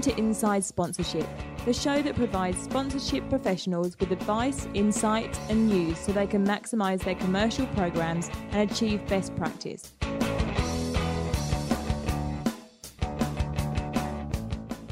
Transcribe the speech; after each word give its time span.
Welcome 0.00 0.14
to 0.14 0.18
Inside 0.18 0.64
Sponsorship, 0.64 1.26
the 1.66 1.74
show 1.74 2.00
that 2.00 2.14
provides 2.14 2.62
sponsorship 2.62 3.28
professionals 3.28 3.98
with 4.00 4.10
advice, 4.12 4.66
insight, 4.72 5.38
and 5.50 5.68
news 5.68 5.98
so 5.98 6.10
they 6.10 6.26
can 6.26 6.42
maximise 6.46 7.04
their 7.04 7.16
commercial 7.16 7.66
programs 7.66 8.30
and 8.52 8.70
achieve 8.70 9.06
best 9.08 9.36
practice. 9.36 9.92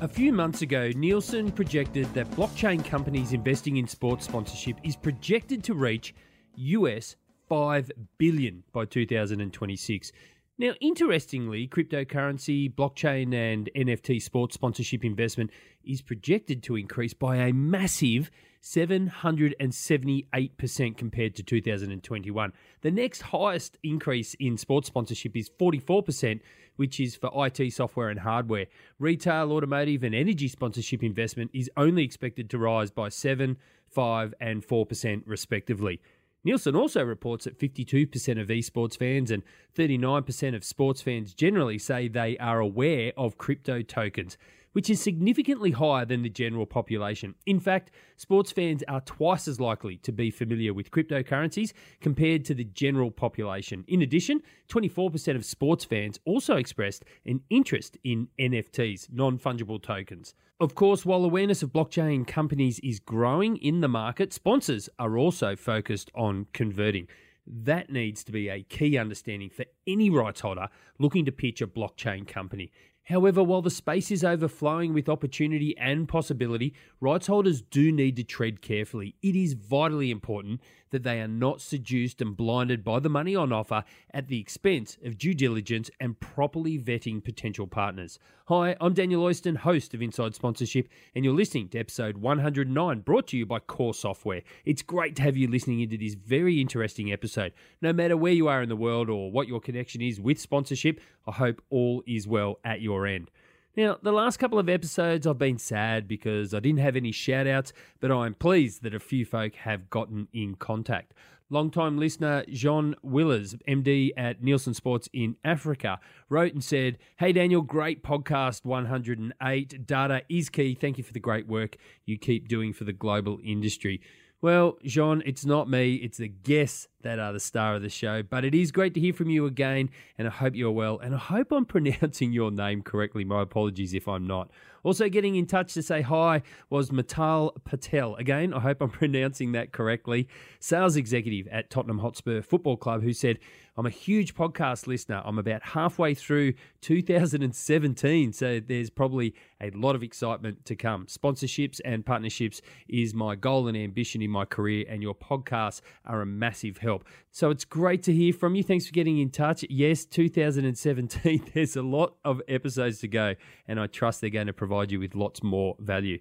A 0.03 0.09
few 0.09 0.31
months 0.31 0.61
ago, 0.61 0.91
Nielsen 0.95 1.53
projected 1.53 2.13
that 2.13 2.31
blockchain 2.33 2.85
companies 2.85 3.33
investing 3.33 3.79
in 3.79 3.89
sports 3.89 4.27
sponsorship 4.27 4.77
is 4.85 4.95
projected 4.95 5.65
to 5.65 5.73
reach 5.73 6.15
US 6.55 7.17
5 7.49 7.91
billion 8.19 8.63
by 8.75 8.85
2026. 8.85 10.13
Now, 10.61 10.73
interestingly, 10.81 11.69
cryptocurrency, 11.69 12.75
blockchain, 12.75 13.33
and 13.33 13.71
NFT 13.77 14.21
sports 14.21 14.55
sponsorship 14.55 15.05
investment 15.05 15.53
is 15.85 16.03
projected 16.03 16.65
to 16.65 16.75
increase 16.75 17.15
by 17.15 17.37
a 17.37 17.53
massive 17.53 18.33
778% 18.61 20.97
compared 20.97 21.37
to 21.37 21.45
2021. 21.45 22.53
The 22.81 22.91
next 22.91 23.23
highest 23.23 23.79
increase 23.85 24.35
in 24.41 24.57
sports 24.57 24.89
sponsorship 24.89 25.37
is 25.37 25.49
44%, 25.49 26.41
which 26.75 26.99
is 26.99 27.15
for 27.15 27.31
IT 27.47 27.73
software 27.73 28.09
and 28.09 28.19
hardware. 28.19 28.67
Retail, 28.99 29.53
automotive, 29.53 30.03
and 30.03 30.13
energy 30.13 30.49
sponsorship 30.49 31.05
investment 31.05 31.53
is 31.55 31.71
only 31.77 32.03
expected 32.03 32.51
to 32.51 32.59
rise 32.59 32.91
by 32.91 33.11
7, 33.11 33.57
5, 33.91 34.35
and 34.41 34.67
4% 34.67 35.23
respectively. 35.25 36.01
Nielsen 36.49 36.75
also 36.75 37.05
reports 37.05 37.45
that 37.45 37.59
52% 37.59 38.41
of 38.41 38.49
esports 38.49 38.97
fans 38.97 39.31
and 39.31 39.43
39% 39.77 40.57
of 40.57 40.65
sports 40.65 41.03
fans 41.03 41.35
generally 41.35 41.77
say 41.77 42.09
they 42.09 42.39
are 42.39 42.59
aware 42.59 43.13
of 43.19 43.37
crypto 43.37 43.83
tokens, 43.83 44.39
which 44.73 44.91
is 44.91 45.01
significantly 45.01 45.71
higher 45.71 46.05
than 46.05 46.23
the 46.23 46.29
general 46.29 46.67
population. 46.67 47.35
In 47.47 47.61
fact, 47.61 47.91
sports 48.17 48.53
fans 48.53 48.83
are 48.89 49.01
twice 49.01 49.49
as 49.49 49.61
likely 49.61 49.97
to 49.99 50.13
be 50.13 50.31
familiar 50.31 50.75
with 50.75 50.91
cryptocurrencies 50.91 51.73
compared 52.01 52.45
to 52.47 52.55
the 52.55 52.65
general 52.65 53.11
population. 53.11 53.85
In 53.89 54.03
addition, 54.03 54.43
24% 54.69 55.37
of 55.37 55.45
sports 55.45 55.85
fans 55.85 56.19
also 56.25 56.57
expressed 56.57 57.05
an 57.27 57.41
interest 57.51 57.99
in 58.05 58.29
NFTs, 58.39 59.13
non 59.13 59.39
fungible 59.39 59.83
tokens. 59.83 60.35
Of 60.61 60.75
course, 60.75 61.07
while 61.07 61.25
awareness 61.25 61.63
of 61.63 61.73
blockchain 61.73 62.27
companies 62.27 62.81
is 62.81 62.99
growing 62.99 63.59
in 63.59 63.81
the 63.81 63.89
market, 63.89 64.33
sponsors 64.33 64.89
are 64.99 65.17
also 65.17 65.55
focused 65.55 66.11
on 66.17 66.47
converting. 66.53 67.07
That 67.47 67.91
needs 67.91 68.25
to 68.25 68.33
be 68.33 68.49
a 68.49 68.63
key 68.63 68.99
understanding 68.99 69.49
for 69.49 69.65
any 69.87 70.11
rights 70.11 70.41
holder 70.41 70.69
looking 70.99 71.25
to 71.25 71.33
pitch 71.33 71.63
a 71.63 71.67
blockchain 71.67 72.27
company. 72.27 72.71
However, 73.09 73.43
while 73.43 73.63
the 73.63 73.71
space 73.71 74.11
is 74.11 74.23
overflowing 74.23 74.93
with 74.93 75.09
opportunity 75.09 75.75
and 75.79 76.07
possibility, 76.07 76.75
rights 77.01 77.27
holders 77.27 77.63
do 77.63 77.91
need 77.91 78.17
to 78.17 78.23
tread 78.23 78.61
carefully. 78.61 79.15
It 79.23 79.35
is 79.35 79.55
vitally 79.55 80.11
important 80.11 80.61
that 80.91 81.03
they 81.03 81.21
are 81.21 81.29
not 81.29 81.61
seduced 81.61 82.21
and 82.21 82.37
blinded 82.37 82.85
by 82.85 82.99
the 83.01 83.09
money 83.09 83.35
on 83.35 83.53
offer 83.53 83.85
at 84.13 84.29
the 84.29 84.41
expense 84.41 84.97
of 85.05 85.19
due 85.19 85.35
diligence 85.35 85.91
and 86.01 86.21
properly 86.21 86.79
vetting 86.79 87.23
potential 87.23 87.67
partners. 87.67 88.19
Hi, 88.47 88.77
I'm 88.81 88.95
Daniel 88.95 89.25
Oyston, 89.25 89.59
host 89.59 89.93
of 89.93 90.01
Inside 90.01 90.35
Sponsorship, 90.35 90.89
and 91.15 91.25
you're 91.25 91.35
listening 91.35 91.69
to 91.69 91.79
episode 91.79 92.17
109, 92.17 93.01
brought 93.01 93.27
to 93.27 93.37
you 93.37 93.45
by 93.45 93.59
Core 93.59 93.93
Software. 93.93 94.43
It's 94.65 94.81
great 94.81 95.17
to 95.17 95.23
have 95.23 95.37
you 95.37 95.49
listening 95.49 95.81
into 95.81 95.99
this 95.99 96.15
very 96.15 96.61
interesting 96.61 97.13
episode. 97.13 97.53
No 97.83 97.93
matter 97.93 98.17
where 98.17 98.33
you 98.33 98.49
are 98.49 98.63
in 98.63 98.71
the 98.71 98.77
world 98.77 99.11
or 99.11 99.31
what 99.31 99.49
your 99.49 99.61
connection 99.61 100.01
is 100.01 100.19
with 100.19 100.41
sponsorship, 100.41 101.01
I 101.27 101.33
hope 101.33 101.61
all 101.69 102.03
is 102.07 102.27
well 102.27 102.59
at 102.65 102.81
your 102.81 103.07
end. 103.07 103.31
Now, 103.79 103.97
the 104.03 104.11
last 104.11 104.39
couple 104.39 104.59
of 104.59 104.69
episodes 104.69 105.25
I've 105.25 105.39
been 105.39 105.61
sad 105.61 106.09
because 106.09 106.53
I 106.53 106.59
didn't 106.59 106.81
have 106.81 106.97
any 106.97 107.13
shout 107.13 107.47
outs, 107.47 107.73
but 108.01 108.11
I'm 108.11 108.35
pleased 108.35 108.83
that 108.83 108.93
a 108.93 108.99
few 108.99 109.25
folk 109.25 109.55
have 109.55 109.89
gotten 109.89 110.27
in 110.33 110.57
contact. 110.57 111.15
Longtime 111.49 111.97
listener 111.97 112.45
Jean 112.49 112.97
Willers, 113.05 113.55
MD 113.69 114.11
at 114.17 114.43
Nielsen 114.43 114.75
Sports 114.75 115.09
in 115.13 115.37
Africa, 115.45 116.01
wrote 116.29 116.55
and 116.55 116.65
said, 116.65 116.99
Hey 117.21 117.33
Daniel, 117.33 117.63
great 117.63 118.03
podcast 118.03 118.65
108. 118.65 119.87
Data 119.87 120.23
is 120.29 120.49
key. 120.49 120.75
Thank 120.75 120.99
you 120.99 121.05
for 121.05 121.13
the 121.13 121.21
great 121.21 121.47
work 121.47 121.77
you 122.05 122.19
keep 122.19 122.49
doing 122.49 122.73
for 122.73 122.83
the 122.83 122.93
global 122.93 123.39
industry. 123.45 124.01
Well, 124.41 124.79
Jean, 124.85 125.21
it's 125.27 125.45
not 125.45 125.69
me, 125.69 125.97
it's 125.97 126.19
the 126.19 126.29
guests 126.29 126.87
that 127.03 127.19
are 127.19 127.33
the 127.33 127.41
star 127.41 127.75
of 127.75 127.83
the 127.83 127.89
show. 127.89 128.23
But 128.23 128.45
it 128.45 128.55
is 128.55 128.71
great 128.71 128.95
to 128.95 129.01
hear 129.01 129.13
from 129.13 129.31
you 129.31 129.47
again, 129.47 129.91
and 130.17 130.29
I 130.29 130.31
hope 130.31 130.55
you're 130.55 130.71
well. 130.71 131.01
And 131.01 131.13
I 131.15 131.19
hope 131.19 131.51
I'm 131.51 131.65
pronouncing 131.67 132.33
your 132.33 132.53
name 132.53 132.83
correctly. 132.83 133.25
My 133.25 133.43
apologies 133.43 133.95
if 133.95 134.07
I'm 134.07 134.29
not. 134.29 134.51
Also, 134.89 135.07
getting 135.11 135.37
in 135.37 135.45
touch 135.45 135.75
to 135.75 135.83
say 135.83 136.01
hi 136.01 136.41
was 136.71 136.91
Matal 136.91 137.55
Patel. 137.65 138.15
Again, 138.15 138.55
I 138.55 138.61
hope 138.61 138.81
I'm 138.81 138.89
pronouncing 138.89 139.53
that 139.53 139.71
correctly. 139.71 140.29
Sales 140.61 140.97
executive 140.97 141.47
at 141.49 141.69
Tottenham 141.69 141.99
Hotspur 141.99 142.41
Football 142.41 142.79
Club, 142.79 143.03
who 143.03 143.13
said, 143.13 143.39
I'm 143.79 143.87
a 143.87 143.91
huge 143.91 144.35
podcast 144.35 144.87
listener. 144.89 145.23
I'm 145.25 145.39
about 145.39 145.63
halfway 145.63 146.13
through 146.13 146.55
2017, 146.81 148.33
so 148.33 148.59
there's 148.59 148.91
probably 148.91 149.35
a 149.61 149.71
lot 149.71 149.95
of 149.95 150.03
excitement 150.03 150.65
to 150.65 150.75
come. 150.75 151.07
Sponsorships 151.07 151.81
and 151.85 152.05
partnerships 152.05 152.61
is 152.89 153.15
my 153.15 153.37
goal 153.37 153.69
and 153.69 153.77
ambition 153.77 154.21
in 154.21 154.31
my 154.31 154.47
career, 154.47 154.85
and 154.89 155.01
your 155.01 155.15
podcasts 155.15 155.81
are 156.07 156.23
a 156.23 156.27
massive 156.27 156.79
help. 156.79 157.05
So 157.39 157.51
it's 157.51 157.65
great 157.65 158.03
to 158.03 158.13
hear 158.13 158.33
from 158.33 158.57
you. 158.57 158.65
Thanks 158.65 158.89
for 158.89 158.93
getting 158.93 159.19
in 159.21 159.31
touch. 159.31 159.65
Yes, 159.71 160.05
2017, 160.07 161.51
there's 161.55 161.77
a 161.77 161.83
lot 161.83 162.17
of 162.25 162.43
episodes 162.49 162.99
to 163.03 163.07
go, 163.07 163.37
and 163.69 163.79
I 163.79 163.87
trust 163.87 164.21
they're 164.21 164.29
going 164.29 164.49
to 164.49 164.53
provide 164.53 164.91
you 164.91 164.99
with 164.99 165.15
lots 165.15 165.41
more 165.41 165.77
value. 165.79 166.19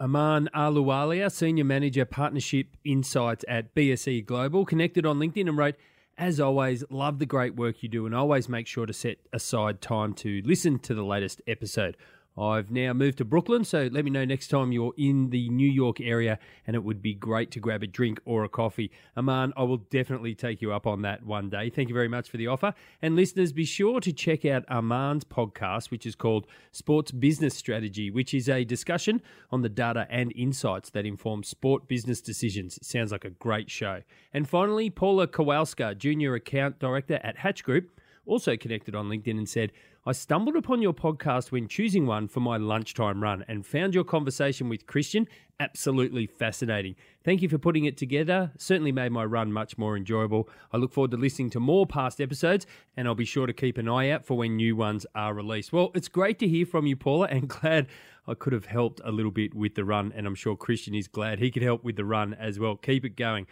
Aman 0.00 0.50
Aluwalia, 0.54 1.32
Senior 1.32 1.64
Manager 1.64 2.04
Partnership 2.04 2.76
Insights 2.84 3.42
at 3.48 3.74
BSE 3.74 4.26
Global, 4.26 4.66
connected 4.66 5.06
on 5.06 5.18
LinkedIn 5.18 5.48
and 5.48 5.56
wrote, 5.56 5.76
as 6.18 6.38
always, 6.38 6.84
love 6.90 7.20
the 7.20 7.24
great 7.24 7.56
work 7.56 7.82
you 7.82 7.88
do 7.88 8.04
and 8.04 8.14
always 8.14 8.46
make 8.46 8.66
sure 8.66 8.84
to 8.84 8.92
set 8.92 9.16
aside 9.32 9.80
time 9.80 10.12
to 10.12 10.42
listen 10.44 10.78
to 10.80 10.92
the 10.92 11.04
latest 11.04 11.40
episode. 11.46 11.96
I've 12.38 12.70
now 12.70 12.92
moved 12.92 13.18
to 13.18 13.24
Brooklyn, 13.24 13.64
so 13.64 13.88
let 13.92 14.04
me 14.04 14.10
know 14.10 14.24
next 14.24 14.48
time 14.48 14.72
you're 14.72 14.94
in 14.96 15.30
the 15.30 15.48
New 15.50 15.68
York 15.68 16.00
area 16.00 16.38
and 16.66 16.76
it 16.76 16.84
would 16.84 17.02
be 17.02 17.12
great 17.12 17.50
to 17.52 17.60
grab 17.60 17.82
a 17.82 17.86
drink 17.86 18.20
or 18.24 18.44
a 18.44 18.48
coffee. 18.48 18.90
Aman, 19.16 19.52
I 19.56 19.64
will 19.64 19.78
definitely 19.78 20.34
take 20.34 20.62
you 20.62 20.72
up 20.72 20.86
on 20.86 21.02
that 21.02 21.24
one 21.26 21.50
day. 21.50 21.70
Thank 21.70 21.88
you 21.88 21.94
very 21.94 22.08
much 22.08 22.30
for 22.30 22.36
the 22.36 22.46
offer. 22.46 22.72
And 23.02 23.16
listeners, 23.16 23.52
be 23.52 23.64
sure 23.64 24.00
to 24.00 24.12
check 24.12 24.44
out 24.44 24.64
Aman's 24.68 25.24
podcast, 25.24 25.90
which 25.90 26.06
is 26.06 26.14
called 26.14 26.46
Sports 26.70 27.10
Business 27.10 27.54
Strategy, 27.56 28.10
which 28.10 28.32
is 28.32 28.48
a 28.48 28.64
discussion 28.64 29.20
on 29.50 29.62
the 29.62 29.68
data 29.68 30.06
and 30.08 30.32
insights 30.36 30.90
that 30.90 31.04
inform 31.04 31.42
sport 31.42 31.88
business 31.88 32.20
decisions. 32.20 32.78
sounds 32.80 33.12
like 33.12 33.24
a 33.24 33.30
great 33.30 33.70
show. 33.70 34.02
And 34.32 34.48
finally, 34.48 34.88
Paula 34.88 35.26
Kowalska, 35.26 35.98
Junior 35.98 36.34
Account 36.34 36.78
Director 36.78 37.18
at 37.22 37.38
Hatch 37.38 37.64
Group 37.64 37.90
also 38.26 38.56
connected 38.56 38.94
on 38.94 39.08
LinkedIn 39.08 39.38
and 39.38 39.48
said, 39.48 39.72
I 40.06 40.12
stumbled 40.12 40.56
upon 40.56 40.80
your 40.80 40.94
podcast 40.94 41.52
when 41.52 41.68
choosing 41.68 42.06
one 42.06 42.26
for 42.26 42.40
my 42.40 42.56
lunchtime 42.56 43.22
run 43.22 43.44
and 43.46 43.66
found 43.66 43.94
your 43.94 44.02
conversation 44.02 44.70
with 44.70 44.86
Christian 44.86 45.28
absolutely 45.60 46.26
fascinating. 46.26 46.96
Thank 47.22 47.42
you 47.42 47.50
for 47.50 47.58
putting 47.58 47.84
it 47.84 47.98
together. 47.98 48.50
Certainly 48.56 48.92
made 48.92 49.12
my 49.12 49.26
run 49.26 49.52
much 49.52 49.76
more 49.76 49.98
enjoyable. 49.98 50.48
I 50.72 50.78
look 50.78 50.94
forward 50.94 51.10
to 51.10 51.18
listening 51.18 51.50
to 51.50 51.60
more 51.60 51.86
past 51.86 52.18
episodes 52.18 52.66
and 52.96 53.06
I'll 53.06 53.14
be 53.14 53.26
sure 53.26 53.46
to 53.46 53.52
keep 53.52 53.76
an 53.76 53.90
eye 53.90 54.08
out 54.08 54.24
for 54.24 54.38
when 54.38 54.56
new 54.56 54.74
ones 54.74 55.04
are 55.14 55.34
released. 55.34 55.70
Well, 55.70 55.90
it's 55.94 56.08
great 56.08 56.38
to 56.38 56.48
hear 56.48 56.64
from 56.64 56.86
you, 56.86 56.96
Paula, 56.96 57.28
and 57.30 57.46
glad 57.60 57.86
I 58.26 58.32
could 58.32 58.54
have 58.54 58.64
helped 58.64 59.02
a 59.04 59.12
little 59.12 59.30
bit 59.30 59.54
with 59.54 59.74
the 59.74 59.84
run. 59.84 60.14
And 60.16 60.26
I'm 60.26 60.34
sure 60.34 60.56
Christian 60.56 60.94
is 60.94 61.08
glad 61.08 61.40
he 61.40 61.50
could 61.50 61.62
help 61.62 61.84
with 61.84 61.96
the 61.96 62.06
run 62.06 62.32
as 62.32 62.58
well. 62.58 62.76
Keep 62.76 63.04
it 63.04 63.16
going. 63.16 63.46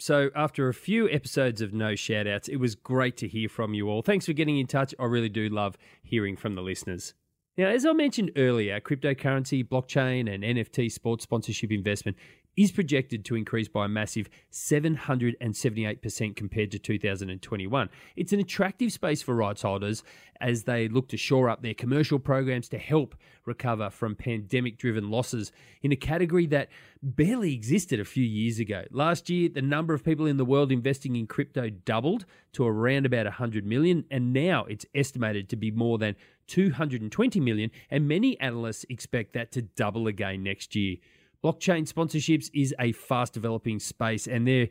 So, 0.00 0.30
after 0.36 0.68
a 0.68 0.74
few 0.74 1.10
episodes 1.10 1.60
of 1.60 1.74
no 1.74 1.94
shoutouts, 1.94 2.48
it 2.48 2.58
was 2.58 2.76
great 2.76 3.16
to 3.16 3.26
hear 3.26 3.48
from 3.48 3.74
you 3.74 3.88
all. 3.88 4.00
Thanks 4.00 4.26
for 4.26 4.32
getting 4.32 4.56
in 4.56 4.68
touch. 4.68 4.94
I 4.98 5.06
really 5.06 5.28
do 5.28 5.48
love 5.48 5.76
hearing 6.02 6.36
from 6.36 6.54
the 6.54 6.62
listeners. 6.62 7.14
Now, 7.56 7.66
as 7.66 7.84
I 7.84 7.92
mentioned 7.92 8.30
earlier, 8.36 8.80
cryptocurrency, 8.80 9.68
blockchain, 9.68 10.32
and 10.32 10.44
NFT 10.44 10.92
sports 10.92 11.24
sponsorship 11.24 11.72
investment 11.72 12.16
is 12.58 12.72
projected 12.72 13.24
to 13.24 13.36
increase 13.36 13.68
by 13.68 13.84
a 13.84 13.88
massive 13.88 14.28
778% 14.50 16.34
compared 16.34 16.72
to 16.72 16.78
2021. 16.80 17.88
It's 18.16 18.32
an 18.32 18.40
attractive 18.40 18.92
space 18.92 19.22
for 19.22 19.36
rights 19.36 19.62
holders 19.62 20.02
as 20.40 20.64
they 20.64 20.88
look 20.88 21.08
to 21.10 21.16
shore 21.16 21.48
up 21.48 21.62
their 21.62 21.72
commercial 21.74 22.18
programs 22.18 22.68
to 22.70 22.78
help 22.78 23.14
recover 23.44 23.90
from 23.90 24.16
pandemic 24.16 24.76
driven 24.76 25.08
losses 25.08 25.52
in 25.82 25.92
a 25.92 25.96
category 25.96 26.46
that 26.46 26.68
barely 27.00 27.54
existed 27.54 28.00
a 28.00 28.04
few 28.04 28.24
years 28.24 28.58
ago. 28.58 28.82
Last 28.90 29.30
year, 29.30 29.48
the 29.48 29.62
number 29.62 29.94
of 29.94 30.02
people 30.02 30.26
in 30.26 30.36
the 30.36 30.44
world 30.44 30.72
investing 30.72 31.14
in 31.14 31.28
crypto 31.28 31.70
doubled 31.70 32.26
to 32.54 32.66
around 32.66 33.06
about 33.06 33.26
100 33.26 33.64
million, 33.64 34.04
and 34.10 34.32
now 34.32 34.64
it's 34.64 34.84
estimated 34.96 35.48
to 35.50 35.56
be 35.56 35.70
more 35.70 35.96
than 35.96 36.16
220 36.48 37.38
million, 37.38 37.70
and 37.88 38.08
many 38.08 38.38
analysts 38.40 38.84
expect 38.88 39.32
that 39.34 39.52
to 39.52 39.62
double 39.62 40.08
again 40.08 40.42
next 40.42 40.74
year. 40.74 40.96
Blockchain 41.44 41.88
sponsorships 41.88 42.50
is 42.52 42.74
a 42.80 42.90
fast 42.90 43.32
developing 43.32 43.78
space, 43.78 44.26
and 44.26 44.44
there 44.44 44.68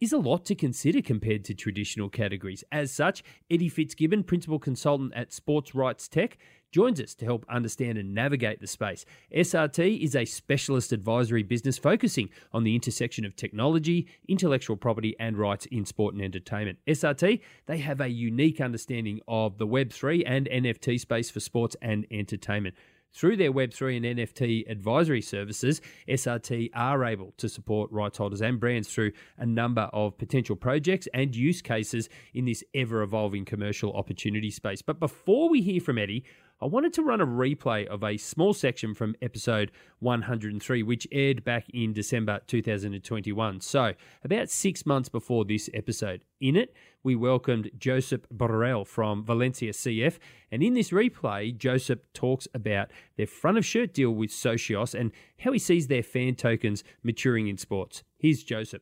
is 0.00 0.12
a 0.12 0.18
lot 0.18 0.44
to 0.46 0.56
consider 0.56 1.00
compared 1.00 1.44
to 1.44 1.54
traditional 1.54 2.08
categories. 2.08 2.64
As 2.72 2.90
such, 2.90 3.22
Eddie 3.48 3.68
Fitzgibbon, 3.68 4.24
principal 4.24 4.58
consultant 4.58 5.12
at 5.14 5.32
Sports 5.32 5.72
Rights 5.72 6.08
Tech, 6.08 6.38
joins 6.72 7.00
us 7.00 7.14
to 7.14 7.24
help 7.24 7.44
understand 7.48 7.96
and 7.96 8.12
navigate 8.12 8.60
the 8.60 8.66
space. 8.66 9.04
SRT 9.32 10.02
is 10.02 10.16
a 10.16 10.24
specialist 10.24 10.92
advisory 10.92 11.44
business 11.44 11.78
focusing 11.78 12.28
on 12.52 12.64
the 12.64 12.74
intersection 12.74 13.24
of 13.24 13.36
technology, 13.36 14.08
intellectual 14.28 14.76
property, 14.76 15.14
and 15.20 15.36
rights 15.38 15.66
in 15.66 15.84
sport 15.84 16.14
and 16.14 16.22
entertainment. 16.24 16.78
SRT, 16.88 17.40
they 17.66 17.78
have 17.78 18.00
a 18.00 18.08
unique 18.08 18.60
understanding 18.60 19.20
of 19.28 19.58
the 19.58 19.66
Web3 19.66 20.24
and 20.26 20.48
NFT 20.48 20.98
space 20.98 21.30
for 21.30 21.38
sports 21.38 21.76
and 21.80 22.04
entertainment. 22.10 22.74
Through 23.12 23.38
their 23.38 23.52
Web3 23.52 23.96
and 23.96 24.18
NFT 24.18 24.70
advisory 24.70 25.20
services, 25.20 25.80
SRT 26.08 26.70
are 26.74 27.04
able 27.04 27.34
to 27.38 27.48
support 27.48 27.90
rights 27.90 28.18
holders 28.18 28.40
and 28.40 28.60
brands 28.60 28.88
through 28.88 29.12
a 29.36 29.44
number 29.44 29.90
of 29.92 30.16
potential 30.16 30.54
projects 30.54 31.08
and 31.12 31.34
use 31.34 31.60
cases 31.60 32.08
in 32.34 32.44
this 32.44 32.62
ever 32.72 33.02
evolving 33.02 33.44
commercial 33.44 33.92
opportunity 33.94 34.50
space. 34.50 34.80
But 34.80 35.00
before 35.00 35.48
we 35.48 35.60
hear 35.60 35.80
from 35.80 35.98
Eddie, 35.98 36.24
I 36.62 36.66
wanted 36.66 36.92
to 36.94 37.02
run 37.02 37.22
a 37.22 37.26
replay 37.26 37.86
of 37.86 38.04
a 38.04 38.18
small 38.18 38.52
section 38.52 38.92
from 38.92 39.16
episode 39.22 39.70
103, 40.00 40.82
which 40.82 41.08
aired 41.10 41.42
back 41.42 41.64
in 41.72 41.94
December 41.94 42.40
2021. 42.48 43.62
So, 43.62 43.94
about 44.22 44.50
six 44.50 44.84
months 44.84 45.08
before 45.08 45.46
this 45.46 45.70
episode. 45.72 46.20
In 46.38 46.56
it, 46.56 46.74
we 47.02 47.16
welcomed 47.16 47.70
Josep 47.78 48.24
Borrell 48.30 48.86
from 48.86 49.24
Valencia 49.24 49.72
CF. 49.72 50.18
And 50.52 50.62
in 50.62 50.74
this 50.74 50.90
replay, 50.90 51.56
Josep 51.56 52.00
talks 52.12 52.46
about 52.52 52.90
their 53.16 53.26
front 53.26 53.56
of 53.56 53.64
shirt 53.64 53.94
deal 53.94 54.10
with 54.10 54.28
Socios 54.28 54.92
and 54.94 55.12
how 55.38 55.52
he 55.52 55.58
sees 55.58 55.86
their 55.86 56.02
fan 56.02 56.34
tokens 56.34 56.84
maturing 57.02 57.48
in 57.48 57.56
sports. 57.56 58.02
Here's 58.18 58.44
Josep. 58.44 58.80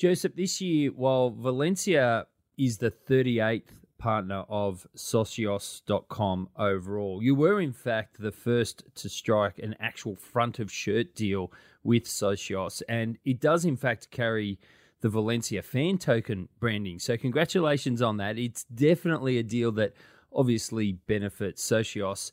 Josep, 0.00 0.36
this 0.36 0.60
year, 0.60 0.92
while 0.92 1.30
Valencia 1.30 2.28
is 2.56 2.78
the 2.78 2.92
38th 2.92 3.79
partner 4.00 4.44
of 4.48 4.86
Socios.com 4.96 6.48
overall. 6.56 7.22
You 7.22 7.36
were, 7.36 7.60
in 7.60 7.72
fact, 7.72 8.16
the 8.18 8.32
first 8.32 8.82
to 8.96 9.08
strike 9.08 9.58
an 9.58 9.76
actual 9.78 10.16
front 10.16 10.58
of 10.58 10.72
shirt 10.72 11.14
deal 11.14 11.52
with 11.84 12.04
Socios, 12.04 12.82
and 12.88 13.18
it 13.24 13.40
does, 13.40 13.64
in 13.64 13.76
fact, 13.76 14.10
carry 14.10 14.58
the 15.02 15.08
Valencia 15.08 15.62
fan 15.62 15.98
token 15.98 16.48
branding. 16.58 16.98
So, 16.98 17.16
congratulations 17.16 18.02
on 18.02 18.16
that. 18.16 18.38
It's 18.38 18.64
definitely 18.64 19.38
a 19.38 19.42
deal 19.42 19.70
that 19.72 19.92
obviously 20.32 20.92
benefits 20.92 21.62
Socios 21.66 22.32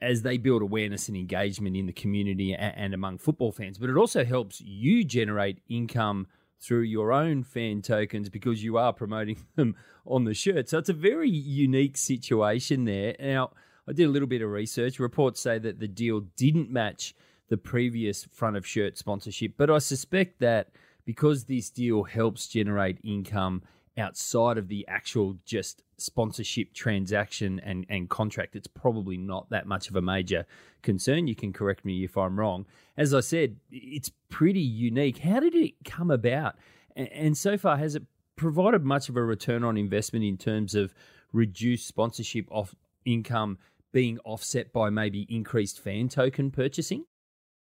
as 0.00 0.22
they 0.22 0.38
build 0.38 0.62
awareness 0.62 1.08
and 1.08 1.16
engagement 1.16 1.76
in 1.76 1.86
the 1.86 1.92
community 1.92 2.54
and 2.54 2.94
among 2.94 3.18
football 3.18 3.52
fans, 3.52 3.78
but 3.78 3.90
it 3.90 3.96
also 3.96 4.24
helps 4.24 4.60
you 4.60 5.04
generate 5.04 5.58
income 5.68 6.26
through 6.60 6.82
your 6.82 7.12
own 7.12 7.42
fan 7.42 7.82
tokens 7.82 8.28
because 8.28 8.62
you 8.62 8.76
are 8.76 8.92
promoting 8.92 9.44
them 9.56 9.74
on 10.06 10.24
the 10.24 10.34
shirt. 10.34 10.68
So 10.68 10.78
it's 10.78 10.88
a 10.88 10.94
very 10.94 11.30
unique 11.30 11.96
situation 11.96 12.84
there. 12.84 13.16
Now, 13.18 13.52
I 13.88 13.92
did 13.92 14.04
a 14.04 14.10
little 14.10 14.28
bit 14.28 14.42
of 14.42 14.50
research. 14.50 14.98
Reports 14.98 15.40
say 15.40 15.58
that 15.58 15.80
the 15.80 15.88
deal 15.88 16.20
didn't 16.36 16.70
match 16.70 17.14
the 17.48 17.56
previous 17.56 18.24
front 18.24 18.56
of 18.56 18.66
shirt 18.66 18.96
sponsorship, 18.96 19.54
but 19.56 19.70
I 19.70 19.78
suspect 19.78 20.38
that 20.40 20.68
because 21.04 21.44
this 21.44 21.70
deal 21.70 22.04
helps 22.04 22.46
generate 22.46 22.98
income 23.02 23.62
outside 24.00 24.58
of 24.58 24.68
the 24.68 24.86
actual 24.88 25.36
just 25.44 25.82
sponsorship 25.98 26.72
transaction 26.72 27.60
and, 27.60 27.86
and 27.88 28.08
contract, 28.08 28.56
it's 28.56 28.66
probably 28.66 29.16
not 29.16 29.50
that 29.50 29.66
much 29.66 29.88
of 29.88 29.96
a 29.96 30.02
major 30.02 30.46
concern. 30.82 31.26
You 31.26 31.36
can 31.36 31.52
correct 31.52 31.84
me 31.84 32.04
if 32.04 32.16
I'm 32.16 32.38
wrong. 32.38 32.66
As 32.96 33.14
I 33.14 33.20
said, 33.20 33.56
it's 33.70 34.10
pretty 34.28 34.60
unique. 34.60 35.18
How 35.18 35.40
did 35.40 35.54
it 35.54 35.74
come 35.84 36.10
about? 36.10 36.56
And, 36.96 37.36
so 37.36 37.56
far, 37.56 37.76
has 37.76 37.94
it 37.94 38.02
provided 38.36 38.84
much 38.84 39.08
of 39.08 39.16
a 39.16 39.22
return 39.22 39.62
on 39.62 39.76
investment 39.76 40.24
in 40.24 40.36
terms 40.36 40.74
of 40.74 40.92
reduced 41.32 41.86
sponsorship 41.86 42.46
off 42.50 42.74
income 43.04 43.58
being 43.92 44.18
offset 44.24 44.72
by 44.72 44.90
maybe 44.90 45.26
increased 45.28 45.80
fan 45.80 46.08
token 46.08 46.50
purchasing? 46.50 47.04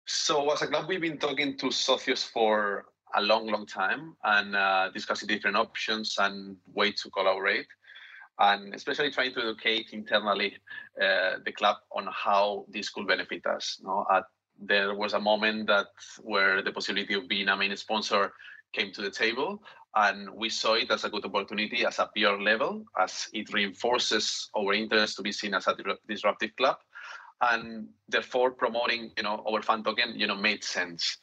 So, 0.06 0.52
as 0.52 0.62
a 0.62 0.68
club, 0.68 0.86
we've 0.88 1.02
been 1.02 1.18
talking 1.18 1.58
to 1.58 1.68
Socios 1.68 2.26
for 2.26 2.86
a 3.16 3.22
long, 3.22 3.48
long 3.48 3.66
time 3.66 4.16
and 4.24 4.56
uh, 4.56 4.90
discussing 4.94 5.28
different 5.28 5.58
options 5.58 6.16
and 6.20 6.58
ways 6.74 7.02
to 7.02 7.10
collaborate, 7.10 7.68
and 8.40 8.74
especially 8.74 9.12
trying 9.12 9.34
to 9.34 9.42
educate 9.42 9.88
internally 9.92 10.56
uh, 11.02 11.38
the 11.46 11.52
club 11.52 11.78
on 11.96 12.08
how 12.12 12.66
this 12.70 12.90
could 12.90 13.08
benefit 13.08 13.46
us. 13.46 13.78
You 13.80 13.88
know, 13.88 14.06
at, 14.12 14.24
there 14.60 14.96
was 14.96 15.14
a 15.14 15.20
moment 15.20 15.68
that 15.68 15.88
where 16.22 16.62
the 16.62 16.72
possibility 16.72 17.14
of 17.14 17.28
being 17.28 17.48
a 17.50 17.58
main 17.58 17.76
sponsor 17.78 18.34
came 18.74 18.92
to 18.92 19.02
the 19.02 19.12
table, 19.12 19.62
and 19.96 20.30
we 20.32 20.50
saw 20.50 20.74
it 20.74 20.92
as 20.92 21.04
a 21.04 21.10
good 21.10 21.26
opportunity 21.26 21.86
as 21.86 22.00
a 22.00 22.10
peer 22.14 22.40
level, 22.40 22.84
as 23.00 23.28
it 23.34 23.52
reinforces 23.54 24.50
our 24.56 24.74
interest 24.74 25.16
to 25.16 25.22
be 25.22 25.32
seen 25.32 25.54
as 25.54 25.68
a 25.68 25.76
disruptive 26.08 26.56
club, 26.58 26.78
and 27.42 27.88
therefore 28.10 28.52
promoting, 28.52 29.12
you 29.18 29.24
know, 29.24 29.44
our 29.50 29.62
fan 29.62 29.84
token, 29.84 30.20
you 30.20 30.28
know, 30.28 30.36
made 30.36 30.64
sense 30.64 31.18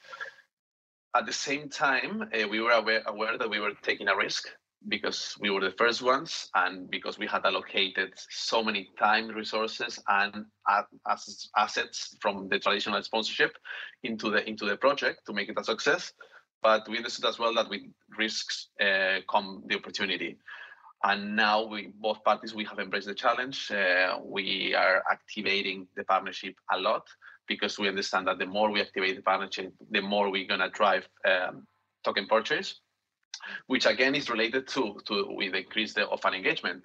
at 1.14 1.26
the 1.26 1.32
same 1.32 1.68
time, 1.68 2.22
uh, 2.22 2.48
we 2.48 2.60
were 2.60 2.72
aware, 2.72 3.02
aware 3.06 3.38
that 3.38 3.48
we 3.48 3.60
were 3.60 3.72
taking 3.82 4.08
a 4.08 4.16
risk 4.16 4.48
because 4.88 5.34
we 5.40 5.48
were 5.48 5.60
the 5.60 5.70
first 5.78 6.02
ones 6.02 6.50
and 6.54 6.90
because 6.90 7.18
we 7.18 7.26
had 7.26 7.46
allocated 7.46 8.12
so 8.30 8.62
many 8.62 8.90
time 8.98 9.28
resources 9.28 9.98
and 10.08 10.44
assets 11.56 12.16
from 12.20 12.48
the 12.48 12.58
traditional 12.58 13.02
sponsorship 13.02 13.56
into 14.02 14.30
the 14.30 14.46
into 14.46 14.66
the 14.66 14.76
project 14.76 15.20
to 15.26 15.32
make 15.32 15.48
it 15.48 15.58
a 15.58 15.64
success. 15.64 16.12
But 16.62 16.88
we 16.88 16.98
understood 16.98 17.28
as 17.28 17.38
well 17.38 17.54
that 17.54 17.70
with 17.70 17.82
risks 18.18 18.68
uh, 18.80 19.20
come 19.30 19.62
the 19.66 19.76
opportunity. 19.76 20.38
And 21.02 21.36
now 21.36 21.66
we 21.66 21.92
both 21.94 22.24
parties 22.24 22.54
we 22.54 22.64
have 22.64 22.78
embraced 22.78 23.06
the 23.06 23.14
challenge. 23.14 23.70
Uh, 23.70 24.18
we 24.22 24.74
are 24.74 25.02
activating 25.10 25.86
the 25.96 26.04
partnership 26.04 26.56
a 26.72 26.78
lot 26.78 27.06
because 27.46 27.78
we 27.78 27.88
understand 27.88 28.26
that 28.26 28.38
the 28.38 28.46
more 28.46 28.70
we 28.70 28.80
activate 28.80 29.16
the 29.16 29.22
partnership, 29.22 29.72
the 29.90 30.00
more 30.00 30.30
we're 30.30 30.46
going 30.46 30.60
to 30.60 30.70
drive 30.70 31.08
um, 31.28 31.66
token 32.04 32.26
purchase, 32.26 32.80
which 33.66 33.86
again 33.86 34.14
is 34.14 34.30
related 34.30 34.66
to 34.68 35.00
to 35.06 35.26
with 35.30 35.52
the 35.52 35.58
increase 35.58 35.94
of 35.96 36.20
an 36.24 36.34
engagement. 36.34 36.84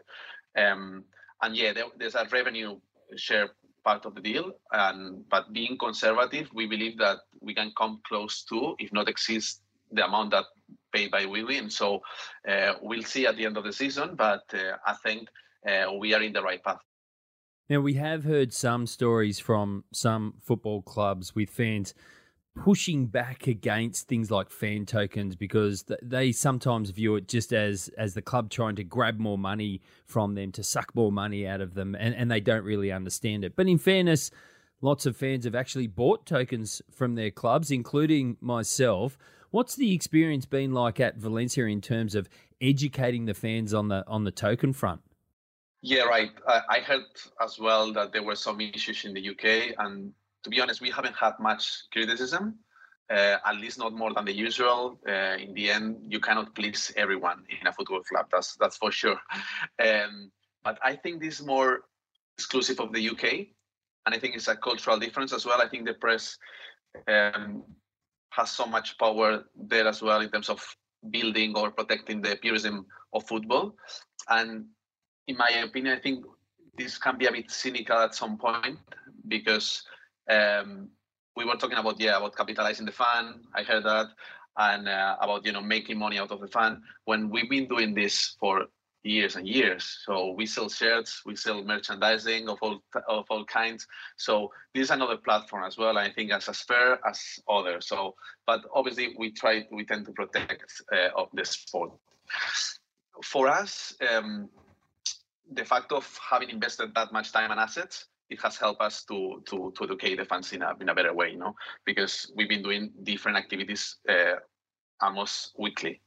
Um, 0.58 1.04
and 1.42 1.56
yeah, 1.56 1.74
there, 1.74 1.86
there's 1.98 2.16
a 2.16 2.28
revenue 2.32 2.80
share 3.16 3.50
part 3.84 4.06
of 4.06 4.16
the 4.16 4.22
deal, 4.22 4.52
and 4.72 5.24
but 5.30 5.54
being 5.54 5.78
conservative, 5.78 6.50
we 6.54 6.66
believe 6.68 6.98
that 6.98 7.18
we 7.42 7.54
can 7.54 7.72
come 7.78 8.02
close 8.08 8.44
to, 8.50 8.76
if 8.80 8.92
not 8.92 9.08
exceed, 9.08 9.44
the 9.92 10.06
amount 10.06 10.32
that 10.32 10.46
paid 10.94 11.12
by 11.12 11.26
Bwin. 11.26 11.70
So 11.70 12.02
uh, 12.48 12.74
we'll 12.82 13.04
see 13.04 13.26
at 13.26 13.38
the 13.38 13.46
end 13.46 13.58
of 13.58 13.64
the 13.64 13.74
season, 13.74 14.16
but 14.16 14.44
uh, 14.54 14.78
I 14.86 14.96
think 15.04 15.28
uh, 15.68 15.94
we 15.98 16.14
are 16.14 16.22
in 16.22 16.34
the 16.34 16.42
right 16.42 16.64
path. 16.64 16.82
Now, 17.70 17.82
we 17.82 17.94
have 17.94 18.24
heard 18.24 18.52
some 18.52 18.88
stories 18.88 19.38
from 19.38 19.84
some 19.94 20.34
football 20.42 20.82
clubs 20.82 21.36
with 21.36 21.52
fans 21.52 21.94
pushing 22.56 23.06
back 23.06 23.46
against 23.46 24.08
things 24.08 24.32
like 24.32 24.50
fan 24.50 24.88
tokens 24.88 25.36
because 25.36 25.86
they 26.02 26.32
sometimes 26.32 26.90
view 26.90 27.16
it 27.16 27.28
just 27.28 27.54
as 27.54 27.90
as 27.96 28.16
the 28.16 28.24
club 28.24 28.50
trying 28.50 28.76
to 28.76 28.84
grab 28.84 29.20
more 29.20 29.38
money 29.38 29.82
from 30.08 30.34
them 30.34 30.52
to 30.52 30.64
suck 30.64 30.94
more 30.96 31.12
money 31.12 31.48
out 31.48 31.62
of 31.62 31.76
them 31.76 31.96
and, 31.96 32.16
and 32.16 32.30
they 32.30 32.40
don't 32.40 32.64
really 32.64 32.92
understand 32.92 33.46
it. 33.46 33.56
But 33.56 33.68
in 33.68 33.78
fairness 33.78 34.32
lots 34.82 35.06
of 35.06 35.16
fans 35.16 35.46
have 35.46 35.56
actually 35.56 35.88
bought 35.88 36.26
tokens 36.26 36.82
from 36.92 37.14
their 37.16 37.32
clubs 37.32 37.70
including 37.70 38.36
myself. 38.42 39.16
What's 39.52 39.76
the 39.76 39.94
experience 39.94 40.46
been 40.46 40.74
like 40.74 41.00
at 41.00 41.18
Valencia 41.18 41.66
in 41.66 41.82
terms 41.82 42.16
of 42.16 42.28
educating 42.60 43.26
the 43.26 43.36
fans 43.36 43.74
on 43.76 43.90
the 43.90 44.04
on 44.08 44.24
the 44.24 44.32
token 44.32 44.74
front 44.74 45.02
yeah, 45.82 46.04
right. 46.04 46.32
I, 46.48 46.62
I 46.70 46.80
heard 46.80 47.06
as 47.42 47.60
well 47.60 47.94
that 47.94 48.12
there 48.12 48.24
were 48.24 48.36
some 48.36 48.60
issues 48.60 49.06
in 49.06 49.14
the 49.14 49.30
UK, 49.30 49.76
and 49.78 50.12
to 50.44 50.50
be 50.50 50.60
honest, 50.60 50.82
we 50.82 50.90
haven't 50.90 51.16
had 51.16 51.34
much 51.40 51.84
criticism. 51.92 52.60
Uh, 53.12 53.38
at 53.44 53.56
least 53.56 53.80
not 53.80 53.92
more 53.92 54.14
than 54.14 54.26
the 54.26 54.36
usual. 54.36 55.00
Uh, 55.08 55.36
in 55.40 55.52
the 55.56 55.72
end, 55.72 55.98
you 56.08 56.20
cannot 56.20 56.54
please 56.54 56.94
everyone 56.96 57.44
in 57.60 57.66
a 57.66 57.74
football 57.74 58.02
club. 58.04 58.28
That's 58.32 58.56
that's 58.58 58.78
for 58.78 58.92
sure. 58.92 59.18
Um, 59.84 60.32
but 60.64 60.78
I 60.84 60.96
think 60.96 61.20
this 61.20 61.40
is 61.40 61.46
more 61.46 61.86
exclusive 62.38 62.80
of 62.80 62.94
the 62.94 63.10
UK, 63.10 63.48
and 64.06 64.14
I 64.14 64.20
think 64.20 64.36
it's 64.36 64.48
a 64.48 64.56
cultural 64.56 65.00
difference 65.00 65.34
as 65.34 65.44
well. 65.44 65.60
I 65.60 65.68
think 65.68 65.86
the 65.86 65.96
press 65.96 66.38
um, 67.08 67.64
has 68.30 68.52
so 68.52 68.68
much 68.68 68.96
power 69.00 69.44
there 69.56 69.88
as 69.88 70.04
well 70.04 70.22
in 70.22 70.30
terms 70.30 70.50
of 70.50 70.64
building 71.10 71.58
or 71.58 71.72
protecting 71.72 72.22
the 72.22 72.36
purism 72.36 72.86
of 73.14 73.26
football, 73.28 73.76
and 74.28 74.66
in 75.30 75.38
my 75.38 75.50
opinion, 75.64 75.96
I 75.96 76.02
think 76.02 76.26
this 76.76 76.98
can 76.98 77.18
be 77.18 77.28
a 77.28 77.32
bit 77.32 77.52
cynical 77.52 77.98
at 78.00 78.16
some 78.16 78.38
point 78.38 78.80
because 79.28 79.84
um, 80.28 80.90
we 81.36 81.46
were 81.46 81.56
talking 81.56 81.78
about 81.78 82.00
yeah 82.00 82.18
about 82.18 82.36
capitalizing 82.36 82.88
the 82.88 82.92
fan. 82.92 83.42
I 83.54 83.62
heard 83.62 83.86
that 83.86 84.08
and 84.58 84.90
uh, 84.90 85.18
about 85.22 85.46
you 85.46 85.52
know 85.52 85.62
making 85.62 86.00
money 86.00 86.18
out 86.18 86.32
of 86.32 86.42
the 86.42 86.48
fan 86.48 86.82
when 87.06 87.30
we've 87.30 87.50
been 87.50 87.68
doing 87.68 87.94
this 87.94 88.36
for 88.40 88.66
years 89.04 89.36
and 89.36 89.48
years. 89.48 90.02
So 90.04 90.32
we 90.32 90.48
sell 90.48 90.68
shirts, 90.68 91.22
we 91.26 91.36
sell 91.36 91.64
merchandising 91.64 92.50
of 92.50 92.58
all 92.64 92.82
of 93.08 93.26
all 93.30 93.46
kinds. 93.46 93.86
So 94.18 94.50
this 94.74 94.86
is 94.86 94.92
another 94.92 95.18
platform 95.18 95.64
as 95.64 95.78
well. 95.78 95.96
I 96.00 96.12
think 96.12 96.32
as 96.32 96.50
as 96.50 96.62
fair 96.62 97.00
as 97.08 97.22
others. 97.48 97.88
So, 97.88 98.16
but 98.48 98.62
obviously 98.74 99.14
we 99.16 99.32
try 99.32 99.68
we 99.72 99.86
tend 99.86 100.08
to 100.08 100.12
protect 100.12 100.82
uh, 100.92 101.10
of 101.16 101.30
the 101.34 101.46
sport. 101.46 101.92
For 103.24 103.48
us, 103.48 103.94
um, 104.10 104.50
the 105.54 105.66
fact 105.66 105.92
of 105.92 106.06
having 106.30 106.50
invested 106.50 106.94
that 106.96 107.12
much 107.12 107.32
time 107.32 107.52
and 107.52 107.60
assets 107.60 108.06
it 108.30 108.40
has 108.44 108.58
helped 108.58 108.82
us 108.82 109.04
to 109.06 109.42
to 109.46 109.74
to 109.76 109.84
educate 109.86 110.16
the 110.18 110.26
fans 110.26 110.54
in 110.54 110.62
a 110.62 110.76
in 110.80 110.90
a 110.90 110.94
better 110.96 111.14
way, 111.14 111.32
you 111.32 111.38
know, 111.38 111.56
because 111.86 112.32
we've 112.36 112.50
been 112.50 112.62
doing 112.62 112.92
different 113.04 113.38
activities 113.38 113.98
uh, 114.08 114.36
almost 115.02 115.54
weekly 115.58 116.02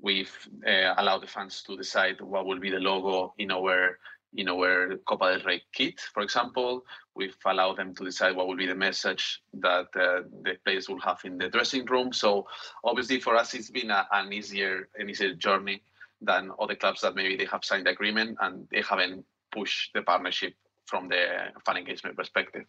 we've 0.00 0.48
uh, 0.66 0.94
allowed 0.98 1.22
the 1.22 1.26
fans 1.26 1.62
to 1.62 1.76
decide 1.76 2.20
what 2.20 2.46
will 2.46 2.60
be 2.60 2.70
the 2.70 2.78
logo 2.78 3.34
in 3.38 3.50
our 3.50 3.98
in 4.34 4.46
our 4.46 4.98
Copa 5.06 5.32
del 5.32 5.46
Rey 5.46 5.62
kit, 5.72 5.98
for 6.12 6.22
example. 6.22 6.84
We've 7.14 7.36
allowed 7.46 7.78
them 7.78 7.94
to 7.94 8.04
decide 8.04 8.36
what 8.36 8.46
will 8.46 8.56
be 8.56 8.66
the 8.66 8.74
message 8.74 9.40
that 9.54 9.86
uh, 9.96 10.28
the 10.42 10.56
players 10.64 10.86
will 10.86 11.00
have 11.00 11.20
in 11.24 11.38
the 11.38 11.48
dressing 11.48 11.86
room. 11.86 12.12
So 12.12 12.46
obviously 12.84 13.20
for 13.20 13.34
us, 13.36 13.54
it's 13.54 13.70
been 13.70 13.90
a, 13.90 14.06
an 14.12 14.32
easier 14.32 14.88
an 14.96 15.08
easier 15.08 15.34
journey 15.34 15.82
than 16.20 16.50
other 16.60 16.74
clubs 16.74 17.00
that 17.02 17.14
maybe 17.14 17.36
they 17.36 17.44
have 17.46 17.64
signed 17.64 17.86
the 17.86 17.90
agreement 17.90 18.36
and 18.40 18.66
they 18.70 18.82
haven't 18.82 19.24
pushed 19.52 19.92
the 19.94 20.02
partnership 20.02 20.54
from 20.86 21.08
the 21.08 21.26
fan 21.64 21.76
engagement 21.76 22.16
perspective. 22.16 22.64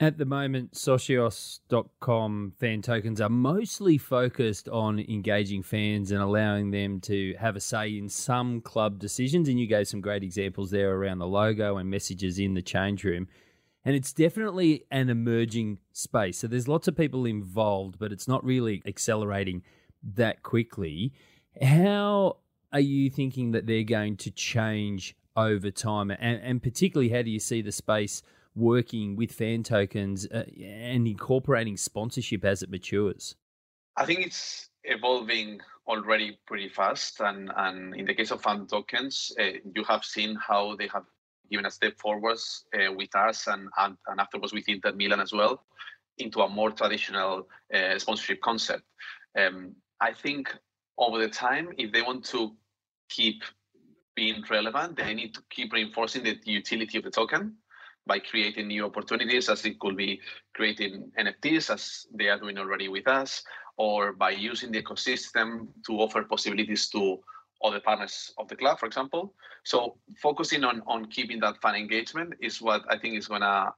At 0.00 0.16
the 0.16 0.24
moment, 0.24 0.74
Socios.com 0.74 2.52
fan 2.60 2.82
tokens 2.82 3.20
are 3.20 3.28
mostly 3.28 3.98
focused 3.98 4.68
on 4.68 5.00
engaging 5.00 5.64
fans 5.64 6.12
and 6.12 6.22
allowing 6.22 6.70
them 6.70 7.00
to 7.00 7.34
have 7.40 7.56
a 7.56 7.60
say 7.60 7.98
in 7.98 8.08
some 8.08 8.60
club 8.60 9.00
decisions. 9.00 9.48
And 9.48 9.58
you 9.58 9.66
gave 9.66 9.88
some 9.88 10.00
great 10.00 10.22
examples 10.22 10.70
there 10.70 10.94
around 10.94 11.18
the 11.18 11.26
logo 11.26 11.78
and 11.78 11.90
messages 11.90 12.38
in 12.38 12.54
the 12.54 12.62
change 12.62 13.02
room. 13.02 13.26
And 13.84 13.96
it's 13.96 14.12
definitely 14.12 14.84
an 14.92 15.10
emerging 15.10 15.78
space. 15.92 16.38
So 16.38 16.46
there's 16.46 16.68
lots 16.68 16.86
of 16.86 16.96
people 16.96 17.24
involved, 17.24 17.98
but 17.98 18.12
it's 18.12 18.28
not 18.28 18.44
really 18.44 18.82
accelerating 18.86 19.62
that 20.14 20.44
quickly. 20.44 21.12
How 21.60 22.36
are 22.72 22.80
you 22.80 23.10
thinking 23.10 23.52
that 23.52 23.66
they're 23.66 23.82
going 23.82 24.16
to 24.18 24.30
change 24.30 25.16
over 25.36 25.70
time? 25.70 26.10
And, 26.10 26.40
and 26.42 26.62
particularly, 26.62 27.10
how 27.10 27.22
do 27.22 27.30
you 27.30 27.40
see 27.40 27.62
the 27.62 27.72
space? 27.72 28.22
working 28.58 29.16
with 29.16 29.32
fan 29.32 29.62
tokens 29.62 30.26
uh, 30.26 30.44
and 30.60 31.06
incorporating 31.06 31.76
sponsorship 31.76 32.44
as 32.44 32.62
it 32.62 32.70
matures? 32.70 33.36
I 33.96 34.04
think 34.04 34.26
it's 34.26 34.68
evolving 34.84 35.60
already 35.86 36.38
pretty 36.46 36.68
fast. 36.68 37.20
And, 37.20 37.50
and 37.56 37.94
in 37.94 38.04
the 38.04 38.14
case 38.14 38.30
of 38.30 38.42
fan 38.42 38.66
tokens, 38.66 39.32
uh, 39.40 39.58
you 39.74 39.84
have 39.84 40.04
seen 40.04 40.36
how 40.36 40.76
they 40.76 40.88
have 40.88 41.04
given 41.50 41.66
a 41.66 41.70
step 41.70 41.98
forwards 41.98 42.64
uh, 42.74 42.92
with 42.92 43.14
us 43.14 43.46
and, 43.46 43.68
and, 43.78 43.96
and 44.06 44.20
afterwards 44.20 44.52
with 44.52 44.68
Inter 44.68 44.92
Milan 44.92 45.20
as 45.20 45.32
well 45.32 45.64
into 46.18 46.40
a 46.40 46.48
more 46.48 46.70
traditional 46.70 47.48
uh, 47.72 47.98
sponsorship 47.98 48.40
concept. 48.40 48.82
Um, 49.38 49.76
I 50.00 50.12
think 50.12 50.54
over 50.98 51.18
the 51.18 51.28
time, 51.28 51.72
if 51.78 51.92
they 51.92 52.02
want 52.02 52.24
to 52.26 52.54
keep 53.08 53.42
being 54.14 54.42
relevant, 54.50 54.96
they 54.96 55.14
need 55.14 55.32
to 55.34 55.42
keep 55.48 55.72
reinforcing 55.72 56.24
the 56.24 56.36
utility 56.44 56.98
of 56.98 57.04
the 57.04 57.10
token 57.10 57.54
by 58.06 58.18
creating 58.18 58.66
new 58.66 58.84
opportunities, 58.84 59.48
as 59.48 59.64
it 59.64 59.78
could 59.78 59.96
be 59.96 60.20
creating 60.54 61.12
NFTs, 61.18 61.72
as 61.72 62.06
they 62.12 62.28
are 62.28 62.38
doing 62.38 62.58
already 62.58 62.88
with 62.88 63.06
us, 63.06 63.44
or 63.76 64.12
by 64.12 64.30
using 64.30 64.72
the 64.72 64.82
ecosystem 64.82 65.68
to 65.86 65.92
offer 66.00 66.24
possibilities 66.24 66.88
to 66.88 67.18
other 67.62 67.80
partners 67.80 68.32
of 68.38 68.48
the 68.48 68.56
club, 68.56 68.78
for 68.78 68.86
example. 68.86 69.34
So 69.64 69.98
focusing 70.22 70.64
on 70.64 70.82
on 70.86 71.06
keeping 71.06 71.40
that 71.40 71.60
fan 71.60 71.74
engagement 71.74 72.34
is 72.40 72.60
what 72.60 72.82
I 72.88 72.98
think 72.98 73.16
is 73.16 73.28
gonna 73.28 73.72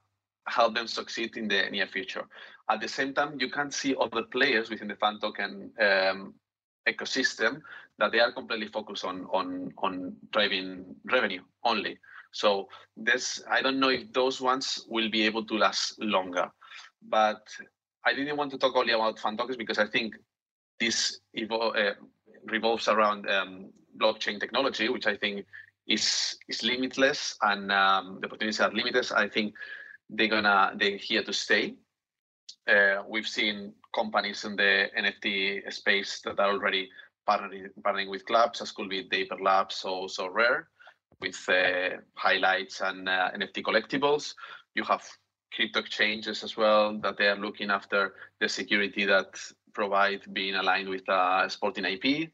help 0.47 0.75
them 0.75 0.87
succeed 0.87 1.37
in 1.37 1.49
the 1.49 1.69
near 1.71 1.87
future. 1.87 2.25
At 2.69 2.81
the 2.81 2.89
same 2.89 3.13
time, 3.15 3.39
you 3.41 3.51
can 3.51 3.71
see 3.71 3.95
other 4.01 4.23
players 4.23 4.71
within 4.71 4.89
the 4.89 4.97
fan 4.97 5.19
token 5.21 5.73
um, 5.81 6.35
ecosystem 6.89 7.61
that 7.99 8.13
they 8.13 8.21
are 8.21 8.33
completely 8.33 8.69
focused 8.69 9.05
on 9.05 9.27
on 9.33 9.73
on 9.79 10.17
driving 10.33 10.97
revenue 11.05 11.43
only. 11.65 11.99
So 12.33 12.69
this, 12.97 13.43
I 13.51 13.61
don't 13.61 13.81
know 13.81 13.89
if 13.89 14.13
those 14.13 14.41
ones 14.41 14.87
will 14.89 15.11
be 15.11 15.23
able 15.23 15.45
to 15.47 15.59
last 15.59 16.01
longer. 16.01 16.51
But 17.03 17.43
I 18.05 18.15
didn't 18.15 18.37
want 18.37 18.51
to 18.53 18.59
talk 18.59 18.77
only 18.77 18.93
about 18.93 19.19
fan 19.19 19.37
tokens 19.37 19.57
because 19.57 19.79
I 19.79 19.87
think 19.87 20.15
this 20.79 21.21
evol- 21.37 21.77
uh, 21.77 21.95
revolves 22.45 22.89
around 22.89 23.29
um, 23.29 23.73
blockchain 24.01 24.39
technology, 24.41 24.89
which 24.89 25.07
I 25.07 25.17
think 25.17 25.45
is 25.89 26.39
is 26.49 26.63
limitless 26.63 27.37
and 27.43 27.73
um, 27.73 28.19
the 28.21 28.27
opportunities 28.27 28.61
are 28.61 28.73
limitless. 28.73 29.13
I 29.13 29.29
think 29.29 29.55
they're 30.09 30.29
gonna 30.29 30.73
they're 30.77 30.97
here 30.97 31.23
to 31.25 31.33
stay. 31.33 31.75
Uh, 32.69 33.03
we've 33.09 33.27
seen 33.27 33.75
companies 33.95 34.45
in 34.45 34.57
the 34.57 34.89
NFT 34.99 35.73
space 35.73 36.21
that 36.25 36.39
are 36.39 36.53
already 36.53 36.89
partnering, 37.29 37.69
partnering 37.83 38.11
with 38.11 38.27
clubs, 38.27 38.61
as 38.61 38.73
could 38.73 38.89
be 38.89 39.09
Dapper 39.09 39.43
Labs 39.43 39.85
or 39.85 40.09
Sorare, 40.09 40.65
with 41.21 41.49
uh, 41.49 41.97
highlights 42.15 42.81
and 42.81 43.09
uh, 43.09 43.31
NFT 43.35 43.63
collectibles. 43.63 44.35
You 44.75 44.85
have 44.85 45.03
crypto 45.55 45.81
exchanges 45.81 46.43
as 46.45 46.57
well 46.57 46.99
that 46.99 47.17
they 47.17 47.27
are 47.27 47.37
looking 47.37 47.71
after 47.71 48.15
the 48.41 48.49
security 48.49 49.05
that 49.07 49.39
provide 49.75 50.23
being 50.33 50.55
aligned 50.55 50.89
with 50.89 51.09
a 51.09 51.47
sporting 51.49 51.85
IP. 51.85 52.31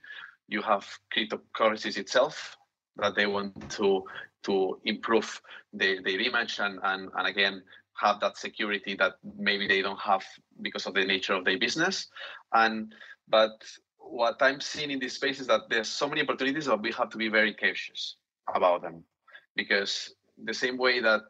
You 0.48 0.62
have 0.62 0.86
cryptocurrencies 1.14 1.98
itself 1.98 2.56
that 2.96 3.14
they 3.14 3.26
want 3.26 3.68
to 3.70 4.04
to 4.44 4.78
improve 4.84 5.42
their, 5.72 6.00
their 6.02 6.20
image 6.20 6.60
and, 6.60 6.78
and, 6.84 7.10
and 7.16 7.26
again 7.26 7.62
have 8.00 8.20
that 8.20 8.36
security 8.36 8.94
that 8.96 9.14
maybe 9.38 9.66
they 9.66 9.82
don't 9.82 10.00
have 10.00 10.24
because 10.62 10.86
of 10.86 10.94
the 10.94 11.04
nature 11.04 11.34
of 11.34 11.44
their 11.44 11.58
business. 11.58 12.08
And 12.52 12.94
but 13.28 13.64
what 13.98 14.36
I'm 14.40 14.60
seeing 14.60 14.90
in 14.90 15.00
this 15.00 15.14
space 15.14 15.40
is 15.40 15.46
that 15.48 15.62
there's 15.68 15.88
so 15.88 16.08
many 16.08 16.22
opportunities 16.22 16.66
that 16.66 16.80
we 16.80 16.92
have 16.92 17.10
to 17.10 17.18
be 17.18 17.28
very 17.28 17.54
cautious 17.54 18.16
about 18.54 18.82
them 18.82 19.02
because 19.56 20.14
the 20.44 20.54
same 20.54 20.76
way 20.76 21.00
that 21.00 21.22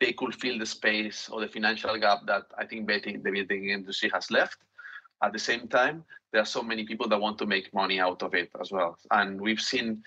they 0.00 0.12
could 0.12 0.34
fill 0.34 0.58
the 0.58 0.66
space 0.66 1.28
or 1.28 1.40
the 1.40 1.48
financial 1.48 1.96
gap 1.98 2.20
that 2.26 2.44
I 2.58 2.64
think 2.64 2.86
betting 2.86 3.22
the 3.22 3.30
betting 3.30 3.68
industry 3.68 4.10
has 4.14 4.30
left. 4.30 4.56
At 5.22 5.34
the 5.34 5.38
same 5.38 5.68
time, 5.68 6.04
there 6.32 6.40
are 6.40 6.46
so 6.46 6.62
many 6.62 6.86
people 6.86 7.06
that 7.08 7.20
want 7.20 7.36
to 7.38 7.46
make 7.46 7.74
money 7.74 8.00
out 8.00 8.22
of 8.22 8.34
it 8.34 8.50
as 8.58 8.72
well, 8.72 8.96
and 9.10 9.38
we've 9.38 9.60
seen 9.60 10.02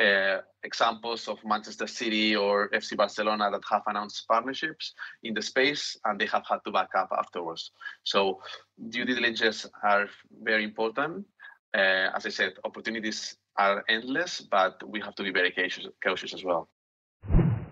uh, 0.00 0.38
examples 0.62 1.28
of 1.28 1.38
Manchester 1.44 1.86
City 1.86 2.36
or 2.36 2.68
FC 2.70 2.96
Barcelona 2.96 3.50
that 3.50 3.62
have 3.70 3.82
announced 3.86 4.26
partnerships 4.28 4.94
in 5.22 5.34
the 5.34 5.42
space 5.42 5.96
and 6.04 6.20
they 6.20 6.26
have 6.26 6.44
had 6.48 6.58
to 6.66 6.72
back 6.72 6.90
up 6.96 7.08
afterwards. 7.16 7.70
So 8.04 8.40
due 8.90 9.04
diligence 9.04 9.66
are 9.82 10.06
very 10.42 10.64
important. 10.64 11.24
Uh, 11.74 12.10
as 12.14 12.26
I 12.26 12.30
said, 12.30 12.54
opportunities 12.64 13.36
are 13.58 13.84
endless, 13.88 14.40
but 14.40 14.82
we 14.86 15.00
have 15.00 15.14
to 15.16 15.22
be 15.22 15.30
very 15.30 15.50
cautious, 15.50 15.86
cautious 16.02 16.34
as 16.34 16.44
well. 16.44 16.68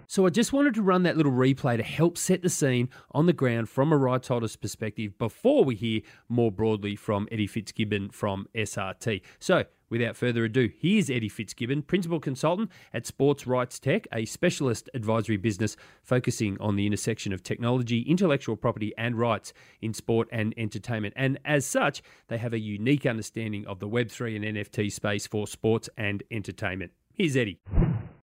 So 0.06 0.26
I 0.26 0.30
just 0.30 0.52
wanted 0.52 0.74
to 0.74 0.82
run 0.82 1.02
that 1.04 1.16
little 1.16 1.32
replay 1.32 1.76
to 1.76 1.82
help 1.82 2.18
set 2.18 2.42
the 2.42 2.50
scene 2.50 2.88
on 3.12 3.26
the 3.26 3.32
ground 3.32 3.68
from 3.68 3.92
a 3.92 3.96
rights 3.96 4.28
holder's 4.28 4.56
perspective 4.56 5.18
before 5.18 5.64
we 5.64 5.74
hear 5.74 6.02
more 6.28 6.52
broadly 6.52 6.94
from 6.94 7.26
Eddie 7.32 7.46
Fitzgibbon 7.46 8.10
from 8.10 8.46
SRT. 8.54 9.22
So 9.38 9.64
without 9.94 10.16
further 10.16 10.42
ado, 10.42 10.68
here's 10.76 11.08
Eddie 11.08 11.28
Fitzgibbon, 11.28 11.80
Principal 11.82 12.18
Consultant 12.18 12.68
at 12.92 13.06
Sports 13.06 13.46
Rights 13.46 13.78
Tech, 13.78 14.08
a 14.12 14.24
specialist 14.24 14.90
advisory 14.92 15.36
business 15.36 15.76
focusing 16.02 16.56
on 16.58 16.74
the 16.74 16.84
intersection 16.84 17.32
of 17.32 17.44
technology, 17.44 18.00
intellectual 18.00 18.56
property, 18.56 18.92
and 18.98 19.16
rights 19.16 19.52
in 19.80 19.94
sport 19.94 20.26
and 20.32 20.52
entertainment. 20.56 21.14
And 21.16 21.38
as 21.44 21.64
such, 21.64 22.02
they 22.26 22.38
have 22.38 22.52
a 22.52 22.58
unique 22.58 23.06
understanding 23.06 23.68
of 23.68 23.78
the 23.78 23.88
Web3 23.88 24.34
and 24.34 24.56
NFT 24.56 24.90
space 24.90 25.28
for 25.28 25.46
sports 25.46 25.88
and 25.96 26.24
entertainment. 26.28 26.90
Here's 27.12 27.36
Eddie. 27.36 27.60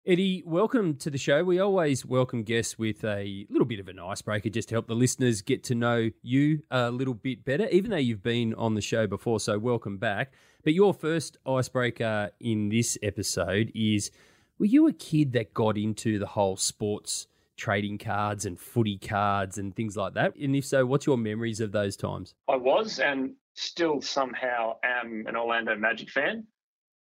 Eddie, 0.07 0.43
welcome 0.45 0.97
to 0.97 1.09
the 1.09 1.17
show. 1.17 1.43
We 1.43 1.57
always 1.57 2.05
welcome 2.05 2.43
guests 2.43 2.77
with 2.77 3.03
a 3.03 3.47
little 3.49 3.65
bit 3.65 3.79
of 3.79 3.87
an 3.87 3.97
icebreaker 3.97 4.49
just 4.49 4.69
to 4.69 4.75
help 4.75 4.85
the 4.85 4.93
listeners 4.93 5.41
get 5.41 5.63
to 5.63 5.73
know 5.73 6.11
you 6.21 6.61
a 6.69 6.91
little 6.91 7.15
bit 7.15 7.43
better, 7.43 7.67
even 7.69 7.89
though 7.89 7.97
you've 7.97 8.21
been 8.21 8.53
on 8.53 8.75
the 8.75 8.81
show 8.81 9.07
before. 9.07 9.39
So, 9.39 9.57
welcome 9.57 9.97
back. 9.97 10.31
But 10.65 10.73
your 10.73 10.95
first 10.95 11.37
icebreaker 11.45 12.31
in 12.39 12.69
this 12.69 12.97
episode 13.03 13.71
is 13.75 14.09
Were 14.57 14.65
you 14.65 14.87
a 14.87 14.93
kid 14.93 15.33
that 15.33 15.53
got 15.53 15.77
into 15.77 16.17
the 16.17 16.25
whole 16.25 16.57
sports 16.57 17.27
trading 17.55 17.99
cards 17.99 18.47
and 18.47 18.59
footy 18.59 18.97
cards 18.97 19.59
and 19.59 19.75
things 19.75 19.95
like 19.95 20.15
that? 20.15 20.35
And 20.35 20.55
if 20.55 20.65
so, 20.65 20.83
what's 20.87 21.05
your 21.05 21.17
memories 21.17 21.59
of 21.59 21.71
those 21.71 21.95
times? 21.95 22.33
I 22.49 22.55
was 22.55 22.97
and 22.97 23.33
still 23.53 24.01
somehow 24.01 24.77
am 24.83 25.25
an 25.27 25.35
Orlando 25.35 25.75
Magic 25.75 26.09
fan. 26.09 26.47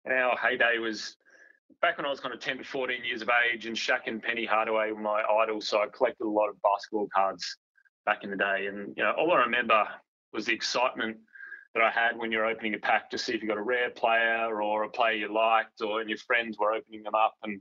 And 0.04 0.12
our 0.12 0.36
heyday 0.36 0.78
was 0.80 1.16
back 1.80 1.98
when 1.98 2.04
I 2.04 2.10
was 2.10 2.18
kind 2.18 2.34
of 2.34 2.40
10 2.40 2.58
to 2.58 2.64
14 2.64 3.04
years 3.04 3.22
of 3.22 3.30
age, 3.54 3.66
and 3.66 3.76
Shaq 3.76 4.08
and 4.08 4.20
Penny 4.20 4.44
Hardaway 4.44 4.90
were 4.90 5.00
my 5.00 5.22
idols. 5.22 5.68
So 5.68 5.78
I 5.78 5.86
collected 5.96 6.24
a 6.24 6.28
lot 6.28 6.48
of 6.48 6.56
basketball 6.62 7.06
cards 7.14 7.58
back 8.06 8.24
in 8.24 8.30
the 8.30 8.36
day. 8.36 8.66
And, 8.66 8.92
you 8.96 9.04
know, 9.04 9.12
all 9.16 9.30
I 9.30 9.36
remember 9.36 9.84
was 10.32 10.46
the 10.46 10.52
excitement 10.52 11.18
that 11.74 11.82
I 11.82 11.90
had 11.90 12.18
when 12.18 12.30
you're 12.30 12.46
opening 12.46 12.74
a 12.74 12.78
pack 12.78 13.10
to 13.10 13.18
see 13.18 13.34
if 13.34 13.42
you 13.42 13.48
got 13.48 13.56
a 13.56 13.62
rare 13.62 13.90
player 13.90 14.62
or 14.62 14.84
a 14.84 14.88
player 14.88 15.14
you 15.14 15.32
liked, 15.32 15.80
or 15.80 16.00
and 16.00 16.08
your 16.08 16.18
friends 16.18 16.58
were 16.58 16.72
opening 16.72 17.02
them 17.02 17.14
up 17.14 17.34
and 17.42 17.60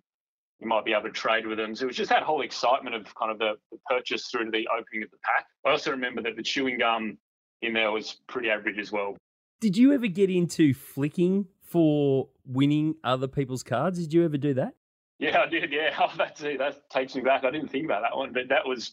you 0.60 0.68
might 0.68 0.86
be 0.86 0.94
able 0.94 1.04
to 1.04 1.12
trade 1.12 1.48
with 1.48 1.58
them. 1.58 1.76
So 1.76 1.86
it 1.86 1.88
was 1.88 1.96
just 1.96 2.10
that 2.10 2.24
whole 2.24 2.42
excitement 2.42 2.96
of 2.96 3.14
kind 3.16 3.32
of 3.32 3.40
the, 3.40 3.54
the 3.72 3.78
purchase 3.90 4.28
through 4.28 4.46
to 4.46 4.52
the 4.52 4.68
opening 4.68 5.04
of 5.04 5.10
the 5.12 5.18
pack. 5.24 5.46
I 5.66 5.72
also 5.72 5.92
remember 5.92 6.22
that 6.22 6.36
the 6.36 6.44
chewing 6.44 6.78
gum 6.78 7.18
in 7.62 7.74
there 7.74 7.92
was 7.92 8.18
pretty 8.28 8.50
average 8.50 8.78
as 8.78 8.92
well. 8.92 9.18
Did 9.60 9.78
you 9.78 9.94
ever 9.94 10.08
get 10.08 10.30
into 10.30 10.74
flicking 10.74 11.48
for 11.64 12.30
winning 12.46 12.96
other 13.04 13.28
people's 13.28 13.64
cards? 13.64 14.00
Did 14.00 14.14
you 14.14 14.26
ever 14.26 14.38
do 14.38 14.54
that? 14.56 14.76
Yeah, 15.20 15.42
I 15.42 15.46
did. 15.48 15.72
Yeah, 15.72 15.96
oh, 16.00 16.12
that's 16.18 16.42
that 16.42 16.90
takes 16.90 17.16
me 17.16 17.22
back. 17.22 17.44
I 17.44 17.52
didn't 17.52 17.70
think 17.70 17.86
about 17.86 18.02
that 18.02 18.16
one, 18.16 18.34
but 18.34 18.50
that 18.50 18.68
was 18.68 18.92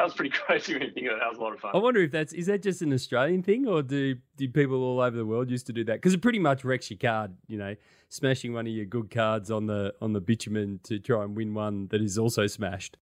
that 0.00 0.04
was 0.04 0.14
pretty 0.14 0.30
crazy 0.46 0.72
when 0.72 0.82
you 0.82 0.90
think 0.92 1.06
of 1.08 1.12
it. 1.12 1.18
That 1.20 1.28
was 1.28 1.38
a 1.38 1.42
lot 1.42 1.52
of 1.52 1.60
fun. 1.60 1.72
I 1.74 1.78
wonder 1.78 2.00
if 2.00 2.10
that's 2.10 2.32
is 2.32 2.46
that 2.46 2.62
just 2.62 2.80
an 2.80 2.92
Australian 2.92 3.42
thing, 3.42 3.66
or 3.66 3.82
do 3.82 4.16
do 4.36 4.48
people 4.48 4.82
all 4.82 5.00
over 5.00 5.16
the 5.16 5.26
world 5.26 5.50
used 5.50 5.66
to 5.66 5.72
do 5.72 5.84
that? 5.84 5.94
Because 5.94 6.14
it 6.14 6.22
pretty 6.22 6.38
much 6.38 6.64
wrecks 6.64 6.90
your 6.90 6.98
card. 6.98 7.36
You 7.48 7.58
know, 7.58 7.76
smashing 8.08 8.54
one 8.54 8.66
of 8.66 8.72
your 8.72 8.86
good 8.86 9.10
cards 9.10 9.50
on 9.50 9.66
the 9.66 9.94
on 10.00 10.14
the 10.14 10.20
bitumen 10.20 10.80
to 10.84 10.98
try 10.98 11.22
and 11.22 11.36
win 11.36 11.52
one 11.52 11.88
that 11.88 12.00
is 12.00 12.16
also 12.16 12.46
smashed. 12.46 12.96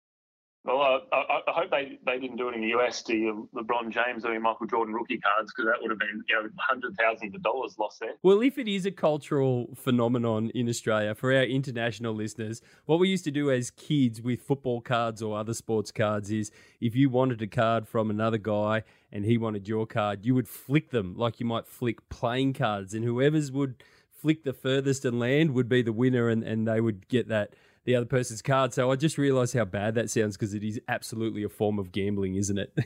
Well, 0.65 0.81
I, 0.81 1.17
I, 1.17 1.38
hope 1.59 1.71
they, 1.71 1.99
they 2.07 2.19
didn't 2.19 2.37
do 2.37 2.49
it 2.49 2.55
in 2.55 2.61
the 2.61 2.69
US 2.79 3.03
to 3.03 3.49
LeBron 3.55 3.91
James 3.91 4.25
or 4.25 4.39
Michael 4.39 4.67
Jordan 4.67 4.95
rookie 4.95 5.19
cards 5.19 5.53
because 5.53 5.71
that 5.71 5.81
would 5.81 5.91
have 5.91 5.99
been 5.99 6.23
you 6.29 6.35
know 6.35 6.49
hundred 6.59 6.97
thousands 6.97 7.35
of 7.35 7.43
dollars 7.43 7.77
lost 7.79 8.01
there. 8.01 8.15
Well, 8.23 8.41
if 8.43 8.59
it 8.59 8.69
is 8.69 8.87
a 8.87 8.91
cultural 8.91 9.71
phenomenon 9.75 10.51
in 10.55 10.69
Australia 10.69 11.15
for 11.15 11.35
our 11.35 11.43
international 11.43 12.15
listeners, 12.15 12.61
what 12.87 12.99
we 12.99 13.09
used 13.09 13.25
to 13.25 13.31
do 13.31 13.51
as 13.51 13.71
kids 13.71 14.23
with 14.23 14.43
football 14.43 14.81
cards 14.81 15.23
or 15.23 15.39
other 15.39 15.55
sports 15.55 15.91
cards 15.91 16.31
is 16.31 16.51
if 16.81 16.95
you 16.95 17.11
wanted 17.11 17.43
a 17.43 17.47
card 17.47 17.89
from 17.89 18.11
another 18.11 18.39
guy 18.39 18.85
and 19.11 19.25
he 19.25 19.39
wanted 19.39 19.67
your 19.67 19.87
card, 19.87 20.25
you 20.25 20.35
would 20.35 20.49
flick 20.49 20.91
them 20.91 21.15
like 21.17 21.41
you 21.41 21.47
might 21.47 21.67
flick 21.67 22.09
playing 22.09 22.53
cards, 22.53 22.95
and 22.95 23.05
whoever's 23.05 23.51
would 23.51 23.83
flick 24.11 24.45
the 24.45 24.53
furthest 24.53 25.05
and 25.05 25.19
land 25.19 25.55
would 25.55 25.69
be 25.69 25.83
the 25.83 25.93
winner, 25.93 26.29
and, 26.29 26.43
and 26.43 26.67
they 26.67 26.81
would 26.81 27.09
get 27.09 27.29
that 27.29 27.55
the 27.89 27.97
other 27.97 28.07
person's 28.07 28.43
card. 28.43 28.75
So 28.75 28.93
I 28.93 28.97
just 28.97 29.17
realised 29.17 29.55
how 29.55 29.65
bad 29.65 29.95
that 29.95 30.11
sounds 30.11 30.37
because 30.37 30.53
it 30.53 30.63
is 30.63 30.79
absolutely 30.89 31.43
a 31.43 31.49
form 31.49 31.79
of 31.79 31.91
gambling, 31.91 32.35
isn't 32.35 32.59
it? 32.59 32.79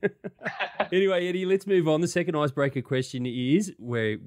anyway, 0.92 1.26
Eddie, 1.28 1.44
let's 1.44 1.66
move 1.66 1.88
on. 1.88 2.00
The 2.00 2.06
second 2.06 2.36
icebreaker 2.36 2.80
question 2.80 3.26
is 3.26 3.74
we're 3.80 4.20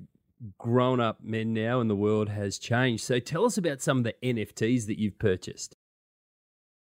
grown 0.58 1.00
up 1.00 1.24
men 1.24 1.54
now 1.54 1.80
and 1.80 1.90
the 1.90 1.96
world 1.96 2.28
has 2.28 2.60
changed. 2.60 3.06
So 3.06 3.20
tell 3.20 3.46
us 3.46 3.58
about 3.58 3.82
some 3.82 4.00
of 4.00 4.04
the 4.04 4.16
NFTs 4.22 4.86
that 4.88 5.00
you've 5.00 5.18
purchased. 5.18 5.78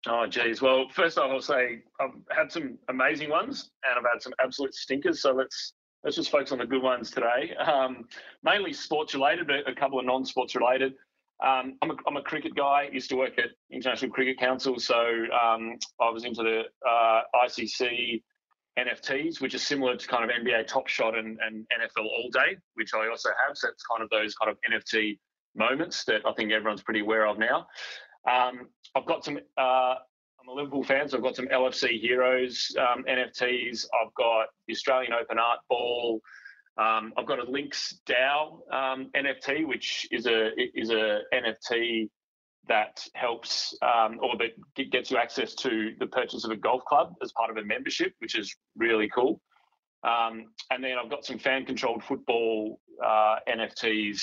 Oh, 0.07 0.27
geez. 0.27 0.61
Well, 0.61 0.89
first 0.91 1.17
off, 1.17 1.31
I'll 1.31 1.41
say 1.41 1.85
I've 2.01 2.11
had 2.37 2.53
some 2.53 2.77
amazing 2.91 3.31
ones 3.31 3.71
and 3.83 3.99
I've 3.99 4.12
had 4.12 4.21
some 4.21 4.35
absolute 4.45 4.75
stinkers. 4.75 5.23
So 5.23 5.33
let's 5.33 5.73
let's 6.05 6.17
just 6.17 6.31
focus 6.31 6.53
on 6.53 6.59
the 6.59 6.67
good 6.67 6.83
ones 6.83 7.11
today. 7.11 7.55
Um, 7.57 8.09
mainly 8.45 8.75
sports 8.75 9.15
related, 9.15 9.47
but 9.47 9.67
a 9.67 9.75
couple 9.75 9.99
of 9.99 10.05
non-sports 10.05 10.55
related. 10.55 10.93
Um, 11.41 11.77
I'm, 11.83 11.91
a, 11.91 11.95
I'm 12.07 12.17
a 12.17 12.23
cricket 12.23 12.55
guy. 12.55 12.89
Used 12.93 13.11
to 13.11 13.17
work 13.17 13.39
at 13.39 13.51
International 13.71 14.11
Cricket 14.11 14.39
Council, 14.39 14.79
so 14.79 14.97
um, 14.97 15.77
I 16.01 16.11
was 16.11 16.25
into 16.25 16.43
the 16.43 16.62
uh, 16.89 17.23
ICC 17.45 18.23
NFTs, 18.79 19.41
which 19.41 19.55
is 19.55 19.62
similar 19.62 19.97
to 19.97 20.07
kind 20.07 20.25
of 20.25 20.31
NBA 20.31 20.67
Top 20.67 20.89
Shot 20.89 21.17
and, 21.17 21.39
and 21.45 21.67
NFL 21.81 22.05
All 22.05 22.29
Day, 22.33 22.57
which 22.75 22.95
I 22.95 23.09
also 23.09 23.31
have. 23.47 23.57
So 23.57 23.69
it's 23.69 23.85
kind 23.85 24.03
of 24.03 24.11
those 24.11 24.35
kind 24.35 24.51
of 24.51 24.59
NFT 24.71 25.19
moments 25.55 26.05
that 26.05 26.23
I 26.27 26.33
think 26.33 26.53
everyone's 26.53 26.83
pretty 26.83 27.01
aware 27.01 27.27
of 27.27 27.39
now. 27.39 27.67
Um, 28.31 28.69
I've 28.95 29.07
got 29.07 29.25
some. 29.25 29.39
Uh, 29.59 29.95
I'm 30.41 30.49
a 30.49 30.53
Liverpool 30.53 30.83
fan, 30.83 31.09
so 31.09 31.17
I've 31.17 31.23
got 31.23 31.37
some 31.37 31.47
LFC 31.47 32.01
Heroes 32.01 32.75
um, 32.79 33.05
NFTs. 33.09 33.87
I've 34.03 34.12
got 34.15 34.47
the 34.67 34.75
Australian 34.75 35.12
Open 35.12 35.39
Art 35.39 35.61
Ball. 35.69 36.21
Um, 36.79 37.12
I've 37.19 37.26
got 37.26 37.38
a 37.38 37.50
Links 37.50 38.00
DAO 38.07 38.61
um, 38.73 39.11
NFT, 39.14 39.67
which 39.67 40.09
is 40.11 40.26
a 40.26 40.50
is 40.57 40.91
a 40.91 41.21
NFT 41.35 42.09
that 42.69 43.05
helps 43.14 43.76
um, 43.83 44.19
or 44.23 44.37
that 44.38 44.91
gets 44.91 45.11
you 45.11 45.19
access 45.19 45.55
to 45.57 45.93
the 45.99 46.07
purchase 46.07 46.45
of 46.45 46.50
a 46.50 46.57
golf 46.57 46.85
club 46.85 47.14
as 47.23 47.33
part 47.33 47.50
of 47.50 47.57
a 47.57 47.64
membership, 47.64 48.14
which 48.21 48.38
is 48.38 48.55
really 48.76 49.09
cool. 49.09 49.41
Um, 50.05 50.47
and 50.71 50.83
then 50.83 50.97
I've 51.02 51.11
got 51.11 51.25
some 51.25 51.38
fan 51.38 51.64
controlled 51.64 52.02
football 52.02 52.81
uh, 53.05 53.37
NFTs 53.49 54.21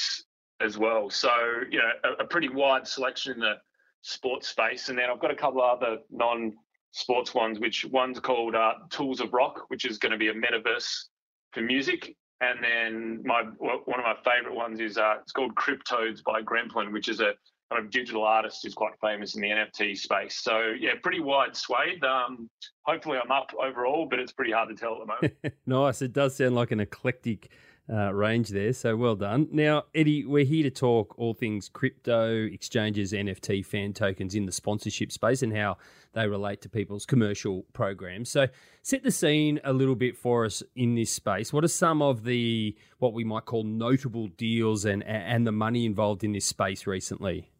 as 0.62 0.78
well. 0.78 1.10
So 1.10 1.32
you 1.70 1.80
know, 1.80 1.90
a, 2.04 2.24
a, 2.24 2.28
pretty 2.28 2.50
wide 2.50 2.86
selection 2.88 3.34
in 3.34 3.40
the 3.40 3.54
sports 4.02 4.48
space. 4.48 4.90
And 4.90 4.98
then 4.98 5.10
I've 5.10 5.22
got 5.22 5.32
a 5.32 5.36
couple 5.36 5.62
of 5.62 5.78
other 5.78 5.98
non 6.10 6.54
sports 6.92 7.34
ones, 7.34 7.60
which 7.60 7.86
one's 7.86 8.20
called 8.20 8.56
uh, 8.56 8.74
Tools 8.90 9.22
of 9.22 9.34
Rock, 9.34 9.66
which 9.70 9.86
is 9.86 9.98
going 9.98 10.12
to 10.12 10.18
be 10.18 10.30
a 10.30 10.34
metaverse 10.34 11.06
for 11.52 11.62
music. 11.62 12.16
And 12.42 12.64
then 12.64 13.22
my 13.26 13.44
one 13.60 14.00
of 14.00 14.06
my 14.06 14.16
favorite 14.24 14.56
ones 14.56 14.80
is 14.80 14.98
uh, 14.98 15.16
it's 15.22 15.34
called 15.34 15.56
CrypToadz 15.56 16.24
by 16.24 16.42
Gremplin, 16.42 16.94
which 16.94 17.10
is 17.10 17.20
a 17.20 17.34
kind 17.70 17.86
of 17.86 17.92
digital 17.92 18.24
artist 18.24 18.60
who's 18.64 18.74
quite 18.74 18.94
famous 19.02 19.36
in 19.36 19.42
the 19.42 19.50
NFT 19.50 19.98
space. 19.98 20.42
So 20.42 20.74
yeah, 20.80 20.92
pretty 21.04 21.20
wide 21.20 21.56
swathed. 21.56 22.04
Um, 22.04 22.50
hopefully 22.84 23.18
I'm 23.24 23.32
up 23.32 23.52
overall, 23.62 24.08
but 24.10 24.20
it's 24.20 24.32
pretty 24.32 24.52
hard 24.52 24.70
to 24.70 24.76
tell 24.76 24.94
at 24.94 25.00
the 25.00 25.06
moment. 25.06 25.58
nice. 25.66 26.02
It 26.02 26.14
does 26.14 26.36
sound 26.36 26.56
like 26.56 26.72
an 26.72 26.80
eclectic 26.80 27.52
uh, 27.92 28.14
range 28.14 28.50
there. 28.50 28.74
So 28.74 28.96
well 28.96 29.16
done. 29.16 29.48
Now, 29.52 29.86
Eddie, 29.96 30.26
we're 30.26 30.46
here 30.46 30.64
to 30.64 30.70
talk 30.70 31.18
all 31.18 31.34
things 31.34 31.70
crypto, 31.70 32.46
exchanges, 32.46 33.14
NFT, 33.14 33.66
fan 33.66 33.94
tokens 33.94 34.36
in 34.36 34.46
the 34.46 34.52
sponsorship 34.52 35.12
space 35.12 35.42
and 35.42 35.56
how 35.56 35.78
they 36.14 36.28
relate 36.28 36.62
to 36.62 36.70
people's 36.70 37.06
commercial 37.06 37.66
programs. 37.74 38.30
So 38.30 38.48
set 38.84 39.04
the 39.04 39.12
scene 39.12 39.60
a 39.64 39.74
little 39.74 39.96
bit 39.96 40.18
for 40.18 40.46
us 40.46 40.62
in 40.76 40.96
this 40.96 41.12
space. 41.12 41.52
What 41.52 41.64
are 41.64 41.70
some 41.70 42.02
of 42.02 42.24
the 42.24 42.76
what 43.00 43.14
we 43.14 43.24
might 43.24 43.46
call 43.46 43.64
notable 43.64 44.28
deals 44.28 44.86
and 44.86 45.04
and 45.04 45.46
the 45.46 45.52
money 45.52 45.86
involved 45.86 46.24
in 46.24 46.34
this 46.34 46.46
space 46.46 46.86
recently? 46.86 47.52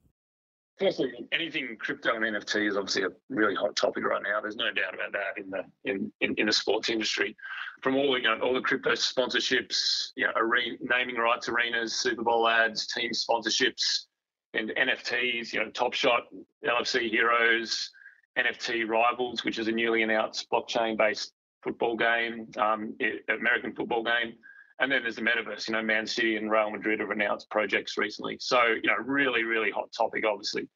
Firstly, 0.80 1.12
anything 1.34 1.76
crypto 1.78 2.16
and 2.16 2.24
NFT 2.24 2.70
is 2.70 2.78
obviously 2.78 3.04
a 3.04 3.10
really 3.30 3.54
hot 3.54 3.76
topic 3.76 4.06
right 4.06 4.22
now. 4.24 4.40
There's 4.40 4.56
no 4.56 4.72
doubt 4.72 4.94
about 4.94 5.12
that 5.12 5.42
in 5.42 5.50
the 5.50 5.64
in, 5.84 6.12
in, 6.22 6.36
in 6.38 6.46
the 6.46 6.54
sports 6.54 6.90
industry. 6.90 7.36
From 7.82 7.96
all 7.96 8.18
you 8.18 8.24
know, 8.24 8.40
all 8.42 8.54
the 8.54 8.62
crypto 8.62 8.92
sponsorships, 8.92 10.12
you 10.16 10.26
know, 10.26 10.32
arena, 10.38 10.78
naming 10.82 11.18
rights 11.18 11.50
arenas, 11.50 11.96
Super 11.96 12.24
Bowl 12.24 12.48
ads, 12.48 12.88
team 12.88 13.12
sponsorships, 13.12 14.06
and 14.54 14.70
NFTs. 14.70 15.52
You 15.52 15.66
know, 15.66 15.70
Top 15.72 15.94
Shot, 15.94 16.24
LFC 16.66 17.10
Heroes, 17.10 17.90
NFL 18.38 18.88
Rivals, 18.88 19.44
which 19.44 19.60
is 19.60 19.68
a 19.68 19.74
newly 19.74 20.04
announced 20.04 20.48
blockchain-based 20.50 21.34
football 21.62 21.98
game, 21.98 22.48
um, 22.58 22.96
American 23.28 23.76
football 23.76 24.04
game. 24.04 24.36
And 24.80 24.92
then 24.92 25.04
there's 25.04 25.18
the 25.18 25.22
metaverse. 25.22 25.68
You 25.68 25.74
know, 25.74 25.82
Man 25.82 26.08
City 26.08 26.38
and 26.38 26.50
Real 26.50 26.72
Madrid 26.72 27.02
have 27.02 27.10
announced 27.10 27.50
projects 27.50 27.98
recently. 27.98 28.38
So, 28.40 28.64
you 28.82 28.88
know, 28.88 28.96
really, 29.04 29.44
really 29.44 29.72
hot 29.72 29.92
topic, 29.96 30.24
obviously. 30.26 30.68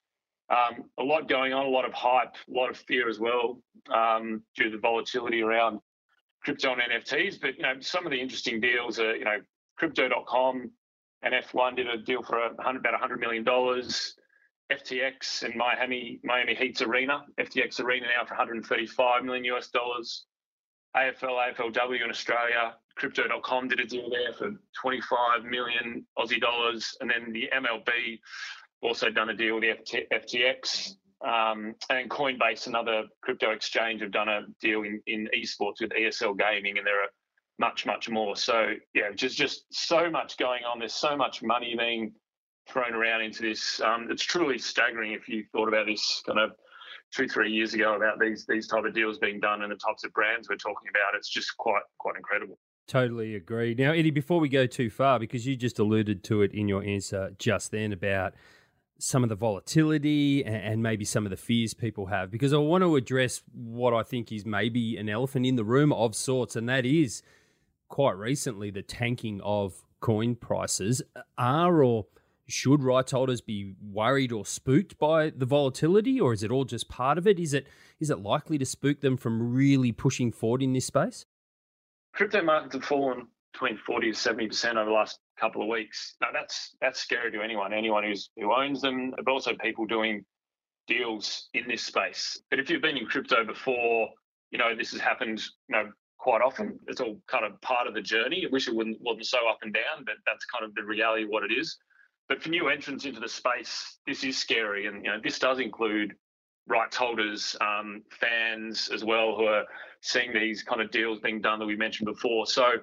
Um, 0.49 0.83
a 0.99 1.03
lot 1.03 1.29
going 1.29 1.53
on, 1.53 1.65
a 1.65 1.69
lot 1.69 1.85
of 1.85 1.93
hype, 1.93 2.35
a 2.35 2.51
lot 2.51 2.69
of 2.69 2.77
fear 2.77 3.07
as 3.07 3.19
well 3.19 3.61
um, 3.93 4.43
due 4.57 4.65
to 4.65 4.69
the 4.71 4.77
volatility 4.77 5.41
around 5.41 5.79
crypto 6.43 6.73
and 6.73 6.81
NFTs. 6.81 7.39
But, 7.39 7.55
you 7.55 7.63
know, 7.63 7.75
some 7.79 8.05
of 8.05 8.11
the 8.11 8.19
interesting 8.19 8.59
deals 8.59 8.99
are, 8.99 9.15
you 9.15 9.23
know, 9.23 9.37
crypto.com 9.77 10.69
and 11.23 11.33
F1 11.33 11.77
did 11.77 11.87
a 11.87 11.97
deal 11.97 12.21
for 12.21 12.37
a 12.37 12.61
hundred, 12.61 12.85
about 12.85 12.99
$100 12.99 13.19
million. 13.19 13.45
FTX 14.71 15.43
and 15.43 15.55
Miami 15.55 16.19
Miami 16.23 16.55
Heat's 16.55 16.81
arena, 16.81 17.23
FTX 17.39 17.81
arena 17.81 18.07
now 18.17 18.25
for 18.25 18.33
135 18.33 19.23
million 19.23 19.45
US 19.55 19.69
dollars. 19.69 20.25
AFL, 20.95 21.55
AFLW 21.55 22.03
in 22.03 22.09
Australia, 22.09 22.75
Crypto.com 22.95 23.67
did 23.67 23.79
a 23.79 23.85
deal 23.85 24.09
there 24.09 24.33
for 24.33 24.51
25 24.79 25.45
million 25.45 26.05
Aussie 26.17 26.39
dollars, 26.39 26.95
and 27.01 27.09
then 27.09 27.33
the 27.33 27.49
MLB 27.53 28.19
also 28.81 29.09
done 29.09 29.29
a 29.29 29.33
deal 29.33 29.55
with 29.55 29.63
the 29.63 30.05
FTX. 30.11 30.91
Um, 31.25 31.75
and 31.89 32.09
Coinbase, 32.09 32.67
another 32.67 33.05
crypto 33.21 33.51
exchange, 33.51 34.01
have 34.01 34.11
done 34.11 34.27
a 34.27 34.41
deal 34.61 34.83
in, 34.83 35.01
in 35.07 35.29
esports 35.35 35.81
with 35.81 35.91
ESL 35.91 36.37
Gaming, 36.37 36.77
and 36.77 36.85
there 36.85 37.01
are 37.01 37.09
much, 37.59 37.85
much 37.85 38.09
more. 38.09 38.35
So 38.35 38.73
yeah, 38.93 39.11
just 39.15 39.37
just 39.37 39.65
so 39.71 40.09
much 40.09 40.37
going 40.37 40.63
on. 40.63 40.79
There's 40.79 40.93
so 40.93 41.15
much 41.15 41.41
money 41.41 41.75
being 41.77 42.13
thrown 42.67 42.93
around 42.93 43.21
into 43.21 43.41
this. 43.41 43.81
Um, 43.81 44.07
it's 44.11 44.23
truly 44.23 44.57
staggering 44.57 45.13
if 45.13 45.27
you 45.27 45.45
thought 45.51 45.67
about 45.67 45.85
this 45.87 46.21
kind 46.25 46.39
of 46.39 46.51
two, 47.13 47.27
three 47.27 47.51
years 47.51 47.73
ago 47.73 47.95
about 47.95 48.19
these 48.19 48.45
these 48.45 48.67
type 48.67 48.85
of 48.85 48.93
deals 48.93 49.17
being 49.17 49.39
done 49.39 49.61
and 49.61 49.71
the 49.71 49.75
types 49.75 50.03
of 50.03 50.13
brands 50.13 50.49
we're 50.49 50.55
talking 50.55 50.89
about. 50.89 51.15
It's 51.17 51.29
just 51.29 51.55
quite 51.57 51.83
quite 51.97 52.15
incredible. 52.15 52.57
Totally 52.87 53.35
agree. 53.35 53.75
Now, 53.75 53.91
Eddie, 53.93 54.11
before 54.11 54.41
we 54.41 54.49
go 54.49 54.65
too 54.65 54.89
far, 54.89 55.17
because 55.17 55.47
you 55.47 55.55
just 55.55 55.79
alluded 55.79 56.23
to 56.25 56.41
it 56.41 56.53
in 56.53 56.67
your 56.67 56.83
answer 56.83 57.33
just 57.39 57.71
then 57.71 57.93
about 57.93 58.33
some 58.99 59.23
of 59.23 59.29
the 59.29 59.35
volatility 59.35 60.43
and 60.45 60.83
maybe 60.83 61.05
some 61.05 61.25
of 61.25 61.29
the 61.29 61.37
fears 61.37 61.73
people 61.73 62.07
have, 62.07 62.29
because 62.29 62.53
I 62.53 62.57
want 62.57 62.83
to 62.83 62.95
address 62.95 63.41
what 63.53 63.93
I 63.93 64.03
think 64.03 64.31
is 64.31 64.45
maybe 64.45 64.97
an 64.97 65.09
elephant 65.09 65.45
in 65.45 65.55
the 65.55 65.63
room 65.63 65.93
of 65.93 66.15
sorts, 66.15 66.55
and 66.55 66.67
that 66.69 66.85
is 66.85 67.21
quite 67.87 68.17
recently 68.17 68.69
the 68.69 68.81
tanking 68.81 69.39
of 69.41 69.83
coin 69.99 70.35
prices. 70.35 71.01
Are 71.37 71.83
or 71.83 72.05
should 72.47 72.83
rights 72.83 73.11
holders 73.11 73.41
be 73.41 73.75
worried 73.81 74.31
or 74.31 74.45
spooked 74.45 74.97
by 74.99 75.29
the 75.29 75.45
volatility, 75.45 76.19
or 76.19 76.33
is 76.33 76.43
it 76.43 76.51
all 76.51 76.65
just 76.65 76.89
part 76.89 77.17
of 77.17 77.27
it? 77.27 77.39
Is 77.39 77.53
it 77.53 77.67
is 77.99 78.09
it 78.09 78.19
likely 78.19 78.57
to 78.57 78.65
spook 78.65 79.01
them 79.01 79.17
from 79.17 79.53
really 79.53 79.91
pushing 79.91 80.31
forward 80.31 80.61
in 80.61 80.73
this 80.73 80.85
space? 80.85 81.25
crypto 82.13 82.41
markets 82.41 82.75
have 82.75 82.85
fallen 82.85 83.27
between 83.51 83.77
40 83.77 84.11
to 84.11 84.17
70 84.17 84.47
percent 84.47 84.77
over 84.77 84.89
the 84.89 84.95
last 84.95 85.19
couple 85.39 85.61
of 85.61 85.67
weeks. 85.67 86.15
Now 86.21 86.29
that's 86.31 86.75
that's 86.79 86.99
scary 86.99 87.31
to 87.31 87.41
anyone, 87.41 87.73
anyone 87.73 88.03
who's 88.03 88.29
who 88.37 88.53
owns 88.53 88.81
them, 88.81 89.13
but 89.17 89.31
also 89.31 89.53
people 89.55 89.85
doing 89.85 90.23
deals 90.87 91.49
in 91.53 91.67
this 91.67 91.83
space. 91.83 92.39
But 92.49 92.59
if 92.59 92.69
you've 92.69 92.81
been 92.81 92.97
in 92.97 93.05
crypto 93.05 93.43
before, 93.43 94.09
you 94.51 94.57
know 94.57 94.75
this 94.75 94.91
has 94.91 95.01
happened, 95.01 95.41
you 95.67 95.75
know, 95.75 95.91
quite 96.17 96.41
often. 96.41 96.79
It's 96.87 97.01
all 97.01 97.19
kind 97.27 97.45
of 97.45 97.59
part 97.61 97.87
of 97.87 97.93
the 97.93 98.01
journey. 98.01 98.45
I 98.45 98.49
wish 98.51 98.67
it 98.67 98.75
wouldn't 98.75 98.97
wasn't 99.01 99.25
so 99.25 99.39
up 99.49 99.59
and 99.61 99.73
down, 99.73 100.05
but 100.05 100.15
that's 100.25 100.45
kind 100.45 100.63
of 100.63 100.73
the 100.75 100.83
reality 100.83 101.23
of 101.23 101.29
what 101.29 101.43
it 101.43 101.51
is. 101.51 101.77
But 102.29 102.41
for 102.41 102.49
new 102.49 102.69
entrants 102.69 103.05
into 103.05 103.19
the 103.19 103.27
space, 103.27 103.97
this 104.07 104.23
is 104.23 104.37
scary, 104.37 104.87
and 104.87 105.03
you 105.03 105.11
know 105.11 105.19
this 105.21 105.39
does 105.39 105.59
include 105.59 106.15
rights 106.67 106.95
holders, 106.95 107.55
um, 107.61 108.03
fans 108.09 108.89
as 108.93 109.03
well, 109.03 109.35
who 109.35 109.45
are 109.45 109.65
seeing 110.01 110.33
these 110.33 110.63
kind 110.63 110.81
of 110.81 110.91
deals 110.91 111.19
being 111.19 111.41
done 111.41 111.59
that 111.59 111.65
we 111.65 111.75
mentioned 111.75 112.05
before. 112.05 112.45
So 112.45 112.73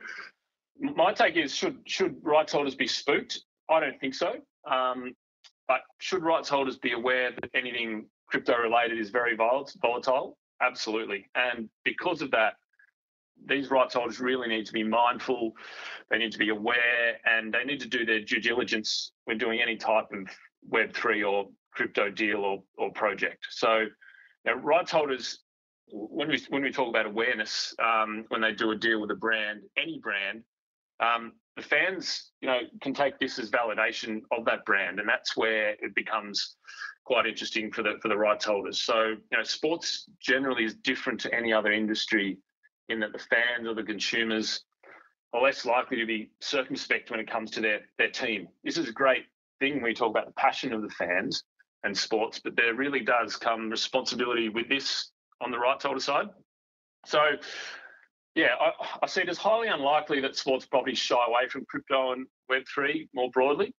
my 0.78 1.12
take 1.12 1.36
is 1.36 1.54
should 1.54 1.78
should 1.86 2.16
rights 2.22 2.52
holders 2.52 2.74
be 2.74 2.86
spooked? 2.86 3.40
I 3.68 3.80
don't 3.80 3.98
think 4.00 4.14
so. 4.14 4.34
Um, 4.70 5.14
but 5.68 5.82
should 5.98 6.22
rights 6.22 6.48
holders 6.48 6.76
be 6.78 6.92
aware 6.92 7.30
that 7.30 7.50
anything 7.54 8.06
crypto 8.26 8.56
related 8.58 8.98
is 8.98 9.10
very 9.10 9.36
volatile? 9.36 10.36
Absolutely. 10.60 11.26
And 11.34 11.68
because 11.84 12.22
of 12.22 12.30
that, 12.32 12.54
these 13.46 13.70
rights 13.70 13.94
holders 13.94 14.20
really 14.20 14.48
need 14.48 14.66
to 14.66 14.72
be 14.72 14.82
mindful. 14.82 15.52
They 16.10 16.18
need 16.18 16.32
to 16.32 16.38
be 16.38 16.50
aware, 16.50 17.18
and 17.24 17.52
they 17.52 17.64
need 17.64 17.80
to 17.80 17.88
do 17.88 18.04
their 18.04 18.20
due 18.20 18.40
diligence 18.40 19.12
when 19.24 19.38
doing 19.38 19.60
any 19.60 19.76
type 19.76 20.06
of 20.12 20.28
Web 20.68 20.92
three 20.92 21.22
or 21.22 21.48
crypto 21.72 22.10
deal 22.10 22.38
or, 22.38 22.62
or 22.76 22.92
project. 22.92 23.46
So, 23.50 23.86
now, 24.44 24.54
rights 24.54 24.90
holders, 24.90 25.40
when 25.88 26.28
we 26.28 26.44
when 26.48 26.62
we 26.62 26.70
talk 26.70 26.88
about 26.88 27.06
awareness, 27.06 27.74
um, 27.82 28.24
when 28.28 28.40
they 28.40 28.52
do 28.52 28.70
a 28.70 28.76
deal 28.76 29.00
with 29.00 29.10
a 29.10 29.16
brand, 29.16 29.60
any 29.76 29.98
brand, 30.02 30.42
um, 31.00 31.32
the 31.56 31.62
fans, 31.62 32.30
you 32.40 32.48
know, 32.48 32.60
can 32.80 32.94
take 32.94 33.18
this 33.18 33.38
as 33.38 33.50
validation 33.50 34.20
of 34.36 34.44
that 34.44 34.64
brand, 34.64 35.00
and 35.00 35.08
that's 35.08 35.36
where 35.36 35.70
it 35.70 35.94
becomes 35.94 36.56
quite 37.04 37.26
interesting 37.26 37.72
for 37.72 37.82
the 37.82 37.94
for 38.02 38.08
the 38.08 38.16
rights 38.16 38.44
holders. 38.44 38.82
So, 38.82 39.08
you 39.08 39.36
know, 39.36 39.42
sports 39.42 40.06
generally 40.20 40.64
is 40.64 40.74
different 40.74 41.20
to 41.20 41.34
any 41.34 41.52
other 41.52 41.72
industry 41.72 42.38
in 42.90 43.00
that 43.00 43.12
the 43.12 43.18
fans 43.18 43.66
or 43.66 43.74
the 43.74 43.82
consumers 43.82 44.64
are 45.32 45.42
less 45.42 45.64
likely 45.64 45.96
to 45.96 46.06
be 46.06 46.30
circumspect 46.40 47.10
when 47.10 47.20
it 47.20 47.30
comes 47.30 47.50
to 47.52 47.60
their 47.60 47.80
their 47.98 48.10
team. 48.10 48.48
This 48.64 48.76
is 48.76 48.88
a 48.88 48.92
great 48.92 49.24
thing 49.60 49.74
when 49.74 49.84
we 49.84 49.94
talk 49.94 50.10
about 50.10 50.26
the 50.26 50.32
passion 50.32 50.72
of 50.72 50.82
the 50.82 50.90
fans 50.90 51.44
and 51.84 51.96
sports, 51.96 52.40
but 52.42 52.56
there 52.56 52.74
really 52.74 53.00
does 53.00 53.36
come 53.36 53.70
responsibility 53.70 54.48
with 54.48 54.68
this 54.68 55.10
on 55.40 55.50
the 55.50 55.58
rights 55.58 55.84
holder 55.84 56.00
side. 56.00 56.26
So, 57.06 57.20
yeah, 58.34 58.54
I, 58.60 58.72
I 59.02 59.06
see 59.06 59.22
it 59.22 59.28
as 59.28 59.38
highly 59.38 59.68
unlikely 59.68 60.20
that 60.20 60.36
sports 60.36 60.66
properties 60.66 60.98
shy 60.98 61.16
away 61.26 61.48
from 61.48 61.64
crypto 61.66 62.12
and 62.12 62.26
Web3 62.50 63.08
more 63.14 63.30
broadly. 63.30 63.74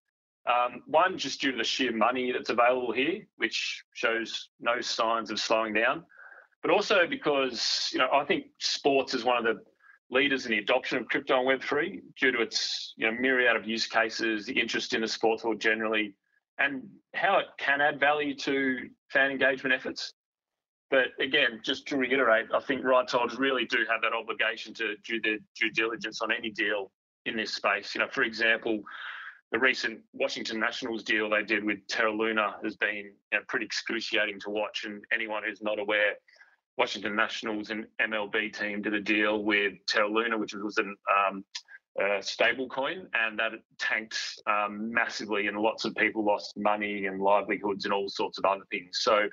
Um, 0.46 0.82
one, 0.86 1.18
just 1.18 1.40
due 1.40 1.52
to 1.52 1.58
the 1.58 1.64
sheer 1.64 1.92
money 1.92 2.32
that's 2.32 2.50
available 2.50 2.92
here, 2.92 3.20
which 3.36 3.84
shows 3.92 4.48
no 4.58 4.80
signs 4.80 5.30
of 5.30 5.38
slowing 5.38 5.72
down, 5.72 6.04
but 6.62 6.70
also 6.70 7.06
because 7.08 7.90
you 7.92 7.98
know 7.98 8.08
I 8.12 8.24
think 8.24 8.46
sports 8.58 9.14
is 9.14 9.24
one 9.24 9.36
of 9.36 9.44
the 9.44 9.62
leaders 10.10 10.44
in 10.44 10.52
the 10.52 10.58
adoption 10.58 10.98
of 10.98 11.06
crypto 11.06 11.38
and 11.38 11.48
Web3 11.48 12.00
due 12.20 12.32
to 12.32 12.40
its 12.40 12.94
you 12.96 13.10
know 13.10 13.18
myriad 13.18 13.56
of 13.56 13.66
use 13.66 13.86
cases, 13.86 14.46
the 14.46 14.58
interest 14.58 14.94
in 14.94 15.00
the 15.00 15.08
sports 15.08 15.44
world 15.44 15.60
generally, 15.60 16.14
and 16.58 16.82
how 17.14 17.38
it 17.38 17.46
can 17.58 17.80
add 17.80 17.98
value 17.98 18.34
to 18.36 18.88
fan 19.10 19.30
engagement 19.30 19.74
efforts. 19.74 20.12
But 20.90 21.06
again, 21.20 21.60
just 21.64 21.86
to 21.88 21.96
reiterate, 21.96 22.46
I 22.54 22.60
think 22.60 22.84
rights 22.84 23.12
holders 23.12 23.38
really 23.38 23.64
do 23.64 23.78
have 23.90 24.02
that 24.02 24.12
obligation 24.12 24.74
to 24.74 24.94
do 25.04 25.20
their 25.22 25.38
due 25.58 25.70
diligence 25.70 26.20
on 26.20 26.30
any 26.30 26.50
deal 26.50 26.92
in 27.24 27.34
this 27.34 27.54
space. 27.54 27.94
You 27.94 28.02
know, 28.02 28.08
for 28.10 28.22
example, 28.22 28.82
the 29.52 29.58
recent 29.58 30.00
Washington 30.12 30.60
Nationals 30.60 31.02
deal 31.02 31.30
they 31.30 31.42
did 31.42 31.64
with 31.64 31.78
Terra 31.88 32.12
Luna 32.12 32.56
has 32.62 32.76
been 32.76 33.12
you 33.32 33.38
know, 33.38 33.40
pretty 33.48 33.64
excruciating 33.64 34.38
to 34.40 34.50
watch. 34.50 34.84
And 34.84 35.02
anyone 35.12 35.42
who's 35.46 35.62
not 35.62 35.78
aware, 35.78 36.14
Washington 36.78 37.14
Nationals 37.14 37.70
and 37.70 37.86
MLB 38.00 38.56
team 38.56 38.82
did 38.82 38.94
a 38.94 39.00
deal 39.00 39.42
with 39.42 39.74
Terra 39.86 40.08
Luna, 40.08 40.38
which 40.38 40.54
was 40.54 40.78
an 40.78 40.96
um, 41.28 41.44
uh, 42.02 42.20
stable 42.22 42.68
coin, 42.68 43.06
and 43.14 43.38
that 43.38 43.52
tanked 43.78 44.18
um, 44.46 44.90
massively, 44.92 45.46
and 45.46 45.58
lots 45.58 45.84
of 45.84 45.94
people 45.94 46.24
lost 46.24 46.56
money 46.56 47.06
and 47.06 47.20
livelihoods 47.20 47.84
and 47.84 47.92
all 47.92 48.08
sorts 48.08 48.38
of 48.38 48.44
other 48.44 48.64
things. 48.70 49.00
So, 49.00 49.28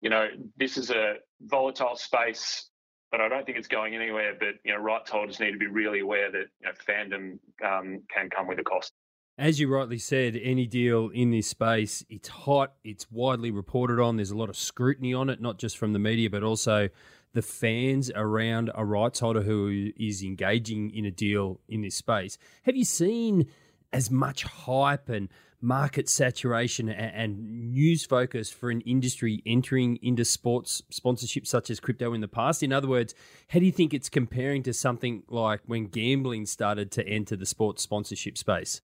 you 0.00 0.10
know, 0.10 0.28
this 0.56 0.76
is 0.76 0.90
a 0.90 1.14
volatile 1.42 1.96
space, 1.96 2.68
but 3.12 3.20
I 3.20 3.28
don't 3.28 3.46
think 3.46 3.58
it's 3.58 3.68
going 3.68 3.94
anywhere. 3.94 4.34
But 4.38 4.54
you 4.64 4.72
know, 4.72 4.80
rights 4.80 5.10
holders 5.10 5.38
need 5.38 5.52
to 5.52 5.58
be 5.58 5.68
really 5.68 6.00
aware 6.00 6.32
that 6.32 6.46
you 6.60 6.66
know, 6.66 6.72
fandom 6.88 7.38
um, 7.64 8.02
can 8.12 8.28
come 8.30 8.48
with 8.48 8.58
a 8.58 8.64
cost. 8.64 8.92
As 9.40 9.58
you 9.58 9.68
rightly 9.68 9.96
said, 9.96 10.38
any 10.42 10.66
deal 10.66 11.08
in 11.14 11.30
this 11.30 11.48
space, 11.48 12.04
it's 12.10 12.28
hot, 12.28 12.74
it's 12.84 13.10
widely 13.10 13.50
reported 13.50 13.98
on. 13.98 14.16
There's 14.16 14.32
a 14.32 14.36
lot 14.36 14.50
of 14.50 14.56
scrutiny 14.56 15.14
on 15.14 15.30
it, 15.30 15.40
not 15.40 15.58
just 15.58 15.78
from 15.78 15.94
the 15.94 15.98
media, 15.98 16.28
but 16.28 16.42
also 16.42 16.90
the 17.32 17.40
fans 17.40 18.10
around 18.14 18.70
a 18.74 18.84
rights 18.84 19.20
holder 19.20 19.40
who 19.40 19.92
is 19.96 20.22
engaging 20.22 20.90
in 20.90 21.06
a 21.06 21.10
deal 21.10 21.58
in 21.70 21.80
this 21.80 21.94
space. 21.94 22.36
Have 22.64 22.76
you 22.76 22.84
seen 22.84 23.46
as 23.94 24.10
much 24.10 24.42
hype 24.42 25.08
and 25.08 25.30
market 25.62 26.10
saturation 26.10 26.90
and, 26.90 27.72
news 27.72 28.04
focus 28.04 28.50
for 28.50 28.70
an 28.70 28.82
industry 28.82 29.42
entering 29.46 29.98
into 30.02 30.22
sports 30.22 30.82
sponsorship 30.90 31.46
such 31.46 31.70
as 31.70 31.80
crypto 31.80 32.12
in 32.12 32.20
the 32.20 32.28
past? 32.28 32.62
In 32.62 32.74
other 32.74 32.88
words, 32.88 33.14
how 33.48 33.58
do 33.58 33.64
you 33.64 33.72
think 33.72 33.94
it's 33.94 34.10
comparing 34.10 34.62
to 34.64 34.74
something 34.74 35.22
like 35.30 35.62
when 35.64 35.86
gambling 35.86 36.44
started 36.44 36.90
to 36.90 37.08
enter 37.08 37.36
the 37.36 37.46
sports 37.46 37.82
sponsorship 37.82 38.36
space? 38.36 38.82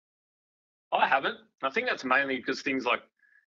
I 0.93 1.07
haven't. 1.07 1.37
I 1.63 1.69
think 1.69 1.87
that's 1.87 2.05
mainly 2.05 2.37
because 2.37 2.61
things 2.61 2.85
like 2.85 3.01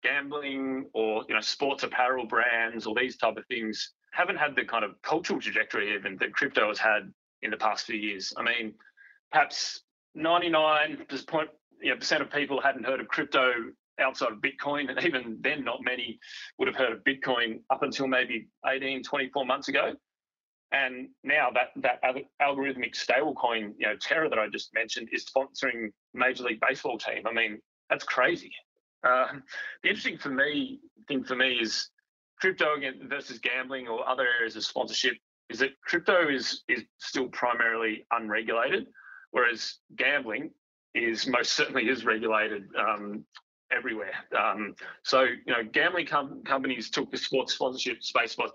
gambling 0.03 0.87
or 0.95 1.25
you 1.29 1.35
know 1.35 1.41
sports 1.41 1.83
apparel 1.83 2.27
brands 2.27 2.87
or 2.87 2.95
these 2.95 3.17
type 3.17 3.37
of 3.37 3.47
things 3.47 3.93
haven't 4.13 4.37
had 4.37 4.57
the 4.57 4.65
kind 4.65 4.85
of 4.85 5.01
cultural 5.03 5.41
trajectory 5.41 5.95
even 5.95 6.17
that 6.19 6.33
crypto 6.33 6.69
has 6.69 6.79
had 6.79 7.13
in 7.43 7.51
the 7.51 7.57
past 7.57 7.87
few 7.87 7.97
years. 7.97 8.33
I 8.37 8.43
mean, 8.43 8.75
perhaps 9.31 9.83
99 10.15 11.05
percent, 11.09 11.51
you 11.83 11.91
know, 11.91 11.97
percent 11.97 12.23
of 12.23 12.31
people 12.31 12.61
hadn't 12.61 12.85
heard 12.85 13.01
of 13.01 13.09
crypto 13.09 13.53
outside 14.01 14.33
of 14.33 14.39
Bitcoin, 14.39 14.91
and 14.91 15.03
even 15.05 15.39
then, 15.41 15.65
not 15.65 15.79
many 15.83 16.19
would 16.59 16.69
have 16.69 16.77
heard 16.77 16.93
of 16.93 17.05
Bitcoin 17.05 17.61
up 17.71 17.83
until 17.83 18.07
maybe 18.07 18.49
18, 18.67 19.03
24 19.03 19.47
months 19.47 19.69
ago. 19.69 19.95
And 20.73 21.09
now 21.23 21.49
that 21.55 21.69
that 21.77 22.01
algorithmic 22.43 22.95
stablecoin, 22.95 23.75
you 23.79 23.87
know, 23.87 23.97
Terra 24.01 24.29
that 24.29 24.39
I 24.39 24.49
just 24.49 24.75
mentioned, 24.75 25.09
is 25.13 25.25
sponsoring 25.25 25.91
Major 26.13 26.45
League 26.45 26.61
Baseball 26.67 26.99
team. 26.99 27.23
I 27.27 27.33
mean, 27.33 27.61
that's 27.89 28.05
crazy. 28.05 28.53
Uh, 29.05 29.27
the 29.83 29.89
interesting 29.89 30.19
for 30.19 30.31
me 30.31 30.81
thing 31.07 31.23
for 31.23 31.37
me 31.37 31.53
is 31.61 31.91
crypto 32.41 32.67
versus 33.09 33.39
gambling 33.39 33.89
or 33.89 34.09
other 34.09 34.27
areas 34.39 34.57
of 34.57 34.65
sponsorship 34.65 35.15
is 35.49 35.61
that 35.61 35.71
crypto 35.83 36.29
is 36.29 36.65
is 36.69 36.83
still 36.99 37.29
primarily 37.29 38.05
unregulated, 38.11 38.87
whereas 39.31 39.79
gambling 39.97 40.51
is 40.95 41.27
most 41.27 41.53
certainly 41.53 41.89
is 41.89 42.05
regulated 42.05 42.65
um, 42.79 43.25
everywhere. 43.71 44.15
Um, 44.37 44.75
so 45.05 45.23
you 45.23 45.53
know, 45.53 45.63
gambling 45.73 46.07
com- 46.07 46.43
companies 46.45 46.91
took 46.91 47.11
the 47.11 47.19
sports 47.19 47.55
sponsorship 47.55 48.03
space 48.03 48.35
by 48.35 48.47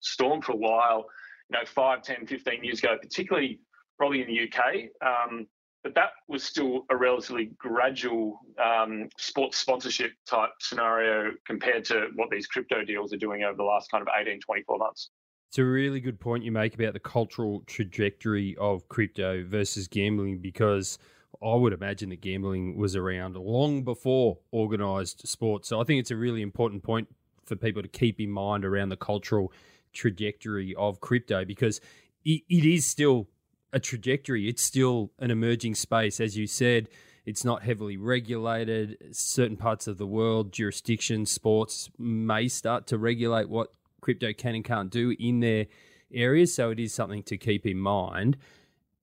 storm 0.00 0.42
for 0.42 0.52
a 0.52 0.56
while. 0.56 1.06
You 1.54 1.60
know, 1.60 1.66
5, 1.66 2.02
10, 2.02 2.26
15 2.26 2.64
years 2.64 2.80
ago, 2.80 2.96
particularly 3.00 3.60
probably 3.96 4.22
in 4.22 4.26
the 4.26 4.48
UK. 4.48 4.90
Um, 5.06 5.46
but 5.84 5.94
that 5.94 6.10
was 6.26 6.42
still 6.42 6.84
a 6.90 6.96
relatively 6.96 7.52
gradual 7.58 8.40
um, 8.60 9.08
sports 9.18 9.58
sponsorship 9.58 10.12
type 10.26 10.50
scenario 10.58 11.32
compared 11.46 11.84
to 11.84 12.08
what 12.16 12.30
these 12.30 12.48
crypto 12.48 12.84
deals 12.84 13.12
are 13.12 13.18
doing 13.18 13.44
over 13.44 13.56
the 13.56 13.62
last 13.62 13.88
kind 13.90 14.02
of 14.02 14.08
18, 14.18 14.40
24 14.40 14.78
months. 14.78 15.10
It's 15.50 15.58
a 15.58 15.64
really 15.64 16.00
good 16.00 16.18
point 16.18 16.42
you 16.42 16.50
make 16.50 16.74
about 16.74 16.94
the 16.94 17.00
cultural 17.00 17.62
trajectory 17.66 18.56
of 18.56 18.88
crypto 18.88 19.44
versus 19.46 19.86
gambling 19.86 20.38
because 20.38 20.98
I 21.40 21.54
would 21.54 21.72
imagine 21.72 22.08
that 22.08 22.20
gambling 22.20 22.76
was 22.76 22.96
around 22.96 23.36
long 23.36 23.84
before 23.84 24.38
organised 24.52 25.28
sports. 25.28 25.68
So 25.68 25.80
I 25.80 25.84
think 25.84 26.00
it's 26.00 26.10
a 26.10 26.16
really 26.16 26.42
important 26.42 26.82
point 26.82 27.06
for 27.44 27.54
people 27.54 27.82
to 27.82 27.88
keep 27.88 28.18
in 28.20 28.30
mind 28.30 28.64
around 28.64 28.88
the 28.88 28.96
cultural 28.96 29.52
trajectory 29.94 30.74
of 30.76 31.00
crypto 31.00 31.44
because 31.44 31.80
it, 32.24 32.42
it 32.48 32.64
is 32.64 32.86
still 32.86 33.28
a 33.72 33.80
trajectory. 33.80 34.48
It's 34.48 34.62
still 34.62 35.12
an 35.18 35.30
emerging 35.30 35.74
space, 35.74 36.20
as 36.20 36.36
you 36.36 36.46
said. 36.46 36.88
It's 37.26 37.44
not 37.44 37.62
heavily 37.62 37.96
regulated. 37.96 38.98
Certain 39.12 39.56
parts 39.56 39.86
of 39.86 39.98
the 39.98 40.06
world, 40.06 40.52
jurisdictions, 40.52 41.30
sports 41.30 41.90
may 41.98 42.48
start 42.48 42.86
to 42.88 42.98
regulate 42.98 43.48
what 43.48 43.68
crypto 44.00 44.32
can 44.32 44.54
and 44.54 44.64
can't 44.64 44.90
do 44.90 45.16
in 45.18 45.40
their 45.40 45.66
areas. 46.12 46.54
So 46.54 46.70
it 46.70 46.78
is 46.78 46.92
something 46.92 47.22
to 47.24 47.38
keep 47.38 47.66
in 47.66 47.78
mind. 47.78 48.36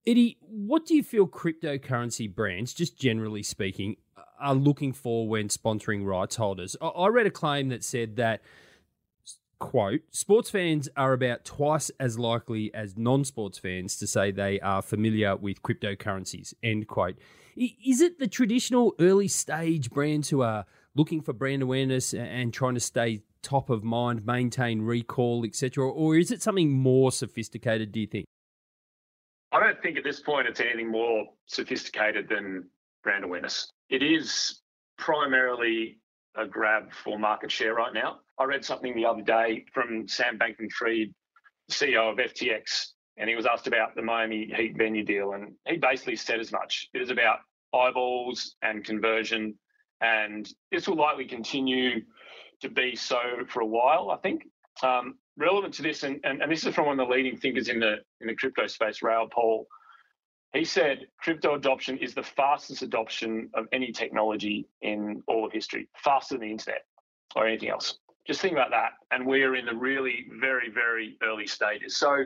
Eddie, 0.06 0.38
what 0.42 0.86
do 0.86 0.96
you 0.96 1.04
feel 1.04 1.28
cryptocurrency 1.28 2.34
brands, 2.34 2.74
just 2.74 2.98
generally 2.98 3.44
speaking, 3.44 3.98
are 4.40 4.56
looking 4.56 4.94
for 4.94 5.28
when 5.28 5.48
sponsoring 5.48 6.06
rights 6.06 6.38
holders? 6.38 6.76
I 6.82 7.08
read 7.08 7.28
a 7.28 7.32
claim 7.32 7.70
that 7.70 7.84
said 7.84 8.16
that 8.16 8.42
quote, 9.62 10.02
sports 10.10 10.50
fans 10.50 10.90
are 10.98 11.14
about 11.14 11.46
twice 11.46 11.92
as 12.00 12.20
likely 12.20 12.74
as 12.74 12.98
non 12.98 13.24
sports 13.24 13.60
fans 13.60 13.96
to 13.98 14.08
say 14.08 14.32
they 14.32 14.60
are 14.60 14.82
familiar 14.82 15.38
with 15.38 15.62
cryptocurrencies, 15.62 16.54
end 16.62 16.88
quote. 16.88 17.16
Is 17.56 18.02
it 18.02 18.18
the 18.20 18.28
traditional 18.28 18.94
early 19.00 19.28
stage 19.28 19.92
brands 19.92 20.30
who 20.30 20.42
are 20.42 20.66
looking 20.96 21.22
for 21.22 21.32
brand 21.32 21.62
awareness 21.62 22.14
and 22.14 22.52
trying 22.52 22.74
to 22.74 22.80
stay 22.80 23.22
top 23.44 23.70
of 23.70 23.84
mind, 23.84 24.26
maintain 24.26 24.82
recall, 24.82 25.46
etc., 25.46 25.88
or 25.88 26.18
is 26.18 26.32
it 26.32 26.42
something 26.42 26.72
more 26.72 27.12
sophisticated, 27.12 27.92
do 27.92 28.00
you 28.00 28.08
think? 28.08 28.26
I 29.52 29.60
don't 29.60 29.82
think 29.82 29.98
at 29.98 30.04
this 30.04 30.20
point 30.20 30.48
it's 30.48 30.60
anything 30.60 30.90
more 30.90 31.26
sophisticated 31.46 32.28
than 32.30 32.68
brand 33.04 33.24
awareness. 33.24 33.72
It 33.90 34.02
is 34.02 34.62
primarily 34.98 36.01
a 36.36 36.46
grab 36.46 36.92
for 37.04 37.20
market 37.20 37.52
share 37.52 37.74
right 37.74 37.94
now. 37.94 38.20
I 38.38 38.46
read 38.46 38.64
something 38.64 38.96
the 38.96 39.06
other 39.06 39.22
day 39.22 39.66
from 39.74 40.08
Sam 40.08 40.40
Bankman 40.40 40.72
Fried, 40.72 41.14
CEO 41.70 42.12
of 42.12 42.18
FTX, 42.18 42.88
and 43.18 43.30
he 43.30 43.36
was 43.36 43.46
asked 43.46 43.68
about 43.68 43.96
the 43.96 44.02
Miami 44.02 44.52
Heat 44.56 44.78
venue 44.78 45.04
deal, 45.04 45.34
and 45.34 45.54
he 45.68 45.78
basically 45.78 46.16
said 46.16 46.40
as 46.40 46.52
much. 46.52 46.90
It 46.94 47.02
is 47.02 47.10
about 47.10 47.40
eyeballs 47.74 48.56
and 48.62 48.84
conversion, 48.84 49.56
and 50.02 50.50
this 50.72 50.88
will 50.88 50.98
likely 50.98 51.26
continue 51.26 52.02
to 52.62 52.70
be 52.70 52.96
so 52.96 53.20
for 53.48 53.62
a 53.62 53.66
while, 53.66 54.12
I 54.12 54.18
think. 54.18 54.44
Um, 54.84 55.16
relevant 55.38 55.74
to 55.76 55.82
this, 55.82 56.04
and, 56.04 56.20
and, 56.24 56.42
and, 56.42 56.52
this 56.52 56.66
is 56.66 56.74
from 56.74 56.86
one 56.86 57.00
of 57.00 57.08
the 57.08 57.14
leading 57.14 57.38
thinkers 57.38 57.68
in 57.68 57.80
the 57.80 57.98
in 58.22 58.28
the 58.28 58.36
crypto 58.36 58.68
space, 58.68 59.02
Raoul 59.02 59.28
Pal. 59.28 59.66
He 60.54 60.66
said 60.66 61.08
crypto 61.18 61.56
adoption 61.56 61.98
is 61.98 62.14
the 62.14 62.24
fastest 62.24 62.82
adoption 62.82 63.50
of 63.54 63.68
any 63.72 63.92
technology 63.92 64.68
in 64.82 65.24
all 65.28 65.46
of 65.46 65.52
history, 65.52 65.88
faster 65.96 66.36
than 66.36 66.42
the 66.42 66.52
internet 66.52 66.86
or 67.36 67.48
anything 67.48 67.70
else. 67.70 68.00
Just 68.28 68.42
think 68.42 68.54
about 68.54 68.72
that. 68.72 68.92
And 69.12 69.26
we're 69.26 69.56
in 69.56 69.66
the 69.66 69.76
really 69.76 70.28
very, 70.40 70.70
very 70.70 71.18
early 71.24 71.48
stages. 71.48 71.96
So 71.98 72.26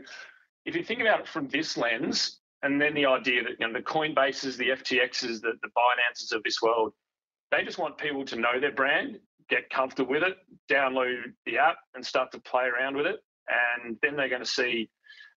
if 0.66 0.76
you 0.76 0.84
think 0.84 1.02
about 1.02 1.22
it 1.22 1.28
from 1.28 1.48
this 1.48 1.78
lens, 1.78 2.40
and 2.64 2.82
then 2.82 2.96
the 2.96 3.06
idea 3.06 3.44
that 3.44 3.54
you 3.60 3.68
know 3.68 3.74
the 3.74 3.86
Coinbases, 3.86 4.58
the 4.58 4.70
FTXs, 4.70 5.42
the, 5.42 5.54
the 5.62 5.70
Binances 5.78 6.36
of 6.36 6.42
this 6.44 6.62
world, 6.62 6.94
they 7.52 7.64
just 7.64 7.78
want 7.78 7.98
people 7.98 8.26
to 8.26 8.36
know 8.36 8.60
their 8.60 8.72
brand, 8.72 9.20
get 9.50 9.70
comfortable 9.70 10.10
with 10.10 10.24
it, 10.24 10.38
download 10.70 11.34
the 11.46 11.60
app, 11.60 11.78
and 11.94 12.04
start 12.04 12.32
to 12.32 12.40
play 12.40 12.66
around 12.66 12.98
with 12.98 13.06
it. 13.06 13.20
And 13.86 13.98
then 14.02 14.16
they're 14.16 14.30
going 14.30 14.42
to 14.42 14.48
see, 14.48 14.90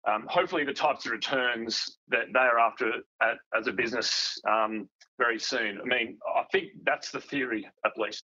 um, 0.09 0.27
hopefully, 0.29 0.65
the 0.65 0.73
types 0.73 1.05
of 1.07 1.13
returns 1.13 1.99
that 2.09 2.27
they 2.33 2.39
are 2.39 2.59
after 2.59 2.93
at, 3.23 3.37
as 3.57 3.67
a 3.67 3.73
business 3.73 4.39
um, 4.49 4.89
very 5.19 5.39
soon. 5.39 5.81
I 5.81 5.85
mean, 5.85 6.19
I 6.37 6.45
think 6.51 6.69
that's 6.85 7.11
the 7.11 7.21
theory, 7.21 7.69
at 7.85 7.93
least. 7.97 8.25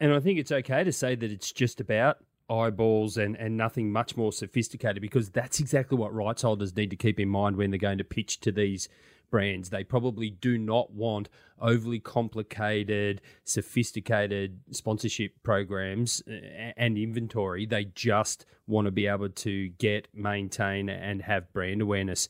And 0.00 0.12
I 0.12 0.20
think 0.20 0.38
it's 0.38 0.50
okay 0.50 0.82
to 0.82 0.92
say 0.92 1.14
that 1.14 1.30
it's 1.30 1.52
just 1.52 1.80
about 1.80 2.18
eyeballs 2.50 3.16
and, 3.16 3.36
and 3.36 3.56
nothing 3.56 3.92
much 3.92 4.16
more 4.16 4.32
sophisticated 4.32 5.00
because 5.00 5.30
that's 5.30 5.60
exactly 5.60 5.96
what 5.96 6.12
rights 6.12 6.42
holders 6.42 6.74
need 6.76 6.90
to 6.90 6.96
keep 6.96 7.20
in 7.20 7.28
mind 7.28 7.56
when 7.56 7.70
they're 7.70 7.78
going 7.78 7.98
to 7.98 8.04
pitch 8.04 8.40
to 8.40 8.50
these 8.50 8.88
brands. 9.32 9.70
They 9.70 9.82
probably 9.82 10.30
do 10.30 10.56
not 10.56 10.92
want 10.92 11.28
overly 11.60 11.98
complicated, 11.98 13.20
sophisticated 13.42 14.60
sponsorship 14.70 15.42
programs 15.42 16.22
uh, 16.28 16.72
and 16.76 16.96
inventory. 16.96 17.66
They 17.66 17.86
just 17.86 18.46
want 18.68 18.84
to 18.84 18.92
be 18.92 19.08
able 19.08 19.30
to 19.30 19.70
get, 19.70 20.06
maintain, 20.14 20.88
and 20.88 21.22
have 21.22 21.52
brand 21.52 21.82
awareness. 21.82 22.28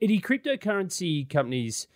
Eddie, 0.00 0.20
cryptocurrency 0.20 1.28
companies 1.28 1.86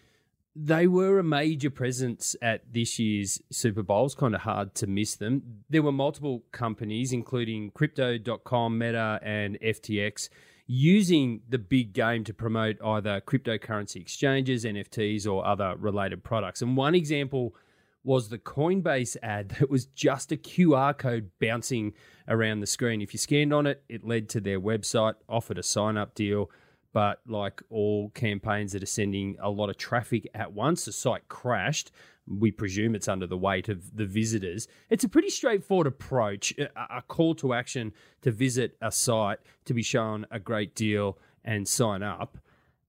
they 0.55 0.87
were 0.87 1.19
a 1.19 1.25
major 1.25 1.71
presence 1.71 2.35
at 2.43 2.73
this 2.73 2.99
year's 2.99 3.41
Super 3.51 3.83
Bowl. 3.83 4.07
It's 4.07 4.15
kind 4.15 4.35
of 4.35 4.41
hard 4.43 4.75
to 4.77 4.87
miss 4.87 5.15
them. 5.15 5.63
There 5.71 5.83
were 5.83 5.93
multiple 5.93 6.43
companies, 6.53 7.13
including 7.13 7.71
Crypto.com, 7.71 8.77
Meta, 8.77 9.21
and 9.23 9.59
FTX, 9.61 10.29
using 10.73 11.41
the 11.49 11.59
big 11.59 11.93
game 11.93 12.23
to 12.23 12.33
promote 12.33 12.77
either 12.81 13.21
cryptocurrency 13.21 13.97
exchanges, 13.97 14.65
NFTs, 14.65 15.27
or 15.27 15.45
other 15.45 15.75
related 15.77 16.23
products. 16.23 16.63
And 16.63 16.77
one 16.77 16.95
example 16.95 17.57
was 18.05 18.29
the 18.29 18.39
Coinbase 18.39 19.17
ad 19.21 19.49
that 19.59 19.69
was 19.69 19.87
just 19.87 20.31
a 20.31 20.37
QR 20.37 20.97
code 20.97 21.33
bouncing 21.41 21.93
around 22.29 22.61
the 22.61 22.69
screen. 22.69 23.03
If 23.03 23.13
you 23.13 23.19
scanned 23.19 23.53
on 23.53 23.67
it, 23.67 23.83
it 23.89 24.05
led 24.05 24.29
to 24.29 24.41
their 24.41 24.61
website, 24.61 25.15
offered 25.29 25.59
a 25.59 25.65
sign 25.65 25.97
up 25.97 26.15
deal 26.15 26.49
but 26.93 27.21
like 27.27 27.63
all 27.71 28.11
campaigns 28.11 28.73
that 28.73 28.83
are 28.83 28.87
sending 28.87 29.37
a 29.41 29.51
lot 29.51 29.71
of 29.71 29.77
traffic 29.77 30.29
at 30.35 30.53
once, 30.53 30.85
the 30.85 30.93
site 30.93 31.29
crashed. 31.29 31.91
We 32.27 32.51
presume 32.51 32.95
it's 32.95 33.09
under 33.09 33.27
the 33.27 33.37
weight 33.37 33.69
of 33.69 33.97
the 33.97 34.07
visitors. 34.07 34.69
It's 34.89 35.05
a 35.05 35.09
pretty 35.09 35.31
straightforward 35.31 35.87
approach, 35.87 36.55
a 36.59 37.03
call 37.03 37.35
to 37.37 37.55
action 37.55 37.93
to 38.23 38.31
visit 38.31 38.77
a 38.81 38.93
site 38.93 39.39
to 39.65 39.75
be 39.75 39.83
shown 39.83 40.27
a 40.31 40.39
great 40.39 40.75
deal 40.75 41.19
and 41.45 41.67
sign 41.67 42.03
up. 42.03 42.39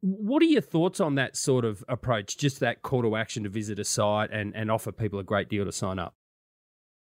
What 0.02 0.42
are 0.42 0.48
your 0.48 0.62
thoughts 0.62 1.00
on 1.00 1.16
that 1.16 1.36
sort 1.36 1.64
of 1.64 1.84
approach? 1.88 2.38
Just 2.38 2.60
that 2.60 2.82
call 2.82 3.04
to 3.04 3.16
action 3.16 3.44
to 3.44 3.50
visit 3.50 3.80
a 3.80 3.84
site 3.84 4.32
and, 4.32 4.56
and 4.56 4.72
offer 4.72 4.92
people 4.92 5.20
a 5.20 5.24
great 5.24 5.48
deal 5.48 5.66
to 5.66 5.72
sign 5.72 6.00
up. 6.00 6.16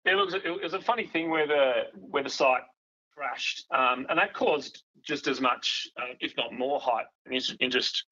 Yeah, 0.04 0.16
look, 0.16 0.34
it 0.34 0.62
was 0.62 0.74
a 0.74 0.80
funny 0.80 1.06
thing 1.06 1.30
where 1.30 1.46
the 1.46 1.72
where 1.94 2.22
the 2.22 2.28
site 2.28 2.60
crashed, 3.16 3.66
um, 3.70 4.06
and 4.08 4.18
that 4.18 4.34
caused 4.34 4.82
just 5.02 5.26
as 5.28 5.40
much, 5.40 5.88
uh, 6.00 6.14
if 6.20 6.34
not 6.36 6.52
more, 6.52 6.80
hype 6.80 7.06
and 7.26 7.40
interest 7.60 8.04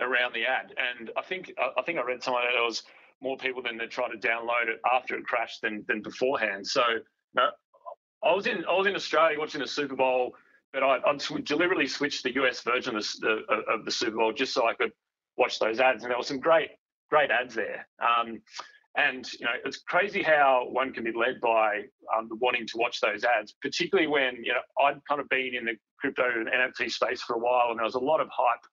around 0.00 0.34
the 0.34 0.44
ad. 0.44 0.74
And 0.98 1.10
I 1.16 1.22
think 1.22 1.52
I 1.58 1.82
think 1.82 1.98
I 1.98 2.02
read 2.02 2.22
somewhere 2.22 2.44
that 2.44 2.54
there 2.54 2.64
was 2.64 2.82
more 3.20 3.36
people 3.36 3.62
than 3.62 3.76
that 3.78 3.90
tried 3.90 4.10
to 4.10 4.18
download 4.18 4.68
it 4.68 4.80
after 4.92 5.16
it 5.16 5.24
crashed 5.24 5.62
than 5.62 5.84
than 5.88 6.02
beforehand. 6.02 6.66
So 6.66 6.82
I 8.22 8.32
was 8.32 8.46
in 8.46 8.64
I 8.64 8.74
was 8.74 8.86
in 8.86 8.94
Australia 8.94 9.38
watching 9.38 9.60
the 9.60 9.66
Super 9.66 9.96
Bowl, 9.96 10.34
but 10.72 10.82
I, 10.82 10.98
I 10.98 11.16
deliberately 11.44 11.86
switched 11.86 12.22
the 12.22 12.34
US 12.42 12.60
version 12.62 12.96
of 12.96 13.06
the, 13.20 13.42
of 13.72 13.84
the 13.84 13.90
Super 13.90 14.16
Bowl 14.16 14.32
just 14.32 14.52
so 14.52 14.66
I 14.66 14.74
could 14.74 14.92
watch 15.36 15.58
those 15.58 15.80
ads, 15.80 16.02
and 16.02 16.10
there 16.10 16.18
were 16.18 16.24
some 16.24 16.40
great 16.40 16.70
great 17.10 17.30
ads 17.30 17.54
there. 17.54 17.86
Um, 18.00 18.42
and 18.96 19.30
you 19.34 19.44
know, 19.44 19.52
it's 19.64 19.78
crazy 19.78 20.22
how 20.22 20.66
one 20.70 20.92
can 20.92 21.04
be 21.04 21.12
led 21.12 21.40
by 21.40 21.82
um, 22.16 22.28
wanting 22.40 22.66
to 22.66 22.78
watch 22.78 23.00
those 23.00 23.24
ads, 23.24 23.54
particularly 23.62 24.08
when 24.08 24.36
you 24.42 24.52
know 24.52 24.60
I'd 24.84 25.00
kind 25.08 25.20
of 25.20 25.28
been 25.28 25.54
in 25.54 25.64
the 25.64 25.76
crypto 25.98 26.24
and 26.24 26.48
NFT 26.48 26.90
space 26.90 27.22
for 27.22 27.34
a 27.34 27.38
while, 27.38 27.70
and 27.70 27.78
there 27.78 27.84
was 27.84 27.94
a 27.94 28.00
lot 28.00 28.20
of 28.20 28.28
hype 28.32 28.64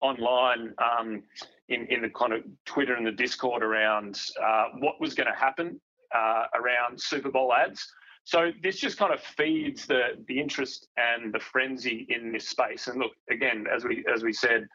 online 0.00 0.74
um, 0.78 1.22
in 1.68 1.86
in 1.86 2.02
the 2.02 2.10
kind 2.10 2.32
of 2.32 2.42
Twitter 2.64 2.94
and 2.94 3.06
the 3.06 3.12
Discord 3.12 3.62
around 3.62 4.20
uh, 4.42 4.66
what 4.78 5.00
was 5.00 5.14
going 5.14 5.28
to 5.28 5.38
happen 5.38 5.80
uh, 6.14 6.44
around 6.54 7.00
Super 7.00 7.30
Bowl 7.30 7.52
ads. 7.52 7.86
So 8.24 8.50
this 8.62 8.78
just 8.78 8.98
kind 8.98 9.12
of 9.12 9.20
feeds 9.20 9.86
the 9.86 10.24
the 10.26 10.40
interest 10.40 10.88
and 10.96 11.32
the 11.32 11.40
frenzy 11.40 12.06
in 12.08 12.32
this 12.32 12.48
space. 12.48 12.86
And 12.86 12.98
look, 12.98 13.12
again, 13.30 13.66
as 13.74 13.84
we 13.84 14.04
as 14.12 14.22
we 14.22 14.32
said, 14.32 14.66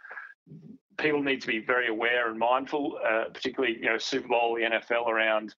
people 0.97 1.21
need 1.21 1.41
to 1.41 1.47
be 1.47 1.59
very 1.59 1.87
aware 1.87 2.29
and 2.29 2.39
mindful, 2.39 2.99
uh, 3.05 3.25
particularly 3.33 3.77
you 3.77 3.85
know 3.85 3.97
Super 3.97 4.27
Bowl, 4.27 4.55
the 4.55 4.61
NFL, 4.61 5.07
around 5.07 5.53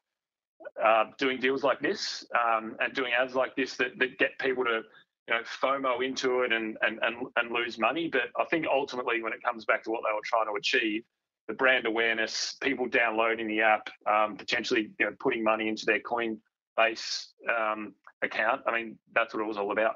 uh, 0.84 1.06
doing 1.18 1.40
deals 1.40 1.64
like 1.64 1.80
this 1.80 2.26
um, 2.36 2.76
and 2.80 2.94
doing 2.94 3.12
ads 3.20 3.36
like 3.36 3.56
this 3.56 3.76
that, 3.78 3.98
that 4.00 4.18
get 4.18 4.38
people 4.40 4.64
to 4.64 4.82
you 5.28 5.34
know 5.34 5.42
FOMO 5.62 6.06
into 6.06 6.42
it 6.42 6.52
and, 6.52 6.78
and 6.82 7.00
and 7.02 7.28
and 7.36 7.52
lose 7.52 7.78
money. 7.78 8.10
But 8.12 8.30
I 8.40 8.46
think 8.46 8.66
ultimately, 8.72 9.22
when 9.22 9.34
it 9.34 9.44
comes 9.44 9.66
back 9.66 9.84
to 9.84 9.92
what 9.92 10.02
they 10.08 10.14
were 10.14 10.22
trying 10.24 10.48
to 10.48 10.58
achieve, 10.58 11.04
the 11.48 11.54
brand 11.54 11.86
awareness, 11.86 12.56
people 12.62 12.88
downloading 12.88 13.48
the 13.48 13.62
app, 13.62 13.90
um, 14.06 14.38
potentially 14.38 14.92
you 15.00 15.06
know 15.06 15.16
putting 15.20 15.44
money 15.44 15.68
into 15.68 15.86
their 15.86 16.00
Coinbase 16.00 17.28
um, 17.50 17.94
account. 18.22 18.62
I 18.68 18.74
mean, 18.74 18.98
that's 19.14 19.34
what 19.34 19.42
it 19.42 19.48
was 19.48 19.58
all 19.58 19.72
about. 19.72 19.96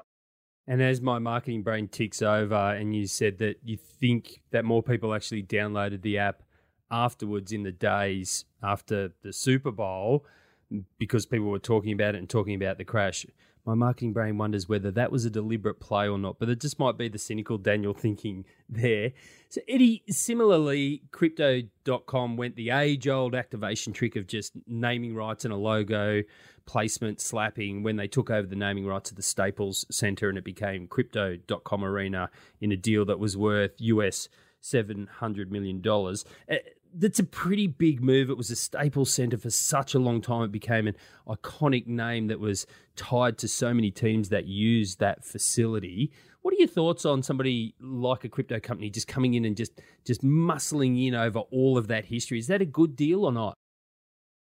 And 0.66 0.80
as 0.80 1.00
my 1.00 1.18
marketing 1.18 1.62
brain 1.62 1.88
ticks 1.88 2.22
over, 2.22 2.54
and 2.54 2.94
you 2.94 3.06
said 3.06 3.38
that 3.38 3.56
you 3.64 3.76
think 3.76 4.42
that 4.52 4.64
more 4.64 4.82
people 4.82 5.12
actually 5.12 5.42
downloaded 5.42 6.02
the 6.02 6.18
app 6.18 6.42
afterwards 6.90 7.52
in 7.52 7.62
the 7.62 7.72
days 7.72 8.44
after 8.62 9.12
the 9.22 9.32
Super 9.32 9.72
Bowl 9.72 10.24
because 10.98 11.26
people 11.26 11.48
were 11.48 11.58
talking 11.58 11.92
about 11.92 12.14
it 12.14 12.18
and 12.18 12.28
talking 12.28 12.54
about 12.54 12.78
the 12.78 12.84
crash. 12.84 13.26
My 13.64 13.74
marketing 13.74 14.12
brain 14.12 14.38
wonders 14.38 14.68
whether 14.68 14.90
that 14.90 15.12
was 15.12 15.24
a 15.24 15.30
deliberate 15.30 15.78
play 15.78 16.08
or 16.08 16.18
not, 16.18 16.38
but 16.40 16.48
it 16.48 16.60
just 16.60 16.80
might 16.80 16.98
be 16.98 17.08
the 17.08 17.18
cynical 17.18 17.58
Daniel 17.58 17.94
thinking 17.94 18.44
there. 18.68 19.12
So, 19.48 19.60
Eddie, 19.68 20.02
similarly, 20.08 21.02
Crypto.com 21.12 22.36
went 22.36 22.56
the 22.56 22.70
age 22.70 23.06
old 23.06 23.34
activation 23.34 23.92
trick 23.92 24.16
of 24.16 24.26
just 24.26 24.52
naming 24.66 25.14
rights 25.14 25.44
and 25.44 25.54
a 25.54 25.56
logo 25.56 26.22
placement 26.66 27.20
slapping 27.20 27.82
when 27.82 27.96
they 27.96 28.08
took 28.08 28.30
over 28.30 28.46
the 28.46 28.56
naming 28.56 28.86
rights 28.86 29.10
of 29.10 29.16
the 29.16 29.22
Staples 29.22 29.84
Center 29.90 30.28
and 30.28 30.38
it 30.38 30.44
became 30.44 30.86
Crypto.com 30.86 31.84
Arena 31.84 32.30
in 32.60 32.72
a 32.72 32.76
deal 32.76 33.04
that 33.04 33.18
was 33.18 33.36
worth 33.36 33.72
US 33.78 34.28
$700 34.62 35.50
million. 35.50 35.82
Uh, 35.86 36.56
That's 36.94 37.18
a 37.18 37.24
pretty 37.24 37.66
big 37.66 38.02
move. 38.02 38.30
It 38.30 38.36
was 38.36 38.50
a 38.50 38.56
staple 38.56 39.04
Center 39.04 39.38
for 39.38 39.50
such 39.50 39.94
a 39.94 39.98
long 39.98 40.20
time. 40.20 40.42
It 40.42 40.52
became 40.52 40.86
an 40.86 40.96
iconic 41.26 41.86
name 41.86 42.26
that 42.28 42.38
was 42.38 42.66
tied 42.96 43.38
to 43.38 43.48
so 43.48 43.72
many 43.72 43.90
teams 43.90 44.28
that 44.28 44.46
used 44.46 45.00
that 45.00 45.24
facility. 45.24 46.12
What 46.42 46.52
are 46.54 46.58
your 46.58 46.68
thoughts 46.68 47.04
on 47.04 47.22
somebody 47.22 47.74
like 47.80 48.24
a 48.24 48.28
crypto 48.28 48.60
company 48.60 48.90
just 48.90 49.08
coming 49.08 49.34
in 49.34 49.44
and 49.44 49.56
just 49.56 49.80
just 50.04 50.22
muscling 50.22 51.06
in 51.06 51.14
over 51.14 51.38
all 51.38 51.78
of 51.78 51.88
that 51.88 52.04
history? 52.04 52.38
Is 52.38 52.48
that 52.48 52.60
a 52.60 52.66
good 52.66 52.96
deal 52.96 53.24
or 53.24 53.32
not? 53.32 53.54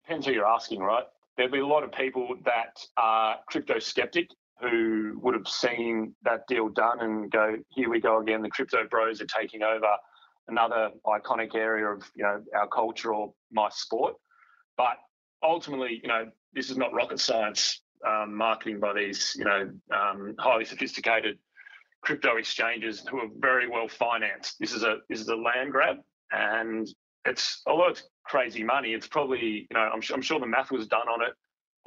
Depends 0.05 0.25
who 0.25 0.33
you're 0.33 0.47
asking, 0.47 0.79
right? 0.79 1.05
there'll 1.35 1.51
be 1.51 1.59
a 1.59 1.67
lot 1.67 1.83
of 1.83 1.91
people 1.91 2.35
that 2.45 2.79
are 2.97 3.37
crypto 3.47 3.79
skeptic 3.79 4.29
who 4.61 5.19
would 5.21 5.33
have 5.33 5.47
seen 5.47 6.13
that 6.23 6.47
deal 6.47 6.69
done 6.69 6.99
and 7.01 7.31
go, 7.31 7.57
here 7.69 7.89
we 7.89 7.99
go 7.99 8.21
again. 8.21 8.41
The 8.41 8.49
crypto 8.49 8.85
bros 8.89 9.21
are 9.21 9.25
taking 9.25 9.63
over 9.63 9.87
another 10.47 10.91
iconic 11.05 11.55
area 11.55 11.87
of 11.87 12.03
you 12.15 12.23
know 12.23 12.41
our 12.55 12.67
culture 12.67 13.13
or 13.13 13.33
my 13.51 13.69
sport. 13.69 14.15
But 14.77 14.97
ultimately, 15.41 15.99
you 16.01 16.09
know, 16.09 16.25
this 16.53 16.69
is 16.69 16.77
not 16.77 16.93
rocket 16.93 17.19
science 17.19 17.81
um, 18.07 18.35
marketing 18.35 18.79
by 18.79 18.93
these 18.93 19.35
you 19.37 19.45
know 19.45 19.69
um, 19.93 20.35
highly 20.39 20.65
sophisticated 20.65 21.37
crypto 22.01 22.35
exchanges 22.37 23.05
who 23.09 23.19
are 23.19 23.29
very 23.39 23.69
well 23.69 23.87
financed. 23.87 24.57
This 24.59 24.73
is 24.73 24.83
a 24.83 24.97
this 25.09 25.19
is 25.19 25.27
a 25.27 25.35
land 25.35 25.71
grab, 25.71 25.97
and 26.31 26.87
it's 27.25 27.61
although 27.65 27.87
it's 27.87 28.03
crazy 28.25 28.63
money, 28.63 28.93
it's 28.93 29.07
probably 29.07 29.67
you 29.69 29.73
know 29.73 29.89
I'm, 29.93 30.01
I'm 30.13 30.21
sure 30.21 30.39
the 30.39 30.47
math 30.47 30.71
was 30.71 30.87
done 30.87 31.07
on 31.07 31.21
it 31.21 31.33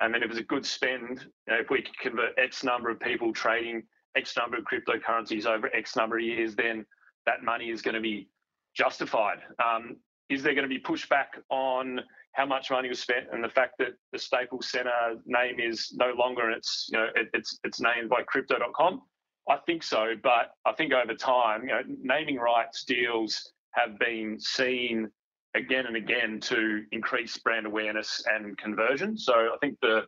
and 0.01 0.13
then 0.13 0.23
it 0.23 0.29
was 0.29 0.39
a 0.39 0.43
good 0.43 0.67
spend, 0.67 1.25
you 1.47 1.55
know, 1.55 1.61
if 1.61 1.71
we 1.71 1.83
convert 2.01 2.39
X 2.39 2.63
number 2.63 2.91
of 2.91 3.01
people 3.01 3.33
trading 3.33 3.83
X 4.17 4.37
number 4.37 4.57
of 4.57 4.65
cryptocurrencies 4.65 5.47
over 5.47 5.75
X 5.75 5.97
number 5.97 6.17
of 6.17 6.25
years, 6.25 6.55
then 6.55 6.85
that 7.27 7.43
money 7.43 7.71
is 7.71 7.83
going 7.83 7.95
to 7.95 8.01
be 8.01 8.29
justified. 8.77 9.39
Um, 9.65 9.97
is 10.29 10.43
there 10.43 10.55
going 10.55 10.69
to 10.69 10.75
be 10.75 10.81
pushback 10.81 11.27
on 11.51 12.01
how 12.33 12.47
much 12.47 12.71
money 12.71 12.89
was 12.89 13.01
spent 13.01 13.27
and 13.33 13.43
the 13.43 13.49
fact 13.49 13.75
that 13.79 13.95
the 14.13 14.19
Staples 14.19 14.69
Center 14.71 15.17
name 15.25 15.59
is 15.59 15.93
no 15.95 16.13
longer 16.13 16.51
it's 16.51 16.89
you 16.93 16.99
know 16.99 17.07
it, 17.15 17.29
it's 17.33 17.59
it's 17.65 17.81
named 17.81 18.11
by 18.11 18.23
Crypto.com? 18.23 19.03
I 19.49 19.59
think 19.65 19.83
so, 19.83 20.15
but 20.23 20.51
I 20.65 20.73
think 20.73 20.93
over 20.93 21.15
time, 21.15 21.63
you 21.63 21.69
know, 21.69 21.83
naming 22.03 22.37
rights 22.37 22.85
deals 22.85 23.53
have 23.75 23.99
been 23.99 24.41
seen 24.41 25.09
again 25.55 25.87
and 25.87 25.97
again 25.97 26.41
to 26.41 26.83
increase 26.91 27.39
brand 27.39 27.65
awareness 27.65 28.23
and 28.35 28.59
conversion. 28.59 29.17
So 29.17 29.33
I 29.33 29.57
think 29.61 29.79
the 29.81 30.05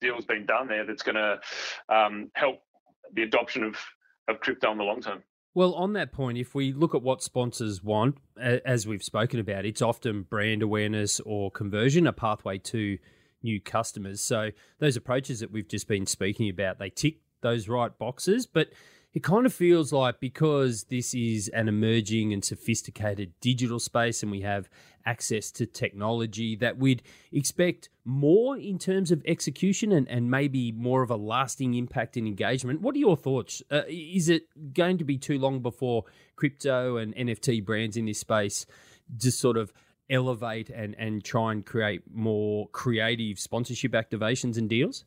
deal's 0.00 0.26
been 0.26 0.44
done 0.44 0.68
there 0.68 0.84
that's 0.84 1.02
going 1.02 1.16
to 1.16 1.40
um, 1.88 2.30
help 2.34 2.60
the 3.14 3.22
adoption 3.22 3.64
of, 3.64 3.76
of 4.28 4.40
crypto 4.40 4.70
in 4.70 4.78
the 4.78 4.84
long 4.84 5.00
term. 5.00 5.22
Well, 5.54 5.74
on 5.74 5.94
that 5.94 6.12
point, 6.12 6.38
if 6.38 6.54
we 6.54 6.72
look 6.72 6.94
at 6.94 7.02
what 7.02 7.22
sponsors 7.22 7.82
want, 7.82 8.18
as 8.40 8.86
we've 8.86 9.02
spoken 9.02 9.40
about, 9.40 9.64
it's 9.64 9.82
often 9.82 10.22
brand 10.22 10.62
awareness 10.62 11.20
or 11.20 11.50
conversion, 11.50 12.06
a 12.06 12.12
pathway 12.12 12.58
to 12.58 12.98
new 13.42 13.60
customers. 13.60 14.20
So 14.20 14.50
those 14.78 14.96
approaches 14.96 15.40
that 15.40 15.50
we've 15.50 15.68
just 15.68 15.88
been 15.88 16.06
speaking 16.06 16.48
about, 16.48 16.78
they 16.78 16.90
tick 16.90 17.20
those 17.40 17.68
right 17.68 17.96
boxes. 17.98 18.46
But 18.46 18.68
it 19.14 19.22
kind 19.22 19.46
of 19.46 19.54
feels 19.54 19.92
like 19.92 20.20
because 20.20 20.84
this 20.84 21.14
is 21.14 21.48
an 21.48 21.68
emerging 21.68 22.32
and 22.32 22.44
sophisticated 22.44 23.32
digital 23.40 23.78
space 23.78 24.22
and 24.22 24.30
we 24.30 24.42
have 24.42 24.68
access 25.06 25.50
to 25.50 25.64
technology 25.64 26.54
that 26.56 26.76
we'd 26.76 27.02
expect 27.32 27.88
more 28.04 28.58
in 28.58 28.78
terms 28.78 29.10
of 29.10 29.22
execution 29.26 29.92
and, 29.92 30.06
and 30.08 30.30
maybe 30.30 30.72
more 30.72 31.02
of 31.02 31.10
a 31.10 31.16
lasting 31.16 31.74
impact 31.74 32.18
in 32.18 32.26
engagement. 32.26 32.82
What 32.82 32.94
are 32.94 32.98
your 32.98 33.16
thoughts? 33.16 33.62
Uh, 33.70 33.82
is 33.88 34.28
it 34.28 34.42
going 34.74 34.98
to 34.98 35.04
be 35.04 35.16
too 35.16 35.38
long 35.38 35.60
before 35.60 36.04
crypto 36.36 36.98
and 36.98 37.14
NFT 37.16 37.64
brands 37.64 37.96
in 37.96 38.04
this 38.04 38.20
space 38.20 38.66
just 39.16 39.40
sort 39.40 39.56
of 39.56 39.72
elevate 40.10 40.68
and, 40.68 40.94
and 40.98 41.24
try 41.24 41.52
and 41.52 41.64
create 41.64 42.02
more 42.12 42.68
creative 42.68 43.38
sponsorship 43.38 43.92
activations 43.92 44.58
and 44.58 44.68
deals? 44.68 45.06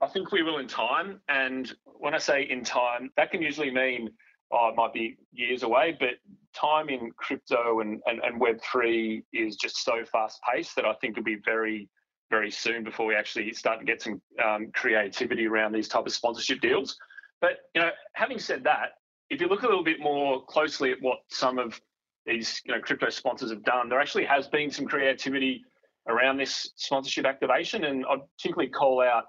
I 0.00 0.08
think 0.08 0.32
we 0.32 0.42
will 0.42 0.58
in 0.58 0.66
time. 0.66 1.20
And 1.28 1.72
when 1.84 2.14
I 2.14 2.18
say 2.18 2.42
in 2.48 2.64
time, 2.64 3.10
that 3.16 3.30
can 3.30 3.42
usually 3.42 3.70
mean, 3.70 4.10
oh, 4.50 4.70
it 4.70 4.76
might 4.76 4.92
be 4.92 5.18
years 5.32 5.62
away, 5.62 5.96
but 5.98 6.10
time 6.54 6.88
in 6.88 7.10
crypto 7.16 7.80
and, 7.80 8.00
and, 8.06 8.20
and 8.24 8.40
Web3 8.40 9.22
is 9.32 9.56
just 9.56 9.84
so 9.84 10.04
fast 10.10 10.40
paced 10.50 10.74
that 10.76 10.84
I 10.84 10.94
think 10.94 11.12
it'll 11.12 11.24
be 11.24 11.38
very, 11.44 11.88
very 12.30 12.50
soon 12.50 12.82
before 12.82 13.06
we 13.06 13.14
actually 13.14 13.52
start 13.52 13.78
to 13.78 13.84
get 13.84 14.00
some 14.00 14.20
um, 14.44 14.70
creativity 14.74 15.46
around 15.46 15.72
these 15.72 15.88
type 15.88 16.06
of 16.06 16.12
sponsorship 16.12 16.60
deals. 16.60 16.96
But, 17.40 17.58
you 17.74 17.82
know, 17.82 17.90
having 18.14 18.38
said 18.38 18.64
that, 18.64 18.92
if 19.28 19.40
you 19.40 19.48
look 19.48 19.62
a 19.62 19.66
little 19.66 19.84
bit 19.84 20.00
more 20.00 20.44
closely 20.46 20.92
at 20.92 20.98
what 21.00 21.18
some 21.28 21.58
of 21.58 21.80
these 22.26 22.60
you 22.64 22.72
know, 22.72 22.80
crypto 22.80 23.10
sponsors 23.10 23.50
have 23.50 23.64
done, 23.64 23.88
there 23.88 24.00
actually 24.00 24.24
has 24.24 24.48
been 24.48 24.70
some 24.70 24.86
creativity 24.86 25.64
around 26.08 26.38
this 26.38 26.72
sponsorship 26.76 27.26
activation. 27.26 27.84
And 27.84 28.04
I'd 28.10 28.20
particularly 28.36 28.70
call 28.70 29.02
out 29.02 29.24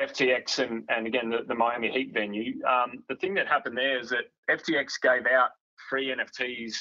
FTX 0.00 0.58
and, 0.60 0.84
and 0.88 1.06
again 1.06 1.28
the, 1.28 1.38
the 1.46 1.54
Miami 1.54 1.90
Heat 1.90 2.12
venue. 2.12 2.62
Um, 2.64 3.04
the 3.08 3.16
thing 3.16 3.34
that 3.34 3.48
happened 3.48 3.76
there 3.76 3.98
is 3.98 4.10
that 4.10 4.24
FTX 4.50 5.00
gave 5.02 5.26
out 5.26 5.50
free 5.88 6.14
NFTs 6.14 6.74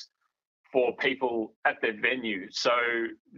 for 0.71 0.95
people 0.97 1.53
at 1.65 1.77
their 1.81 1.99
venue. 1.99 2.47
So 2.51 2.71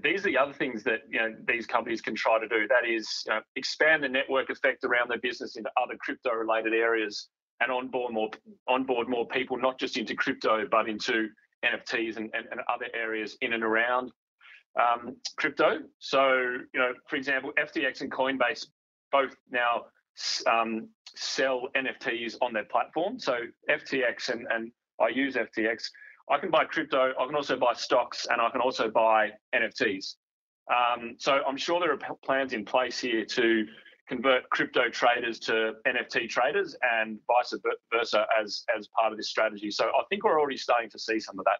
these 0.03 0.21
are 0.21 0.29
the 0.29 0.37
other 0.37 0.53
things 0.53 0.83
that 0.83 1.01
you 1.09 1.19
know 1.19 1.33
these 1.47 1.65
companies 1.65 2.01
can 2.01 2.15
try 2.15 2.39
to 2.39 2.47
do. 2.47 2.67
That 2.67 2.87
is 2.89 3.23
you 3.27 3.33
know, 3.33 3.41
expand 3.55 4.03
the 4.03 4.09
network 4.09 4.49
effect 4.49 4.83
around 4.83 5.09
their 5.09 5.19
business 5.19 5.55
into 5.55 5.69
other 5.81 5.95
crypto 5.99 6.31
related 6.31 6.73
areas 6.73 7.29
and 7.61 7.71
onboard 7.71 8.13
more 8.13 8.29
onboard 8.67 9.07
more 9.07 9.27
people, 9.27 9.57
not 9.57 9.79
just 9.79 9.97
into 9.97 10.15
crypto 10.15 10.65
but 10.69 10.89
into 10.89 11.27
NFTs 11.65 12.17
and, 12.17 12.29
and, 12.33 12.47
and 12.51 12.61
other 12.73 12.87
areas 12.93 13.37
in 13.41 13.53
and 13.53 13.63
around 13.63 14.11
um, 14.79 15.15
crypto. 15.37 15.79
So 15.99 16.33
you 16.73 16.79
know, 16.79 16.93
for 17.07 17.15
example, 17.15 17.51
FTX 17.59 18.01
and 18.01 18.11
Coinbase 18.11 18.65
both 19.11 19.35
now 19.51 19.85
um, 20.51 20.89
sell 21.15 21.67
NFTs 21.75 22.35
on 22.41 22.53
their 22.53 22.65
platform. 22.65 23.19
So 23.19 23.37
FTX 23.69 24.29
and, 24.29 24.47
and 24.49 24.71
I 25.01 25.09
use 25.09 25.35
FTX. 25.35 25.89
I 26.29 26.37
can 26.37 26.51
buy 26.51 26.65
crypto. 26.65 27.13
I 27.19 27.25
can 27.25 27.35
also 27.35 27.57
buy 27.57 27.73
stocks, 27.73 28.27
and 28.29 28.39
I 28.39 28.49
can 28.49 28.61
also 28.61 28.89
buy 28.89 29.31
NFTs. 29.55 30.15
Um, 30.69 31.15
so 31.17 31.39
I'm 31.47 31.57
sure 31.57 31.79
there 31.79 31.91
are 31.91 32.15
plans 32.23 32.53
in 32.53 32.65
place 32.65 32.99
here 32.99 33.25
to 33.25 33.65
convert 34.07 34.47
crypto 34.49 34.89
traders 34.89 35.39
to 35.39 35.73
NFT 35.87 36.29
traders, 36.29 36.75
and 36.99 37.17
vice 37.27 37.53
versa 37.91 38.25
as 38.39 38.63
as 38.77 38.87
part 38.99 39.11
of 39.11 39.17
this 39.17 39.29
strategy. 39.29 39.71
So 39.71 39.85
I 39.85 40.03
think 40.09 40.23
we're 40.23 40.39
already 40.39 40.57
starting 40.57 40.89
to 40.91 40.99
see 40.99 41.19
some 41.19 41.39
of 41.39 41.45
that. 41.45 41.59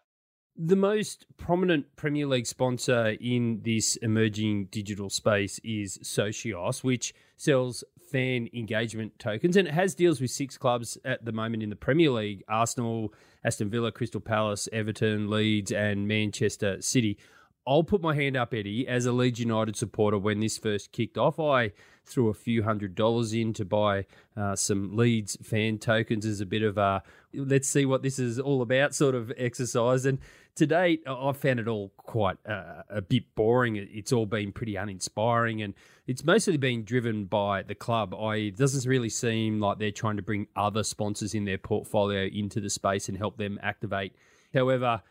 The 0.62 0.76
most 0.76 1.24
prominent 1.38 1.96
Premier 1.96 2.26
League 2.26 2.46
sponsor 2.46 3.16
in 3.18 3.62
this 3.64 3.96
emerging 3.96 4.66
digital 4.66 5.08
space 5.08 5.58
is 5.64 5.96
Socios, 6.02 6.84
which 6.84 7.14
sells 7.38 7.82
fan 8.12 8.46
engagement 8.52 9.18
tokens 9.18 9.56
and 9.56 9.66
it 9.68 9.72
has 9.72 9.94
deals 9.94 10.20
with 10.20 10.30
six 10.30 10.58
clubs 10.58 10.98
at 11.02 11.24
the 11.24 11.32
moment 11.32 11.62
in 11.62 11.70
the 11.70 11.76
Premier 11.76 12.10
League 12.10 12.44
Arsenal, 12.46 13.14
Aston 13.42 13.70
Villa, 13.70 13.90
Crystal 13.90 14.20
Palace, 14.20 14.68
Everton, 14.70 15.30
Leeds, 15.30 15.72
and 15.72 16.06
Manchester 16.06 16.82
City. 16.82 17.16
I'll 17.66 17.84
put 17.84 18.02
my 18.02 18.14
hand 18.14 18.36
up, 18.36 18.52
Eddie, 18.52 18.86
as 18.86 19.06
a 19.06 19.12
Leeds 19.12 19.40
United 19.40 19.76
supporter. 19.76 20.18
When 20.18 20.40
this 20.40 20.58
first 20.58 20.92
kicked 20.92 21.16
off, 21.16 21.38
I 21.38 21.72
threw 22.04 22.28
a 22.28 22.34
few 22.34 22.64
hundred 22.64 22.94
dollars 22.94 23.32
in 23.32 23.52
to 23.54 23.64
buy 23.64 24.06
uh, 24.36 24.56
some 24.56 24.96
Leeds 24.96 25.36
fan 25.42 25.78
tokens 25.78 26.26
as 26.26 26.40
a 26.40 26.46
bit 26.46 26.62
of 26.62 26.76
a 26.76 27.02
let's 27.32 27.68
see 27.68 27.86
what 27.86 28.02
this 28.02 28.18
is 28.18 28.40
all 28.40 28.60
about 28.62 28.94
sort 28.94 29.14
of 29.14 29.32
exercise. 29.36 30.04
And 30.04 30.18
to 30.60 30.66
date, 30.66 31.02
I've 31.06 31.38
found 31.38 31.58
it 31.58 31.66
all 31.68 31.90
quite 31.96 32.36
uh, 32.46 32.82
a 32.90 33.00
bit 33.00 33.34
boring. 33.34 33.76
It's 33.76 34.12
all 34.12 34.26
been 34.26 34.52
pretty 34.52 34.76
uninspiring, 34.76 35.62
and 35.62 35.74
it's 36.06 36.22
mostly 36.22 36.58
been 36.58 36.84
driven 36.84 37.24
by 37.24 37.62
the 37.62 37.74
club. 37.74 38.14
I 38.14 38.36
it 38.36 38.58
doesn't 38.58 38.88
really 38.88 39.08
seem 39.08 39.58
like 39.58 39.78
they're 39.78 39.90
trying 39.90 40.16
to 40.16 40.22
bring 40.22 40.46
other 40.54 40.82
sponsors 40.82 41.34
in 41.34 41.46
their 41.46 41.56
portfolio 41.56 42.26
into 42.26 42.60
the 42.60 42.68
space 42.68 43.08
and 43.08 43.16
help 43.16 43.38
them 43.38 43.58
activate. 43.62 44.14
However, 44.52 45.02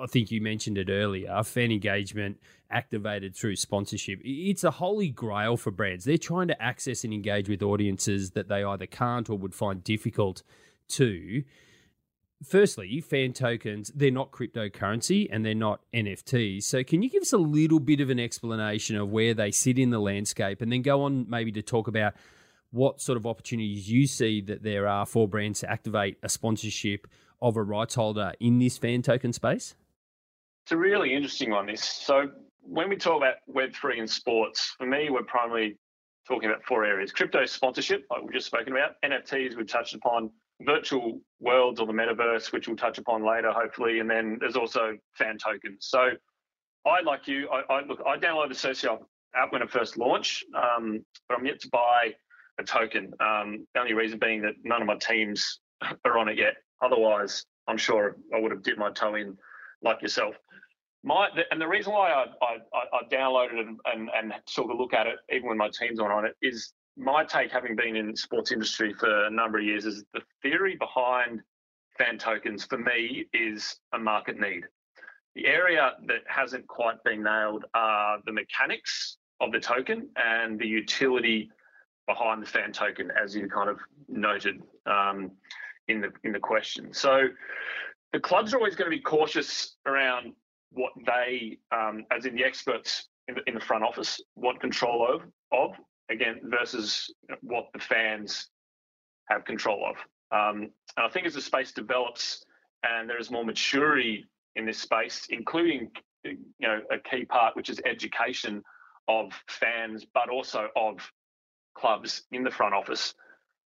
I 0.00 0.06
think 0.06 0.30
you 0.30 0.40
mentioned 0.40 0.78
it 0.78 0.88
earlier, 0.88 1.42
fan 1.42 1.72
engagement 1.72 2.38
activated 2.70 3.34
through 3.34 3.56
sponsorship. 3.56 4.20
It's 4.22 4.62
a 4.62 4.70
holy 4.70 5.08
grail 5.08 5.56
for 5.56 5.72
brands. 5.72 6.04
They're 6.04 6.18
trying 6.18 6.48
to 6.48 6.62
access 6.62 7.02
and 7.02 7.12
engage 7.12 7.48
with 7.48 7.62
audiences 7.62 8.30
that 8.30 8.48
they 8.48 8.62
either 8.62 8.86
can't 8.86 9.28
or 9.28 9.36
would 9.38 9.54
find 9.54 9.82
difficult 9.82 10.42
to 10.90 11.42
firstly, 12.44 13.00
fan 13.00 13.32
tokens, 13.32 13.90
they're 13.94 14.10
not 14.10 14.30
cryptocurrency 14.30 15.28
and 15.30 15.44
they're 15.44 15.54
not 15.54 15.80
NFTs. 15.94 16.64
So, 16.64 16.84
can 16.84 17.02
you 17.02 17.10
give 17.10 17.22
us 17.22 17.32
a 17.32 17.38
little 17.38 17.80
bit 17.80 18.00
of 18.00 18.10
an 18.10 18.20
explanation 18.20 18.96
of 18.96 19.10
where 19.10 19.34
they 19.34 19.50
sit 19.50 19.78
in 19.78 19.90
the 19.90 19.98
landscape 19.98 20.60
and 20.60 20.72
then 20.72 20.82
go 20.82 21.02
on 21.02 21.28
maybe 21.28 21.52
to 21.52 21.62
talk 21.62 21.88
about 21.88 22.14
what 22.70 23.00
sort 23.00 23.16
of 23.16 23.26
opportunities 23.26 23.90
you 23.90 24.06
see 24.06 24.40
that 24.42 24.62
there 24.62 24.86
are 24.86 25.06
for 25.06 25.26
brands 25.26 25.60
to 25.60 25.70
activate 25.70 26.18
a 26.22 26.28
sponsorship 26.28 27.06
of 27.40 27.56
a 27.56 27.62
rights 27.62 27.94
holder 27.94 28.32
in 28.40 28.58
this 28.58 28.76
fan 28.76 29.02
token 29.02 29.32
space? 29.32 29.74
It's 30.64 30.72
a 30.72 30.76
really 30.76 31.14
interesting 31.14 31.50
one, 31.50 31.66
this. 31.66 31.82
So, 31.82 32.30
when 32.60 32.88
we 32.88 32.96
talk 32.96 33.16
about 33.16 33.36
Web3 33.50 34.00
and 34.00 34.10
sports, 34.10 34.74
for 34.76 34.86
me, 34.86 35.08
we're 35.10 35.22
primarily 35.22 35.78
talking 36.26 36.50
about 36.50 36.62
four 36.64 36.84
areas 36.84 37.10
crypto 37.10 37.46
sponsorship, 37.46 38.06
like 38.10 38.22
we've 38.22 38.32
just 38.32 38.46
spoken 38.46 38.74
about, 38.74 38.96
NFTs, 39.02 39.56
we've 39.56 39.66
touched 39.66 39.94
upon, 39.94 40.30
virtual 40.60 41.20
worlds 41.40 41.80
or 41.80 41.86
the 41.86 41.92
metaverse, 41.92 42.52
which 42.52 42.68
we'll 42.68 42.76
touch 42.76 42.98
upon 42.98 43.24
later, 43.24 43.52
hopefully. 43.52 44.00
And 44.00 44.10
then 44.10 44.38
there's 44.40 44.56
also 44.56 44.96
fan 45.16 45.38
tokens. 45.38 45.86
So 45.88 46.10
I, 46.86 47.00
like 47.02 47.28
you, 47.28 47.48
I, 47.50 47.74
I 47.74 47.84
look, 47.84 48.02
I 48.06 48.16
downloaded 48.18 48.50
the 48.50 48.54
Socio 48.54 49.06
app 49.34 49.52
when 49.52 49.62
it 49.62 49.70
first 49.70 49.96
launched, 49.96 50.44
um, 50.54 51.04
but 51.28 51.38
I'm 51.38 51.46
yet 51.46 51.60
to 51.60 51.68
buy 51.68 52.14
a 52.58 52.64
token. 52.64 53.12
Um, 53.20 53.66
the 53.74 53.80
only 53.80 53.94
reason 53.94 54.18
being 54.18 54.42
that 54.42 54.54
none 54.64 54.80
of 54.80 54.86
my 54.86 54.96
teams 54.96 55.60
are 56.04 56.18
on 56.18 56.28
it 56.28 56.38
yet. 56.38 56.54
Otherwise, 56.82 57.44
I'm 57.66 57.76
sure 57.76 58.16
I 58.34 58.40
would 58.40 58.50
have 58.50 58.62
dipped 58.62 58.78
my 58.78 58.90
toe 58.90 59.14
in 59.14 59.36
like 59.82 60.02
yourself. 60.02 60.34
My 61.04 61.28
and 61.52 61.60
the 61.60 61.68
reason 61.68 61.92
why 61.92 62.10
I, 62.10 62.24
I, 62.42 62.56
I 62.74 63.14
downloaded 63.14 63.60
and, 63.60 63.78
and, 63.84 64.10
and 64.16 64.32
took 64.46 64.68
a 64.68 64.74
look 64.74 64.94
at 64.94 65.06
it, 65.06 65.16
even 65.32 65.48
when 65.48 65.56
my 65.56 65.68
team's 65.68 66.00
aren't 66.00 66.12
on 66.12 66.24
it, 66.24 66.34
is 66.42 66.72
my 66.98 67.24
take, 67.24 67.52
having 67.52 67.76
been 67.76 67.96
in 67.96 68.14
sports 68.16 68.50
industry 68.50 68.92
for 68.92 69.26
a 69.26 69.30
number 69.30 69.58
of 69.58 69.64
years, 69.64 69.86
is 69.86 70.04
the 70.12 70.20
theory 70.42 70.76
behind 70.76 71.40
fan 71.96 72.18
tokens 72.18 72.64
for 72.64 72.78
me 72.78 73.26
is 73.32 73.76
a 73.94 73.98
market 73.98 74.38
need. 74.38 74.64
The 75.34 75.46
area 75.46 75.92
that 76.06 76.22
hasn't 76.26 76.66
quite 76.66 77.02
been 77.04 77.22
nailed 77.22 77.64
are 77.74 78.18
the 78.26 78.32
mechanics 78.32 79.16
of 79.40 79.52
the 79.52 79.60
token 79.60 80.08
and 80.16 80.58
the 80.58 80.66
utility 80.66 81.50
behind 82.08 82.42
the 82.42 82.46
fan 82.46 82.72
token, 82.72 83.12
as 83.22 83.36
you 83.36 83.48
kind 83.48 83.70
of 83.70 83.78
noted 84.08 84.60
um, 84.86 85.30
in 85.86 86.00
the 86.00 86.10
in 86.24 86.32
the 86.32 86.40
question. 86.40 86.92
So 86.92 87.28
the 88.12 88.18
clubs 88.18 88.52
are 88.52 88.56
always 88.56 88.74
going 88.74 88.90
to 88.90 88.96
be 88.96 89.02
cautious 89.02 89.76
around 89.86 90.32
what 90.72 90.92
they, 91.06 91.58
um, 91.70 92.04
as 92.10 92.24
in 92.24 92.34
the 92.34 92.44
experts 92.44 93.08
in 93.28 93.36
the, 93.36 93.42
in 93.46 93.54
the 93.54 93.60
front 93.60 93.84
office, 93.84 94.20
want 94.34 94.60
control 94.60 95.06
of, 95.06 95.22
of 95.52 95.76
again 96.10 96.40
versus 96.44 97.12
what 97.42 97.66
the 97.72 97.78
fans 97.78 98.48
have 99.28 99.44
control 99.44 99.84
of. 99.88 99.96
Um, 100.30 100.70
and 100.96 101.06
I 101.06 101.08
think 101.08 101.26
as 101.26 101.34
the 101.34 101.40
space 101.40 101.72
develops 101.72 102.44
and 102.82 103.08
there 103.08 103.18
is 103.18 103.30
more 103.30 103.44
maturity 103.44 104.26
in 104.56 104.66
this 104.66 104.78
space, 104.78 105.26
including 105.30 105.90
you 106.24 106.36
know 106.60 106.80
a 106.90 106.98
key 106.98 107.24
part 107.24 107.56
which 107.56 107.70
is 107.70 107.80
education 107.84 108.62
of 109.08 109.32
fans, 109.48 110.04
but 110.12 110.28
also 110.28 110.68
of 110.76 110.98
clubs 111.74 112.24
in 112.32 112.42
the 112.42 112.50
front 112.50 112.74
office. 112.74 113.14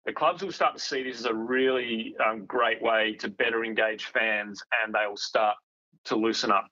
The 0.05 0.13
clubs 0.13 0.43
will 0.43 0.51
start 0.51 0.75
to 0.75 0.81
see 0.81 1.03
this 1.03 1.19
as 1.19 1.25
a 1.25 1.33
really 1.33 2.15
um, 2.25 2.45
great 2.45 2.81
way 2.81 3.15
to 3.19 3.29
better 3.29 3.63
engage 3.63 4.05
fans, 4.05 4.61
and 4.83 4.93
they 4.93 5.07
will 5.07 5.17
start 5.17 5.55
to 6.05 6.15
loosen 6.15 6.51
up. 6.51 6.67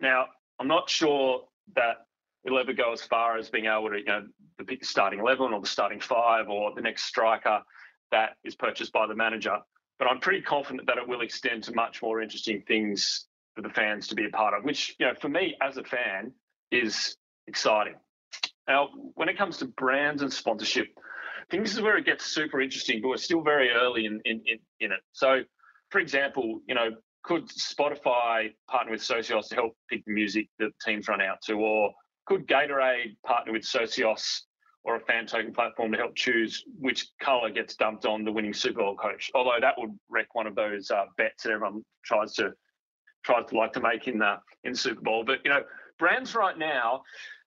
Now, 0.00 0.26
I'm 0.58 0.68
not 0.68 0.88
sure 0.88 1.44
that 1.74 2.06
it'll 2.44 2.58
ever 2.58 2.72
go 2.72 2.92
as 2.92 3.02
far 3.02 3.38
as 3.38 3.48
being 3.50 3.66
able 3.66 3.90
to, 3.90 3.98
you 3.98 4.04
know, 4.04 4.26
the 4.58 4.78
starting 4.82 5.20
11 5.20 5.52
or 5.52 5.60
the 5.60 5.66
starting 5.66 6.00
five 6.00 6.48
or 6.48 6.74
the 6.74 6.80
next 6.80 7.04
striker 7.04 7.60
that 8.10 8.30
is 8.44 8.54
purchased 8.54 8.92
by 8.92 9.06
the 9.06 9.14
manager. 9.14 9.56
But 9.98 10.08
I'm 10.08 10.20
pretty 10.20 10.42
confident 10.42 10.86
that 10.86 10.98
it 10.98 11.06
will 11.06 11.22
extend 11.22 11.64
to 11.64 11.74
much 11.74 12.02
more 12.02 12.20
interesting 12.20 12.62
things 12.66 13.26
for 13.54 13.62
the 13.62 13.68
fans 13.70 14.08
to 14.08 14.14
be 14.14 14.26
a 14.26 14.30
part 14.30 14.54
of, 14.54 14.64
which, 14.64 14.96
you 14.98 15.06
know, 15.06 15.14
for 15.20 15.28
me 15.28 15.56
as 15.60 15.76
a 15.76 15.84
fan 15.84 16.32
is 16.70 17.16
exciting. 17.46 17.94
Now, 18.66 18.88
when 19.14 19.28
it 19.28 19.36
comes 19.36 19.58
to 19.58 19.66
brands 19.66 20.22
and 20.22 20.32
sponsorship, 20.32 20.88
I 20.96 21.44
think 21.50 21.64
this 21.64 21.74
is 21.74 21.80
where 21.80 21.96
it 21.96 22.06
gets 22.06 22.24
super 22.24 22.60
interesting, 22.60 23.00
but 23.02 23.08
we're 23.08 23.16
still 23.16 23.42
very 23.42 23.70
early 23.70 24.06
in, 24.06 24.20
in, 24.24 24.42
in, 24.46 24.58
in 24.80 24.92
it. 24.92 25.00
So, 25.12 25.40
for 25.90 26.00
example, 26.00 26.60
you 26.66 26.74
know, 26.74 26.90
could 27.22 27.48
Spotify 27.48 28.54
partner 28.68 28.92
with 28.92 29.02
Socios 29.02 29.48
to 29.48 29.54
help 29.54 29.76
pick 29.88 30.04
the 30.04 30.12
music 30.12 30.48
that 30.58 30.70
teams 30.84 31.08
run 31.08 31.20
out 31.20 31.38
to? 31.46 31.54
Or 31.54 31.92
could 32.26 32.46
Gatorade 32.46 33.16
partner 33.24 33.52
with 33.52 33.62
Socios 33.62 34.42
or 34.84 34.96
a 34.96 35.00
fan 35.00 35.26
token 35.26 35.52
platform 35.52 35.92
to 35.92 35.98
help 35.98 36.14
choose 36.14 36.64
which 36.78 37.08
colour 37.20 37.50
gets 37.50 37.76
dumped 37.76 38.04
on 38.04 38.24
the 38.24 38.32
winning 38.32 38.54
Super 38.54 38.80
Bowl 38.80 38.96
coach? 38.96 39.30
Although 39.34 39.58
that 39.60 39.74
would 39.78 39.90
wreck 40.08 40.34
one 40.34 40.46
of 40.46 40.54
those 40.54 40.90
uh, 40.90 41.04
bets 41.16 41.44
that 41.44 41.52
everyone 41.52 41.84
tries 42.04 42.34
to 42.34 42.52
tries 43.24 43.46
to 43.46 43.56
like 43.56 43.72
to 43.72 43.80
make 43.80 44.08
in 44.08 44.18
the 44.18 44.36
in 44.64 44.74
Super 44.74 45.00
Bowl. 45.00 45.24
But 45.24 45.38
you 45.44 45.50
know, 45.50 45.62
brands 45.98 46.34
right 46.34 46.58
now, 46.58 47.02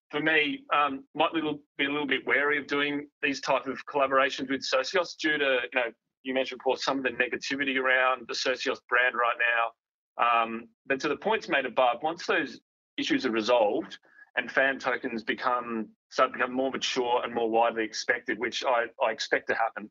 for 0.10 0.22
me, 0.22 0.64
um, 0.74 1.04
might 1.14 1.34
be 1.34 1.40
a, 1.40 1.44
little, 1.44 1.60
be 1.78 1.86
a 1.86 1.90
little 1.90 2.08
bit 2.08 2.26
wary 2.26 2.58
of 2.58 2.68
doing 2.68 3.08
these 3.22 3.42
type 3.42 3.68
of 3.68 3.86
collaborations 3.86 4.50
with 4.50 4.62
Socios 4.62 5.18
due 5.18 5.38
to 5.38 5.60
you 5.74 5.80
know 5.80 5.92
you 6.24 6.34
mentioned, 6.34 6.60
course, 6.62 6.84
some 6.84 6.98
of 6.98 7.04
the 7.04 7.12
negativity 7.12 7.78
around 7.78 8.26
the 8.28 8.34
Socios 8.34 8.80
brand 8.90 9.16
right 9.16 9.38
now. 9.40 10.44
Um, 10.44 10.70
but 10.88 11.00
to 11.02 11.08
the 11.08 11.18
points 11.18 11.48
made 11.48 11.66
above, 11.66 11.98
once 12.02 12.26
those 12.26 12.60
issues 12.98 13.26
are 13.26 13.32
resolved 13.32 13.98
and 14.38 14.52
fan 14.52 14.80
tokens 14.80 15.24
become 15.24 15.90
start 16.10 16.34
become 16.34 16.54
more 16.54 16.72
mature 16.72 17.22
and 17.24 17.34
more 17.34 17.50
widely 17.50 17.84
expected, 17.84 18.38
which 18.40 18.64
I, 18.64 18.86
I 19.04 19.12
expect 19.12 19.48
to 19.48 19.56
happen, 19.56 19.90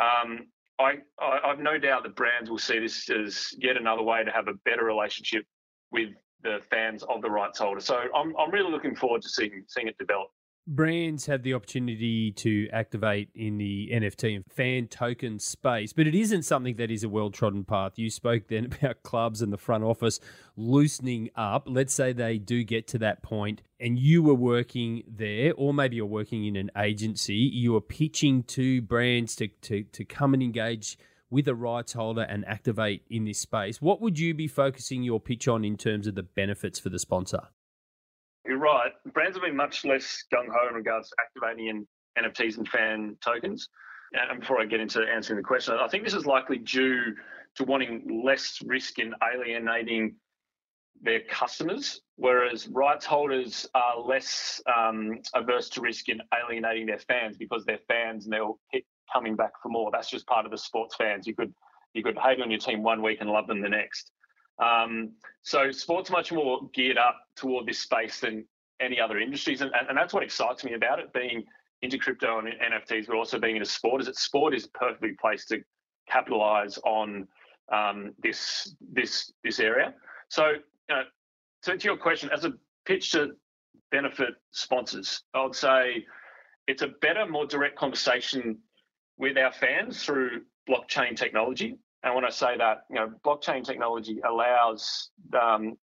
um, 0.00 0.46
I, 0.78 0.98
I 1.20 1.48
have 1.48 1.58
no 1.58 1.78
doubt 1.78 2.02
that 2.04 2.16
brands 2.16 2.50
will 2.50 2.58
see 2.58 2.78
this 2.78 3.08
as 3.10 3.54
yet 3.58 3.76
another 3.76 4.02
way 4.02 4.24
to 4.24 4.30
have 4.30 4.48
a 4.48 4.54
better 4.64 4.84
relationship 4.84 5.44
with 5.90 6.10
the 6.42 6.58
fans 6.70 7.02
of 7.04 7.22
the 7.22 7.30
rights 7.30 7.58
holder. 7.58 7.80
So 7.80 7.96
I'm 8.14 8.34
I'm 8.36 8.50
really 8.50 8.70
looking 8.70 8.96
forward 8.96 9.22
to 9.22 9.28
seeing 9.28 9.64
seeing 9.68 9.88
it 9.88 9.96
develop 9.98 10.28
brands 10.66 11.26
have 11.26 11.42
the 11.42 11.54
opportunity 11.54 12.30
to 12.32 12.68
activate 12.72 13.28
in 13.34 13.58
the 13.58 13.90
NFT 13.92 14.36
and 14.36 14.44
fan 14.46 14.86
token 14.86 15.38
space, 15.38 15.92
but 15.92 16.06
it 16.06 16.14
isn't 16.14 16.42
something 16.42 16.76
that 16.76 16.90
is 16.90 17.04
a 17.04 17.08
well 17.08 17.30
trodden 17.30 17.64
path. 17.64 17.98
You 17.98 18.10
spoke 18.10 18.48
then 18.48 18.66
about 18.80 19.02
clubs 19.02 19.42
and 19.42 19.52
the 19.52 19.58
front 19.58 19.84
office 19.84 20.20
loosening 20.56 21.30
up. 21.36 21.66
Let's 21.66 21.94
say 21.94 22.12
they 22.12 22.38
do 22.38 22.64
get 22.64 22.86
to 22.88 22.98
that 22.98 23.22
point 23.22 23.62
and 23.80 23.98
you 23.98 24.22
were 24.22 24.34
working 24.34 25.02
there, 25.08 25.52
or 25.56 25.74
maybe 25.74 25.96
you're 25.96 26.06
working 26.06 26.46
in 26.46 26.56
an 26.56 26.70
agency, 26.78 27.34
you 27.34 27.74
are 27.76 27.80
pitching 27.80 28.44
to 28.44 28.80
brands 28.82 29.34
to, 29.36 29.48
to, 29.48 29.82
to 29.84 30.04
come 30.04 30.34
and 30.34 30.42
engage 30.42 30.96
with 31.30 31.48
a 31.48 31.54
rights 31.54 31.94
holder 31.94 32.22
and 32.22 32.46
activate 32.46 33.02
in 33.08 33.24
this 33.24 33.38
space. 33.38 33.80
What 33.80 34.00
would 34.02 34.18
you 34.18 34.34
be 34.34 34.46
focusing 34.46 35.02
your 35.02 35.18
pitch 35.18 35.48
on 35.48 35.64
in 35.64 35.76
terms 35.76 36.06
of 36.06 36.14
the 36.14 36.22
benefits 36.22 36.78
for 36.78 36.90
the 36.90 36.98
sponsor? 36.98 37.48
You're 38.46 38.58
right. 38.58 38.92
Brands 39.12 39.36
have 39.36 39.44
been 39.44 39.56
much 39.56 39.84
less 39.84 40.24
gung 40.32 40.48
ho 40.48 40.68
in 40.68 40.74
regards 40.74 41.10
to 41.10 41.16
activating 41.20 41.68
in 41.68 41.86
NFTs 42.24 42.58
and 42.58 42.68
fan 42.68 43.16
tokens. 43.24 43.68
And 44.12 44.40
before 44.40 44.60
I 44.60 44.66
get 44.66 44.80
into 44.80 45.00
answering 45.02 45.38
the 45.38 45.44
question, 45.44 45.74
I 45.80 45.88
think 45.88 46.04
this 46.04 46.14
is 46.14 46.26
likely 46.26 46.58
due 46.58 47.14
to 47.56 47.64
wanting 47.64 48.22
less 48.24 48.58
risk 48.66 48.98
in 48.98 49.14
alienating 49.22 50.16
their 51.02 51.20
customers, 51.30 52.00
whereas 52.16 52.68
rights 52.68 53.06
holders 53.06 53.66
are 53.74 54.00
less 54.00 54.60
um, 54.72 55.18
averse 55.34 55.68
to 55.70 55.80
risk 55.80 56.08
in 56.08 56.20
alienating 56.34 56.86
their 56.86 56.98
fans 56.98 57.36
because 57.36 57.64
they're 57.64 57.80
fans 57.88 58.24
and 58.24 58.32
they'll 58.32 58.58
keep 58.70 58.86
coming 59.12 59.34
back 59.34 59.52
for 59.62 59.68
more. 59.68 59.90
That's 59.90 60.10
just 60.10 60.26
part 60.26 60.44
of 60.44 60.52
the 60.52 60.58
sports 60.58 60.94
fans. 60.96 61.26
You 61.26 61.34
could 61.34 61.52
you 61.94 62.02
could 62.02 62.16
hate 62.18 62.40
on 62.40 62.50
your 62.50 62.60
team 62.60 62.82
one 62.82 63.02
week 63.02 63.18
and 63.20 63.28
love 63.28 63.46
them 63.46 63.60
the 63.60 63.68
next. 63.68 64.10
Um, 64.58 65.12
so 65.42 65.70
sports 65.70 66.10
much 66.10 66.32
more 66.32 66.60
geared 66.74 66.98
up 66.98 67.16
toward 67.36 67.66
this 67.66 67.78
space 67.78 68.20
than 68.20 68.44
any 68.80 69.00
other 69.00 69.18
industries, 69.18 69.60
and, 69.60 69.70
and 69.88 69.96
that's 69.96 70.12
what 70.12 70.22
excites 70.22 70.64
me 70.64 70.74
about 70.74 70.98
it. 70.98 71.12
Being 71.12 71.44
into 71.82 71.98
crypto 71.98 72.38
and 72.38 72.48
NFTs, 72.48 73.06
but 73.06 73.16
also 73.16 73.38
being 73.38 73.56
into 73.56 73.68
sport, 73.68 74.00
is 74.00 74.06
that 74.06 74.16
sport 74.16 74.54
is 74.54 74.66
perfectly 74.68 75.14
placed 75.20 75.48
to 75.48 75.60
capitalize 76.08 76.78
on 76.84 77.26
um, 77.72 78.12
this 78.22 78.74
this 78.92 79.32
this 79.42 79.58
area. 79.60 79.94
So, 80.28 80.54
to, 81.62 81.76
to 81.76 81.84
your 81.84 81.96
question, 81.96 82.30
as 82.32 82.44
a 82.44 82.52
pitch 82.86 83.12
to 83.12 83.32
benefit 83.90 84.34
sponsors, 84.52 85.22
I 85.34 85.42
would 85.42 85.54
say 85.54 86.04
it's 86.66 86.82
a 86.82 86.88
better, 87.00 87.26
more 87.26 87.46
direct 87.46 87.76
conversation 87.76 88.58
with 89.18 89.36
our 89.36 89.52
fans 89.52 90.02
through 90.02 90.42
blockchain 90.68 91.16
technology. 91.16 91.78
And 92.04 92.14
when 92.14 92.24
I 92.24 92.30
say 92.30 92.56
that, 92.58 92.84
you 92.90 92.96
know, 92.96 93.12
blockchain 93.24 93.64
technology 93.64 94.20
allows 94.28 95.10
um, 95.40 95.76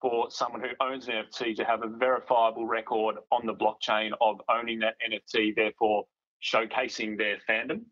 for 0.00 0.30
someone 0.30 0.60
who 0.60 0.68
owns 0.84 1.08
an 1.08 1.14
NFT 1.14 1.56
to 1.56 1.64
have 1.64 1.82
a 1.82 1.88
verifiable 1.88 2.66
record 2.66 3.16
on 3.30 3.46
the 3.46 3.54
blockchain 3.54 4.10
of 4.20 4.40
owning 4.50 4.80
that 4.80 4.94
NFT, 5.08 5.54
therefore 5.56 6.04
showcasing 6.42 7.16
their 7.16 7.38
fandom. 7.48 7.82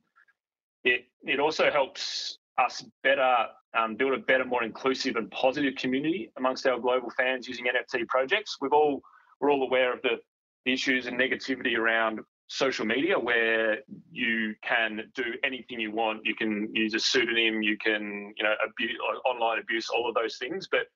It 0.84 1.06
it 1.22 1.40
also 1.40 1.70
helps 1.70 2.38
us 2.58 2.84
better 3.02 3.46
um, 3.78 3.96
build 3.96 4.14
a 4.14 4.18
better, 4.18 4.44
more 4.44 4.64
inclusive 4.64 5.16
and 5.16 5.30
positive 5.30 5.74
community 5.76 6.32
amongst 6.36 6.66
our 6.66 6.78
global 6.78 7.10
fans 7.16 7.46
using 7.46 7.66
NFT 7.66 8.06
projects. 8.08 8.56
We've 8.60 8.72
all 8.72 9.02
we're 9.40 9.50
all 9.50 9.62
aware 9.62 9.92
of 9.92 10.02
the, 10.02 10.18
the 10.66 10.72
issues 10.72 11.06
and 11.06 11.18
negativity 11.18 11.76
around 11.76 12.20
social 12.50 12.84
media 12.84 13.16
where 13.16 13.78
you 14.10 14.54
can 14.62 15.02
do 15.14 15.22
anything 15.44 15.78
you 15.78 15.92
want. 15.92 16.20
You 16.24 16.34
can 16.34 16.68
use 16.74 16.94
a 16.94 16.98
pseudonym, 16.98 17.62
you 17.62 17.78
can, 17.78 18.34
you 18.36 18.42
know, 18.42 18.54
abuse, 18.66 18.98
online 19.24 19.60
abuse, 19.60 19.88
all 19.88 20.08
of 20.08 20.16
those 20.16 20.36
things. 20.36 20.66
But 20.70 20.86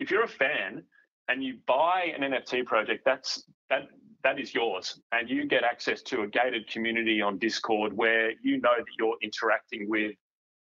if 0.00 0.10
you're 0.10 0.24
a 0.24 0.28
fan 0.28 0.82
and 1.28 1.42
you 1.42 1.58
buy 1.68 2.12
an 2.16 2.32
NFT 2.32 2.66
project, 2.66 3.04
that's 3.04 3.44
that 3.70 3.82
that 4.24 4.40
is 4.40 4.54
yours, 4.54 5.00
and 5.12 5.30
you 5.30 5.46
get 5.46 5.62
access 5.62 6.02
to 6.02 6.22
a 6.22 6.26
gated 6.26 6.68
community 6.68 7.22
on 7.22 7.38
Discord 7.38 7.92
where 7.92 8.32
you 8.42 8.60
know 8.60 8.74
that 8.76 8.84
you're 8.98 9.16
interacting 9.22 9.88
with 9.88 10.12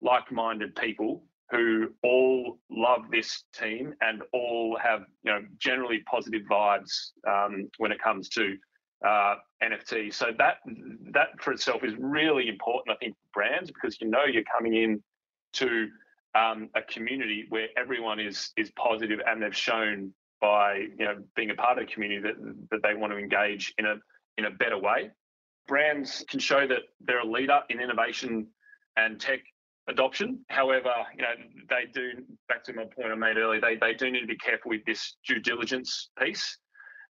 like-minded 0.01 0.75
people 0.75 1.23
who 1.49 1.93
all 2.03 2.57
love 2.69 3.03
this 3.11 3.43
team 3.53 3.93
and 4.01 4.21
all 4.33 4.77
have 4.83 5.03
you 5.23 5.31
know 5.31 5.41
generally 5.59 5.99
positive 6.11 6.41
vibes 6.51 7.11
um, 7.25 7.69
when 7.77 7.91
it 7.91 8.01
comes 8.01 8.27
to 8.29 8.57
uh, 9.07 9.35
NFT. 9.63 10.13
So 10.13 10.27
that 10.37 10.57
that 11.11 11.29
for 11.39 11.51
itself 11.51 11.83
is 11.83 11.93
really 11.97 12.47
important, 12.47 12.95
I 12.95 12.97
think, 12.97 13.15
for 13.15 13.41
brands 13.41 13.71
because 13.71 13.99
you 14.01 14.07
know 14.07 14.25
you're 14.25 14.43
coming 14.43 14.75
in 14.75 15.03
to 15.53 15.87
um, 16.35 16.69
a 16.75 16.81
community 16.81 17.45
where 17.49 17.67
everyone 17.77 18.19
is 18.19 18.51
is 18.57 18.71
positive 18.71 19.19
and 19.25 19.41
they've 19.41 19.55
shown 19.55 20.13
by 20.39 20.87
you 20.97 21.05
know 21.05 21.15
being 21.35 21.51
a 21.51 21.55
part 21.55 21.77
of 21.77 21.87
the 21.87 21.93
community 21.93 22.21
that 22.21 22.35
that 22.71 22.81
they 22.83 22.95
want 22.95 23.13
to 23.13 23.19
engage 23.19 23.73
in 23.77 23.85
a 23.85 23.95
in 24.37 24.45
a 24.45 24.51
better 24.51 24.77
way. 24.77 25.11
Brands 25.67 26.25
can 26.27 26.39
show 26.39 26.67
that 26.67 26.79
they're 27.01 27.19
a 27.19 27.25
leader 27.25 27.59
in 27.69 27.79
innovation 27.79 28.47
and 28.97 29.21
tech 29.21 29.39
adoption. 29.87 30.43
However, 30.49 30.93
you 31.15 31.21
know 31.21 31.33
they 31.69 31.91
do. 31.93 32.23
Back 32.47 32.63
to 32.65 32.73
my 32.73 32.83
point 32.83 33.11
I 33.11 33.15
made 33.15 33.37
earlier, 33.37 33.61
they 33.61 33.75
they 33.75 33.93
do 33.93 34.09
need 34.09 34.21
to 34.21 34.27
be 34.27 34.37
careful 34.37 34.69
with 34.69 34.83
this 34.85 35.15
due 35.27 35.39
diligence 35.39 36.09
piece. 36.19 36.57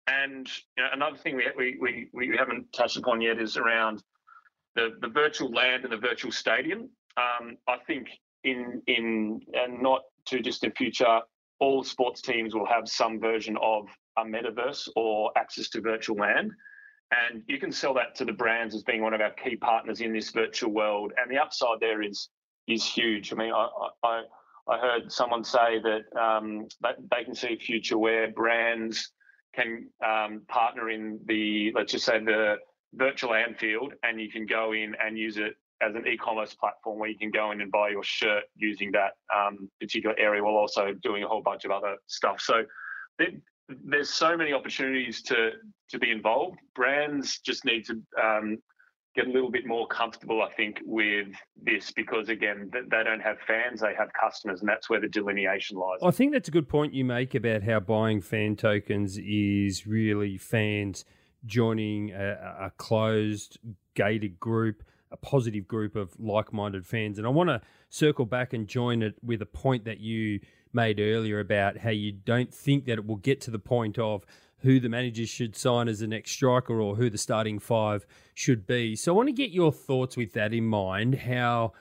And 0.06 0.48
you 0.76 0.82
know, 0.82 0.88
another 0.92 1.16
thing 1.16 1.36
we, 1.36 1.46
we, 1.56 2.08
we, 2.12 2.28
we 2.28 2.36
haven't 2.36 2.72
touched 2.72 2.96
upon 2.96 3.20
yet 3.20 3.40
is 3.40 3.56
around 3.56 4.02
the 4.74 4.90
the 5.00 5.08
virtual 5.08 5.50
land 5.50 5.84
and 5.84 5.92
the 5.92 5.96
virtual 5.96 6.32
stadium. 6.32 6.88
Um, 7.16 7.56
I 7.68 7.76
think 7.86 8.08
in 8.44 8.82
in 8.86 9.40
and 9.52 9.82
not 9.82 10.02
too 10.24 10.40
distant 10.40 10.76
future, 10.76 11.20
all 11.58 11.84
sports 11.84 12.22
teams 12.22 12.54
will 12.54 12.66
have 12.66 12.88
some 12.88 13.20
version 13.20 13.56
of 13.62 13.86
a 14.18 14.24
metaverse 14.24 14.88
or 14.96 15.30
access 15.36 15.68
to 15.70 15.80
virtual 15.80 16.16
land. 16.16 16.52
And 17.10 17.42
you 17.48 17.58
can 17.58 17.72
sell 17.72 17.94
that 17.94 18.14
to 18.16 18.24
the 18.24 18.32
brands 18.32 18.74
as 18.74 18.84
being 18.84 19.02
one 19.02 19.14
of 19.14 19.20
our 19.20 19.32
key 19.32 19.56
partners 19.56 20.00
in 20.00 20.12
this 20.12 20.30
virtual 20.30 20.70
world. 20.70 21.12
And 21.16 21.30
the 21.30 21.38
upside 21.38 21.80
there 21.80 22.02
is 22.02 22.28
is 22.68 22.84
huge. 22.84 23.32
I 23.32 23.36
mean, 23.36 23.52
I 23.52 23.68
I, 24.04 24.22
I 24.68 24.78
heard 24.78 25.10
someone 25.10 25.42
say 25.44 25.80
that 25.82 26.20
um, 26.20 26.66
they 26.82 27.24
can 27.24 27.34
see 27.34 27.54
a 27.54 27.58
future 27.58 27.98
where 27.98 28.30
brands 28.30 29.10
can 29.54 29.88
um, 30.06 30.42
partner 30.48 30.90
in 30.90 31.20
the 31.26 31.72
let's 31.74 31.92
just 31.92 32.04
say 32.04 32.18
the 32.22 32.56
virtual 32.94 33.34
Anfield, 33.34 33.92
and 34.02 34.20
you 34.20 34.30
can 34.30 34.46
go 34.46 34.72
in 34.72 34.94
and 35.04 35.18
use 35.18 35.36
it 35.36 35.54
as 35.82 35.94
an 35.94 36.06
e-commerce 36.06 36.54
platform 36.54 36.98
where 36.98 37.08
you 37.08 37.18
can 37.18 37.30
go 37.30 37.52
in 37.52 37.60
and 37.60 37.72
buy 37.72 37.88
your 37.88 38.02
shirt 38.02 38.44
using 38.54 38.92
that 38.92 39.12
um, 39.34 39.70
particular 39.80 40.14
area 40.18 40.42
while 40.42 40.54
also 40.54 40.92
doing 41.02 41.24
a 41.24 41.28
whole 41.28 41.42
bunch 41.42 41.64
of 41.64 41.70
other 41.70 41.96
stuff. 42.06 42.40
So 42.40 42.64
there's 43.84 44.10
so 44.10 44.36
many 44.36 44.52
opportunities 44.52 45.22
to 45.22 45.52
to 45.90 45.98
be 45.98 46.10
involved. 46.10 46.58
Brands 46.74 47.38
just 47.40 47.64
need 47.64 47.86
to 47.86 48.02
um, 48.22 48.58
get 49.14 49.26
a 49.26 49.30
little 49.30 49.50
bit 49.50 49.66
more 49.66 49.86
comfortable, 49.86 50.42
I 50.42 50.52
think, 50.54 50.80
with 50.84 51.28
this 51.62 51.90
because 51.90 52.28
again, 52.28 52.70
they 52.72 53.02
don't 53.04 53.20
have 53.20 53.38
fans; 53.46 53.80
they 53.80 53.94
have 53.94 54.10
customers, 54.12 54.60
and 54.60 54.68
that's 54.68 54.88
where 54.88 55.00
the 55.00 55.08
delineation 55.08 55.76
lies. 55.76 55.98
I 56.02 56.10
think 56.10 56.32
that's 56.32 56.48
a 56.48 56.52
good 56.52 56.68
point 56.68 56.94
you 56.94 57.04
make 57.04 57.34
about 57.34 57.62
how 57.62 57.80
buying 57.80 58.20
fan 58.20 58.56
tokens 58.56 59.18
is 59.18 59.86
really 59.86 60.38
fans 60.38 61.04
joining 61.46 62.12
a, 62.12 62.66
a 62.66 62.72
closed, 62.76 63.58
gated 63.94 64.38
group 64.38 64.82
a 65.10 65.16
positive 65.16 65.66
group 65.66 65.96
of 65.96 66.12
like-minded 66.18 66.86
fans. 66.86 67.18
And 67.18 67.26
I 67.26 67.30
want 67.30 67.48
to 67.48 67.60
circle 67.88 68.24
back 68.24 68.52
and 68.52 68.66
join 68.68 69.02
it 69.02 69.16
with 69.22 69.42
a 69.42 69.46
point 69.46 69.84
that 69.84 69.98
you 69.98 70.40
made 70.72 71.00
earlier 71.00 71.40
about 71.40 71.78
how 71.78 71.90
you 71.90 72.12
don't 72.12 72.54
think 72.54 72.84
that 72.86 72.92
it 72.92 73.06
will 73.06 73.16
get 73.16 73.40
to 73.42 73.50
the 73.50 73.58
point 73.58 73.98
of 73.98 74.24
who 74.62 74.80
the 74.80 74.88
managers 74.88 75.28
should 75.28 75.56
sign 75.56 75.88
as 75.88 76.00
the 76.00 76.06
next 76.06 76.32
striker 76.32 76.80
or 76.80 76.96
who 76.96 77.10
the 77.10 77.18
starting 77.18 77.58
five 77.58 78.06
should 78.34 78.66
be. 78.66 78.96
So 78.96 79.12
I 79.12 79.16
want 79.16 79.28
to 79.28 79.32
get 79.32 79.50
your 79.50 79.72
thoughts 79.72 80.16
with 80.16 80.32
that 80.34 80.52
in 80.52 80.66
mind. 80.66 81.14
How 81.14 81.72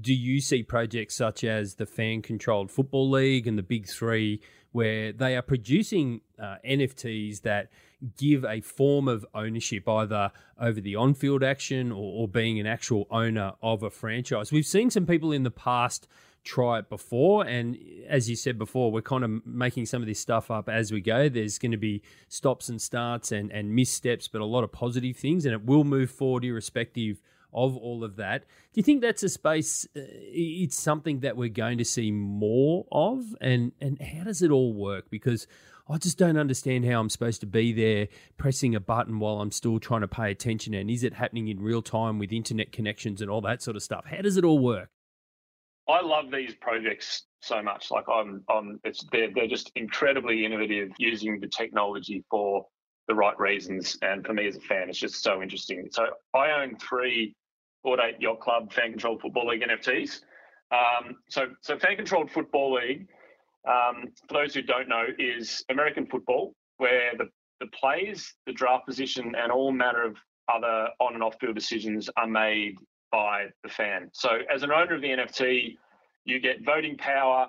do 0.00 0.14
you 0.14 0.40
see 0.40 0.62
projects 0.62 1.16
such 1.16 1.42
as 1.42 1.76
the 1.76 1.86
fan 1.86 2.22
controlled 2.22 2.70
football 2.70 3.08
league 3.08 3.46
and 3.46 3.56
the 3.56 3.62
big 3.62 3.88
three 3.88 4.40
where 4.72 5.12
they 5.12 5.36
are 5.36 5.42
producing 5.42 6.20
uh, 6.38 6.56
NFTs 6.64 7.42
that 7.42 7.70
give 8.16 8.44
a 8.44 8.60
form 8.60 9.08
of 9.08 9.26
ownership 9.34 9.88
either 9.88 10.30
over 10.58 10.80
the 10.80 10.96
on 10.96 11.14
field 11.14 11.42
action 11.42 11.90
or, 11.90 12.22
or 12.22 12.28
being 12.28 12.60
an 12.60 12.66
actual 12.66 13.06
owner 13.10 13.52
of 13.62 13.82
a 13.82 13.90
franchise. 13.90 14.52
We've 14.52 14.66
seen 14.66 14.90
some 14.90 15.06
people 15.06 15.32
in 15.32 15.42
the 15.42 15.50
past 15.50 16.06
try 16.44 16.78
it 16.78 16.88
before. 16.88 17.46
And 17.46 17.78
as 18.08 18.28
you 18.28 18.36
said 18.36 18.58
before, 18.58 18.90
we're 18.90 19.02
kind 19.02 19.24
of 19.24 19.46
making 19.46 19.86
some 19.86 20.02
of 20.02 20.08
this 20.08 20.20
stuff 20.20 20.50
up 20.50 20.68
as 20.68 20.92
we 20.92 21.00
go. 21.00 21.28
There's 21.28 21.58
going 21.58 21.72
to 21.72 21.78
be 21.78 22.02
stops 22.28 22.68
and 22.68 22.80
starts 22.80 23.32
and, 23.32 23.50
and 23.50 23.74
missteps, 23.74 24.28
but 24.28 24.40
a 24.40 24.46
lot 24.46 24.64
of 24.64 24.72
positive 24.72 25.16
things, 25.16 25.44
and 25.44 25.54
it 25.54 25.64
will 25.64 25.84
move 25.84 26.10
forward 26.10 26.44
irrespective 26.44 27.20
of 27.52 27.76
all 27.76 28.04
of 28.04 28.16
that. 28.16 28.42
Do 28.72 28.78
you 28.78 28.82
think 28.82 29.00
that's 29.00 29.22
a 29.22 29.28
space? 29.28 29.86
Uh, 29.96 30.02
it's 30.06 30.80
something 30.80 31.20
that 31.20 31.36
we're 31.36 31.48
going 31.48 31.78
to 31.78 31.84
see 31.84 32.10
more 32.10 32.86
of, 32.92 33.34
and 33.40 33.72
and 33.80 34.00
how 34.00 34.24
does 34.24 34.42
it 34.42 34.50
all 34.50 34.72
work? 34.72 35.10
Because 35.10 35.46
I 35.88 35.98
just 35.98 36.18
don't 36.18 36.36
understand 36.36 36.84
how 36.84 37.00
I'm 37.00 37.08
supposed 37.08 37.40
to 37.40 37.46
be 37.46 37.72
there 37.72 38.06
pressing 38.36 38.76
a 38.76 38.80
button 38.80 39.18
while 39.18 39.40
I'm 39.40 39.50
still 39.50 39.80
trying 39.80 40.02
to 40.02 40.08
pay 40.08 40.30
attention. 40.30 40.72
And 40.72 40.88
is 40.88 41.02
it 41.02 41.14
happening 41.14 41.48
in 41.48 41.60
real 41.60 41.82
time 41.82 42.20
with 42.20 42.32
internet 42.32 42.70
connections 42.70 43.20
and 43.20 43.28
all 43.28 43.40
that 43.40 43.60
sort 43.60 43.76
of 43.76 43.82
stuff? 43.82 44.04
How 44.06 44.22
does 44.22 44.36
it 44.36 44.44
all 44.44 44.60
work? 44.60 44.90
I 45.90 46.02
love 46.02 46.30
these 46.30 46.54
projects 46.54 47.24
so 47.40 47.62
much. 47.62 47.90
Like 47.90 48.04
I'm, 48.12 48.42
I'm 48.48 48.80
it's 48.84 49.04
they're 49.12 49.30
they're 49.34 49.48
just 49.48 49.70
incredibly 49.76 50.44
innovative, 50.44 50.90
using 50.98 51.40
the 51.40 51.48
technology 51.48 52.24
for 52.30 52.66
the 53.08 53.14
right 53.14 53.38
reasons. 53.38 53.96
And 54.02 54.24
for 54.24 54.34
me 54.34 54.46
as 54.46 54.56
a 54.56 54.60
fan, 54.60 54.88
it's 54.88 54.98
just 54.98 55.22
so 55.22 55.42
interesting. 55.42 55.88
So 55.90 56.06
I 56.34 56.50
own 56.62 56.76
three 56.76 57.34
Bored 57.82 58.00
Ape 58.00 58.16
Yacht 58.20 58.40
Club 58.40 58.72
fan 58.72 58.90
controlled 58.90 59.20
football 59.22 59.48
league 59.48 59.62
NFTs. 59.62 60.20
Um, 60.72 61.16
so 61.28 61.48
so 61.62 61.78
fan 61.78 61.96
controlled 61.96 62.30
football 62.30 62.74
league 62.74 63.08
um, 63.68 64.08
for 64.28 64.34
those 64.34 64.54
who 64.54 64.62
don't 64.62 64.88
know, 64.88 65.04
is 65.18 65.64
American 65.68 66.06
football, 66.06 66.54
where 66.78 67.12
the, 67.18 67.28
the 67.60 67.66
plays, 67.68 68.34
the 68.46 68.52
draft 68.52 68.86
position, 68.86 69.34
and 69.36 69.52
all 69.52 69.72
manner 69.72 70.04
of 70.04 70.16
other 70.52 70.88
on 70.98 71.14
and 71.14 71.22
off 71.22 71.36
field 71.40 71.54
decisions 71.54 72.08
are 72.16 72.26
made 72.26 72.76
by 73.10 73.46
the 73.62 73.68
fan. 73.68 74.10
So, 74.12 74.38
as 74.52 74.62
an 74.62 74.70
owner 74.70 74.94
of 74.94 75.02
the 75.02 75.08
NFT, 75.08 75.76
you 76.24 76.40
get 76.40 76.64
voting 76.64 76.96
power 76.96 77.48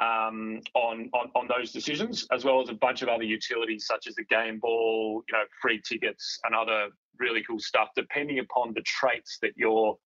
um, 0.00 0.60
on, 0.74 1.10
on 1.12 1.30
on 1.34 1.48
those 1.48 1.72
decisions, 1.72 2.26
as 2.32 2.44
well 2.44 2.60
as 2.60 2.68
a 2.68 2.74
bunch 2.74 3.02
of 3.02 3.08
other 3.08 3.24
utilities 3.24 3.86
such 3.86 4.06
as 4.06 4.14
the 4.14 4.24
game 4.24 4.58
ball, 4.60 5.22
you 5.28 5.36
know, 5.36 5.44
free 5.60 5.80
tickets, 5.86 6.38
and 6.44 6.54
other 6.54 6.88
really 7.18 7.42
cool 7.42 7.58
stuff, 7.58 7.88
depending 7.96 8.38
upon 8.38 8.72
the 8.74 8.82
traits 8.82 9.38
that 9.42 9.52
your 9.56 9.96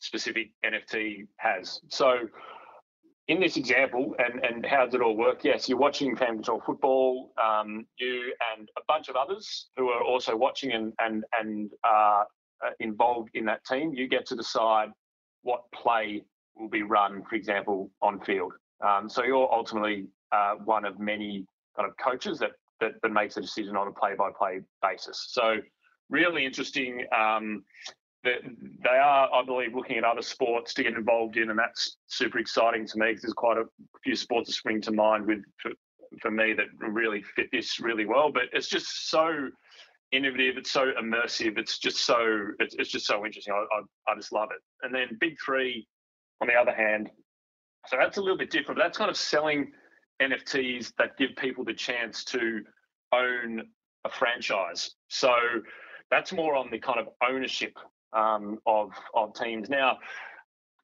specific 0.00 0.50
NFT 0.64 1.26
has. 1.38 1.80
So, 1.88 2.28
in 3.28 3.40
this 3.40 3.56
example, 3.56 4.14
and, 4.18 4.44
and 4.44 4.66
how 4.66 4.86
does 4.86 4.94
it 4.94 5.02
all 5.02 5.16
work? 5.16 5.44
Yes, 5.44 5.68
you're 5.68 5.78
watching 5.78 6.16
fan 6.16 6.36
control 6.36 6.62
football. 6.64 7.32
Um, 7.42 7.86
you 7.98 8.34
and 8.56 8.68
a 8.76 8.82
bunch 8.88 9.08
of 9.08 9.16
others 9.16 9.68
who 9.76 9.88
are 9.90 10.02
also 10.02 10.36
watching 10.36 10.72
and 10.72 10.92
and 10.98 11.24
and 11.38 11.70
uh, 11.84 12.24
involved 12.80 13.30
in 13.34 13.44
that 13.46 13.64
team. 13.64 13.92
You 13.94 14.08
get 14.08 14.26
to 14.26 14.36
decide 14.36 14.90
what 15.42 15.62
play 15.72 16.24
will 16.56 16.68
be 16.68 16.82
run, 16.82 17.22
for 17.28 17.36
example, 17.36 17.90
on 18.02 18.20
field. 18.20 18.52
Um, 18.86 19.08
so 19.08 19.24
you're 19.24 19.52
ultimately 19.52 20.06
uh, 20.32 20.54
one 20.64 20.84
of 20.84 20.98
many 20.98 21.46
kind 21.76 21.88
of 21.88 21.96
coaches 21.96 22.38
that, 22.38 22.52
that, 22.80 22.92
that 23.02 23.12
makes 23.12 23.36
a 23.36 23.40
decision 23.40 23.76
on 23.76 23.88
a 23.88 23.92
play-by-play 23.92 24.60
basis. 24.82 25.26
So 25.30 25.56
really 26.10 26.44
interesting. 26.44 27.04
Um, 27.16 27.64
they 28.24 28.88
are, 28.88 29.32
I 29.32 29.44
believe, 29.44 29.74
looking 29.74 29.96
at 29.96 30.04
other 30.04 30.22
sports 30.22 30.74
to 30.74 30.82
get 30.82 30.94
involved 30.94 31.36
in, 31.36 31.50
and 31.50 31.58
that's 31.58 31.96
super 32.08 32.38
exciting 32.38 32.86
to 32.88 32.98
me 32.98 33.06
because 33.08 33.22
there's 33.22 33.32
quite 33.32 33.58
a 33.58 33.64
few 34.02 34.16
sports 34.16 34.48
that 34.48 34.54
spring 34.54 34.80
to 34.82 34.92
mind 34.92 35.26
with 35.26 35.42
for, 35.62 35.70
for 36.20 36.30
me 36.30 36.52
that 36.54 36.66
really 36.78 37.22
fit 37.36 37.48
this 37.52 37.78
really 37.78 38.06
well. 38.06 38.30
But 38.32 38.44
it's 38.52 38.68
just 38.68 39.08
so 39.08 39.48
innovative. 40.12 40.56
It's 40.56 40.70
so 40.70 40.92
immersive. 41.00 41.58
It's 41.58 41.78
just 41.78 42.04
so 42.04 42.48
it's, 42.58 42.74
it's 42.78 42.90
just 42.90 43.06
so 43.06 43.24
interesting. 43.24 43.54
I, 43.54 43.58
I, 43.58 44.12
I 44.12 44.16
just 44.16 44.32
love 44.32 44.48
it. 44.52 44.60
And 44.82 44.94
then 44.94 45.16
Big 45.20 45.36
Three, 45.44 45.86
on 46.40 46.48
the 46.48 46.54
other 46.54 46.74
hand, 46.74 47.10
so 47.86 47.96
that's 47.98 48.18
a 48.18 48.20
little 48.20 48.38
bit 48.38 48.50
different. 48.50 48.78
That's 48.78 48.98
kind 48.98 49.10
of 49.10 49.16
selling 49.16 49.72
NFTs 50.20 50.92
that 50.98 51.16
give 51.16 51.30
people 51.36 51.64
the 51.64 51.74
chance 51.74 52.24
to 52.24 52.62
own 53.12 53.62
a 54.04 54.10
franchise. 54.10 54.90
So 55.08 55.32
that's 56.10 56.32
more 56.32 56.54
on 56.54 56.70
the 56.70 56.78
kind 56.78 56.98
of 57.00 57.08
ownership 57.28 57.76
um, 58.12 58.58
of 58.66 58.92
of 59.14 59.34
teams. 59.34 59.68
Now, 59.68 59.98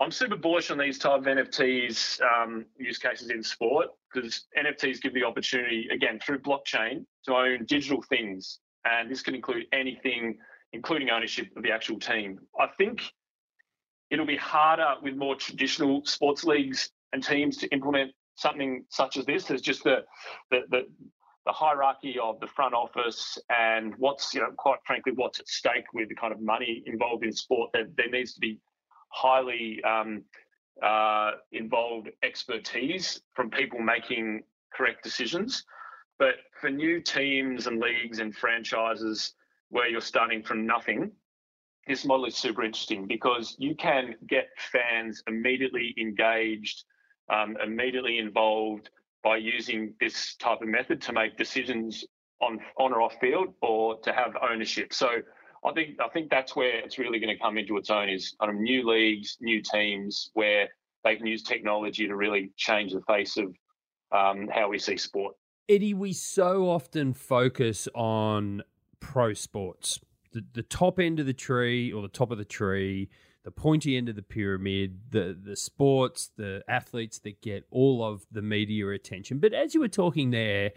I'm 0.01 0.11
super 0.11 0.37
bullish 0.37 0.71
on 0.71 0.79
these 0.79 0.99
type 0.99 1.21
of 1.21 1.25
NFTs 1.25 2.21
um, 2.23 2.67
use 2.79 2.99
cases 2.99 3.31
in 3.31 3.43
sport 3.43 3.89
because 4.13 4.47
NFTs 4.59 5.01
give 5.01 5.15
the 5.15 5.25
opportunity 5.25 5.89
again 5.93 6.19
through 6.21 6.41
blockchain 6.41 7.05
to 7.27 7.35
own 7.35 7.65
digital 7.67 8.03
things, 8.03 8.61
and 8.85 9.11
this 9.11 9.23
can 9.23 9.35
include 9.35 9.67
anything, 9.73 10.39
including 10.73 11.11
ownership 11.11 11.49
of 11.57 11.63
the 11.63 11.71
actual 11.71 11.99
team. 11.99 12.39
I 12.59 12.67
think 12.79 13.03
it'll 14.11 14.27
be 14.27 14.37
harder 14.37 14.95
with 15.03 15.17
more 15.17 15.37
traditional 15.37 16.05
sports 16.05 16.45
leagues 16.45 16.91
and 17.13 17.23
teams 17.23 17.57
to 17.59 17.69
implement 17.69 18.13
something 18.37 18.85
such 18.89 19.17
as 19.17 19.25
this. 19.27 19.45
There's 19.45 19.63
just 19.63 19.85
the 19.85 20.05
the, 20.51 20.61
the 20.71 20.87
the 21.47 21.53
hierarchy 21.53 22.17
of 22.23 22.41
the 22.41 22.47
front 22.47 22.75
office 22.75 23.39
and 23.51 23.95
what's, 23.99 24.33
you 24.35 24.41
know, 24.41 24.51
quite 24.57 24.79
frankly, 24.87 25.13
what's 25.15 25.39
at 25.39 25.49
stake 25.49 25.85
with 25.93 26.09
the 26.09 26.15
kind 26.15 26.33
of 26.33 26.41
money 26.41 26.83
involved 26.87 27.23
in 27.23 27.33
sport. 27.33 27.71
There, 27.75 27.87
there 27.97 28.09
needs 28.09 28.33
to 28.35 28.41
be 28.41 28.59
highly 29.11 29.83
um, 29.85 30.25
uh, 30.83 31.33
involved 31.53 32.09
expertise 32.23 33.21
from 33.35 33.51
people 33.51 33.79
making 33.81 34.43
correct 34.75 35.05
decisions. 35.05 35.65
But 36.19 36.37
for 36.61 36.71
new 36.71 37.01
teams 37.01 37.67
and 37.67 37.81
leagues 37.81 38.19
and 38.19 38.35
franchises 38.35 39.35
where 39.71 39.89
you're 39.89 40.01
starting 40.01 40.43
from 40.43 40.67
nothing, 40.67 41.11
this 41.87 42.05
model 42.05 42.27
is 42.27 42.37
super 42.37 42.63
interesting 42.63 43.07
because 43.07 43.57
you 43.59 43.75
can 43.75 44.15
get 44.27 44.49
fans 44.57 45.23
immediately 45.27 45.95
engaged, 45.99 46.85
um, 47.31 47.57
immediately 47.63 48.19
involved, 48.19 48.91
by 49.23 49.37
using 49.39 49.95
this 50.01 50.37
type 50.37 50.61
of 50.61 50.69
method 50.69 51.01
to 51.01 51.13
make 51.13 51.37
decisions 51.37 52.05
on 52.41 52.61
on 52.79 52.93
or 52.93 53.01
off 53.01 53.15
field 53.21 53.55
or 53.63 53.99
to 54.01 54.13
have 54.13 54.37
ownership. 54.43 54.93
So 54.93 55.09
I 55.65 55.73
think 55.73 55.99
I 56.01 56.09
think 56.09 56.31
that's 56.31 56.55
where 56.55 56.79
it's 56.79 56.99
really 56.99 57.19
going 57.19 57.35
to 57.35 57.43
come 57.43 57.57
into 57.57 57.77
its 57.79 57.91
own 57.91 58.09
is 58.11 58.37
kind 58.39 58.53
of 58.53 58.61
new 58.61 58.87
leagues, 58.87 59.39
new 59.41 59.63
teams 59.63 60.31
where 60.35 60.69
they 61.05 61.17
can 61.17 61.27
use 61.27 61.43
technology 61.43 62.07
to 62.07 62.17
really 62.17 62.53
change 62.57 62.93
the 62.93 63.01
face 63.03 63.37
of 63.37 63.55
um, 64.13 64.49
how 64.53 64.69
we 64.69 64.79
see 64.79 64.97
sport. 64.97 65.35
Eddie, 65.69 65.95
we 65.95 66.13
so 66.13 66.69
often 66.69 67.15
focus 67.15 67.89
on 67.95 68.63
pro 69.01 69.33
sports 69.33 70.01
the, 70.35 70.45
the 70.53 70.63
top 70.63 70.99
end 70.99 71.21
of 71.21 71.27
the 71.27 71.33
tree 71.33 71.93
or 71.93 72.03
the 72.03 72.09
top 72.09 72.31
of 72.31 72.37
the 72.37 72.45
tree, 72.45 73.09
the 73.45 73.51
pointy 73.51 73.97
end 73.97 74.09
of 74.09 74.17
the 74.17 74.23
pyramid, 74.23 74.99
the 75.11 75.39
the 75.41 75.57
sports, 75.57 76.31
the 76.37 76.63
athletes 76.69 77.21
that 77.21 77.41
get 77.41 77.65
all 77.71 78.05
of 78.05 78.27
the 78.31 78.43
media 78.43 78.89
attention. 78.91 79.39
But 79.39 79.55
as 79.55 79.75
you 79.75 79.81
were 79.81 79.89
talking 79.89 80.31
there, 80.31 80.73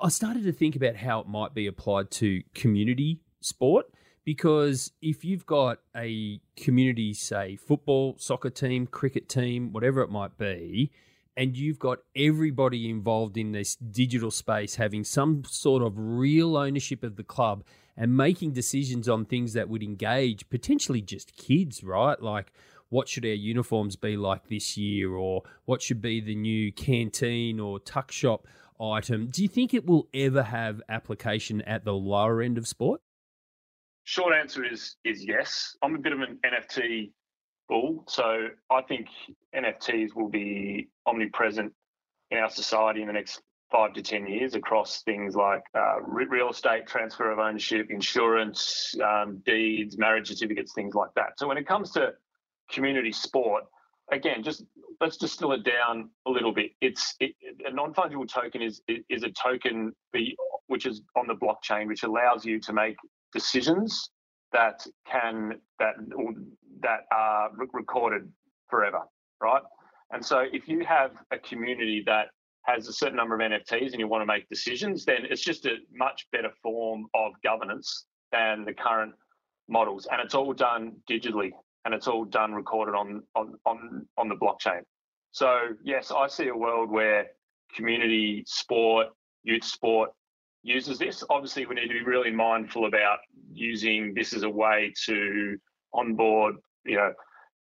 I 0.00 0.08
started 0.08 0.44
to 0.44 0.52
think 0.52 0.76
about 0.76 0.96
how 0.96 1.20
it 1.20 1.26
might 1.26 1.52
be 1.52 1.66
applied 1.66 2.10
to 2.12 2.42
community 2.54 3.20
sport 3.40 3.86
because 4.24 4.92
if 5.02 5.24
you've 5.24 5.46
got 5.46 5.78
a 5.94 6.40
community, 6.56 7.12
say 7.12 7.56
football, 7.56 8.16
soccer 8.18 8.50
team, 8.50 8.86
cricket 8.86 9.28
team, 9.28 9.72
whatever 9.72 10.00
it 10.02 10.10
might 10.10 10.36
be, 10.38 10.90
and 11.36 11.56
you've 11.56 11.78
got 11.78 11.98
everybody 12.14 12.88
involved 12.88 13.36
in 13.36 13.52
this 13.52 13.76
digital 13.76 14.30
space 14.30 14.76
having 14.76 15.04
some 15.04 15.42
sort 15.44 15.82
of 15.82 15.92
real 15.96 16.56
ownership 16.56 17.02
of 17.04 17.16
the 17.16 17.22
club 17.22 17.62
and 17.96 18.16
making 18.16 18.52
decisions 18.52 19.08
on 19.08 19.24
things 19.24 19.52
that 19.52 19.68
would 19.68 19.82
engage 19.82 20.48
potentially 20.48 21.00
just 21.00 21.36
kids, 21.36 21.82
right? 21.82 22.20
Like, 22.20 22.52
what 22.88 23.08
should 23.08 23.24
our 23.24 23.32
uniforms 23.32 23.96
be 23.96 24.16
like 24.16 24.48
this 24.48 24.76
year, 24.76 25.12
or 25.12 25.42
what 25.64 25.82
should 25.82 26.00
be 26.00 26.20
the 26.20 26.34
new 26.34 26.72
canteen 26.72 27.58
or 27.58 27.80
tuck 27.80 28.12
shop 28.12 28.46
item? 28.80 29.26
Do 29.26 29.42
you 29.42 29.48
think 29.48 29.74
it 29.74 29.86
will 29.86 30.08
ever 30.14 30.42
have 30.42 30.80
application 30.88 31.62
at 31.62 31.84
the 31.84 31.94
lower 31.94 32.42
end 32.42 32.58
of 32.58 32.68
sport? 32.68 33.00
Short 34.04 34.32
answer 34.34 34.64
is 34.64 34.96
is 35.04 35.24
yes. 35.24 35.76
I'm 35.82 35.96
a 35.96 35.98
bit 35.98 36.12
of 36.12 36.20
an 36.20 36.38
NFT 36.44 37.10
bull, 37.68 38.04
so 38.08 38.48
I 38.70 38.82
think 38.82 39.08
NFTs 39.54 40.14
will 40.14 40.28
be 40.28 40.88
omnipresent 41.06 41.72
in 42.30 42.38
our 42.38 42.50
society 42.50 43.00
in 43.00 43.06
the 43.06 43.12
next 43.12 43.42
five 43.70 43.92
to 43.94 44.02
ten 44.02 44.26
years 44.26 44.54
across 44.54 45.02
things 45.02 45.34
like 45.34 45.62
uh, 45.74 46.00
real 46.02 46.50
estate, 46.50 46.86
transfer 46.86 47.30
of 47.30 47.38
ownership, 47.38 47.88
insurance, 47.90 48.94
um, 49.04 49.42
deeds, 49.44 49.98
marriage 49.98 50.28
certificates, 50.28 50.72
things 50.72 50.94
like 50.94 51.10
that. 51.16 51.38
So 51.38 51.48
when 51.48 51.58
it 51.58 51.66
comes 51.66 51.90
to 51.92 52.12
community 52.70 53.12
sport, 53.12 53.64
again, 54.12 54.42
just 54.42 54.64
let's 55.00 55.16
distill 55.16 55.52
it 55.52 55.64
down 55.64 56.10
a 56.26 56.30
little 56.30 56.52
bit. 56.52 56.72
It's 56.80 57.14
it, 57.20 57.34
a 57.64 57.72
non 57.72 57.92
fungible 57.92 58.28
token 58.28 58.62
is 58.62 58.80
is 59.08 59.22
a 59.22 59.30
token 59.30 59.92
which 60.68 60.86
is 60.86 61.02
on 61.16 61.26
the 61.26 61.34
blockchain, 61.34 61.86
which 61.86 62.02
allows 62.02 62.44
you 62.44 62.60
to 62.60 62.72
make 62.72 62.96
decisions 63.32 64.10
that 64.52 64.86
can 65.06 65.60
that 65.78 65.94
that 66.80 67.00
are 67.12 67.50
recorded 67.56 68.30
forever, 68.68 69.00
right? 69.40 69.62
And 70.12 70.24
so 70.24 70.44
if 70.52 70.68
you 70.68 70.84
have 70.84 71.12
a 71.30 71.38
community 71.38 72.02
that 72.06 72.28
has 72.62 72.88
a 72.88 72.92
certain 72.92 73.16
number 73.16 73.34
of 73.34 73.40
NFTs 73.40 73.92
and 73.92 74.00
you 74.00 74.08
want 74.08 74.22
to 74.22 74.26
make 74.26 74.48
decisions, 74.48 75.04
then 75.04 75.18
it's 75.28 75.42
just 75.42 75.66
a 75.66 75.76
much 75.92 76.26
better 76.32 76.50
form 76.62 77.06
of 77.14 77.32
governance 77.42 78.06
than 78.32 78.64
the 78.64 78.72
current 78.72 79.12
models. 79.68 80.06
And 80.10 80.20
it's 80.20 80.34
all 80.34 80.52
done 80.52 80.92
digitally 81.10 81.50
and 81.84 81.94
it's 81.94 82.08
all 82.08 82.24
done 82.24 82.52
recorded 82.52 82.94
on 82.94 83.22
on 83.34 83.54
on, 83.64 84.06
on 84.18 84.28
the 84.28 84.34
blockchain. 84.34 84.80
So 85.30 85.58
yes, 85.84 86.10
I 86.10 86.26
see 86.26 86.48
a 86.48 86.56
world 86.56 86.90
where 86.90 87.26
community 87.74 88.42
sport, 88.46 89.08
youth 89.44 89.64
sport 89.64 90.10
uses 90.62 90.98
this. 90.98 91.22
Obviously, 91.30 91.66
we 91.66 91.76
need 91.76 91.88
to 91.88 91.94
be 91.94 92.04
really 92.04 92.32
mindful 92.32 92.86
about 92.86 93.18
using 93.52 94.14
this 94.14 94.32
as 94.34 94.42
a 94.42 94.50
way 94.50 94.92
to 95.06 95.56
onboard, 95.96 96.56
you 96.84 96.96
know, 96.96 97.12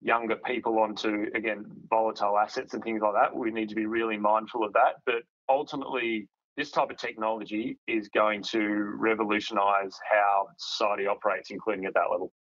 younger 0.00 0.36
people 0.36 0.78
onto 0.78 1.26
again 1.34 1.64
volatile 1.88 2.36
assets 2.38 2.74
and 2.74 2.82
things 2.82 3.00
like 3.02 3.14
that. 3.14 3.36
We 3.36 3.50
need 3.50 3.68
to 3.68 3.74
be 3.74 3.86
really 3.86 4.16
mindful 4.16 4.64
of 4.64 4.72
that. 4.72 4.96
But 5.06 5.22
ultimately, 5.48 6.28
this 6.56 6.70
type 6.70 6.90
of 6.90 6.96
technology 6.96 7.78
is 7.86 8.08
going 8.08 8.42
to 8.50 8.58
revolutionize 8.98 9.96
how 10.10 10.48
society 10.58 11.06
operates, 11.06 11.50
including 11.50 11.84
at 11.86 11.94
that 11.94 12.10
level. 12.10 12.32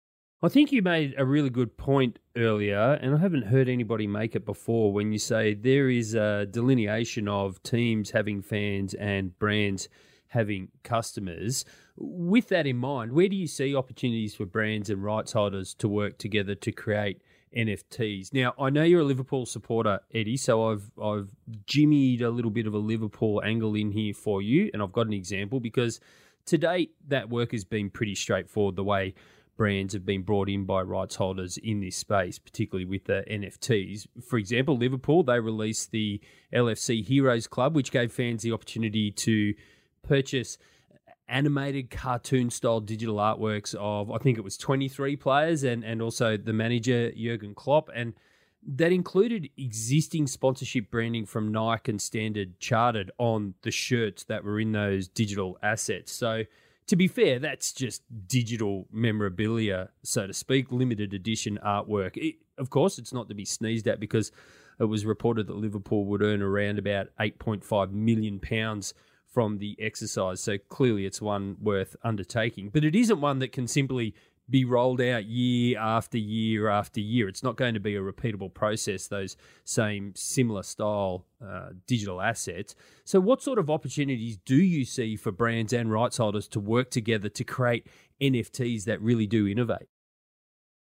I 0.44 0.50
think 0.50 0.72
you 0.72 0.82
made 0.82 1.14
a 1.20 1.26
really 1.26 1.52
good 1.52 1.78
point 1.78 2.18
earlier, 2.36 2.98
and 3.00 3.14
I 3.14 3.20
haven't 3.20 3.44
heard 3.44 3.70
anybody 3.70 4.08
make 4.08 4.36
it 4.36 4.44
before 4.44 4.92
when 4.92 5.12
you 5.12 5.20
say 5.20 5.54
there 5.54 5.88
is 5.88 6.16
a 6.16 6.48
delineation 6.48 7.28
of 7.28 7.62
teams 7.62 8.10
having 8.10 8.42
fans 8.42 8.96
and 8.96 9.38
brands 9.38 9.88
having 10.30 10.70
customers. 10.84 11.64
With 11.98 12.48
that 12.50 12.66
in 12.66 12.78
mind, 12.78 13.12
where 13.12 13.28
do 13.28 13.36
you 13.36 13.48
see 13.48 13.76
opportunities 13.76 14.36
for 14.36 14.46
brands 14.46 14.90
and 14.90 15.04
rights 15.04 15.34
holders 15.34 15.74
to 15.76 15.88
work 15.88 16.18
together 16.18 16.56
to 16.56 16.72
create 16.72 17.22
NFTs? 17.56 18.34
Now, 18.34 18.54
I 18.60 18.70
know 18.70 18.84
you're 18.84 19.02
a 19.02 19.06
Liverpool 19.06 19.46
supporter, 19.46 20.00
Eddie, 20.14 20.38
so 20.38 20.72
I've 20.72 20.92
I've 21.02 21.30
jimmied 21.66 22.22
a 22.22 22.30
little 22.30 22.52
bit 22.52 22.68
of 22.68 22.74
a 22.74 22.80
Liverpool 22.80 23.42
angle 23.44 23.76
in 23.76 23.92
here 23.92 24.14
for 24.14 24.42
you, 24.42 24.70
and 24.74 24.82
I've 24.82 24.94
got 24.94 25.08
an 25.08 25.14
example 25.14 25.60
because 25.60 26.00
to 26.46 26.58
date 26.58 26.94
that 27.08 27.30
work 27.30 27.52
has 27.52 27.66
been 27.66 27.90
pretty 27.90 28.16
straightforward. 28.16 28.76
The 28.76 28.84
way 28.84 29.14
brands 29.58 29.94
have 29.94 30.06
been 30.06 30.24
brought 30.24 30.50
in 30.50 30.66
by 30.66 30.82
rights 30.82 31.16
holders 31.16 31.58
in 31.58 31.82
this 31.82 31.96
space, 31.96 32.40
particularly 32.40 32.86
with 32.86 33.06
the 33.06 33.24
NFTs. 33.30 34.08
For 34.28 34.38
example, 34.38 34.78
Liverpool 34.78 35.24
they 35.24 35.40
released 35.40 35.92
the 35.92 36.22
LFC 36.54 37.06
Heroes 37.06 37.48
Club, 37.48 37.76
which 37.76 37.92
gave 37.92 38.12
fans 38.12 38.44
the 38.44 38.54
opportunity 38.54 39.12
to 39.12 39.54
purchase 40.04 40.58
animated 41.32 41.90
cartoon 41.90 42.50
style 42.50 42.80
digital 42.80 43.16
artworks 43.16 43.74
of 43.76 44.12
I 44.12 44.18
think 44.18 44.38
it 44.38 44.44
was 44.44 44.58
23 44.58 45.16
players 45.16 45.64
and 45.64 45.84
and 45.84 46.02
also 46.02 46.38
the 46.38 46.54
manager 46.54 47.12
Jurgen 47.12 47.56
Klopp 47.56 47.90
and 47.96 48.14
that 48.64 48.92
included 48.92 49.50
existing 49.58 50.28
sponsorship 50.28 50.92
branding 50.92 51.26
from 51.26 51.52
Nike 51.52 51.92
and 51.92 52.02
Standard 52.02 52.60
Chartered 52.60 53.12
on 53.18 53.56
the 53.64 53.72
shirts 53.72 54.24
that 54.26 54.44
were 54.44 54.60
in 54.60 54.72
those 54.72 55.08
digital 55.08 55.58
assets. 55.64 56.12
So 56.12 56.44
to 56.88 56.96
be 56.96 57.08
fair, 57.08 57.40
that's 57.40 57.74
just 57.74 58.04
digital 58.28 58.88
memorabilia, 58.92 59.90
so 60.04 60.28
to 60.28 60.34
speak, 60.34 60.72
limited 60.72 61.14
edition 61.14 61.58
artwork. 61.66 62.18
It, 62.18 62.36
of 62.58 62.70
course, 62.70 63.00
it's 63.00 63.14
not 63.14 63.30
to 63.30 63.34
be 63.34 63.46
sneezed 63.46 63.88
at 63.88 64.00
because 64.00 64.32
it 64.80 64.86
was 64.86 65.06
reported 65.06 65.48
that 65.48 65.56
Liverpool 65.56 66.06
would 66.06 66.22
earn 66.22 66.42
around 66.42 66.80
about 66.80 67.08
8.5 67.20 67.92
million 67.92 68.40
pounds 68.40 68.94
from 69.32 69.58
the 69.58 69.78
exercise. 69.80 70.42
So 70.42 70.58
clearly 70.58 71.06
it's 71.06 71.22
one 71.22 71.58
worth 71.62 71.96
undertaking. 72.04 72.70
But 72.70 72.84
it 72.84 72.96
isn't 72.96 73.22
one 73.22 73.40
that 73.40 73.52
can 73.52 73.68
simply 73.68 74.14
be 74.50 74.66
rolled 74.66 75.00
out 75.00 75.26
year 75.26 75.80
after 75.80 76.18
year 76.18 76.68
after 76.68 77.00
year. 77.00 77.30
It's 77.30 77.42
not 77.42 77.56
going 77.56 77.74
to 77.74 77.80
be 77.80 77.96
a 77.96 78.02
repeatable 78.02 78.54
process, 78.54 79.08
those 79.08 79.38
same 79.64 80.14
similar 80.16 80.64
style 80.64 81.26
uh, 81.44 81.70
digital 81.88 82.22
assets. 82.22 82.76
So, 83.06 83.20
what 83.22 83.42
sort 83.42 83.60
of 83.60 83.70
opportunities 83.70 84.38
do 84.46 84.58
you 84.58 84.84
see 84.84 85.16
for 85.16 85.32
brands 85.32 85.72
and 85.72 85.92
rights 85.92 86.18
holders 86.18 86.48
to 86.50 86.60
work 86.60 86.92
together 86.92 87.30
to 87.30 87.44
create 87.44 87.88
NFTs 88.22 88.84
that 88.86 89.02
really 89.02 89.26
do 89.26 89.48
innovate? 89.48 89.88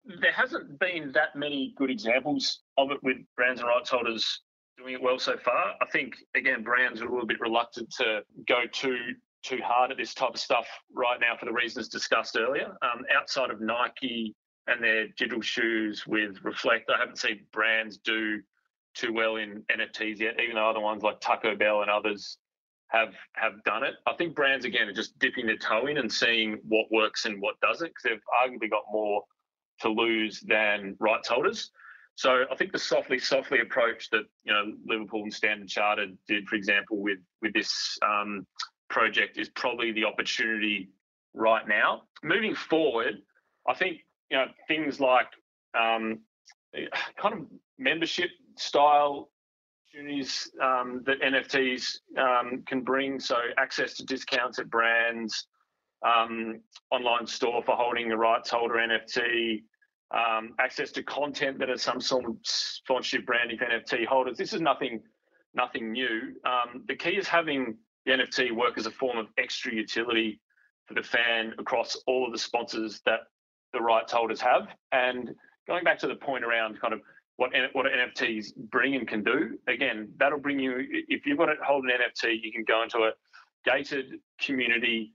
There 0.04 0.32
hasn't 0.32 0.78
been 0.78 1.10
that 1.12 1.34
many 1.34 1.74
good 1.76 1.90
examples 1.90 2.60
of 2.76 2.90
it 2.90 3.02
with 3.02 3.16
brands 3.34 3.60
and 3.60 3.68
rights 3.68 3.90
holders 3.90 4.42
doing 4.76 4.94
it 4.94 5.02
well 5.02 5.18
so 5.18 5.36
far. 5.36 5.74
I 5.80 5.86
think 5.92 6.14
again, 6.34 6.62
brands 6.62 7.00
are 7.00 7.06
a 7.06 7.10
little 7.10 7.26
bit 7.26 7.40
reluctant 7.40 7.90
to 7.98 8.22
go 8.46 8.62
too 8.72 8.96
too 9.42 9.58
hard 9.64 9.92
at 9.92 9.96
this 9.96 10.12
type 10.12 10.34
of 10.34 10.40
stuff 10.40 10.66
right 10.92 11.20
now 11.20 11.36
for 11.38 11.46
the 11.46 11.52
reasons 11.52 11.88
discussed 11.88 12.36
earlier. 12.36 12.76
Um, 12.82 13.04
outside 13.16 13.50
of 13.50 13.60
Nike 13.60 14.34
and 14.66 14.82
their 14.82 15.06
digital 15.16 15.40
shoes 15.40 16.04
with 16.06 16.36
Reflect, 16.42 16.90
I 16.90 16.98
haven't 16.98 17.18
seen 17.18 17.40
brands 17.52 17.98
do 17.98 18.40
too 18.94 19.12
well 19.12 19.36
in 19.36 19.62
NFTs 19.70 20.18
yet. 20.18 20.40
Even 20.40 20.56
though 20.56 20.68
other 20.68 20.80
ones 20.80 21.02
like 21.02 21.20
Taco 21.20 21.54
Bell 21.54 21.82
and 21.82 21.90
others 21.90 22.38
have 22.88 23.14
have 23.34 23.62
done 23.64 23.82
it. 23.84 23.94
I 24.06 24.14
think 24.14 24.34
brands 24.34 24.64
again 24.64 24.88
are 24.88 24.92
just 24.92 25.18
dipping 25.18 25.46
their 25.46 25.58
toe 25.58 25.86
in 25.86 25.98
and 25.98 26.12
seeing 26.12 26.58
what 26.68 26.86
works 26.90 27.24
and 27.24 27.40
what 27.40 27.60
doesn't 27.60 27.88
because 27.88 28.02
they've 28.04 28.20
arguably 28.42 28.70
got 28.70 28.84
more 28.90 29.22
to 29.80 29.88
lose 29.88 30.40
than 30.40 30.96
rights 30.98 31.28
holders. 31.28 31.70
So 32.16 32.44
I 32.50 32.56
think 32.56 32.72
the 32.72 32.78
softly, 32.78 33.18
softly 33.18 33.60
approach 33.60 34.08
that 34.10 34.24
you 34.44 34.52
know 34.52 34.72
Liverpool 34.86 35.22
and 35.22 35.32
Standard 35.32 35.68
Chartered 35.68 36.16
did, 36.26 36.48
for 36.48 36.56
example, 36.56 36.98
with 36.98 37.18
with 37.42 37.52
this 37.52 37.98
um, 38.02 38.46
project, 38.88 39.38
is 39.38 39.50
probably 39.50 39.92
the 39.92 40.04
opportunity 40.04 40.90
right 41.34 41.68
now. 41.68 42.02
Moving 42.22 42.54
forward, 42.54 43.16
I 43.68 43.74
think 43.74 43.98
you 44.30 44.38
know 44.38 44.46
things 44.66 44.98
like 44.98 45.28
um, 45.78 46.20
kind 47.20 47.34
of 47.34 47.46
membership 47.78 48.30
style 48.56 49.28
opportunities 49.96 50.50
um, 50.62 51.02
that 51.04 51.20
NFTs 51.20 51.98
um, 52.18 52.62
can 52.66 52.80
bring. 52.80 53.20
So 53.20 53.36
access 53.58 53.92
to 53.94 54.04
discounts 54.06 54.58
at 54.58 54.70
brands, 54.70 55.48
um, 56.02 56.60
online 56.90 57.26
store 57.26 57.62
for 57.62 57.76
holding 57.76 58.08
the 58.08 58.16
rights 58.16 58.50
holder 58.50 58.76
NFT 58.76 59.62
um, 60.12 60.54
access 60.58 60.92
to 60.92 61.02
content 61.02 61.58
that 61.58 61.70
is 61.70 61.82
some 61.82 62.00
sort 62.00 62.24
of 62.26 62.36
sponsorship 62.42 63.26
branding 63.26 63.58
for 63.58 63.64
NFT 63.64 64.06
holders. 64.06 64.36
This 64.36 64.52
is 64.52 64.60
nothing, 64.60 65.00
nothing 65.54 65.92
new. 65.92 66.34
Um, 66.44 66.84
the 66.86 66.94
key 66.94 67.10
is 67.10 67.26
having 67.26 67.76
the 68.04 68.12
NFT 68.12 68.52
work 68.52 68.78
as 68.78 68.86
a 68.86 68.90
form 68.90 69.18
of 69.18 69.26
extra 69.36 69.72
utility 69.72 70.40
for 70.86 70.94
the 70.94 71.02
fan 71.02 71.54
across 71.58 71.96
all 72.06 72.24
of 72.24 72.32
the 72.32 72.38
sponsors 72.38 73.00
that 73.04 73.20
the 73.72 73.80
rights 73.80 74.12
holders 74.12 74.40
have. 74.40 74.68
And 74.92 75.34
going 75.66 75.82
back 75.82 75.98
to 76.00 76.06
the 76.06 76.14
point 76.14 76.44
around 76.44 76.80
kind 76.80 76.94
of 76.94 77.00
what 77.36 77.50
what 77.72 77.86
NFTs 77.86 78.56
bring 78.70 78.94
and 78.94 79.06
can 79.06 79.22
do, 79.22 79.58
again, 79.66 80.08
that'll 80.18 80.38
bring 80.38 80.58
you. 80.58 80.86
If 81.08 81.26
you've 81.26 81.36
got 81.36 81.46
to 81.46 81.54
hold 81.62 81.84
an 81.84 81.90
NFT, 81.90 82.38
you 82.42 82.52
can 82.52 82.64
go 82.64 82.82
into 82.82 82.98
a 82.98 83.10
gated 83.64 84.20
community 84.40 85.12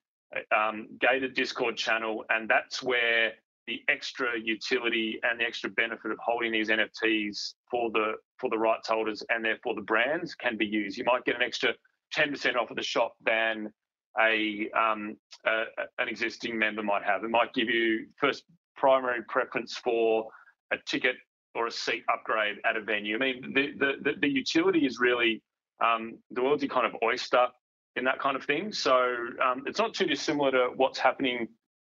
um, 0.56 0.88
gated 1.00 1.34
Discord 1.34 1.78
channel, 1.78 2.26
and 2.30 2.50
that's 2.50 2.82
where 2.82 3.34
the 3.72 3.92
extra 3.92 4.28
utility 4.44 5.20
and 5.24 5.40
the 5.40 5.46
extra 5.46 5.70
benefit 5.70 6.12
of 6.12 6.18
holding 6.24 6.52
these 6.52 6.70
NFTs 6.70 7.54
for 7.70 7.90
the 7.92 8.14
for 8.38 8.50
the 8.50 8.58
rights 8.58 8.90
holders 8.90 9.24
and 9.30 9.46
therefore 9.46 9.76
the 9.76 9.82
brands 9.82 10.36
can 10.36 10.58
be 10.58 10.66
used. 10.66 10.98
You 10.98 11.06
might 11.06 11.24
get 11.24 11.36
an 11.36 11.42
extra 11.42 11.74
10% 12.16 12.56
off 12.58 12.70
at 12.70 12.76
the 12.76 12.84
shop 12.84 13.14
than 13.26 13.72
a, 14.20 14.70
um, 14.78 15.16
a, 15.46 15.64
an 16.00 16.10
existing 16.10 16.60
member 16.60 16.84
might 16.84 17.04
have. 17.04 17.24
It 17.24 17.30
might 17.30 17.54
give 17.54 17.70
you 17.70 18.08
first 18.18 18.44
primary 18.76 19.24
preference 19.30 19.78
for 19.78 20.28
a 20.74 20.78
ticket 20.86 21.16
or 21.56 21.68
a 21.68 21.72
seat 21.72 22.04
upgrade 22.12 22.58
at 22.66 22.76
a 22.76 22.82
venue. 22.82 23.16
I 23.16 23.20
mean, 23.20 23.54
the 23.54 23.72
the, 24.02 24.12
the, 24.20 24.28
utility 24.28 24.86
is 24.86 25.00
really 25.00 25.42
um, 25.84 26.18
the 26.32 26.42
world's 26.42 26.64
a 26.64 26.68
kind 26.68 26.86
of 26.86 26.94
oyster 27.04 27.48
in 27.96 28.04
that 28.06 28.20
kind 28.20 28.36
of 28.36 28.44
thing. 28.44 28.74
So 28.74 29.16
um, 29.46 29.64
it's 29.66 29.80
not 29.80 29.94
too 29.94 30.06
dissimilar 30.06 30.52
to 30.52 30.70
what's 30.76 31.00
happening 31.00 31.48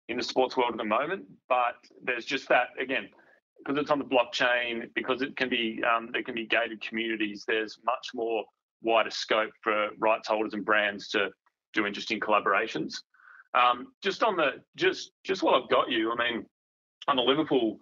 in 0.09 0.17
the 0.17 0.23
sports 0.23 0.55
world 0.57 0.71
at 0.71 0.77
the 0.77 0.85
moment. 0.85 1.25
But 1.49 1.75
there's 2.03 2.25
just 2.25 2.47
that 2.49 2.67
again 2.79 3.09
because 3.59 3.79
it's 3.79 3.91
on 3.91 3.99
the 3.99 4.05
blockchain, 4.05 4.89
because 4.93 5.21
it 5.21 5.35
can 5.35 5.49
be 5.49 5.81
um, 5.83 6.09
there 6.13 6.23
can 6.23 6.35
be 6.35 6.45
gated 6.45 6.81
communities. 6.81 7.43
There's 7.47 7.77
much 7.85 8.09
more 8.13 8.43
wider 8.81 9.09
scope 9.09 9.51
for 9.61 9.89
rights 9.99 10.27
holders 10.27 10.53
and 10.53 10.63
brands 10.63 11.09
to 11.09 11.29
do 11.73 11.85
interesting 11.85 12.19
collaborations. 12.19 12.95
Um, 13.53 13.87
just 14.03 14.23
on 14.23 14.35
the 14.35 14.63
just 14.75 15.11
just 15.23 15.43
while 15.43 15.55
I've 15.55 15.69
got 15.69 15.89
you, 15.89 16.11
I 16.11 16.15
mean, 16.15 16.45
on 17.07 17.15
the 17.15 17.21
Liverpool 17.21 17.79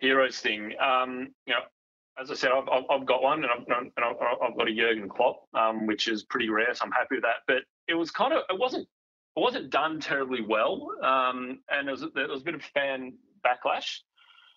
heroes 0.00 0.38
thing, 0.38 0.72
um, 0.80 1.28
you 1.46 1.54
know, 1.54 1.60
as 2.18 2.30
I 2.30 2.34
said, 2.34 2.50
I've, 2.52 2.84
I've 2.90 3.06
got 3.06 3.22
one, 3.22 3.44
and 3.44 3.52
I've, 3.52 3.78
and 3.78 3.92
I've 3.98 4.56
got 4.56 4.68
a 4.68 4.74
Jurgen 4.74 5.08
Klopp, 5.08 5.46
um, 5.54 5.86
which 5.86 6.08
is 6.08 6.24
pretty 6.24 6.48
rare, 6.48 6.74
so 6.74 6.84
I'm 6.84 6.92
happy 6.92 7.16
with 7.16 7.22
that. 7.22 7.36
But 7.46 7.58
it 7.88 7.94
was 7.94 8.10
kind 8.10 8.32
of 8.32 8.42
it 8.48 8.58
wasn't 8.58 8.88
it 9.36 9.40
wasn't 9.40 9.70
done 9.70 10.00
terribly 10.00 10.40
well, 10.42 10.88
um, 11.02 11.58
and 11.70 11.86
there 11.86 11.92
was, 11.92 12.04
there 12.14 12.28
was 12.28 12.40
a 12.40 12.44
bit 12.44 12.54
of 12.54 12.62
fan 12.62 13.14
backlash. 13.44 13.98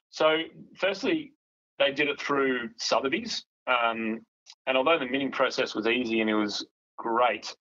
So, 0.10 0.38
firstly, 0.78 1.34
they 1.78 1.92
did 1.92 2.08
it 2.08 2.20
through 2.20 2.70
Sotheby's, 2.78 3.44
um, 3.68 4.22
and 4.68 4.78
although 4.78 4.98
the 4.98 5.06
minting 5.06 5.32
process 5.32 5.76
was 5.76 5.86
easy 5.88 6.22
and 6.22 6.30
it 6.30 6.36
was 6.36 6.66
great 6.98 7.56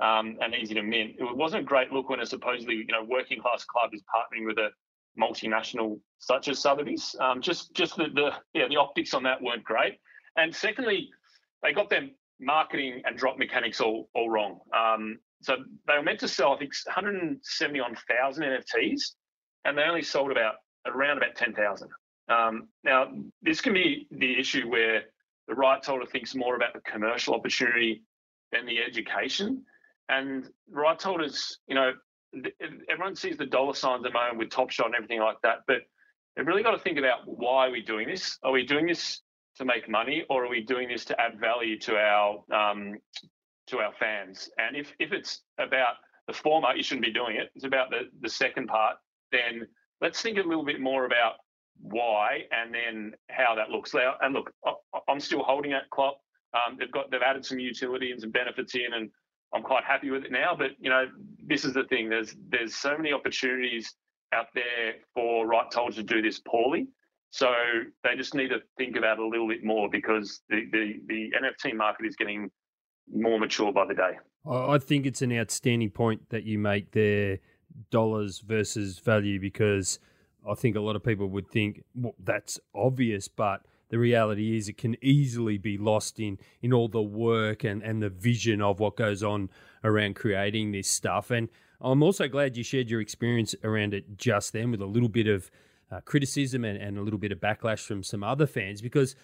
um, 0.00 0.38
and 0.40 0.54
easy 0.54 0.74
to 0.74 0.82
mint, 0.82 1.12
it 1.18 1.36
wasn't 1.36 1.62
a 1.62 1.64
great 1.64 1.92
look 1.92 2.08
when 2.08 2.20
a 2.20 2.26
supposedly 2.26 2.74
you 2.74 2.86
know 2.86 3.04
working 3.08 3.40
class 3.40 3.64
club 3.64 3.90
is 3.92 4.02
partnering 4.02 4.46
with 4.46 4.58
a 4.58 4.70
multinational 5.20 6.00
such 6.18 6.48
as 6.48 6.58
Sotheby's. 6.58 7.14
Um, 7.20 7.40
just 7.40 7.74
just 7.74 7.96
the, 7.96 8.08
the 8.14 8.32
yeah 8.54 8.66
the 8.68 8.76
optics 8.76 9.14
on 9.14 9.22
that 9.24 9.40
weren't 9.42 9.64
great, 9.64 9.98
and 10.36 10.54
secondly, 10.54 11.10
they 11.62 11.72
got 11.72 11.90
their 11.90 12.08
marketing 12.40 13.02
and 13.04 13.16
drop 13.16 13.38
mechanics 13.38 13.80
all 13.80 14.08
all 14.14 14.30
wrong. 14.30 14.60
Um, 14.74 15.18
so 15.42 15.56
they 15.86 15.94
were 15.94 16.02
meant 16.02 16.20
to 16.20 16.28
sell, 16.28 16.54
I 16.54 16.58
think, 16.58 16.72
171,000 16.86 18.44
NFTs, 18.44 19.00
and 19.64 19.76
they 19.76 19.82
only 19.82 20.02
sold 20.02 20.30
about 20.30 20.54
around 20.86 21.18
about 21.18 21.34
10,000. 21.36 21.88
Um, 22.28 22.68
now, 22.84 23.08
this 23.42 23.60
can 23.60 23.74
be 23.74 24.06
the 24.10 24.38
issue 24.38 24.68
where 24.68 25.02
the 25.48 25.54
rights 25.54 25.86
holder 25.86 26.06
thinks 26.06 26.34
more 26.34 26.56
about 26.56 26.72
the 26.72 26.80
commercial 26.80 27.34
opportunity 27.34 28.02
than 28.52 28.66
the 28.66 28.78
education. 28.78 29.64
And 30.08 30.48
rights 30.70 31.04
holders, 31.04 31.58
you 31.66 31.74
know, 31.74 31.92
everyone 32.88 33.16
sees 33.16 33.36
the 33.36 33.46
dollar 33.46 33.74
signs 33.74 34.04
at 34.04 34.12
the 34.12 34.18
moment 34.18 34.38
with 34.38 34.50
Top 34.50 34.70
Shot 34.70 34.86
and 34.86 34.94
everything 34.94 35.20
like 35.20 35.36
that, 35.42 35.58
but 35.66 35.78
they've 36.34 36.46
really 36.46 36.62
got 36.62 36.72
to 36.72 36.78
think 36.78 36.98
about 36.98 37.20
why 37.26 37.68
are 37.68 37.70
we 37.70 37.82
doing 37.82 38.08
this? 38.08 38.38
Are 38.42 38.52
we 38.52 38.64
doing 38.64 38.86
this 38.86 39.20
to 39.56 39.64
make 39.64 39.88
money, 39.88 40.24
or 40.30 40.44
are 40.44 40.48
we 40.48 40.62
doing 40.62 40.88
this 40.88 41.04
to 41.06 41.20
add 41.20 41.38
value 41.38 41.78
to 41.80 41.96
our 41.96 42.42
um, 42.52 42.94
to 43.68 43.78
our 43.78 43.92
fans. 43.98 44.50
And 44.58 44.76
if, 44.76 44.92
if 44.98 45.12
it's 45.12 45.42
about 45.58 45.94
the 46.26 46.32
former, 46.32 46.74
you 46.74 46.82
shouldn't 46.82 47.06
be 47.06 47.12
doing 47.12 47.36
it. 47.36 47.50
It's 47.54 47.64
about 47.64 47.90
the, 47.90 48.10
the 48.20 48.28
second 48.28 48.68
part, 48.68 48.96
then 49.30 49.66
let's 50.00 50.20
think 50.20 50.38
a 50.38 50.42
little 50.42 50.64
bit 50.64 50.80
more 50.80 51.04
about 51.04 51.34
why 51.80 52.42
and 52.50 52.72
then 52.74 53.12
how 53.30 53.54
that 53.54 53.70
looks. 53.70 53.94
And 53.94 54.34
look, 54.34 54.52
I'm 55.08 55.20
still 55.20 55.42
holding 55.42 55.72
that 55.72 55.90
Klopp. 55.90 56.18
Um, 56.54 56.76
they've 56.78 56.92
got 56.92 57.10
they've 57.10 57.22
added 57.22 57.46
some 57.46 57.58
utility 57.58 58.10
and 58.12 58.20
some 58.20 58.30
benefits 58.30 58.74
in, 58.74 58.92
and 58.92 59.10
I'm 59.54 59.62
quite 59.62 59.84
happy 59.84 60.10
with 60.10 60.24
it 60.24 60.32
now. 60.32 60.54
But 60.56 60.72
you 60.78 60.90
know, 60.90 61.06
this 61.46 61.64
is 61.64 61.72
the 61.72 61.84
thing. 61.84 62.10
There's 62.10 62.36
there's 62.50 62.74
so 62.74 62.96
many 62.96 63.12
opportunities 63.12 63.94
out 64.34 64.46
there 64.54 64.94
for 65.14 65.46
right 65.46 65.66
holders 65.72 65.96
to 65.96 66.02
do 66.02 66.20
this 66.20 66.40
poorly. 66.40 66.88
So 67.30 67.50
they 68.04 68.14
just 68.14 68.34
need 68.34 68.48
to 68.48 68.60
think 68.76 68.96
about 68.96 69.18
it 69.18 69.22
a 69.22 69.26
little 69.26 69.48
bit 69.48 69.64
more 69.64 69.88
because 69.90 70.42
the, 70.50 70.66
the, 70.70 71.00
the 71.06 71.32
NFT 71.40 71.74
market 71.74 72.04
is 72.04 72.14
getting 72.14 72.50
more 73.10 73.38
mature 73.38 73.72
by 73.72 73.86
the 73.86 73.94
day. 73.94 74.18
I 74.48 74.78
think 74.78 75.06
it's 75.06 75.22
an 75.22 75.32
outstanding 75.32 75.90
point 75.90 76.30
that 76.30 76.44
you 76.44 76.58
make 76.58 76.92
there, 76.92 77.38
dollars 77.90 78.40
versus 78.40 78.98
value, 78.98 79.40
because 79.40 79.98
I 80.48 80.54
think 80.54 80.76
a 80.76 80.80
lot 80.80 80.96
of 80.96 81.04
people 81.04 81.28
would 81.28 81.48
think 81.48 81.84
well, 81.94 82.14
that's 82.22 82.58
obvious, 82.74 83.28
but 83.28 83.62
the 83.90 83.98
reality 83.98 84.56
is 84.56 84.68
it 84.68 84.78
can 84.78 84.96
easily 85.02 85.58
be 85.58 85.78
lost 85.78 86.18
in 86.18 86.38
in 86.60 86.72
all 86.72 86.88
the 86.88 87.02
work 87.02 87.62
and, 87.62 87.82
and 87.82 88.02
the 88.02 88.08
vision 88.08 88.60
of 88.60 88.80
what 88.80 88.96
goes 88.96 89.22
on 89.22 89.50
around 89.84 90.16
creating 90.16 90.72
this 90.72 90.88
stuff. 90.88 91.30
And 91.30 91.48
I'm 91.80 92.02
also 92.02 92.26
glad 92.26 92.56
you 92.56 92.64
shared 92.64 92.90
your 92.90 93.00
experience 93.00 93.54
around 93.62 93.94
it 93.94 94.16
just 94.16 94.52
then 94.52 94.70
with 94.70 94.80
a 94.80 94.86
little 94.86 95.08
bit 95.08 95.26
of 95.26 95.50
uh, 95.90 96.00
criticism 96.00 96.64
and, 96.64 96.80
and 96.80 96.96
a 96.96 97.02
little 97.02 97.18
bit 97.18 97.32
of 97.32 97.38
backlash 97.38 97.80
from 97.80 98.02
some 98.02 98.24
other 98.24 98.46
fans 98.46 98.80
because 98.80 99.14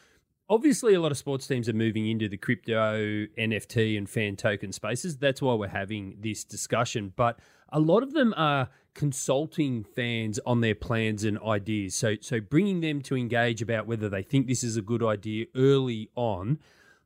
obviously 0.49 0.94
a 0.94 1.01
lot 1.01 1.12
of 1.12 1.18
sports 1.18 1.46
teams 1.46 1.68
are 1.68 1.74
moving 1.74 2.09
into 2.09 2.28
the 2.28 2.36
crypto 2.36 3.26
nft 3.38 3.99
and 3.99 4.09
fan 4.09 4.36
token 4.36 4.72
spaces. 4.72 5.16
That's 5.16 5.42
why 5.42 5.55
we're 5.55 5.68
having 5.68 6.16
this 6.20 6.44
discussion. 6.44 7.12
But 7.16 7.38
a 7.70 7.80
lot 7.80 8.03
of 8.03 8.12
them 8.12 8.34
are 8.36 8.68
consulting 8.94 9.84
fans 9.84 10.40
on 10.46 10.61
their 10.61 10.74
plans 10.74 11.24
and 11.24 11.38
ideas. 11.40 11.94
So 11.94 12.16
so 12.20 12.40
bringing 12.40 12.80
them 12.80 13.01
to 13.03 13.16
engage 13.16 13.62
about 13.62 13.86
whether 13.86 14.09
they 14.09 14.22
think 14.22 14.46
this 14.46 14.64
is 14.64 14.76
a 14.76 14.82
good 14.82 15.03
idea 15.03 15.46
early 15.55 16.11
on 16.14 16.59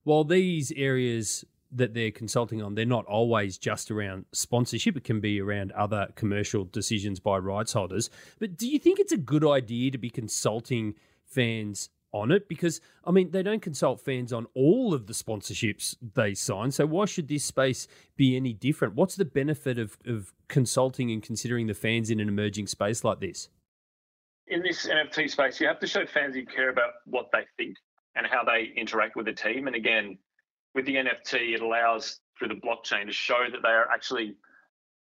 while 0.05 0.25
these 0.25 0.73
areas 0.73 1.45
that 1.75 1.95
they're 1.95 2.11
consulting 2.11 2.63
on 2.63 2.75
they're 2.75 2.85
not 2.85 3.07
always 3.07 3.59
just 3.59 3.91
around 3.91 4.27
sponsorship. 4.33 4.97
It 4.97 5.05
can 5.05 5.21
be 5.21 5.41
around 5.41 5.73
other 5.73 6.09
commercial 6.15 6.65
decisions 6.65 7.19
by 7.19 7.39
rights 7.39 7.73
holders. 7.73 8.09
But 8.39 8.57
do 8.57 8.69
you 8.69 8.79
think 8.79 9.01
it's 9.01 9.13
a 9.13 9.19
good 9.19 9.45
idea 9.45 9.91
to 9.91 9.99
be 9.99 10.11
consulting 10.11 10.95
fans 11.27 11.89
on 12.13 12.31
it 12.31 12.49
because 12.49 12.81
I 13.05 13.11
mean 13.11 13.31
they 13.31 13.43
don't 13.43 13.63
consult 13.63 14.01
fans 14.01 14.33
on 14.33 14.47
all 14.55 14.95
of 14.95 15.07
the 15.07 15.13
sponsorships 15.13 15.97
they 16.15 16.35
sign. 16.35 16.71
So 16.71 16.87
why 16.87 17.07
should 17.07 17.29
this 17.29 17.45
space 17.45 17.89
be 18.17 18.37
any 18.37 18.53
different? 18.53 18.95
What's 18.95 19.17
the 19.17 19.25
benefit 19.25 19.79
of, 19.79 19.97
of 20.07 20.33
consulting 20.49 21.11
and 21.11 21.23
considering 21.23 21.67
the 21.67 21.75
fans 21.75 22.11
in 22.11 22.21
an 22.21 22.29
emerging 22.29 22.67
space 22.67 23.05
like 23.05 23.21
this? 23.21 23.49
In 24.49 24.63
this 24.63 24.87
NFT 24.87 25.31
space, 25.31 25.61
you 25.61 25.67
have 25.67 25.81
to 25.81 25.87
show 25.87 26.05
fans 26.05 26.37
you 26.37 26.45
care 26.45 26.69
about 26.69 26.91
what 27.07 27.31
they 27.33 27.47
think 27.57 27.77
and 28.15 28.27
how 28.27 28.45
they 28.45 28.73
interact 28.77 29.17
with 29.17 29.27
the 29.27 29.33
team. 29.33 29.67
And 29.67 29.75
again, 29.75 30.19
with 30.75 30.85
the 30.85 30.97
NFT, 30.97 31.55
it 31.55 31.63
allows 31.63 32.21
through 32.39 32.49
the 32.49 32.55
blockchain 32.55 33.07
to 33.07 33.13
show 33.13 33.45
that 33.51 33.63
they 33.63 33.69
are 33.69 33.89
actually 33.91 34.35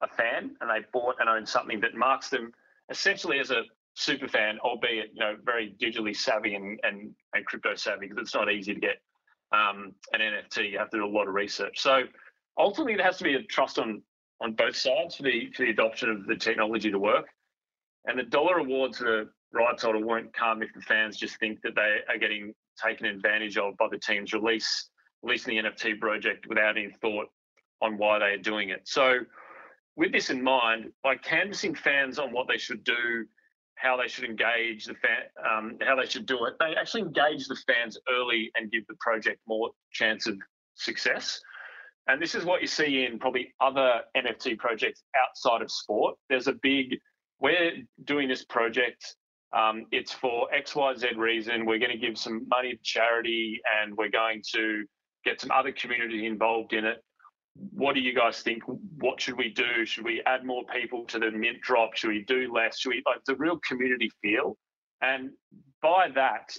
a 0.02 0.08
fan 0.08 0.56
and 0.60 0.70
they 0.70 0.86
bought 0.92 1.16
and 1.20 1.30
own 1.30 1.46
something 1.46 1.80
that 1.82 1.96
marks 1.96 2.30
them 2.30 2.52
essentially 2.90 3.40
as 3.40 3.52
a 3.52 3.64
super 4.02 4.28
fan, 4.28 4.60
albeit 4.60 5.12
you 5.14 5.20
know 5.20 5.36
very 5.44 5.76
digitally 5.80 6.16
savvy 6.16 6.56
and 6.56 6.80
and, 6.84 7.14
and 7.34 7.46
crypto 7.46 7.76
savvy, 7.76 8.08
because 8.08 8.22
it's 8.22 8.36
not 8.36 8.52
easy 8.52 8.74
to 8.74 8.80
get 8.80 9.02
um, 9.52 9.94
an 10.14 10.22
NFT. 10.22 10.72
You 10.72 10.80
have 10.80 10.90
to 10.92 10.98
do 10.98 11.06
a 11.06 11.08
lot 11.08 11.28
of 11.28 11.34
research. 11.34 11.80
So 11.80 12.04
ultimately, 12.58 12.96
there 12.96 13.06
has 13.06 13.18
to 13.18 13.24
be 13.24 13.36
a 13.36 13.44
trust 13.44 13.80
on 13.80 14.02
on 14.42 14.54
both 14.54 14.76
sides 14.76 15.16
for 15.16 15.24
the 15.24 15.52
for 15.56 15.64
the 15.64 15.72
adoption 15.72 16.10
of 16.10 16.26
the 16.26 16.36
technology 16.36 16.92
to 16.92 17.00
work. 17.00 17.28
And 18.06 18.18
the 18.18 18.24
dollar 18.24 18.56
rewards 18.56 18.98
to 18.98 19.04
the 19.04 19.30
rights 19.54 19.84
holder 19.84 20.04
won't 20.04 20.34
come 20.34 20.64
if 20.64 20.74
the 20.74 20.82
fans 20.82 21.18
just 21.18 21.38
think 21.40 21.62
that 21.62 21.76
they 21.76 22.00
are 22.10 22.18
getting 22.18 22.54
taken 22.84 23.06
advantage 23.06 23.58
of 23.58 23.78
by 23.78 23.88
the 23.92 24.00
team's 24.00 24.34
release 24.34 24.90
releasing 25.22 25.56
the 25.56 25.70
NFT 25.70 26.00
project 26.00 26.48
without 26.48 26.78
any 26.78 26.90
thought 27.00 27.28
on 27.82 27.98
why 27.98 28.18
they 28.18 28.26
are 28.26 28.38
doing 28.38 28.70
it. 28.70 28.82
So 28.86 29.20
with 29.96 30.12
this 30.12 30.30
in 30.30 30.42
mind, 30.42 30.92
by 31.04 31.16
canvassing 31.16 31.76
fans 31.76 32.18
on 32.18 32.32
what 32.32 32.48
they 32.48 32.58
should 32.58 32.84
do 32.84 33.26
how 33.82 33.98
they 33.98 34.08
should 34.08 34.26
engage 34.26 34.86
the 34.86 34.94
fan, 34.96 35.24
um, 35.50 35.78
how 35.82 35.96
they 35.96 36.06
should 36.06 36.26
do 36.26 36.46
it. 36.46 36.54
They 36.60 36.76
actually 36.76 37.02
engage 37.02 37.48
the 37.48 37.58
fans 37.68 37.98
early 38.10 38.52
and 38.56 38.72
give 38.72 38.86
the 38.88 38.96
project 39.00 39.40
more 39.48 39.72
chance 39.92 40.28
of 40.28 40.38
success. 40.76 41.40
And 42.08 42.22
this 42.22 42.36
is 42.36 42.46
what 42.46 42.62
you 42.62 42.68
see 42.68 43.06
in 43.06 43.18
probably 43.18 43.54
other 43.60 44.02
NFT 44.16 44.58
projects 44.58 45.04
outside 45.20 45.62
of 45.62 45.72
sport. 45.72 46.16
There's 46.30 46.48
a 46.48 46.56
big, 46.62 46.98
we're 47.40 47.72
doing 48.06 48.28
this 48.28 48.44
project. 48.46 49.16
Um, 49.54 49.86
it's 49.92 50.12
for 50.12 50.48
XYZ 50.56 51.18
reason. 51.18 51.66
We're 51.66 51.80
going 51.80 51.92
to 51.92 51.98
give 51.98 52.18
some 52.18 52.48
money 52.48 52.74
to 52.74 52.80
charity 52.84 53.60
and 53.82 53.96
we're 53.98 54.10
going 54.10 54.42
to 54.54 54.86
get 55.26 55.42
some 55.42 55.52
other 55.52 55.72
community 55.72 56.26
involved 56.26 56.74
in 56.74 56.86
it 56.86 57.04
what 57.56 57.96
do 57.96 58.02
you 58.02 58.14
guys 58.14 58.42
think? 58.42 58.64
What 58.98 59.20
should 59.20 59.38
we 59.38 59.50
do? 59.50 59.86
Should 59.86 60.06
we 60.06 60.22
add 60.26 60.46
more 60.46 60.64
people 60.74 61.06
to 61.06 61.20
the 61.20 61.32
mint 61.32 61.62
drop? 61.62 61.96
Should 61.96 62.10
we 62.10 62.24
do 62.24 62.52
less? 62.54 62.80
Should 62.80 62.90
we 62.90 63.04
like 63.06 63.24
the 63.26 63.36
real 63.36 63.60
community 63.60 64.12
feel? 64.22 64.58
And 65.02 65.32
by 65.82 66.10
that, 66.16 66.56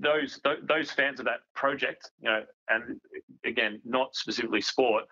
those 0.00 0.40
those 0.66 0.90
fans 0.90 1.18
of 1.20 1.26
that 1.26 1.40
project, 1.54 2.10
you 2.20 2.30
know, 2.30 2.42
and 2.68 3.00
again, 3.44 3.80
not 3.84 4.14
specifically 4.14 4.60
sport, 4.60 5.04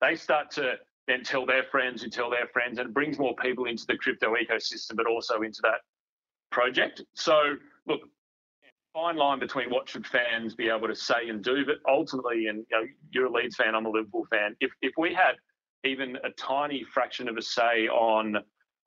they 0.00 0.14
start 0.14 0.50
to 0.52 0.74
then 1.08 1.22
tell 1.22 1.44
their 1.46 1.64
friends 1.64 2.02
who 2.02 2.10
tell 2.10 2.30
their 2.30 2.48
friends, 2.52 2.78
and 2.78 2.88
it 2.88 2.94
brings 2.94 3.18
more 3.18 3.34
people 3.36 3.64
into 3.64 3.84
the 3.86 3.96
crypto 3.96 4.34
ecosystem, 4.34 4.96
but 4.96 5.06
also 5.06 5.42
into 5.42 5.60
that 5.62 5.80
project. 6.50 7.02
So, 7.14 7.56
look, 7.86 8.00
fine 8.92 9.16
line 9.16 9.38
between 9.38 9.70
what 9.70 9.88
should 9.88 10.06
fans 10.06 10.54
be 10.54 10.68
able 10.68 10.88
to 10.88 10.94
say 10.94 11.28
and 11.28 11.42
do, 11.42 11.64
but 11.64 11.76
ultimately, 11.90 12.46
and 12.46 12.64
you 12.70 12.76
know, 12.78 12.86
you're 13.10 13.26
a 13.26 13.32
Leeds 13.32 13.56
fan, 13.56 13.74
I'm 13.74 13.86
a 13.86 13.90
Liverpool 13.90 14.26
fan. 14.30 14.54
If 14.60 14.70
if 14.82 14.92
we 14.98 15.14
had 15.14 15.34
even 15.84 16.16
a 16.24 16.30
tiny 16.38 16.84
fraction 16.84 17.28
of 17.28 17.36
a 17.36 17.42
say 17.42 17.88
on 17.88 18.36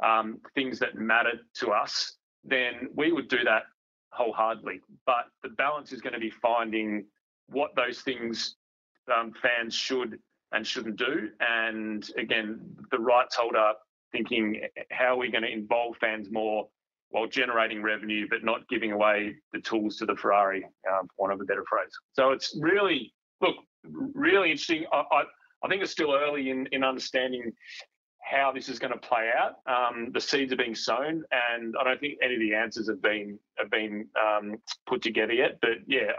um, 0.03 0.39
things 0.53 0.79
that 0.79 0.95
matter 0.95 1.33
to 1.55 1.69
us, 1.71 2.17
then 2.43 2.89
we 2.95 3.11
would 3.11 3.27
do 3.27 3.43
that 3.43 3.63
wholeheartedly. 4.11 4.81
But 5.05 5.25
the 5.43 5.49
balance 5.49 5.91
is 5.91 6.01
going 6.01 6.13
to 6.13 6.19
be 6.19 6.29
finding 6.29 7.05
what 7.47 7.71
those 7.75 8.01
things 8.01 8.55
um, 9.13 9.33
fans 9.41 9.73
should 9.73 10.19
and 10.51 10.65
shouldn't 10.65 10.97
do. 10.97 11.29
And 11.39 12.07
again, 12.17 12.61
the 12.91 12.99
rights 12.99 13.35
holder 13.35 13.73
thinking 14.11 14.61
how 14.91 15.15
are 15.15 15.17
we 15.17 15.29
going 15.29 15.43
to 15.43 15.51
involve 15.51 15.97
fans 15.97 16.29
more 16.31 16.67
while 17.09 17.27
generating 17.27 17.81
revenue, 17.81 18.27
but 18.29 18.43
not 18.43 18.67
giving 18.67 18.91
away 18.91 19.35
the 19.53 19.59
tools 19.61 19.97
to 19.97 20.05
the 20.05 20.15
Ferrari, 20.15 20.63
um, 20.91 21.07
for 21.15 21.27
want 21.27 21.33
of 21.33 21.41
a 21.41 21.45
better 21.45 21.63
phrase. 21.69 21.91
So 22.13 22.31
it's 22.31 22.57
really, 22.59 23.13
look, 23.41 23.55
really 24.13 24.51
interesting. 24.51 24.85
I, 24.91 25.03
I, 25.11 25.23
I 25.63 25.67
think 25.67 25.81
it's 25.81 25.91
still 25.91 26.13
early 26.13 26.49
in, 26.49 26.67
in 26.71 26.83
understanding 26.83 27.53
how 28.25 28.51
this 28.51 28.69
is 28.69 28.79
going 28.79 28.91
to 28.91 28.99
play 28.99 29.29
out. 29.37 29.57
Um, 29.67 30.09
the 30.11 30.19
seeds 30.19 30.51
are 30.51 30.55
being 30.55 30.73
sown, 30.73 31.23
and 31.31 31.75
I 31.79 31.83
don't 31.83 31.99
think 31.99 32.17
any 32.23 32.33
of 32.33 32.39
the 32.39 32.55
answers 32.55 32.89
have 32.89 33.01
been 33.01 33.37
have 33.57 33.69
been 33.69 34.07
um, 34.19 34.55
put 34.87 35.01
together 35.01 35.33
yet. 35.33 35.59
But 35.61 35.69
yeah, 35.87 36.11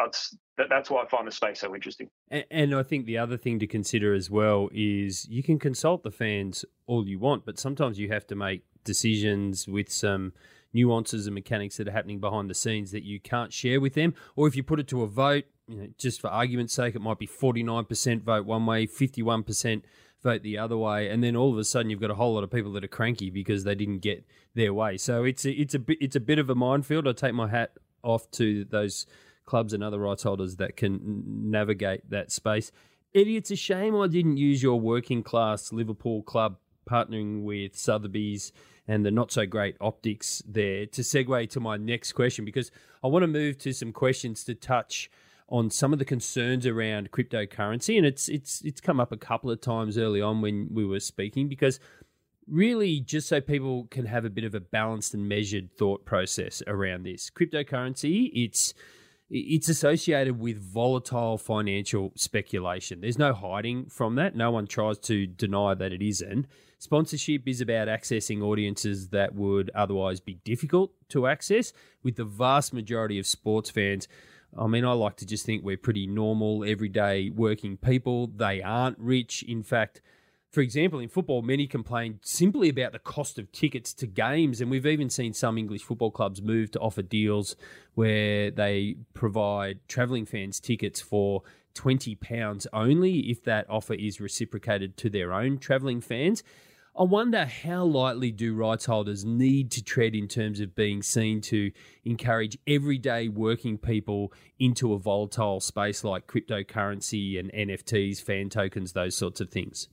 that, 0.57 0.69
that's 0.71 0.89
why 0.89 1.03
I 1.03 1.09
find 1.09 1.27
the 1.27 1.33
space 1.33 1.61
so 1.61 1.75
interesting. 1.75 2.09
And, 2.31 2.45
and, 2.51 2.75
I 2.75 2.85
think 2.85 3.07
the 3.07 3.19
other 3.19 3.37
thing 3.37 3.59
to 3.59 3.67
consider 3.67 4.15
as 4.15 4.31
well 4.31 4.69
is 4.73 5.27
you 5.29 5.43
can 5.43 5.59
consult 5.59 6.05
the 6.05 6.13
fans 6.13 6.65
all 6.87 7.07
you 7.07 7.19
want, 7.19 7.45
but 7.45 7.59
sometimes 7.59 7.99
you 7.99 8.09
have 8.09 8.27
to 8.29 8.37
make 8.37 8.63
decisions 8.85 9.67
with 9.67 9.93
some 9.93 10.33
nuances 10.73 11.27
and 11.27 11.35
mechanics 11.35 11.77
that 11.77 11.89
are 11.89 11.93
happening 11.93 12.21
behind 12.21 12.51
the 12.51 12.55
scenes 12.55 12.91
that 12.91 13.05
you 13.05 13.21
can't 13.21 13.53
share 13.53 13.81
with 13.81 13.95
them. 13.95 14.15
Or 14.35 14.47
if 14.47 14.57
you 14.57 14.63
put 14.63 14.81
it 14.81 14.89
to 14.89 15.03
a 15.03 15.07
vote, 15.07 15.45
you 15.69 15.77
know, 15.77 15.89
just 15.99 16.21
for 16.21 16.29
argument's 16.29 16.75
sake, 16.75 16.95
it 16.95 17.01
might 17.01 17.19
be 17.19 17.27
forty 17.27 17.63
nine 17.63 17.85
percent 17.85 18.23
vote 18.23 18.47
one 18.47 18.67
way, 18.67 18.87
fifty 18.87 19.23
one 19.23 19.43
percent 19.43 19.85
vote 20.23 20.43
the 20.43 20.59
other 20.59 20.77
way, 20.77 21.09
and 21.09 21.23
then 21.23 21.37
all 21.37 21.53
of 21.53 21.59
a 21.59 21.65
sudden 21.65 21.91
you've 21.91 22.01
got 22.01 22.11
a 22.11 22.15
whole 22.15 22.35
lot 22.35 22.45
of 22.45 22.51
people 22.51 22.73
that 22.73 22.85
are 22.85 22.89
cranky 22.89 23.31
because 23.31 23.65
they 23.65 23.75
didn't 23.75 23.99
get 23.99 24.25
their 24.55 24.73
way. 24.73 24.97
So 24.97 25.25
it's 25.25 25.45
a, 25.45 25.53
it's 25.53 25.75
a 25.75 25.79
bit 25.79 25.99
it's 26.01 26.17
a 26.17 26.21
bit 26.21 26.39
of 26.39 26.51
a 26.51 26.55
minefield. 26.55 27.07
I 27.09 27.13
take 27.13 27.35
my 27.35 27.49
hat 27.49 27.73
off 28.03 28.31
to 28.33 28.65
those 28.65 29.07
clubs 29.45 29.73
and 29.73 29.83
other 29.83 29.99
rights 29.99 30.23
holders 30.25 30.57
that 30.57 30.77
can 30.77 31.23
navigate 31.27 32.11
that 32.11 32.33
space. 32.33 32.73
Eddie, 33.15 33.37
it's 33.37 33.51
a 33.51 33.57
shame 33.57 33.97
I 33.97 34.09
didn't 34.09 34.37
use 34.37 34.63
your 34.63 34.79
working 34.79 35.23
class 35.23 35.73
Liverpool 35.73 36.23
club 36.23 36.59
partnering 36.89 37.43
with 37.43 37.77
Sotheby's 37.77 38.53
and 38.89 39.05
the 39.05 39.11
not 39.11 39.33
so 39.33 39.47
great 39.47 39.77
optics 39.81 40.43
there 40.47 40.87
to 40.87 41.03
segue 41.03 41.51
to 41.51 41.61
my 41.61 41.77
next 41.77 42.13
question 42.13 42.45
because 42.45 42.71
I 43.03 43.09
want 43.09 43.23
to 43.23 43.29
move 43.29 43.59
to 43.59 43.73
some 43.73 43.93
questions 43.93 44.45
to 44.45 44.55
touch 44.55 45.11
on 45.49 45.71
some 45.71 45.93
of 45.93 45.99
the 45.99 46.05
concerns 46.05 46.67
around 46.67 47.13
cryptocurrency, 47.13 47.97
and 47.97 48.07
it's 48.07 48.29
it's 48.29 48.63
it's 48.63 48.81
come 48.81 48.99
up 48.99 49.13
a 49.13 49.17
couple 49.17 49.51
of 49.51 49.61
times 49.61 49.97
early 49.97 50.21
on 50.21 50.41
when 50.41 50.69
we 50.73 50.85
were 50.85 51.01
speaking 51.01 51.49
because 51.49 51.79
really 52.49 53.01
just 53.01 53.29
so 53.29 53.41
people 53.41 53.87
can 53.91 54.07
have 54.07 54.25
a 54.25 54.31
bit 54.31 54.45
of 54.45 54.55
a 54.55 54.61
balanced 54.61 55.15
and 55.15 55.29
measured 55.29 55.71
thought 55.77 56.05
process 56.05 56.63
around 56.69 57.03
this 57.03 57.29
cryptocurrency 57.29 58.31
it's 58.35 58.73
it's 59.29 59.69
associated 59.69 60.39
with 60.39 60.59
volatile 60.59 61.37
financial 61.37 62.13
speculation. 62.15 63.01
There's 63.01 63.19
no 63.19 63.35
hiding 63.35 63.87
from 63.87 64.15
that. 64.17 64.37
No 64.37 64.53
one 64.53 64.69
tries 64.69 64.99
to 65.01 65.27
deny 65.27 65.75
that 65.75 65.93
it 65.93 66.01
isn't 66.01 66.47
sponsorship 66.79 67.47
is 67.47 67.61
about 67.61 67.89
accessing 67.89 68.43
audiences 68.43 69.09
that 69.09 69.35
would 69.35 69.71
otherwise 69.75 70.21
be 70.21 70.35
difficult 70.45 70.93
to 71.09 71.27
access 71.27 71.73
with 72.03 72.17
the 72.17 72.25
vast 72.25 72.73
majority 72.73 73.19
of 73.19 73.27
sports 73.27 73.71
fans 73.71 74.09
I 74.59 74.67
mean, 74.67 74.85
I 74.85 74.93
like 74.93 75.17
to 75.17 75.27
just 75.27 75.45
think 75.45 75.65
we're 75.65 75.77
pretty 75.77 76.07
normal, 76.07 76.65
everyday 76.65 77.31
working 77.31 77.77
people. 77.77 78.29
They 78.29 78.63
aren't 78.63 78.99
rich. 78.99 79.43
In 79.43 79.63
fact, 79.63 80.01
for 80.51 80.61
example, 80.61 80.99
in 80.99 81.09
football, 81.09 81.43
many 81.43 81.67
complain 81.67 82.21
simply 82.23 82.71
about 82.71 82.93
the 82.93 82.99
cost 82.99 83.39
of 83.39 83.53
tickets 83.53 83.93
to 83.95 84.07
games. 84.07 84.61
And 84.61 84.71
we've 84.71 84.87
even 84.87 85.11
seen 85.11 85.35
some 85.35 85.59
English 85.59 85.83
football 85.83 86.11
clubs 86.11 86.41
move 86.41 86.71
to 86.73 86.81
offer 86.81 87.03
deals 87.03 87.57
where 87.95 88.51
they 88.51 88.97
provide 89.13 89.81
travelling 89.89 90.25
fans 90.25 90.61
tickets 90.61 91.01
for 91.01 91.43
£20 91.77 92.67
only 92.73 93.31
if 93.31 93.45
that 93.45 93.67
offer 93.69 93.95
is 93.95 94.21
reciprocated 94.21 94.97
to 94.97 95.11
their 95.11 95.33
own 95.33 95.59
travelling 95.59 96.01
fans. 96.01 96.43
I 96.99 97.03
wonder 97.03 97.45
how 97.45 97.85
lightly 97.85 98.33
do 98.33 98.55
rights 98.55 98.87
holders 98.87 99.23
need 99.23 99.71
to 99.73 99.85
tread 99.85 100.15
in 100.15 100.29
terms 100.29 100.61
of 100.61 100.75
being 100.75 101.03
seen 101.03 101.43
to 101.43 101.71
encourage 102.07 102.57
everyday 102.67 103.29
working 103.29 103.77
people 103.77 104.33
into 104.59 104.95
a 104.95 104.99
volatile 104.99 105.61
space 105.61 106.05
like 106.05 106.27
cryptocurrency 106.27 107.39
and 107.39 107.53
NFTs, 107.53 108.23
fan 108.23 108.49
tokens, 108.49 108.95
those 108.95 109.15
sorts 109.15 109.43
of 109.43 109.51
things? 109.51 109.89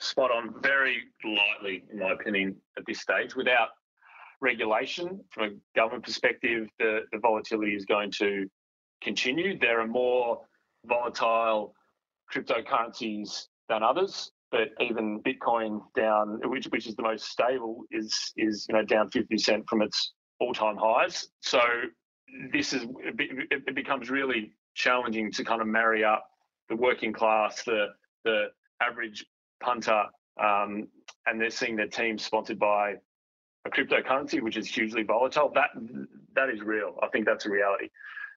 Spot 0.00 0.30
on. 0.30 0.54
Very 0.62 0.96
lightly, 1.22 1.84
in 1.92 1.98
my 1.98 2.12
opinion, 2.12 2.56
at 2.78 2.86
this 2.86 3.00
stage. 3.00 3.36
Without 3.36 3.68
regulation, 4.40 5.20
from 5.30 5.44
a 5.44 5.78
government 5.78 6.04
perspective, 6.04 6.68
the, 6.78 7.00
the 7.12 7.18
volatility 7.18 7.74
is 7.74 7.84
going 7.84 8.10
to 8.12 8.48
continue. 9.02 9.58
There 9.58 9.78
are 9.78 9.86
more 9.86 10.40
volatile 10.86 11.74
cryptocurrencies 12.32 13.46
than 13.68 13.82
others 13.82 14.32
but 14.54 14.68
even 14.80 15.20
Bitcoin 15.20 15.80
down, 15.96 16.40
which 16.44 16.66
which 16.66 16.86
is 16.86 16.94
the 16.94 17.02
most 17.02 17.24
stable, 17.24 17.82
is 17.90 18.32
is 18.36 18.66
you 18.68 18.74
know 18.76 18.84
down 18.84 19.10
fifty 19.10 19.34
percent 19.34 19.64
from 19.68 19.82
its 19.82 20.12
all 20.38 20.54
time 20.54 20.76
highs. 20.76 21.26
So 21.40 21.60
this 22.52 22.72
is 22.72 22.86
it 23.00 23.74
becomes 23.74 24.10
really 24.10 24.52
challenging 24.74 25.32
to 25.32 25.42
kind 25.42 25.60
of 25.60 25.66
marry 25.66 26.04
up 26.04 26.24
the 26.68 26.76
working 26.76 27.12
class, 27.12 27.64
the 27.64 27.88
the 28.24 28.44
average 28.80 29.26
punter, 29.60 30.04
um, 30.40 30.86
and 31.26 31.40
they're 31.40 31.50
seeing 31.50 31.74
their 31.74 31.88
team 31.88 32.16
sponsored 32.16 32.60
by 32.60 32.94
a 33.66 33.70
cryptocurrency, 33.70 34.40
which 34.40 34.56
is 34.56 34.68
hugely 34.68 35.02
volatile. 35.02 35.50
That 35.52 35.70
that 36.36 36.48
is 36.48 36.60
real. 36.60 36.96
I 37.02 37.08
think 37.08 37.26
that's 37.26 37.44
a 37.44 37.50
reality. 37.50 37.88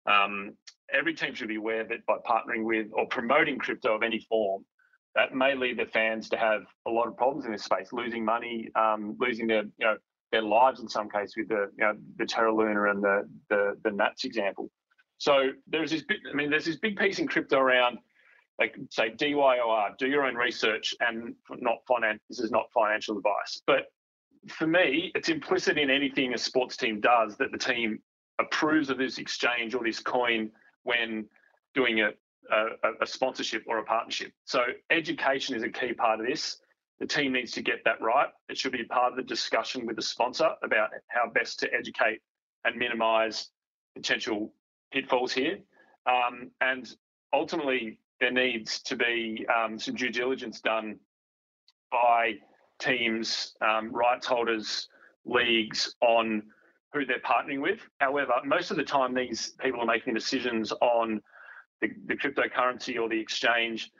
Um, 0.08 0.54
every 0.94 1.14
team 1.14 1.34
should 1.34 1.48
be 1.48 1.56
aware 1.56 1.84
that 1.84 2.06
by 2.06 2.18
partnering 2.28 2.64
with 2.64 2.88
or 2.94 3.08
promoting 3.08 3.58
crypto 3.58 3.96
of 3.96 4.04
any 4.04 4.20
form, 4.20 4.66
that 5.16 5.34
may 5.34 5.56
lead 5.56 5.78
the 5.78 5.86
fans 5.86 6.30
to 6.30 6.38
have 6.38 6.62
a 6.88 6.90
lot 6.90 7.08
of 7.08 7.18
problems 7.18 7.46
in 7.46 7.52
this 7.52 7.64
space, 7.64 7.92
losing 7.92 8.24
money, 8.24 8.70
um, 8.76 9.16
losing 9.20 9.48
their 9.48 9.64
you 9.64 9.86
know 9.86 9.98
their 10.32 10.42
lives 10.42 10.80
in 10.80 10.88
some 10.88 11.10
cases 11.10 11.36
with 11.38 11.48
the 11.50 11.72
you 11.78 11.86
know 11.86 11.94
the 12.18 12.26
Terra 12.26 12.54
Luna 12.54 12.92
and 12.92 13.04
the 13.04 13.30
the, 13.50 13.78
the 13.84 13.92
Nats 13.92 14.24
example. 14.26 14.70
So 15.18 15.50
there's 15.66 15.90
this 15.92 16.04
big, 16.04 16.18
I 16.32 16.36
mean, 16.36 16.52
there's 16.52 16.66
this 16.66 16.78
big 16.78 16.98
piece 16.98 17.18
in 17.18 17.28
crypto 17.28 17.58
around 17.58 17.98
like 18.60 18.76
say 18.90 19.12
DYOR, 19.12 19.98
do 19.98 20.08
your 20.08 20.26
own 20.26 20.36
research 20.36 20.96
and 21.00 21.36
not 21.50 21.78
finance. 21.88 22.22
This 22.30 22.40
is 22.40 22.52
not 22.52 22.66
financial 22.74 23.18
advice, 23.18 23.62
but 23.68 23.86
for 24.48 24.68
me, 24.68 25.12
it's 25.16 25.30
implicit 25.30 25.78
in 25.78 25.90
anything 25.90 26.34
a 26.34 26.38
sports 26.38 26.78
team 26.78 27.00
does 27.00 27.38
that 27.38 27.52
the 27.52 27.58
team 27.58 28.00
approves 28.40 28.90
of 28.90 28.98
this 28.98 29.18
exchange 29.18 29.74
or 29.74 29.84
this 29.84 30.00
coin 30.00 30.52
when 30.88 31.26
doing 31.76 32.00
a, 32.00 32.10
a, 32.52 32.90
a 33.02 33.06
sponsorship 33.06 33.64
or 33.68 33.80
a 33.80 33.84
partnership. 33.84 34.32
So 34.46 34.62
education 34.90 35.54
is 35.56 35.64
a 35.64 35.70
key 35.70 35.94
part 35.94 36.22
of 36.22 36.26
this. 36.26 36.58
The 37.00 37.06
team 37.06 37.34
needs 37.34 37.52
to 37.52 37.62
get 37.62 37.84
that 37.84 38.02
right. 38.02 38.30
It 38.50 38.58
should 38.58 38.72
be 38.72 38.86
part 38.86 39.12
of 39.12 39.18
the 39.18 39.24
discussion 39.24 39.86
with 39.86 39.98
the 39.98 40.02
sponsor 40.02 40.50
about 40.64 40.90
how 41.08 41.30
best 41.30 41.60
to 41.60 41.74
educate 41.74 42.22
and 42.64 42.76
minimise 42.78 43.50
potential 43.96 44.54
pitfalls 44.92 45.34
here. 45.34 45.60
Um, 46.06 46.52
and 46.62 46.90
ultimately, 47.34 48.00
there 48.22 48.32
needs 48.32 48.82
to 48.84 48.96
be 48.96 49.46
um, 49.56 49.78
some 49.78 49.96
due 49.96 50.10
diligence 50.10 50.62
done 50.62 50.98
by 51.92 52.36
teams, 52.80 53.56
um, 53.62 53.92
rights 53.92 54.26
holders, 54.26 54.88
leagues 55.26 55.96
on 56.02 56.44
who 56.94 57.06
they're 57.06 57.20
partnering 57.20 57.62
with. 57.62 57.80
However, 58.00 58.34
most 58.46 58.72
of 58.72 58.78
the 58.78 58.84
time, 58.84 59.14
these 59.14 59.54
people 59.62 59.82
are 59.82 59.86
making 59.86 60.14
decisions 60.14 60.72
on 60.82 61.22
the, 61.82 61.90
the 62.06 62.16
cryptocurrency 62.16 63.00
or 63.00 63.10
the 63.10 63.20
exchange, 63.20 63.92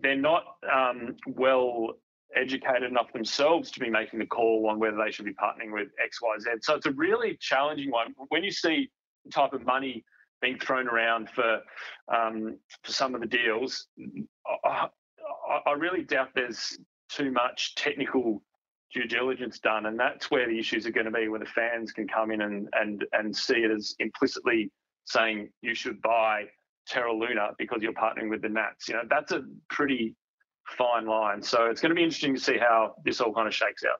they're 0.00 0.16
not 0.16 0.44
um, 0.72 1.16
well 1.26 1.94
educated 2.36 2.82
enough 2.82 3.12
themselves 3.12 3.70
to 3.70 3.80
be 3.80 3.88
making 3.88 4.18
the 4.18 4.26
call 4.26 4.66
on 4.68 4.78
whether 4.78 4.96
they 4.96 5.10
should 5.10 5.24
be 5.24 5.34
partnering 5.34 5.72
with 5.72 5.88
X, 6.02 6.20
Y, 6.20 6.36
Z. 6.40 6.50
So 6.62 6.74
it's 6.74 6.86
a 6.86 6.92
really 6.92 7.36
challenging 7.40 7.90
one. 7.90 8.14
When 8.28 8.42
you 8.42 8.50
see 8.50 8.90
the 9.24 9.30
type 9.30 9.52
of 9.52 9.64
money 9.64 10.04
being 10.40 10.58
thrown 10.58 10.88
around 10.88 11.30
for 11.30 11.60
um, 12.14 12.58
for 12.82 12.92
some 12.92 13.14
of 13.14 13.20
the 13.20 13.26
deals, 13.26 13.86
I, 14.64 14.88
I, 15.66 15.72
really 15.72 16.02
doubt 16.02 16.30
there's 16.34 16.78
too 17.08 17.30
much 17.30 17.74
technical 17.76 18.42
due 18.94 19.06
diligence 19.06 19.58
done, 19.58 19.86
and 19.86 19.98
that's 19.98 20.30
where 20.30 20.48
the 20.48 20.58
issues 20.58 20.86
are 20.86 20.92
going 20.92 21.06
to 21.06 21.12
be, 21.12 21.28
where 21.28 21.40
the 21.40 21.46
fans 21.46 21.92
can 21.92 22.08
come 22.08 22.30
in 22.30 22.40
and 22.40 22.68
and 22.72 23.04
and 23.12 23.36
see 23.36 23.56
it 23.56 23.70
as 23.70 23.94
implicitly 23.98 24.70
saying 25.04 25.50
you 25.60 25.74
should 25.74 26.00
buy 26.00 26.44
Terra 26.86 27.12
Luna 27.12 27.50
because 27.58 27.82
you're 27.82 27.92
partnering 27.92 28.30
with 28.30 28.40
the 28.40 28.48
Nats. 28.48 28.88
You 28.88 28.94
know, 28.94 29.02
that's 29.10 29.32
a 29.32 29.42
pretty 29.68 30.14
fine 30.66 31.06
line. 31.06 31.42
So 31.42 31.66
it's 31.66 31.80
going 31.80 31.90
to 31.90 31.94
be 31.94 32.02
interesting 32.02 32.34
to 32.34 32.40
see 32.40 32.56
how 32.56 32.94
this 33.04 33.20
all 33.20 33.34
kind 33.34 33.46
of 33.46 33.54
shakes 33.54 33.84
out. 33.84 33.98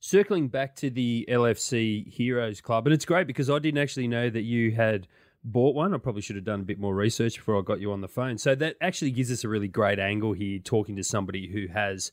Circling 0.00 0.48
back 0.48 0.74
to 0.76 0.90
the 0.90 1.26
LFC 1.28 2.08
Heroes 2.08 2.60
Club, 2.60 2.86
and 2.86 2.94
it's 2.94 3.04
great 3.04 3.26
because 3.26 3.50
I 3.50 3.58
didn't 3.58 3.78
actually 3.78 4.08
know 4.08 4.30
that 4.30 4.42
you 4.42 4.72
had 4.72 5.06
bought 5.44 5.74
one. 5.74 5.94
I 5.94 5.98
probably 5.98 6.22
should 6.22 6.36
have 6.36 6.44
done 6.44 6.60
a 6.60 6.64
bit 6.64 6.78
more 6.78 6.94
research 6.94 7.36
before 7.36 7.58
I 7.58 7.62
got 7.62 7.80
you 7.80 7.92
on 7.92 8.00
the 8.00 8.08
phone. 8.08 8.38
So 8.38 8.54
that 8.54 8.76
actually 8.80 9.10
gives 9.10 9.30
us 9.30 9.44
a 9.44 9.48
really 9.48 9.68
great 9.68 9.98
angle 9.98 10.32
here 10.32 10.58
talking 10.58 10.96
to 10.96 11.04
somebody 11.04 11.48
who 11.48 11.66
has 11.72 12.10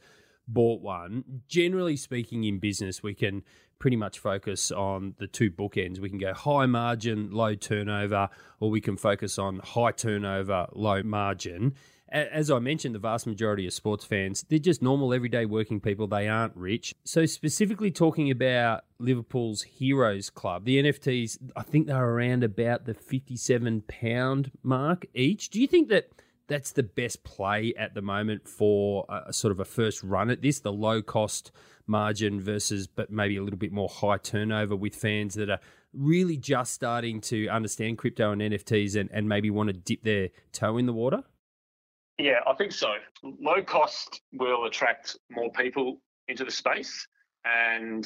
bought 0.54 0.82
one. 0.82 1.24
Generally 1.48 1.98
speaking, 1.98 2.44
in 2.44 2.60
business, 2.60 3.02
we 3.04 3.14
can 3.14 3.44
pretty 3.80 3.96
much 3.96 4.20
focus 4.20 4.72
on 4.72 5.16
the 5.20 5.28
two 5.28 5.50
bookends. 5.50 6.00
We 6.00 6.10
can 6.10 6.18
go 6.18 6.34
high 6.34 6.66
margin, 6.66 7.32
low 7.32 7.56
turnover, 7.56 8.30
or 8.60 8.70
we 8.70 8.82
can 8.82 8.98
focus 8.98 9.40
on 9.40 9.60
high 9.60 9.92
turnover, 9.92 10.68
low 10.74 11.02
margin. 11.02 11.74
As 12.12 12.50
I 12.50 12.58
mentioned, 12.58 12.96
the 12.96 13.00
vast 13.00 13.28
majority 13.28 13.68
of 13.68 13.74
sports 13.74 14.04
fans, 14.04 14.44
they're 14.50 14.58
just 14.58 14.82
normal, 14.82 15.14
everyday 15.14 15.46
working 15.46 15.80
people. 15.80 16.08
They 16.08 16.28
aren't 16.28 16.56
rich. 16.56 16.94
So, 17.04 17.28
specifically 17.28 17.92
talking 17.92 18.32
about 18.32 18.84
Liverpool's 18.98 19.62
Heroes 19.62 20.32
Club, 20.32 20.66
the 20.66 20.82
NFTs, 20.82 21.38
I 21.56 21.62
think 21.62 21.86
they're 21.86 22.04
around 22.04 22.44
about 22.44 22.86
the 22.86 22.96
£57 22.96 24.52
mark 24.64 25.06
each. 25.14 25.50
Do 25.52 25.62
you 25.62 25.68
think 25.68 25.90
that 25.90 26.10
that's 26.50 26.72
the 26.72 26.84
best 26.84 27.24
play 27.24 27.74
at 27.78 27.94
the 27.94 28.02
moment 28.02 28.48
for 28.48 29.06
a, 29.08 29.32
sort 29.32 29.52
of 29.52 29.60
a 29.60 29.66
first 29.66 30.04
run 30.04 30.30
at 30.30 30.42
this, 30.42 30.60
the 30.60 30.74
low 30.74 31.02
cost 31.02 31.52
margin 31.88 32.42
versus, 32.42 32.88
but 32.88 33.10
maybe 33.10 33.38
a 33.38 33.44
little 33.44 33.60
bit 33.60 33.72
more 33.72 33.88
high 33.88 34.18
turnover 34.18 34.76
with 34.76 34.96
fans 34.96 35.36
that 35.36 35.50
are 35.50 35.60
really 35.94 36.38
just 36.38 36.74
starting 36.74 37.22
to 37.22 37.48
understand 37.48 37.98
crypto 37.98 38.32
and 38.32 38.42
NFTs 38.42 39.00
and, 39.00 39.10
and 39.14 39.30
maybe 39.30 39.50
want 39.50 39.68
to 39.68 39.74
dip 39.74 40.04
their 40.04 40.30
toe 40.52 40.78
in 40.78 40.86
the 40.86 40.94
water? 40.94 41.24
Yeah, 42.18 42.40
I 42.46 42.54
think 42.54 42.74
so. 42.74 42.90
Low 43.24 43.64
cost 43.64 44.22
will 44.34 44.66
attract 44.66 45.18
more 45.30 45.52
people 45.52 46.02
into 46.28 46.44
the 46.44 46.52
space, 46.52 47.08
and 47.46 48.06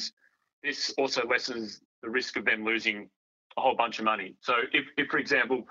this 0.62 0.94
also 0.96 1.26
lessens 1.26 1.80
the 2.02 2.08
risk 2.08 2.36
of 2.36 2.44
them 2.44 2.64
losing 2.64 3.10
a 3.56 3.60
whole 3.60 3.74
bunch 3.74 3.98
of 3.98 4.04
money. 4.04 4.36
So, 4.40 4.54
if, 4.72 4.84
if 4.96 5.08
for 5.08 5.18
example, 5.18 5.66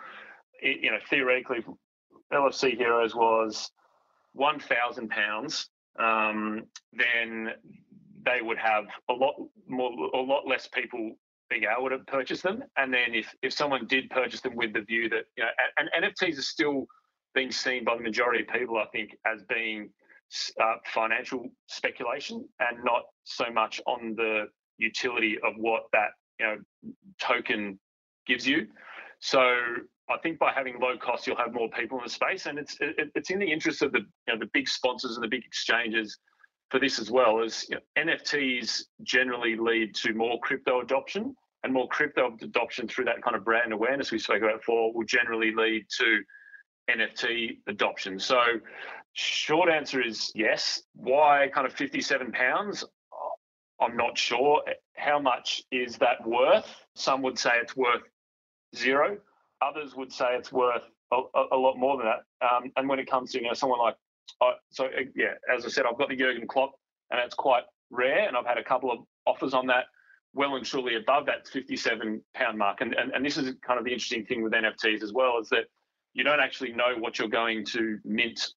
you 0.61 0.91
know, 0.91 0.97
theoretically, 1.09 1.63
LFC 2.33 2.77
Heroes 2.77 3.15
was 3.15 3.71
one 4.33 4.59
thousand 4.59 5.05
um, 5.05 5.09
pounds, 5.09 5.69
then 6.93 7.49
they 8.25 8.41
would 8.41 8.57
have 8.57 8.85
a 9.09 9.13
lot 9.13 9.35
more, 9.67 9.91
a 10.13 10.21
lot 10.21 10.47
less 10.47 10.67
people 10.67 11.11
being 11.49 11.63
able 11.77 11.89
to 11.89 11.99
purchase 11.99 12.41
them. 12.41 12.63
And 12.77 12.93
then 12.93 13.13
if 13.13 13.33
if 13.41 13.53
someone 13.53 13.85
did 13.87 14.09
purchase 14.09 14.41
them 14.41 14.55
with 14.55 14.73
the 14.73 14.81
view 14.81 15.09
that 15.09 15.25
you 15.37 15.43
know, 15.43 15.49
and, 15.77 15.89
and 15.93 16.05
NFTs 16.05 16.37
are 16.39 16.43
still 16.43 16.85
being 17.35 17.51
seen 17.51 17.83
by 17.83 17.95
the 17.95 18.03
majority 18.03 18.43
of 18.43 18.49
people, 18.49 18.77
I 18.77 18.85
think, 18.91 19.15
as 19.25 19.43
being 19.49 19.89
uh, 20.59 20.75
financial 20.85 21.47
speculation 21.67 22.47
and 22.59 22.83
not 22.83 23.03
so 23.23 23.45
much 23.51 23.81
on 23.85 24.15
the 24.15 24.45
utility 24.77 25.37
of 25.45 25.53
what 25.57 25.83
that 25.93 26.09
you 26.39 26.45
know 26.45 26.57
token 27.19 27.79
gives 28.25 28.47
you. 28.47 28.67
So 29.19 29.55
I 30.09 30.17
think 30.17 30.37
by 30.37 30.51
having 30.53 30.79
low 30.79 30.97
cost, 30.97 31.25
you'll 31.25 31.37
have 31.37 31.53
more 31.53 31.69
people 31.69 31.97
in 31.97 32.03
the 32.03 32.09
space, 32.09 32.45
and 32.45 32.59
it's 32.59 32.77
it, 32.79 33.09
it's 33.15 33.29
in 33.29 33.39
the 33.39 33.51
interest 33.51 33.81
of 33.81 33.91
the 33.91 33.99
you 33.99 34.33
know 34.33 34.39
the 34.39 34.49
big 34.53 34.67
sponsors 34.67 35.15
and 35.15 35.23
the 35.23 35.29
big 35.29 35.45
exchanges 35.45 36.17
for 36.69 36.79
this 36.79 36.99
as 36.99 37.09
well. 37.09 37.41
As 37.41 37.65
you 37.69 37.77
know, 37.77 38.11
NFTs 38.11 38.83
generally 39.03 39.55
lead 39.55 39.95
to 39.95 40.13
more 40.13 40.39
crypto 40.41 40.81
adoption, 40.81 41.35
and 41.63 41.73
more 41.73 41.87
crypto 41.87 42.35
adoption 42.41 42.87
through 42.87 43.05
that 43.05 43.21
kind 43.21 43.35
of 43.35 43.45
brand 43.45 43.71
awareness 43.71 44.11
we 44.11 44.19
spoke 44.19 44.41
about 44.41 44.59
before 44.59 44.93
will 44.93 45.05
generally 45.05 45.53
lead 45.55 45.85
to 45.97 46.21
NFT 46.89 47.59
adoption. 47.67 48.19
So, 48.19 48.41
short 49.13 49.69
answer 49.69 50.01
is 50.01 50.31
yes. 50.35 50.83
Why 50.95 51.49
kind 51.53 51.65
of 51.65 51.73
57 51.73 52.31
pounds? 52.33 52.83
I'm 53.79 53.95
not 53.95 54.17
sure. 54.17 54.61
How 54.95 55.19
much 55.19 55.63
is 55.71 55.97
that 55.97 56.25
worth? 56.27 56.67
Some 56.95 57.21
would 57.21 57.39
say 57.39 57.51
it's 57.61 57.75
worth 57.75 58.03
zero. 58.75 59.17
Others 59.69 59.95
would 59.95 60.11
say 60.11 60.35
it's 60.35 60.51
worth 60.51 60.83
a, 61.11 61.21
a 61.51 61.57
lot 61.57 61.77
more 61.77 61.97
than 61.97 62.07
that. 62.07 62.47
Um, 62.47 62.71
and 62.75 62.87
when 62.89 62.99
it 62.99 63.09
comes 63.09 63.31
to 63.31 63.39
you 63.39 63.47
know 63.47 63.53
someone 63.53 63.79
like, 63.79 63.95
so 64.71 64.85
uh, 64.85 64.89
yeah, 65.15 65.33
as 65.53 65.65
I 65.65 65.69
said, 65.69 65.85
I've 65.85 65.97
got 65.97 66.09
the 66.09 66.15
Jurgen 66.15 66.47
Klopp, 66.47 66.71
and 67.11 67.19
it's 67.19 67.35
quite 67.35 67.63
rare, 67.89 68.27
and 68.27 68.35
I've 68.35 68.45
had 68.45 68.57
a 68.57 68.63
couple 68.63 68.91
of 68.91 68.99
offers 69.25 69.53
on 69.53 69.67
that, 69.67 69.85
well 70.33 70.55
and 70.55 70.65
truly 70.65 70.95
above 70.95 71.25
that 71.27 71.47
57 71.47 72.21
pound 72.33 72.57
mark. 72.57 72.81
And, 72.81 72.93
and 72.95 73.11
and 73.11 73.25
this 73.25 73.37
is 73.37 73.55
kind 73.65 73.79
of 73.79 73.85
the 73.85 73.91
interesting 73.91 74.25
thing 74.25 74.43
with 74.43 74.53
NFTs 74.53 75.03
as 75.03 75.13
well 75.13 75.39
is 75.39 75.49
that 75.49 75.65
you 76.13 76.23
don't 76.23 76.39
actually 76.39 76.73
know 76.73 76.95
what 76.99 77.19
you're 77.19 77.27
going 77.27 77.65
to 77.65 77.99
mint 78.03 78.53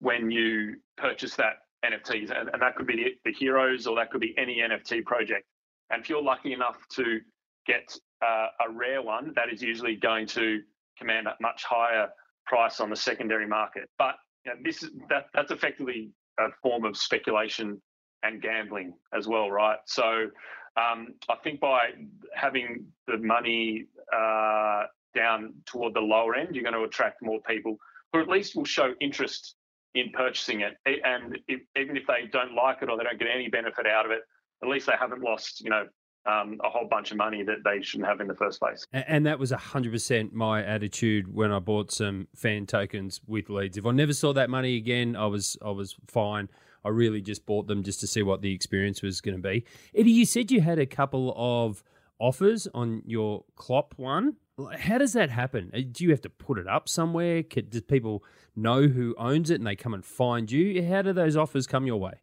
when 0.00 0.30
you 0.30 0.76
purchase 0.96 1.34
that 1.36 1.54
NFTs. 1.84 2.30
And, 2.38 2.50
and 2.52 2.60
that 2.60 2.76
could 2.76 2.86
be 2.86 2.96
the, 2.96 3.10
the, 3.24 3.32
heroes 3.32 3.86
or 3.86 3.96
that 3.96 4.10
could 4.10 4.20
be 4.20 4.34
any 4.36 4.58
NFT 4.58 5.04
project. 5.04 5.46
And 5.90 6.02
if 6.02 6.10
you're 6.10 6.22
lucky 6.22 6.52
enough 6.52 6.76
to 6.92 7.20
get 7.66 7.96
uh, 8.22 8.46
a 8.66 8.72
rare 8.72 9.02
one, 9.02 9.32
that 9.36 9.52
is 9.52 9.62
usually 9.62 9.96
going 9.96 10.26
to 10.28 10.60
command 10.98 11.26
a 11.26 11.34
much 11.40 11.64
higher 11.64 12.08
price 12.46 12.80
on 12.80 12.90
the 12.90 12.96
secondary 12.96 13.46
market. 13.46 13.88
But 13.98 14.14
you 14.44 14.52
know, 14.52 14.58
this 14.64 14.82
is 14.82 14.90
that 15.08 15.26
that's 15.34 15.50
effectively 15.50 16.10
a 16.38 16.48
form 16.62 16.84
of 16.84 16.96
speculation 16.96 17.80
and 18.22 18.40
gambling 18.40 18.94
as 19.14 19.26
well, 19.26 19.50
right? 19.50 19.78
So 19.86 20.28
um, 20.76 21.14
I 21.28 21.36
think 21.42 21.60
by 21.60 21.90
having 22.34 22.86
the 23.06 23.18
money 23.18 23.86
uh, 24.14 24.84
down 25.14 25.54
toward 25.66 25.94
the 25.94 26.00
lower 26.00 26.34
end, 26.34 26.54
you're 26.54 26.64
going 26.64 26.74
to 26.74 26.84
attract 26.84 27.22
more 27.22 27.40
people 27.48 27.76
who 28.12 28.20
at 28.20 28.28
least 28.28 28.54
will 28.56 28.64
show 28.64 28.94
interest 29.00 29.54
in 29.94 30.10
purchasing 30.12 30.60
it. 30.60 30.76
And 30.84 31.38
if, 31.48 31.60
even 31.76 31.96
if 31.96 32.06
they 32.06 32.28
don't 32.30 32.54
like 32.54 32.78
it 32.82 32.90
or 32.90 32.98
they 32.98 33.04
don't 33.04 33.18
get 33.18 33.28
any 33.34 33.48
benefit 33.48 33.86
out 33.86 34.04
of 34.04 34.10
it, 34.10 34.20
at 34.62 34.68
least 34.68 34.86
they 34.86 34.94
haven't 34.98 35.22
lost, 35.22 35.62
you 35.62 35.70
know, 35.70 35.86
um, 36.26 36.60
a 36.64 36.68
whole 36.68 36.86
bunch 36.86 37.10
of 37.10 37.16
money 37.16 37.42
that 37.42 37.58
they 37.64 37.82
shouldn't 37.82 38.08
have 38.08 38.20
in 38.20 38.26
the 38.26 38.34
first 38.34 38.60
place. 38.60 38.86
And 38.92 39.26
that 39.26 39.38
was 39.38 39.52
100% 39.52 40.32
my 40.32 40.62
attitude 40.64 41.32
when 41.32 41.52
I 41.52 41.58
bought 41.58 41.92
some 41.92 42.28
fan 42.34 42.66
tokens 42.66 43.20
with 43.26 43.48
Leeds. 43.48 43.76
If 43.76 43.86
I 43.86 43.92
never 43.92 44.12
saw 44.12 44.32
that 44.32 44.50
money 44.50 44.76
again, 44.76 45.16
I 45.16 45.26
was 45.26 45.56
I 45.64 45.70
was 45.70 45.96
fine. 46.08 46.48
I 46.84 46.90
really 46.90 47.20
just 47.20 47.46
bought 47.46 47.66
them 47.66 47.82
just 47.82 48.00
to 48.00 48.06
see 48.06 48.22
what 48.22 48.42
the 48.42 48.52
experience 48.52 49.02
was 49.02 49.20
going 49.20 49.36
to 49.36 49.42
be. 49.42 49.64
Eddie, 49.94 50.12
you 50.12 50.24
said 50.24 50.50
you 50.50 50.60
had 50.60 50.78
a 50.78 50.86
couple 50.86 51.34
of 51.36 51.82
offers 52.18 52.68
on 52.74 53.02
your 53.04 53.44
Klopp 53.56 53.94
one. 53.96 54.36
How 54.78 54.96
does 54.98 55.12
that 55.12 55.30
happen? 55.30 55.70
Uh, 55.74 55.80
do 55.90 56.04
you 56.04 56.10
have 56.10 56.22
to 56.22 56.30
put 56.30 56.58
it 56.58 56.66
up 56.66 56.88
somewhere? 56.88 57.42
Do 57.42 57.80
people 57.82 58.24
know 58.54 58.86
who 58.86 59.14
owns 59.18 59.50
it 59.50 59.56
and 59.56 59.66
they 59.66 59.76
come 59.76 59.94
and 59.94 60.04
find 60.04 60.50
you? 60.50 60.82
How 60.82 61.02
do 61.02 61.12
those 61.12 61.36
offers 61.36 61.66
come 61.66 61.86
your 61.86 62.00
way? 62.00 62.14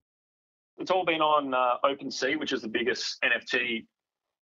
It's 0.79 0.89
all 0.89 1.05
been 1.05 1.21
on 1.21 1.53
uh, 1.53 1.75
OpenSea, 1.85 2.39
which 2.39 2.51
is 2.51 2.61
the 2.61 2.67
biggest 2.67 3.21
NFT 3.21 3.85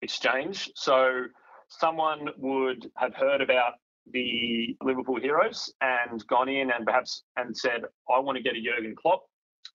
exchange. 0.02 0.72
So 0.76 1.26
someone 1.68 2.30
would 2.38 2.89
have 2.95 3.16
heard 3.16 3.41
about 3.41 3.74
the 4.12 4.76
Liverpool 4.82 5.20
Heroes 5.20 5.72
and 5.82 6.26
gone 6.28 6.49
in 6.49 6.72
and 6.72 6.86
perhaps 6.86 7.24
and 7.38 7.56
said, 7.56 7.84
"I 8.10 8.20
want 8.20 8.38
to 8.38 8.43
get 8.43 8.56
a 8.56 8.62
Jurgen 8.62 8.95
Klopp." 8.95 9.24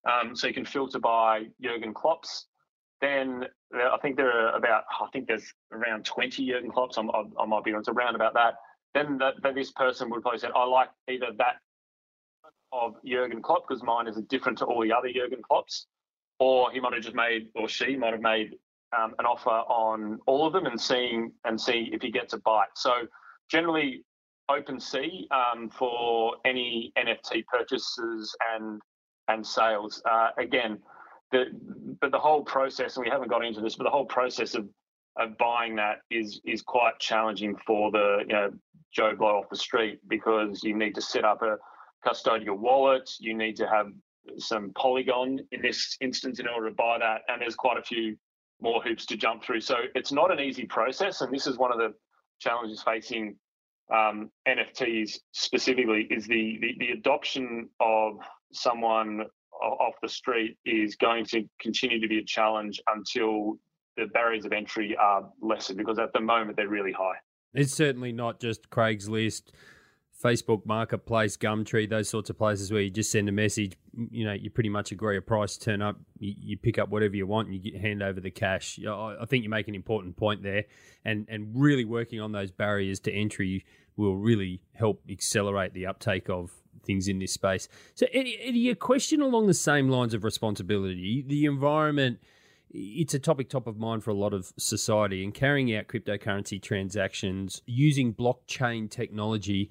Um, 0.05 0.37
so 0.37 0.47
you 0.47 0.55
can 0.55 0.65
filter 0.65 0.99
by 0.99 1.47
Jurgen 1.61 1.95
Klopps. 1.95 2.47
Then 3.01 3.45
I 3.75 3.99
think 4.01 4.17
there 4.17 4.31
are 4.31 4.57
about, 4.57 4.85
I 5.01 5.07
think 5.13 5.27
there's 5.27 5.53
around 5.73 6.05
20 6.05 6.47
Jurgen 6.47 6.71
Klopps. 6.71 6.97
I'm, 6.97 7.11
I, 7.11 7.25
I 7.41 7.47
might 7.47 7.65
be 7.65 7.73
it's 7.73 7.89
around 7.89 8.15
about 8.15 8.35
that. 8.35 8.55
Then 8.95 9.19
that, 9.19 9.35
that 9.43 9.55
this 9.55 9.73
person 9.73 10.09
would 10.11 10.23
probably 10.23 10.39
say, 10.39 10.49
I 10.55 10.65
like 10.65 10.89
either 11.09 11.27
that 11.39 11.57
of 12.73 12.95
Jurgen 13.05 13.43
Klopp 13.43 13.65
because 13.69 13.83
mine 13.83 14.09
is 14.09 14.17
different 14.29 14.59
to 14.59 14.65
all 14.65 14.83
the 14.83 14.93
other 14.93 15.09
Jurgen 15.13 15.43
Klopps, 15.49 15.87
or 16.39 16.71
he 16.71 16.81
might 16.81 16.95
have 16.95 17.03
just 17.03 17.17
made, 17.17 17.49
or 17.55 17.69
she 17.69 17.97
might 17.97 18.13
have 18.13 18.23
made 18.23 18.57
um, 18.97 19.15
an 19.19 19.27
offer 19.27 19.51
on 19.51 20.19
all 20.27 20.47
of 20.47 20.53
them 20.53 20.67
and 20.67 20.81
seeing 20.81 21.33
and 21.45 21.61
see 21.61 21.91
if 21.93 22.03
he 22.03 22.11
gets 22.11 22.33
a 22.33 22.39
bite. 22.39 22.69
So 22.75 23.07
generally, 23.51 24.05
OpenSea 24.51 25.27
um, 25.33 25.69
for 25.71 26.37
any 26.45 26.93
NFT 26.99 27.47
purchases 27.47 28.35
and 28.55 28.81
and 29.29 29.45
sales. 29.45 30.01
Uh, 30.09 30.29
again, 30.39 30.79
the, 31.33 31.47
but 32.01 32.13
the 32.13 32.19
whole 32.19 32.45
process, 32.45 32.97
and 32.97 33.05
we 33.05 33.11
haven't 33.11 33.29
got 33.29 33.45
into 33.45 33.61
this, 33.61 33.75
but 33.75 33.85
the 33.85 33.91
whole 33.91 34.07
process 34.07 34.55
of 34.55 34.69
of 35.19 35.37
buying 35.39 35.75
that 35.77 35.99
is 36.11 36.41
is 36.45 36.63
quite 36.63 36.99
challenging 36.99 37.57
for 37.67 37.91
the 37.91 38.19
you 38.21 38.35
know 38.35 38.51
Joe 38.93 39.15
Blow 39.17 39.39
off 39.39 39.49
the 39.51 39.57
street 39.57 39.99
because 40.09 40.63
you 40.63 40.77
need 40.77 40.95
to 40.95 41.03
set 41.03 41.25
up 41.25 41.43
a 41.43 41.57
custodial 42.07 42.59
wallet, 42.59 43.11
you 43.19 43.37
need 43.37 43.57
to 43.57 43.67
have 43.67 43.89
some 44.39 44.73
Polygon 44.77 45.39
in 45.53 45.63
this 45.63 45.97
instance 46.01 46.39
in 46.39 46.47
order 46.47 46.69
to 46.69 46.75
buy 46.75 46.99
that, 46.99 47.23
and 47.29 47.41
there's 47.41 47.57
quite 47.57 47.79
a 47.79 47.83
few 47.83 48.17
more 48.61 48.83
hoops 48.83 49.07
to 49.07 49.17
jump 49.17 49.45
through. 49.45 49.61
So 49.61 49.77
it's 49.95 50.13
not 50.13 50.33
an 50.33 50.41
easy 50.41 50.65
process, 50.65 51.21
and 51.21 51.33
this 51.33 51.47
is 51.47 51.59
one 51.59 51.73
of 51.73 51.79
the 51.79 51.95
challenges 52.41 52.83
facing 52.83 53.37
um, 53.95 54.31
NFTs 54.49 55.19
specifically 55.33 56.09
is 56.11 56.27
the, 56.27 56.59
the 56.61 56.75
the 56.79 56.91
adoption 56.91 57.69
of 57.81 58.19
someone 58.53 59.23
off 59.63 59.95
the 60.03 60.09
street 60.09 60.57
is 60.65 60.97
going 60.97 61.25
to 61.25 61.45
continue 61.61 62.01
to 62.01 62.09
be 62.09 62.19
a 62.19 62.25
challenge 62.25 62.81
until 62.95 63.55
the 63.97 64.07
barriers 64.07 64.45
of 64.45 64.53
entry 64.53 64.97
are 65.01 65.29
lessened 65.41 65.79
because 65.79 65.99
at 65.99 66.13
the 66.13 66.21
moment 66.21 66.57
they're 66.57 66.69
really 66.69 66.93
high. 66.93 67.15
It's 67.55 67.73
certainly 67.73 68.13
not 68.13 68.39
just 68.39 68.69
Craigslist, 68.69 69.45
Facebook 70.23 70.65
Marketplace, 70.65 71.37
Gumtree, 71.37 71.89
those 71.89 72.09
sorts 72.09 72.31
of 72.31 72.39
places 72.39 72.73
where 72.73 72.81
you 72.81 72.91
just 72.91 73.11
send 73.11 73.29
a 73.29 73.33
message, 73.33 73.77
you 74.11 74.25
know, 74.25 74.33
you 74.33 74.51
pretty 74.51 74.71
much 74.71 74.91
agree 74.91 75.17
a 75.17 75.23
price, 75.23 75.57
turn 75.57 75.83
up, 75.83 75.97
you, 76.19 76.35
you 76.39 76.57
pick 76.57 76.79
up 76.79 76.89
whatever 76.89 77.15
you 77.15 77.27
want, 77.27 77.49
and 77.49 77.55
you 77.55 77.73
get, 77.73 77.81
hand 77.81 78.03
over 78.03 78.21
the 78.21 78.31
cash. 78.31 78.79
I, 78.87 79.17
I 79.21 79.25
think 79.27 79.45
you 79.45 79.51
make 79.51 79.69
an 79.69 79.75
important 79.75 80.17
point 80.17 80.43
there, 80.43 80.65
and 81.05 81.27
and 81.29 81.51
really 81.55 81.85
working 81.85 82.21
on 82.21 82.33
those 82.33 82.51
barriers 82.51 82.99
to 83.01 83.13
entry 83.13 83.65
will 83.97 84.17
really 84.17 84.61
help 84.73 85.03
accelerate 85.11 85.75
the 85.75 85.87
uptake 85.87 86.29
of 86.31 86.51
things 86.85 87.09
in 87.09 87.19
this 87.19 87.33
space. 87.33 87.69
So, 87.95 88.07
Eddie, 88.13 88.39
Eddie, 88.43 88.71
a 88.71 88.75
question 88.75 89.21
along 89.21 89.47
the 89.49 89.55
same 89.55 89.89
lines 89.89 90.15
of 90.15 90.25
responsibility, 90.25 91.25
the 91.27 91.45
environment 91.45 92.21
it's 92.71 93.15
a 93.15 93.19
topic 93.19 93.49
top 93.49 93.67
of 93.67 93.79
mind 93.79 94.03
for 94.03 94.11
a 94.11 94.15
lot 94.15 94.35
of 94.35 94.53
society 94.59 95.23
and 95.23 95.33
carrying 95.33 95.75
out 95.75 95.87
cryptocurrency 95.87 96.61
transactions 96.61 97.63
using 97.65 98.13
blockchain 98.13 98.91
technology 98.91 99.71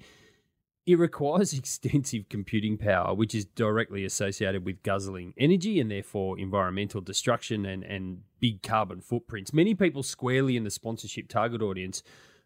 it 0.86 0.98
requires 0.98 1.52
extensive 1.58 2.28
computing 2.28 2.78
power, 2.78 3.14
which 3.14 3.34
is 3.34 3.44
directly 3.44 4.04
associated 4.04 4.64
with 4.64 4.82
guzzling 4.82 5.34
energy 5.36 5.80
and 5.80 5.90
therefore 5.90 6.38
environmental 6.38 7.00
destruction 7.00 7.66
and, 7.66 7.82
and 7.82 8.22
big 8.40 8.62
carbon 8.62 9.00
footprints. 9.00 9.52
Many 9.52 9.74
people 9.74 10.02
squarely 10.02 10.56
in 10.56 10.64
the 10.64 10.70
sponsorship 10.70 11.28
target 11.28 11.60
audience, 11.60 12.02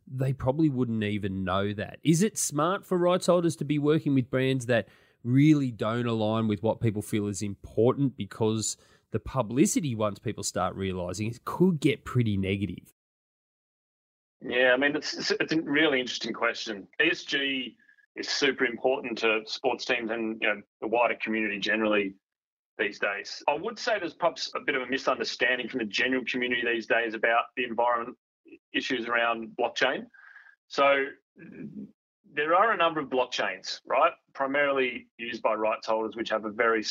they 0.06 0.32
probably 0.32 0.70
wouldn't 0.70 1.04
even 1.04 1.44
know 1.44 1.72
that. 1.74 1.98
Is 2.02 2.22
it 2.22 2.38
smart 2.38 2.84
for 2.84 2.96
rights 2.98 3.26
holders 3.26 3.56
to 3.56 3.64
be 3.64 3.78
working 3.78 4.14
with 4.14 4.30
brands 4.30 4.66
that 4.66 4.88
really 5.22 5.70
don't 5.70 6.06
align 6.06 6.48
with 6.48 6.62
what 6.62 6.80
people 6.80 7.02
feel 7.02 7.26
is 7.26 7.42
important 7.42 8.16
because 8.16 8.78
the 9.10 9.20
publicity, 9.20 9.94
once 9.94 10.18
people 10.18 10.42
start 10.42 10.74
realizing, 10.74 11.28
it 11.28 11.44
could 11.44 11.78
get 11.78 12.04
pretty 12.04 12.36
negative? 12.36 12.94
Yeah, 14.40 14.72
I 14.72 14.78
mean, 14.78 14.96
it's, 14.96 15.30
it's 15.32 15.52
a 15.52 15.60
really 15.60 16.00
interesting 16.00 16.32
question. 16.32 16.88
ESG 16.98 17.74
is 18.16 18.28
super 18.28 18.64
important 18.64 19.18
to 19.18 19.40
sports 19.46 19.84
teams 19.84 20.10
and 20.10 20.38
you 20.40 20.48
know 20.48 20.60
the 20.80 20.88
wider 20.88 21.16
community 21.22 21.58
generally 21.58 22.14
these 22.78 22.98
days. 22.98 23.42
I 23.48 23.54
would 23.54 23.78
say 23.78 23.98
there's 23.98 24.14
perhaps 24.14 24.50
a 24.56 24.60
bit 24.60 24.74
of 24.74 24.82
a 24.82 24.86
misunderstanding 24.86 25.68
from 25.68 25.78
the 25.78 25.84
general 25.84 26.24
community 26.24 26.62
these 26.64 26.86
days 26.86 27.14
about 27.14 27.44
the 27.56 27.64
environment 27.64 28.16
issues 28.72 29.06
around 29.06 29.50
blockchain. 29.60 30.06
So 30.68 31.04
there 32.32 32.54
are 32.54 32.72
a 32.72 32.76
number 32.76 33.00
of 33.00 33.08
blockchains, 33.08 33.80
right? 33.86 34.12
Primarily 34.34 35.08
used 35.18 35.42
by 35.42 35.54
rights 35.54 35.86
holders, 35.86 36.16
which 36.16 36.30
have 36.30 36.44
a 36.44 36.50
very 36.50 36.84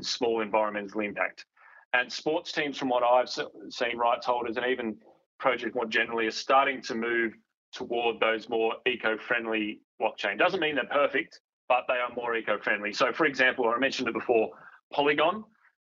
small 0.00 0.40
environmental 0.40 1.00
impact. 1.00 1.46
And 1.92 2.12
sports 2.12 2.52
teams, 2.52 2.76
from 2.76 2.88
what 2.88 3.02
I've 3.02 3.28
seen, 3.28 3.96
rights 3.96 4.26
holders 4.26 4.56
and 4.56 4.66
even 4.66 4.96
projects 5.38 5.74
more 5.74 5.86
generally, 5.86 6.26
are 6.26 6.32
starting 6.32 6.82
to 6.82 6.94
move 6.94 7.34
toward 7.72 8.20
those 8.20 8.48
more 8.48 8.74
eco-friendly 8.86 9.80
blockchain. 10.00 10.38
Doesn't 10.38 10.60
mean 10.60 10.74
they're 10.74 10.84
perfect, 10.86 11.40
but 11.68 11.84
they 11.88 11.94
are 11.94 12.12
more 12.14 12.34
eco-friendly. 12.36 12.92
So, 12.92 13.12
for 13.12 13.26
example, 13.26 13.68
I 13.68 13.78
mentioned 13.78 14.08
it 14.08 14.14
before, 14.14 14.50
Polygon 14.92 15.44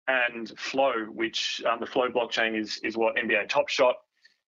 and 0.09 0.49
Flow, 0.59 0.93
which 1.13 1.63
um, 1.71 1.81
the 1.81 1.87
Flow 1.87 2.09
blockchain 2.09 2.59
is 2.59 2.79
is 2.83 2.97
what 2.97 3.17
NBA 3.17 3.49
Top 3.49 3.69
Shot 3.69 3.97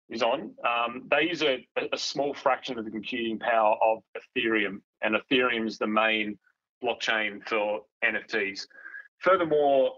is 0.10 0.22
on. 0.22 0.54
Um, 0.66 1.08
they 1.10 1.24
use 1.24 1.42
a, 1.42 1.66
a 1.92 1.98
small 1.98 2.34
fraction 2.34 2.78
of 2.78 2.86
the 2.86 2.92
computing 2.92 3.40
power 3.40 3.76
of 3.82 4.04
Ethereum, 4.18 4.82
and 5.02 5.16
Ethereum 5.16 5.68
is 5.68 5.78
the 5.78 5.88
main 5.88 6.38
blockchain 6.84 7.48
for 7.48 7.82
NFTs. 8.04 8.68
Furthermore, 9.20 9.94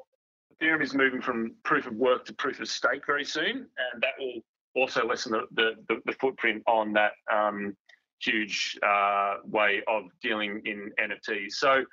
Ethereum 0.54 0.84
is 0.84 0.94
moving 0.94 1.22
from 1.22 1.56
proof 1.64 1.88
of 1.88 1.96
work 1.96 2.26
to 2.26 2.34
proof 2.34 2.60
of 2.60 2.68
stake 2.68 3.06
very 3.06 3.26
soon, 3.26 3.58
and 3.58 4.02
that 4.02 4.14
will 4.20 4.42
also 4.76 5.06
lessen 5.06 5.32
the, 5.32 5.76
the, 5.88 6.02
the 6.06 6.14
footprint 6.14 6.64
on 6.68 6.94
that 6.94 7.14
um, 7.32 7.76
huge 8.24 8.78
uh, 8.86 9.36
way 9.46 9.82
of 9.88 10.04
dealing 10.22 10.62
in 10.66 10.92
NFTs. 11.00 11.54
So 11.54 11.84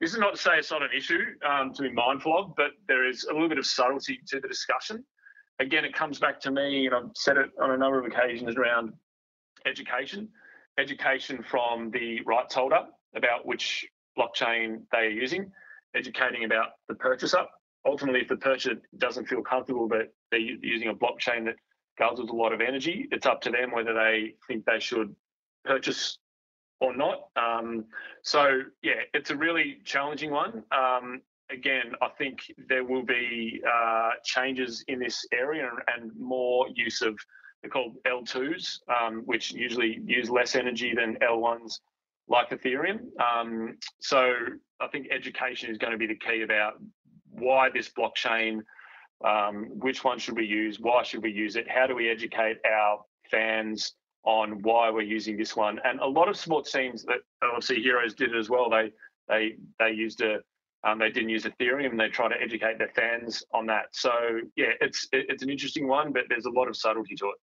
this 0.00 0.12
is 0.12 0.18
not 0.18 0.34
to 0.34 0.40
say 0.40 0.58
it's 0.58 0.70
not 0.70 0.82
an 0.82 0.90
issue 0.96 1.22
um, 1.48 1.72
to 1.74 1.82
be 1.82 1.92
mindful 1.92 2.36
of, 2.36 2.56
but 2.56 2.72
there 2.88 3.08
is 3.08 3.24
a 3.24 3.32
little 3.32 3.48
bit 3.48 3.58
of 3.58 3.66
subtlety 3.66 4.20
to 4.28 4.40
the 4.40 4.48
discussion. 4.48 5.04
Again, 5.60 5.84
it 5.84 5.94
comes 5.94 6.18
back 6.18 6.40
to 6.40 6.50
me, 6.50 6.86
and 6.86 6.94
I've 6.94 7.10
said 7.14 7.36
it 7.36 7.50
on 7.62 7.70
a 7.70 7.76
number 7.76 7.98
of 7.98 8.06
occasions 8.06 8.56
around 8.56 8.92
education, 9.66 10.28
education 10.78 11.44
from 11.48 11.90
the 11.90 12.20
rights 12.26 12.54
holder 12.54 12.80
about 13.14 13.46
which 13.46 13.86
blockchain 14.18 14.82
they 14.90 14.98
are 14.98 15.10
using, 15.10 15.50
educating 15.94 16.44
about 16.44 16.70
the 16.88 16.94
purchaser. 16.94 17.44
Ultimately, 17.86 18.20
if 18.20 18.28
the 18.28 18.36
purchaser 18.36 18.80
doesn't 18.98 19.26
feel 19.26 19.42
comfortable 19.42 19.86
that 19.88 20.12
they're 20.30 20.40
using 20.40 20.88
a 20.88 20.94
blockchain 20.94 21.44
that 21.44 21.54
guzzles 22.00 22.30
a 22.30 22.34
lot 22.34 22.52
of 22.52 22.60
energy. 22.60 23.06
It's 23.10 23.26
up 23.26 23.40
to 23.42 23.50
them 23.50 23.70
whether 23.70 23.94
they 23.94 24.34
think 24.48 24.64
they 24.64 24.80
should 24.80 25.14
purchase 25.64 26.18
or 26.80 26.96
not. 26.96 27.28
Um, 27.36 27.86
so 28.22 28.60
yeah, 28.82 29.02
it's 29.12 29.30
a 29.30 29.36
really 29.36 29.78
challenging 29.84 30.30
one. 30.30 30.64
Um, 30.72 31.20
again, 31.50 31.92
I 32.02 32.08
think 32.18 32.40
there 32.68 32.84
will 32.84 33.04
be 33.04 33.62
uh, 33.68 34.10
changes 34.24 34.84
in 34.88 34.98
this 34.98 35.26
area 35.32 35.70
and, 35.96 36.10
more 36.18 36.66
use 36.74 37.02
of 37.02 37.18
they're 37.62 37.70
called 37.70 37.96
L2s, 38.06 38.80
um, 38.88 39.22
which 39.24 39.52
usually 39.52 40.00
use 40.04 40.28
less 40.28 40.54
energy 40.54 40.92
than 40.94 41.16
L1s 41.16 41.80
like 42.28 42.50
Ethereum. 42.50 43.00
Um, 43.20 43.78
so 44.00 44.34
I 44.80 44.88
think 44.88 45.08
education 45.10 45.70
is 45.70 45.78
going 45.78 45.92
to 45.92 45.98
be 45.98 46.06
the 46.06 46.16
key 46.16 46.42
about 46.42 46.74
why 47.30 47.70
this 47.70 47.90
blockchain 47.90 48.60
um, 49.24 49.70
which 49.78 50.04
one 50.04 50.18
should 50.18 50.36
we 50.36 50.44
use? 50.44 50.78
Why 50.78 51.02
should 51.02 51.22
we 51.22 51.32
use 51.32 51.56
it? 51.56 51.68
How 51.68 51.86
do 51.86 51.94
we 51.94 52.10
educate 52.10 52.58
our 52.70 53.00
fans 53.30 53.94
on 54.24 54.62
why 54.62 54.90
we're 54.90 55.02
using 55.02 55.36
this 55.36 55.54
one? 55.56 55.78
And 55.84 56.00
a 56.00 56.06
lot 56.06 56.28
of 56.28 56.36
sports 56.36 56.72
teams 56.72 57.04
that 57.04 57.18
obviously 57.42 57.82
Heroes 57.82 58.14
did 58.14 58.34
it 58.34 58.38
as 58.38 58.48
well. 58.50 58.70
They 58.70 58.92
they 59.28 59.56
they 59.78 59.90
used 59.90 60.20
a 60.22 60.38
um, 60.86 60.98
they 60.98 61.10
didn't 61.10 61.30
use 61.30 61.44
Ethereum. 61.44 61.96
They 61.96 62.08
try 62.08 62.28
to 62.28 62.34
educate 62.40 62.78
their 62.78 62.92
fans 62.94 63.42
on 63.52 63.66
that. 63.66 63.86
So 63.92 64.10
yeah, 64.56 64.72
it's 64.80 65.08
it's 65.12 65.42
an 65.42 65.50
interesting 65.50 65.88
one, 65.88 66.12
but 66.12 66.24
there's 66.28 66.46
a 66.46 66.50
lot 66.50 66.68
of 66.68 66.76
subtlety 66.76 67.14
to 67.16 67.26
it. 67.26 67.34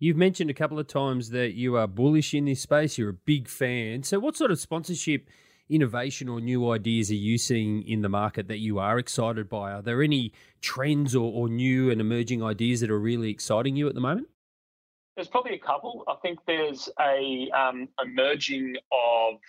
You've 0.00 0.16
mentioned 0.16 0.48
a 0.48 0.54
couple 0.54 0.78
of 0.78 0.86
times 0.86 1.30
that 1.30 1.54
you 1.54 1.76
are 1.76 1.88
bullish 1.88 2.32
in 2.32 2.44
this 2.44 2.62
space. 2.62 2.98
You're 2.98 3.10
a 3.10 3.14
big 3.14 3.48
fan. 3.48 4.04
So 4.04 4.18
what 4.18 4.36
sort 4.36 4.50
of 4.50 4.60
sponsorship? 4.60 5.28
innovation 5.68 6.28
or 6.28 6.40
new 6.40 6.70
ideas 6.70 7.10
are 7.10 7.14
you 7.14 7.38
seeing 7.38 7.82
in 7.82 8.00
the 8.02 8.08
market 8.08 8.48
that 8.48 8.58
you 8.58 8.78
are 8.78 8.98
excited 8.98 9.48
by? 9.48 9.72
Are 9.72 9.82
there 9.82 10.02
any 10.02 10.32
trends 10.60 11.14
or, 11.14 11.30
or 11.32 11.48
new 11.48 11.90
and 11.90 12.00
emerging 12.00 12.42
ideas 12.42 12.80
that 12.80 12.90
are 12.90 12.98
really 12.98 13.30
exciting 13.30 13.76
you 13.76 13.88
at 13.88 13.94
the 13.94 14.00
moment? 14.00 14.28
There's 15.18 15.26
probably 15.26 15.54
a 15.54 15.58
couple. 15.58 16.04
I 16.06 16.14
think 16.22 16.38
there's 16.46 16.88
a 17.00 17.50
um, 17.50 17.88
emerging 18.00 18.76
of 18.92 19.40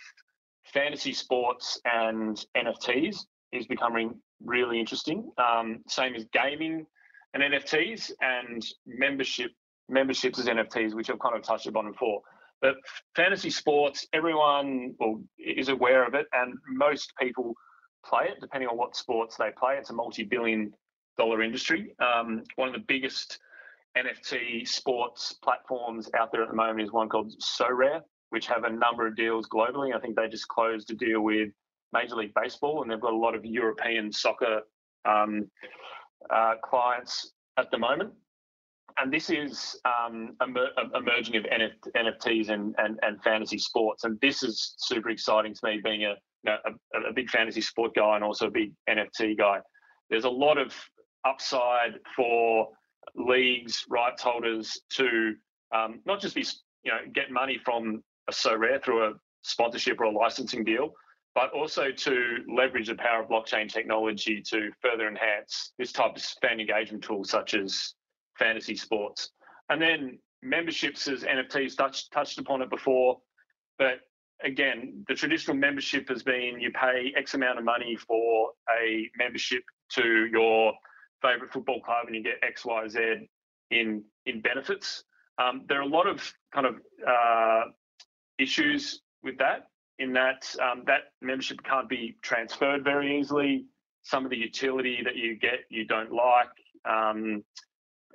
fantasy 0.73 1.13
sports 1.13 1.79
and 1.85 2.43
NFTs 2.57 3.17
is 3.51 3.67
becoming 3.67 4.19
really 4.43 4.79
interesting. 4.79 5.29
Um, 5.37 5.83
same 5.87 6.15
as 6.15 6.25
gaming 6.33 6.87
and 7.35 7.43
NFTs 7.43 8.09
and 8.19 8.65
membership 8.87 9.51
memberships 9.87 10.39
as 10.39 10.47
NFTs, 10.47 10.95
which 10.95 11.11
I've 11.11 11.19
kind 11.19 11.35
of 11.35 11.43
touched 11.43 11.67
upon 11.67 11.91
before. 11.91 12.21
But 12.63 12.73
fantasy 13.15 13.51
sports, 13.51 14.07
everyone 14.11 14.95
well, 14.99 15.21
is 15.37 15.69
aware 15.69 16.03
of 16.03 16.15
it, 16.15 16.25
and 16.33 16.55
most 16.67 17.13
people 17.21 17.53
play 18.03 18.25
it, 18.31 18.41
depending 18.41 18.69
on 18.69 18.75
what 18.75 18.95
sports 18.95 19.37
they 19.37 19.51
play. 19.55 19.75
It's 19.77 19.91
a 19.91 19.93
multi-billion 19.93 20.73
dollar 21.15 21.43
industry. 21.43 21.93
Um, 21.99 22.43
one 22.55 22.69
of 22.69 22.73
the 22.73 22.85
biggest 22.87 23.37
NFT 23.97 24.67
sports 24.67 25.33
platforms 25.43 26.09
out 26.17 26.31
there 26.31 26.43
at 26.43 26.49
the 26.49 26.55
moment 26.55 26.81
is 26.81 26.91
one 26.91 27.09
called 27.09 27.33
Sorare, 27.41 28.01
which 28.29 28.47
have 28.47 28.63
a 28.63 28.69
number 28.69 29.07
of 29.07 29.15
deals 29.15 29.47
globally. 29.47 29.95
I 29.95 29.99
think 29.99 30.15
they 30.15 30.27
just 30.27 30.47
closed 30.47 30.91
a 30.91 30.95
deal 30.95 31.21
with 31.21 31.49
Major 31.91 32.15
League 32.15 32.33
Baseball, 32.33 32.81
and 32.81 32.91
they've 32.91 33.01
got 33.01 33.13
a 33.13 33.17
lot 33.17 33.35
of 33.35 33.43
European 33.43 34.11
soccer 34.11 34.61
um, 35.05 35.49
uh, 36.29 36.53
clients 36.63 37.33
at 37.57 37.71
the 37.71 37.77
moment 37.77 38.13
and 38.99 39.13
this 39.13 39.29
is 39.29 39.79
um, 39.85 40.35
emerging 40.41 41.37
of 41.37 41.45
NFTs 41.95 42.49
and, 42.49 42.75
and, 42.77 42.99
and 43.01 43.21
fantasy 43.23 43.57
sports, 43.57 44.03
and 44.03 44.19
this 44.21 44.43
is 44.43 44.75
super 44.77 45.09
exciting 45.09 45.53
to 45.53 45.59
me, 45.63 45.79
being 45.83 46.05
a, 46.05 46.15
a, 46.47 47.09
a 47.09 47.13
big 47.13 47.29
fantasy 47.29 47.61
sport 47.61 47.95
guy 47.95 48.15
and 48.15 48.23
also 48.23 48.47
a 48.47 48.51
big 48.51 48.73
NFT 48.89 49.37
guy. 49.37 49.59
There's 50.09 50.25
a 50.25 50.29
lot 50.29 50.57
of 50.57 50.73
upside 51.25 51.93
for 52.15 52.69
leagues, 53.15 53.85
rights 53.89 54.23
holders 54.23 54.79
to 54.91 55.35
um, 55.75 55.99
not 56.05 56.19
just 56.19 56.35
be 56.35 56.45
you 56.83 56.91
know 56.91 56.99
get 57.13 57.31
money 57.31 57.59
from 57.63 58.03
a 58.27 58.31
Sorare 58.31 58.83
through 58.83 59.05
a 59.05 59.13
sponsorship 59.41 59.99
or 59.99 60.05
a 60.05 60.11
licensing 60.11 60.63
deal, 60.63 60.93
but 61.35 61.51
also 61.51 61.91
to 61.91 62.37
leverage 62.53 62.87
the 62.87 62.95
power 62.95 63.23
of 63.23 63.29
blockchain 63.29 63.71
technology 63.71 64.41
to 64.41 64.71
further 64.81 65.07
enhance 65.07 65.73
this 65.77 65.91
type 65.91 66.15
of 66.15 66.21
fan 66.41 66.59
engagement 66.59 67.03
tool, 67.03 67.23
such 67.23 67.53
as 67.53 67.93
fantasy 68.37 68.75
sports. 68.75 69.29
And 69.69 69.81
then 69.81 70.19
memberships 70.41 71.07
as 71.07 71.23
NFTs 71.23 71.75
touched 71.77 72.11
touched 72.11 72.39
upon 72.39 72.61
it 72.61 72.69
before, 72.69 73.19
but 73.77 73.99
again, 74.43 75.03
the 75.07 75.15
traditional 75.15 75.57
membership 75.57 76.07
has 76.09 76.23
been 76.23 76.59
you 76.59 76.71
pay 76.71 77.13
X 77.15 77.33
amount 77.33 77.59
of 77.59 77.65
money 77.65 77.95
for 77.95 78.51
a 78.81 79.09
membership 79.17 79.63
to 79.93 80.27
your 80.31 80.73
favorite 81.21 81.51
football 81.51 81.81
club 81.81 82.07
and 82.07 82.15
you 82.15 82.23
get 82.23 82.35
X, 82.43 82.65
Y, 82.65 82.87
Z 82.87 82.99
in 83.71 84.03
in 84.25 84.41
benefits. 84.41 85.03
Um, 85.37 85.65
there 85.67 85.79
are 85.79 85.83
a 85.83 85.87
lot 85.87 86.07
of 86.07 86.33
kind 86.53 86.65
of 86.65 86.75
uh, 87.07 87.63
issues 88.37 89.01
with 89.23 89.37
that 89.37 89.67
in 89.99 90.13
that 90.13 90.55
um, 90.61 90.83
that 90.87 91.11
membership 91.21 91.61
can't 91.63 91.87
be 91.87 92.17
transferred 92.21 92.83
very 92.83 93.19
easily. 93.19 93.65
Some 94.03 94.23
of 94.25 94.31
the 94.31 94.37
utility 94.37 94.99
that 95.03 95.15
you 95.15 95.37
get 95.37 95.65
you 95.69 95.85
don't 95.85 96.11
like. 96.11 96.49
Um, 96.85 97.43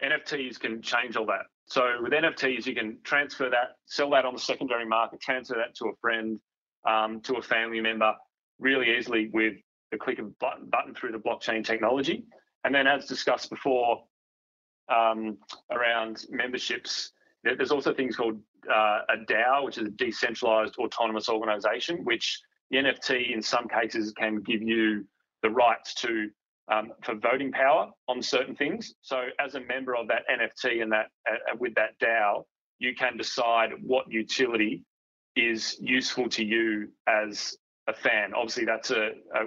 NFTs 0.02 0.58
can 0.58 0.82
change 0.82 1.16
all 1.16 1.26
that. 1.26 1.46
So 1.66 2.02
with 2.02 2.12
NFTs, 2.12 2.66
you 2.66 2.74
can 2.74 2.98
transfer 3.04 3.48
that, 3.50 3.76
sell 3.86 4.10
that 4.10 4.24
on 4.24 4.34
the 4.34 4.40
secondary 4.40 4.86
market, 4.86 5.20
transfer 5.20 5.54
that 5.54 5.74
to 5.76 5.86
a 5.86 5.96
friend, 6.00 6.38
um, 6.86 7.20
to 7.22 7.36
a 7.36 7.42
family 7.42 7.80
member, 7.80 8.12
really 8.58 8.96
easily 8.96 9.30
with 9.32 9.54
the 9.90 9.98
click 9.98 10.18
of 10.18 10.38
button, 10.38 10.68
button 10.68 10.94
through 10.94 11.12
the 11.12 11.18
blockchain 11.18 11.64
technology. 11.64 12.24
And 12.64 12.74
then, 12.74 12.86
as 12.86 13.06
discussed 13.06 13.50
before, 13.50 14.02
um, 14.88 15.38
around 15.70 16.24
memberships, 16.30 17.12
there's 17.42 17.70
also 17.70 17.92
things 17.92 18.16
called 18.16 18.40
uh, 18.70 19.00
a 19.10 19.16
DAO, 19.28 19.64
which 19.64 19.78
is 19.78 19.84
a 19.84 19.90
decentralized 19.90 20.76
autonomous 20.78 21.28
organization, 21.28 22.04
which 22.04 22.40
the 22.70 22.78
NFT 22.78 23.34
in 23.34 23.42
some 23.42 23.68
cases 23.68 24.12
can 24.12 24.40
give 24.40 24.62
you 24.62 25.06
the 25.42 25.50
rights 25.50 25.94
to 25.94 26.30
um, 26.72 26.92
for 27.02 27.14
voting 27.16 27.52
power 27.52 27.90
on 28.08 28.22
certain 28.22 28.56
things. 28.56 28.94
So, 29.02 29.26
as 29.38 29.54
a 29.54 29.60
member 29.60 29.94
of 29.94 30.08
that 30.08 30.22
NFT 30.30 30.82
and 30.82 30.90
that 30.92 31.08
uh, 31.30 31.56
with 31.58 31.74
that 31.74 31.98
DAO, 32.00 32.44
you 32.78 32.94
can 32.94 33.16
decide 33.18 33.70
what 33.82 34.10
utility 34.10 34.82
is 35.36 35.76
useful 35.80 36.28
to 36.30 36.44
you 36.44 36.88
as 37.06 37.56
a 37.86 37.92
fan. 37.92 38.32
Obviously, 38.34 38.64
that's 38.64 38.90
a, 38.90 39.10
a, 39.34 39.44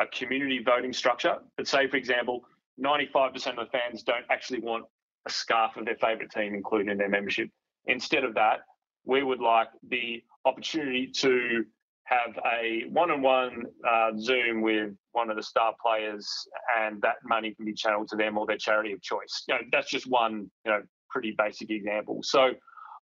a 0.00 0.06
community 0.06 0.60
voting 0.64 0.92
structure. 0.92 1.36
But 1.56 1.66
say, 1.66 1.88
for 1.88 1.96
example, 1.96 2.44
95% 2.82 3.34
of 3.34 3.56
the 3.56 3.66
fans 3.72 4.02
don't 4.02 4.24
actually 4.30 4.60
want 4.60 4.84
a 5.26 5.30
scarf 5.30 5.76
of 5.76 5.84
their 5.84 5.96
favourite 5.96 6.30
team 6.30 6.54
included 6.54 6.90
in 6.90 6.98
their 6.98 7.08
membership. 7.08 7.50
Instead 7.86 8.24
of 8.24 8.34
that, 8.34 8.60
we 9.04 9.22
would 9.22 9.40
like 9.40 9.68
the 9.88 10.22
opportunity 10.44 11.10
to 11.16 11.64
have 12.04 12.38
a 12.60 12.84
one-on-one 12.90 13.64
uh, 13.86 14.10
Zoom 14.18 14.62
with 14.62 14.94
one 15.12 15.30
of 15.30 15.36
the 15.36 15.42
star 15.42 15.74
players, 15.84 16.26
and 16.78 17.00
that 17.02 17.16
money 17.24 17.54
can 17.54 17.66
be 17.66 17.74
channeled 17.74 18.08
to 18.08 18.16
them 18.16 18.38
or 18.38 18.46
their 18.46 18.56
charity 18.56 18.92
of 18.92 19.02
choice. 19.02 19.44
You 19.46 19.54
know, 19.54 19.60
that's 19.72 19.90
just 19.90 20.06
one, 20.06 20.50
you 20.64 20.70
know, 20.70 20.82
pretty 21.10 21.34
basic 21.36 21.70
example. 21.70 22.20
So, 22.22 22.52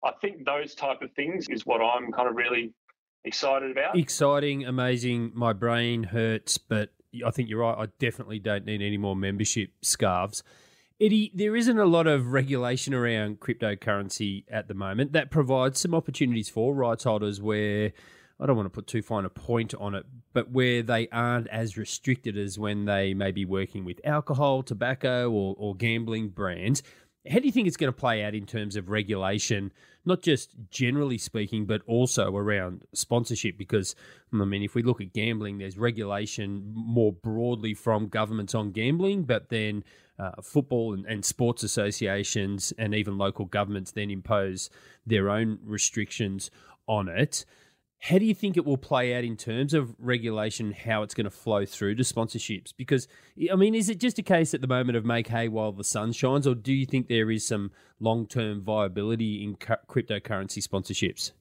I 0.04 0.12
think 0.22 0.46
those 0.46 0.76
type 0.76 1.02
of 1.02 1.12
things 1.14 1.48
is 1.50 1.66
what 1.66 1.82
I'm 1.82 2.12
kind 2.12 2.28
of 2.30 2.36
really 2.36 2.74
excited 3.26 3.72
about. 3.72 3.98
Exciting, 3.98 4.66
amazing. 4.66 5.32
My 5.34 5.54
brain 5.54 6.04
hurts, 6.04 6.58
but 6.58 6.92
I 7.26 7.32
think 7.32 7.50
you're 7.50 7.60
right. 7.60 7.78
I 7.78 7.88
definitely 8.00 8.40
don't 8.40 8.66
need 8.66 8.82
any 8.82 8.98
more 8.98 9.16
membership 9.16 9.72
scarves. 9.82 10.44
Eddie, 11.00 11.32
there 11.36 11.58
isn't 11.58 11.78
a 11.78 11.86
lot 11.86 12.08
of 12.08 12.28
regulation 12.28 12.94
around 12.94 13.42
cryptocurrency 13.42 14.46
at 14.50 14.70
the 14.70 14.74
moment 14.74 15.12
that 15.12 15.30
provides 15.30 15.80
some 15.82 15.94
opportunities 15.94 16.48
for 16.48 16.74
rights 16.74 17.04
holders 17.04 17.42
where 17.42 17.92
I 18.40 18.46
don't 18.46 18.56
want 18.56 18.66
to 18.66 18.70
put 18.70 18.88
too 18.88 19.02
fine 19.02 19.26
a 19.26 19.30
point 19.30 19.74
on 19.76 19.96
it, 19.96 20.06
but 20.34 20.52
where 20.52 20.82
they 20.82 21.08
aren't 21.10 21.48
as 21.48 21.78
restricted 21.78 22.38
as 22.38 22.60
when 22.60 22.86
they 22.86 23.14
may 23.14 23.32
be 23.32 23.46
working 23.46 23.86
with 23.86 24.00
alcohol, 24.06 24.64
tobacco, 24.64 25.30
or, 25.30 25.56
or 25.58 25.76
gambling 25.76 26.30
brands. 26.30 26.82
How 27.30 27.40
do 27.40 27.46
you 27.46 27.52
think 27.52 27.68
it's 27.68 27.78
going 27.78 27.92
to 27.92 27.98
play 27.98 28.24
out 28.24 28.36
in 28.36 28.46
terms 28.46 28.76
of 28.76 28.90
regulation, 28.90 29.72
not 30.06 30.22
just 30.22 30.52
generally 30.70 31.18
speaking, 31.18 31.66
but 31.66 31.82
also 31.88 32.36
around 32.36 32.84
sponsorship? 32.94 33.58
Because, 33.58 33.96
I 34.34 34.46
mean, 34.46 34.64
if 34.64 34.76
we 34.76 34.84
look 34.84 35.02
at 35.02 35.14
gambling, 35.14 35.58
there's 35.58 35.78
regulation 35.78 36.64
more 36.74 37.14
broadly 37.14 37.74
from 37.74 38.08
governments 38.08 38.54
on 38.54 38.72
gambling, 38.72 39.24
but 39.24 39.50
then 39.50 39.84
uh, 40.20 40.42
football 40.42 40.94
and, 40.94 41.06
and 41.06 41.26
sports 41.26 41.64
associations 41.64 42.74
and 42.78 42.94
even 42.94 43.18
local 43.18 43.46
governments 43.46 43.92
then 43.92 44.10
impose 44.10 44.70
their 45.06 45.30
own 45.30 45.60
restrictions 45.64 46.52
on 46.88 47.10
it. 47.10 47.46
How 48.06 48.20
do 48.20 48.26
you 48.26 48.36
think 48.36 48.56
it 48.56 48.64
will 48.64 48.78
play 48.78 49.16
out 49.16 49.24
in 49.24 49.36
terms 49.36 49.74
of 49.74 49.96
regulation, 49.98 50.72
how 50.74 51.02
it's 51.02 51.16
going 51.16 51.24
to 51.24 51.32
flow 51.32 51.66
through 51.66 51.96
to 51.96 52.04
sponsorships? 52.04 52.72
Because, 52.78 53.08
I 53.52 53.56
mean, 53.56 53.74
is 53.74 53.90
it 53.90 54.00
just 54.00 54.20
a 54.20 54.22
case 54.22 54.54
at 54.54 54.62
the 54.62 54.68
moment 54.68 54.96
of 54.96 55.04
make 55.04 55.28
hay 55.28 55.48
while 55.48 55.72
the 55.72 55.84
sun 55.84 56.12
shines, 56.12 56.46
or 56.46 56.54
do 56.54 56.72
you 56.72 56.86
think 56.86 57.08
there 57.08 57.32
is 57.32 57.48
some 57.48 57.72
long 58.00 58.28
term 58.28 58.62
viability 58.62 59.44
in 59.44 59.56
cryptocurrency 59.56 60.60
sponsorships? 60.60 61.32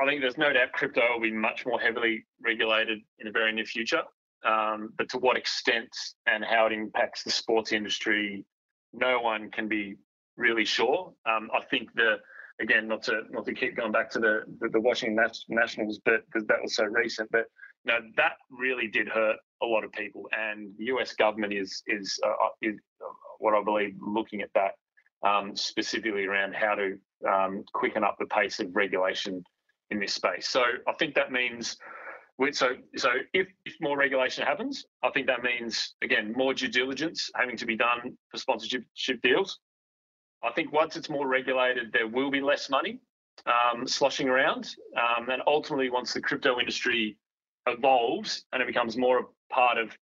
I 0.00 0.06
think 0.06 0.20
there's 0.20 0.38
no 0.38 0.52
doubt 0.52 0.70
crypto 0.74 1.00
will 1.12 1.20
be 1.20 1.32
much 1.32 1.66
more 1.66 1.80
heavily 1.80 2.24
regulated 2.40 3.00
in 3.18 3.26
the 3.26 3.32
very 3.32 3.52
near 3.52 3.64
future. 3.64 4.02
Um, 4.44 4.92
but 4.96 5.08
to 5.08 5.18
what 5.18 5.36
extent 5.36 5.90
and 6.28 6.44
how 6.44 6.66
it 6.66 6.72
impacts 6.72 7.24
the 7.24 7.32
sports 7.32 7.72
industry, 7.72 8.44
no 8.92 9.18
one 9.18 9.50
can 9.50 9.66
be 9.66 9.96
really 10.36 10.66
sure. 10.66 11.12
Um, 11.26 11.50
I 11.52 11.64
think 11.64 11.92
the 11.94 12.18
again, 12.60 12.88
not 12.88 13.02
to 13.04 13.22
not 13.30 13.44
to 13.46 13.54
keep 13.54 13.76
going 13.76 13.92
back 13.92 14.10
to 14.10 14.18
the 14.18 14.42
the, 14.60 14.68
the 14.68 14.80
Washington 14.80 15.28
Nationals, 15.48 16.00
but 16.04 16.24
because 16.26 16.46
that 16.46 16.62
was 16.62 16.76
so 16.76 16.84
recent, 16.84 17.30
but 17.30 17.46
you 17.84 17.92
know 17.92 18.00
that 18.16 18.32
really 18.50 18.88
did 18.88 19.08
hurt 19.08 19.36
a 19.62 19.66
lot 19.66 19.84
of 19.84 19.92
people, 19.92 20.28
and 20.36 20.72
the 20.78 20.84
U.S. 20.86 21.14
government 21.14 21.52
is 21.52 21.82
is, 21.86 22.18
uh, 22.24 22.48
is 22.62 22.78
uh, 23.02 23.12
what 23.38 23.54
I 23.54 23.62
believe 23.62 23.96
looking 24.00 24.40
at 24.42 24.50
that 24.54 24.72
um, 25.26 25.56
specifically 25.56 26.26
around 26.26 26.54
how 26.54 26.74
to 26.74 26.98
um, 27.28 27.64
quicken 27.72 28.04
up 28.04 28.16
the 28.18 28.26
pace 28.26 28.60
of 28.60 28.74
regulation 28.74 29.42
in 29.90 29.98
this 29.98 30.14
space. 30.14 30.48
So 30.48 30.62
I 30.88 30.92
think 30.98 31.14
that 31.14 31.32
means. 31.32 31.76
So, 32.50 32.70
so 32.96 33.10
if, 33.32 33.46
if 33.64 33.74
more 33.80 33.96
regulation 33.96 34.44
happens, 34.44 34.84
I 35.04 35.10
think 35.10 35.28
that 35.28 35.44
means 35.44 35.94
again 36.02 36.32
more 36.36 36.52
due 36.52 36.66
diligence 36.66 37.30
having 37.36 37.56
to 37.56 37.64
be 37.64 37.76
done 37.76 38.18
for 38.28 38.38
sponsorship 38.38 38.82
deals. 39.22 39.60
I 40.44 40.52
think 40.52 40.72
once 40.72 40.96
it's 40.96 41.08
more 41.08 41.26
regulated, 41.26 41.92
there 41.92 42.06
will 42.06 42.30
be 42.30 42.40
less 42.40 42.68
money 42.68 43.00
um, 43.46 43.86
sloshing 43.86 44.28
around. 44.28 44.74
Um, 44.96 45.28
and 45.30 45.42
ultimately, 45.46 45.90
once 45.90 46.12
the 46.12 46.20
crypto 46.20 46.60
industry 46.60 47.16
evolves 47.66 48.44
and 48.52 48.62
it 48.62 48.66
becomes 48.66 48.96
more 48.96 49.20
a 49.20 49.52
part 49.52 49.78
of 49.78 49.96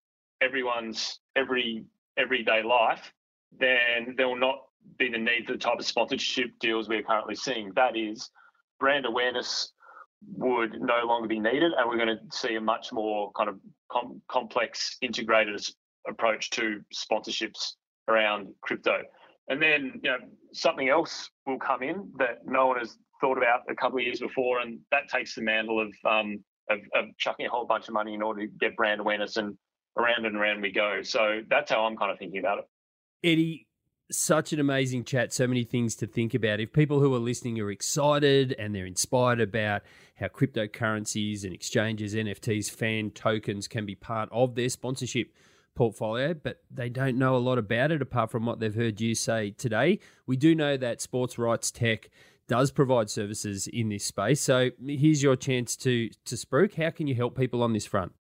everyone's 0.41 1.21
every 1.37 1.85
everyday 2.17 2.63
life, 2.63 3.13
then 3.59 4.15
there 4.17 4.29
will 4.29 4.39
not 4.39 4.59
be 4.99 5.11
the 5.11 5.19
need 5.19 5.47
for 5.47 5.53
the 5.53 5.59
type 5.59 5.79
of 5.79 5.87
sponsorship 5.87 6.51
deals 6.61 6.89
we're 6.89 7.03
currently 7.03 7.35
seeing. 7.35 7.73
That 7.75 7.97
is, 7.97 8.31
brand 8.81 9.07
awareness 9.07 9.73
would 10.37 10.81
no 10.81 11.05
longer 11.05 11.29
be 11.29 11.39
needed, 11.39 11.73
and 11.77 11.89
we're 11.89 11.97
going 11.97 12.09
to 12.09 12.37
see 12.37 12.57
a 12.57 12.61
much 12.61 12.93
more 12.93 13.31
kind 13.33 13.49
of 13.49 13.57
com- 13.91 14.21
complex, 14.29 14.97
integrated 15.01 15.61
approach 16.09 16.51
to 16.51 16.81
sponsorships 16.95 17.75
around 18.09 18.49
crypto. 18.63 19.03
And 19.49 19.63
then, 19.63 20.01
you 20.03 20.11
know, 20.11 20.19
something 20.53 20.89
else 20.89 21.31
will 21.47 21.59
come 21.59 21.83
in 21.83 22.11
that 22.19 22.47
no 22.47 22.67
one 22.67 22.79
has 22.79 22.97
thought 23.21 23.39
about 23.39 23.63
a 23.71 23.75
couple 23.75 23.99
of 23.99 24.05
years 24.05 24.21
before, 24.21 24.61
and 24.61 24.79
that 24.91 25.09
takes 25.09 25.35
the 25.35 25.43
mantle 25.43 25.81
of 25.81 25.93
um, 26.11 26.45
of, 26.71 26.79
of 26.95 27.05
chucking 27.17 27.47
a 27.47 27.49
whole 27.49 27.67
bunch 27.67 27.89
of 27.89 27.95
money 27.95 28.15
in 28.15 28.21
order 28.21 28.43
to 28.43 28.47
get 28.47 28.77
brand 28.77 29.01
awareness, 29.01 29.37
and 29.37 29.57
around 29.97 30.27
and 30.27 30.37
around 30.37 30.61
we 30.61 30.71
go. 30.71 31.03
So 31.03 31.41
that's 31.49 31.71
how 31.71 31.85
I'm 31.85 31.97
kind 31.97 32.13
of 32.13 32.19
thinking 32.19 32.39
about 32.39 32.59
it. 32.59 32.65
Eddie, 33.25 33.67
such 34.11 34.53
an 34.53 34.61
amazing 34.61 35.05
chat. 35.05 35.33
So 35.33 35.47
many 35.47 35.65
things 35.65 35.97
to 35.97 36.07
think 36.07 36.35
about. 36.35 36.61
If 36.61 36.73
people 36.73 37.01
who 37.01 37.15
are 37.15 37.19
listening 37.19 37.59
are 37.61 37.71
excited 37.71 38.55
and 38.59 38.75
they're 38.75 38.87
inspired 38.87 39.41
about 39.41 39.83
how 40.17 40.29
cryptocurrencies 40.29 41.45
and 41.45 41.53
exchanges, 41.53 42.15
NFTs, 42.15 42.71
fan 42.71 43.11
tokens 43.11 43.67
can 43.67 43.87
be 43.87 43.95
part 43.95 44.29
of 44.31 44.55
their 44.55 44.69
sponsorship 44.69 45.33
portfolio, 45.79 46.35
but 46.35 46.61
they 46.73 46.89
don't 46.89 47.17
know 47.17 47.37
a 47.37 47.39
lot 47.39 47.57
about 47.57 47.93
it 47.93 48.03
apart 48.03 48.33
from 48.33 48.45
what 48.45 48.59
they've 48.59 48.75
heard 48.75 49.01
you 49.01 49.15
say 49.15 49.53
today. 49.53 50.01
We 50.27 50.37
do 50.37 50.53
know 50.53 50.77
that 50.77 51.01
sports 51.01 51.39
rights 51.39 51.71
tech 51.71 52.11
does 52.49 52.73
provide 52.73 53.09
services 53.09 53.69
in 53.69 53.89
this 53.89 54.05
space. 54.05 54.41
So 54.41 54.71
here's 54.85 55.23
your 55.23 55.37
chance 55.37 55.77
to 55.77 56.09
to 56.25 56.35
spruik. 56.35 56.75
How 56.75 56.91
can 56.91 57.07
you 57.07 57.15
help 57.15 57.39
people 57.39 57.63
on 57.63 57.73
this 57.73 57.87
front? 57.87 58.13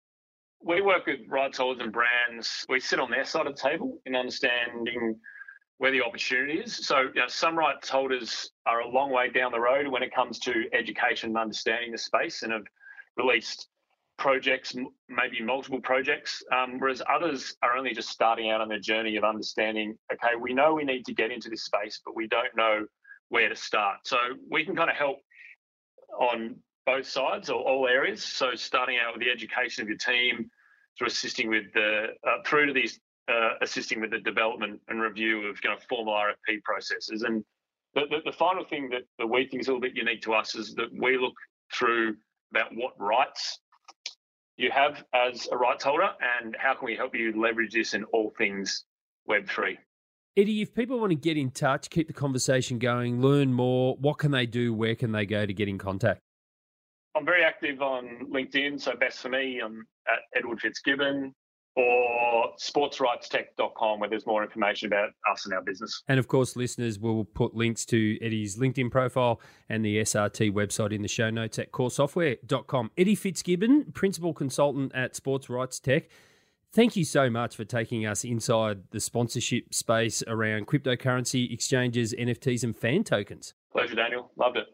We 0.62 0.82
work 0.82 1.06
with 1.06 1.20
rights 1.26 1.58
holders 1.58 1.82
and 1.82 1.92
brands. 1.92 2.64
We 2.68 2.78
sit 2.78 3.00
on 3.00 3.10
their 3.10 3.24
side 3.24 3.48
of 3.48 3.56
the 3.56 3.60
table 3.60 3.98
in 4.06 4.14
understanding 4.14 5.18
where 5.78 5.90
the 5.90 6.02
opportunity 6.02 6.60
is. 6.60 6.86
So 6.86 7.00
you 7.00 7.20
know, 7.22 7.26
some 7.26 7.58
rights 7.58 7.88
holders 7.88 8.52
are 8.66 8.82
a 8.82 8.88
long 8.88 9.10
way 9.10 9.30
down 9.30 9.50
the 9.50 9.60
road 9.60 9.88
when 9.88 10.04
it 10.04 10.14
comes 10.14 10.38
to 10.40 10.52
education 10.72 11.30
and 11.30 11.38
understanding 11.38 11.90
the 11.90 11.98
space 11.98 12.44
and 12.44 12.52
have 12.52 12.66
released 13.16 13.66
projects, 14.18 14.74
maybe 15.08 15.40
multiple 15.42 15.80
projects, 15.80 16.42
um, 16.52 16.78
whereas 16.78 17.00
others 17.08 17.56
are 17.62 17.76
only 17.76 17.94
just 17.94 18.08
starting 18.08 18.50
out 18.50 18.60
on 18.60 18.68
their 18.68 18.80
journey 18.80 19.16
of 19.16 19.24
understanding, 19.24 19.96
okay, 20.12 20.34
we 20.38 20.52
know 20.52 20.74
we 20.74 20.84
need 20.84 21.04
to 21.06 21.14
get 21.14 21.30
into 21.30 21.48
this 21.48 21.64
space, 21.64 22.00
but 22.04 22.16
we 22.16 22.26
don't 22.26 22.54
know 22.56 22.84
where 23.28 23.48
to 23.48 23.56
start. 23.56 23.98
So 24.04 24.16
we 24.50 24.64
can 24.64 24.74
kind 24.74 24.90
of 24.90 24.96
help 24.96 25.18
on 26.18 26.56
both 26.84 27.06
sides 27.06 27.48
or 27.48 27.62
all 27.62 27.86
areas. 27.86 28.22
So 28.24 28.54
starting 28.54 28.96
out 28.96 29.14
with 29.14 29.22
the 29.22 29.30
education 29.30 29.82
of 29.82 29.88
your 29.88 29.98
team, 29.98 30.50
through 30.98 31.06
assisting 31.06 31.48
with 31.48 31.72
the 31.74 32.08
uh, 32.26 32.42
through 32.44 32.66
to 32.66 32.72
these 32.72 32.98
uh, 33.28 33.50
assisting 33.62 34.00
with 34.00 34.10
the 34.10 34.18
development 34.18 34.80
and 34.88 35.00
review 35.00 35.46
of 35.46 35.58
you 35.62 35.70
know, 35.70 35.76
formal 35.88 36.14
RFP 36.14 36.62
processes. 36.64 37.22
And 37.22 37.44
the, 37.94 38.02
the, 38.10 38.30
the 38.30 38.36
final 38.36 38.64
thing 38.64 38.88
that, 38.90 39.02
that 39.18 39.26
we 39.26 39.46
think 39.46 39.60
is 39.60 39.68
a 39.68 39.70
little 39.70 39.82
bit 39.82 39.94
unique 39.94 40.22
to 40.22 40.32
us 40.32 40.54
is 40.54 40.74
that 40.74 40.88
we 40.98 41.18
look 41.18 41.34
through 41.72 42.16
about 42.52 42.70
what 42.74 42.92
rights 42.98 43.60
you 44.58 44.70
have 44.72 45.04
as 45.14 45.48
a 45.50 45.56
rights 45.56 45.84
holder 45.84 46.10
and 46.40 46.54
how 46.58 46.74
can 46.74 46.84
we 46.84 46.96
help 46.96 47.14
you 47.14 47.40
leverage 47.40 47.72
this 47.72 47.94
in 47.94 48.04
all 48.04 48.34
things 48.36 48.84
Web3? 49.30 49.78
Eddie, 50.36 50.62
if 50.62 50.74
people 50.74 51.00
want 51.00 51.10
to 51.10 51.16
get 51.16 51.36
in 51.36 51.50
touch, 51.50 51.88
keep 51.90 52.08
the 52.08 52.12
conversation 52.12 52.78
going, 52.78 53.22
learn 53.22 53.52
more, 53.52 53.96
what 53.96 54.18
can 54.18 54.32
they 54.32 54.46
do? 54.46 54.74
Where 54.74 54.94
can 54.94 55.12
they 55.12 55.26
go 55.26 55.46
to 55.46 55.54
get 55.54 55.68
in 55.68 55.78
contact? 55.78 56.20
I'm 57.16 57.24
very 57.24 57.44
active 57.44 57.80
on 57.80 58.26
LinkedIn. 58.32 58.80
So 58.80 58.94
best 58.94 59.20
for 59.20 59.28
me, 59.28 59.60
I'm 59.64 59.86
at 60.08 60.18
Edward 60.36 60.60
Fitzgibbon 60.60 61.34
or 61.78 62.52
sportsrightstech.com 62.58 64.00
where 64.00 64.10
there's 64.10 64.26
more 64.26 64.42
information 64.42 64.88
about 64.88 65.10
us 65.30 65.44
and 65.44 65.54
our 65.54 65.62
business. 65.62 66.02
And 66.08 66.18
of 66.18 66.26
course, 66.26 66.56
listeners 66.56 66.98
will 66.98 67.24
put 67.24 67.54
links 67.54 67.84
to 67.86 68.18
Eddie's 68.20 68.58
LinkedIn 68.58 68.90
profile 68.90 69.40
and 69.68 69.84
the 69.84 69.98
SRT 69.98 70.52
website 70.52 70.92
in 70.92 71.02
the 71.02 71.08
show 71.08 71.30
notes 71.30 71.58
at 71.58 71.70
coresoftware.com. 71.70 72.90
Eddie 72.98 73.14
Fitzgibbon, 73.14 73.92
principal 73.92 74.34
consultant 74.34 74.92
at 74.94 75.14
Sports 75.14 75.48
Rights 75.48 75.78
Tech. 75.78 76.08
Thank 76.72 76.96
you 76.96 77.04
so 77.04 77.30
much 77.30 77.56
for 77.56 77.64
taking 77.64 78.04
us 78.04 78.24
inside 78.24 78.90
the 78.90 79.00
sponsorship 79.00 79.72
space 79.72 80.22
around 80.26 80.66
cryptocurrency, 80.66 81.50
exchanges, 81.50 82.12
NFTs, 82.12 82.62
and 82.62 82.76
fan 82.76 83.04
tokens. 83.04 83.54
Pleasure, 83.72 83.94
Daniel. 83.94 84.30
Loved 84.36 84.58
it. 84.58 84.66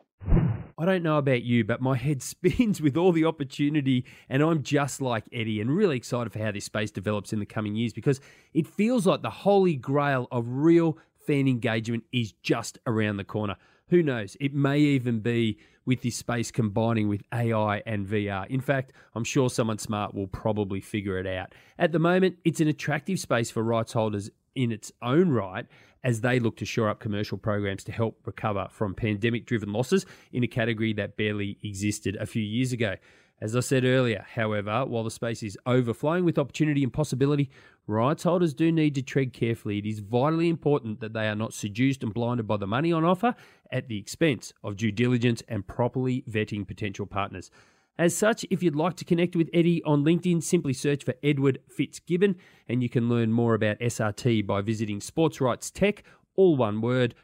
I 0.77 0.85
don't 0.85 1.03
know 1.03 1.19
about 1.19 1.43
you, 1.43 1.65
but 1.65 1.81
my 1.81 1.97
head 1.97 2.23
spins 2.23 2.81
with 2.81 2.97
all 2.97 3.13
the 3.13 3.25
opportunity, 3.25 4.05
and 4.29 4.43
I'm 4.43 4.63
just 4.63 5.01
like 5.01 5.25
Eddie 5.33 5.61
and 5.61 5.75
really 5.75 5.97
excited 5.97 6.33
for 6.33 6.41
how 6.41 6.51
this 6.51 6.65
space 6.65 6.91
develops 6.91 7.33
in 7.33 7.39
the 7.39 7.47
coming 7.47 7.77
years 7.77 7.93
because 7.93 8.21
it 8.53 8.67
feels 8.67 9.07
like 9.07 9.23
the 9.23 9.31
holy 9.31 9.77
grail 9.77 10.29
of 10.31 10.45
real 10.49 10.99
fan 11.27 11.49
engagement 11.49 12.05
is 12.13 12.33
just 12.43 12.79
around 12.87 13.17
the 13.17 13.25
corner. 13.25 13.57
Who 13.89 14.03
knows? 14.03 14.37
It 14.41 14.55
may 14.55 14.79
even 14.79 15.21
be 15.21 15.59
with 15.87 16.03
this 16.03 16.17
space 16.17 16.51
combining 16.51 17.09
with 17.09 17.23
AI 17.33 17.83
and 17.87 18.07
VR. 18.07 18.47
In 18.49 18.61
fact, 18.61 18.93
I'm 19.15 19.25
sure 19.25 19.51
someone 19.51 19.79
smart 19.79 20.15
will 20.15 20.27
probably 20.27 20.81
figure 20.81 21.19
it 21.19 21.27
out. 21.27 21.55
At 21.79 21.93
the 21.93 21.99
moment, 21.99 22.39
it's 22.45 22.61
an 22.61 22.69
attractive 22.69 23.21
space 23.21 23.51
for 23.51 23.63
rights 23.63 23.93
holders 23.93 24.31
in 24.55 24.73
its 24.73 24.93
own 25.03 25.31
right 25.31 25.67
as 26.03 26.21
they 26.21 26.39
look 26.39 26.57
to 26.59 26.67
shore 26.67 26.89
up 26.89 27.01
commercial 27.01 27.39
programs 27.39 27.83
to 27.85 27.93
help 27.93 28.21
recover 28.27 28.69
from 28.71 28.95
pandemic 28.95 29.47
driven 29.47 29.73
losses 29.73 30.05
in 30.33 30.45
a 30.45 30.47
category 30.47 30.93
that 30.93 31.17
barely 31.17 31.59
existed 31.63 32.17
a 32.17 32.27
few 32.27 32.43
years 32.43 32.73
ago. 32.73 32.97
As 33.41 33.57
I 33.57 33.61
said 33.61 33.85
earlier, 33.85 34.25
however, 34.35 34.87
while 34.87 35.03
the 35.03 35.11
space 35.11 35.43
is 35.43 35.59
overflowing 35.67 36.25
with 36.25 36.39
opportunity 36.39 36.85
and 36.85 36.93
possibility, 36.93 37.51
rights 37.87 38.23
holders 38.23 38.55
do 38.55 38.71
need 38.71 38.95
to 38.95 39.03
tread 39.03 39.33
carefully. 39.33 39.79
It 39.79 39.87
is 39.87 39.99
vitally 39.99 40.49
important 40.49 41.01
that 41.01 41.15
they 41.15 41.29
are 41.29 41.35
not 41.35 41.53
seduced 41.53 42.03
and 42.03 42.15
blinded 42.15 42.47
by 42.47 42.59
the 42.59 42.67
money 42.67 42.93
on 42.93 43.05
offer 43.05 43.35
at 43.73 43.89
the 43.89 43.99
expense 43.99 44.53
of 44.63 44.77
due 44.77 44.93
diligence 44.93 45.43
and 45.49 45.67
properly 45.67 46.23
vetting 46.31 46.67
potential 46.67 47.07
partners. 47.07 47.51
As 47.97 48.17
such, 48.17 48.45
if 48.51 48.63
you'd 48.63 48.75
like 48.75 48.97
to 48.97 49.05
connect 49.05 49.37
with 49.37 49.49
Eddie 49.55 49.83
on 49.85 50.05
LinkedIn, 50.05 50.43
simply 50.43 50.73
search 50.73 51.05
for 51.05 51.15
Edward 51.23 51.61
Fitzgibbon 51.69 52.35
and 52.69 52.83
you 52.83 52.89
can 52.89 53.09
learn 53.09 53.31
more 53.31 53.55
about 53.55 53.79
SRT 53.79 54.47
by 54.47 54.63
visiting 54.63 55.01
Sports 55.01 55.41
Rights 55.41 55.71
Tech, 55.71 56.03
all 56.35 56.57
one 56.57 56.81
word. 56.81 57.15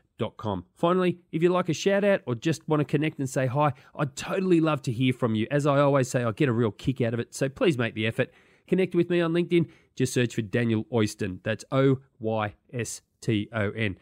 Finally, 0.76 1.18
if 1.32 1.42
you 1.42 1.48
like 1.48 1.70
a 1.70 1.72
shout 1.72 2.04
out 2.04 2.20
or 2.26 2.34
just 2.34 2.68
want 2.68 2.78
to 2.80 2.84
connect 2.84 3.18
and 3.18 3.28
say 3.28 3.46
hi, 3.46 3.72
I'd 3.98 4.14
totally 4.16 4.60
love 4.60 4.82
to 4.82 4.92
hear 4.92 5.14
from 5.14 5.34
you. 5.34 5.46
As 5.50 5.66
I 5.66 5.80
always 5.80 6.10
say, 6.10 6.22
I 6.22 6.30
get 6.32 6.50
a 6.50 6.52
real 6.52 6.72
kick 6.72 7.00
out 7.00 7.14
of 7.14 7.20
it, 7.20 7.34
so 7.34 7.48
please 7.48 7.78
make 7.78 7.94
the 7.94 8.06
effort. 8.06 8.30
Connect 8.68 8.94
with 8.94 9.08
me 9.08 9.22
on 9.22 9.32
LinkedIn. 9.32 9.70
Just 9.96 10.12
search 10.12 10.34
for 10.34 10.42
Daniel 10.42 10.84
Oyston. 10.92 11.38
That's 11.42 11.64
O 11.72 12.00
Y 12.18 12.54
S 12.70 13.00
T 13.22 13.48
O 13.52 13.70
N. 13.70 13.96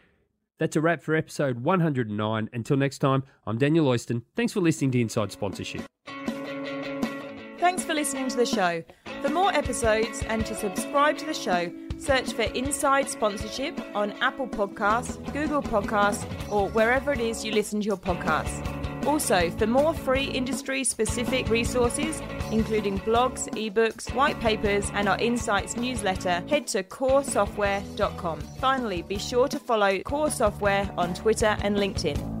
That's 0.57 0.75
a 0.75 0.81
wrap 0.81 1.01
for 1.01 1.15
episode 1.15 1.63
109. 1.63 2.49
Until 2.51 2.75
next 2.75 2.99
time, 2.99 3.23
I'm 3.47 3.57
Daniel 3.57 3.85
Oyston. 3.85 4.23
Thanks 4.35 4.51
for 4.51 4.59
listening 4.59 4.91
to 4.91 4.99
Inside 4.99 5.31
Sponsorship. 5.31 5.83
Thanks 7.79 7.87
for 7.87 7.95
listening 7.95 8.27
to 8.27 8.35
the 8.35 8.45
show. 8.45 8.83
For 9.21 9.29
more 9.29 9.53
episodes 9.53 10.21
and 10.23 10.45
to 10.47 10.53
subscribe 10.53 11.17
to 11.19 11.25
the 11.25 11.33
show, 11.33 11.71
search 11.97 12.33
for 12.33 12.41
Inside 12.41 13.09
Sponsorship 13.09 13.79
on 13.95 14.11
Apple 14.19 14.49
Podcasts, 14.49 15.15
Google 15.31 15.61
Podcasts, 15.61 16.25
or 16.51 16.67
wherever 16.71 17.13
it 17.13 17.21
is 17.21 17.45
you 17.45 17.53
listen 17.53 17.79
to 17.79 17.85
your 17.85 17.95
podcasts. 17.95 19.07
Also, 19.07 19.49
for 19.51 19.65
more 19.65 19.93
free 19.93 20.25
industry 20.25 20.83
specific 20.83 21.47
resources, 21.47 22.21
including 22.51 22.99
blogs, 22.99 23.47
ebooks, 23.51 24.13
white 24.13 24.37
papers, 24.41 24.91
and 24.93 25.07
our 25.07 25.17
Insights 25.17 25.77
newsletter, 25.77 26.43
head 26.49 26.67
to 26.67 26.83
coresoftware.com. 26.83 28.41
Finally, 28.59 29.03
be 29.03 29.17
sure 29.17 29.47
to 29.47 29.57
follow 29.57 29.99
Core 29.99 30.29
Software 30.29 30.91
on 30.97 31.13
Twitter 31.13 31.55
and 31.61 31.77
LinkedIn. 31.77 32.38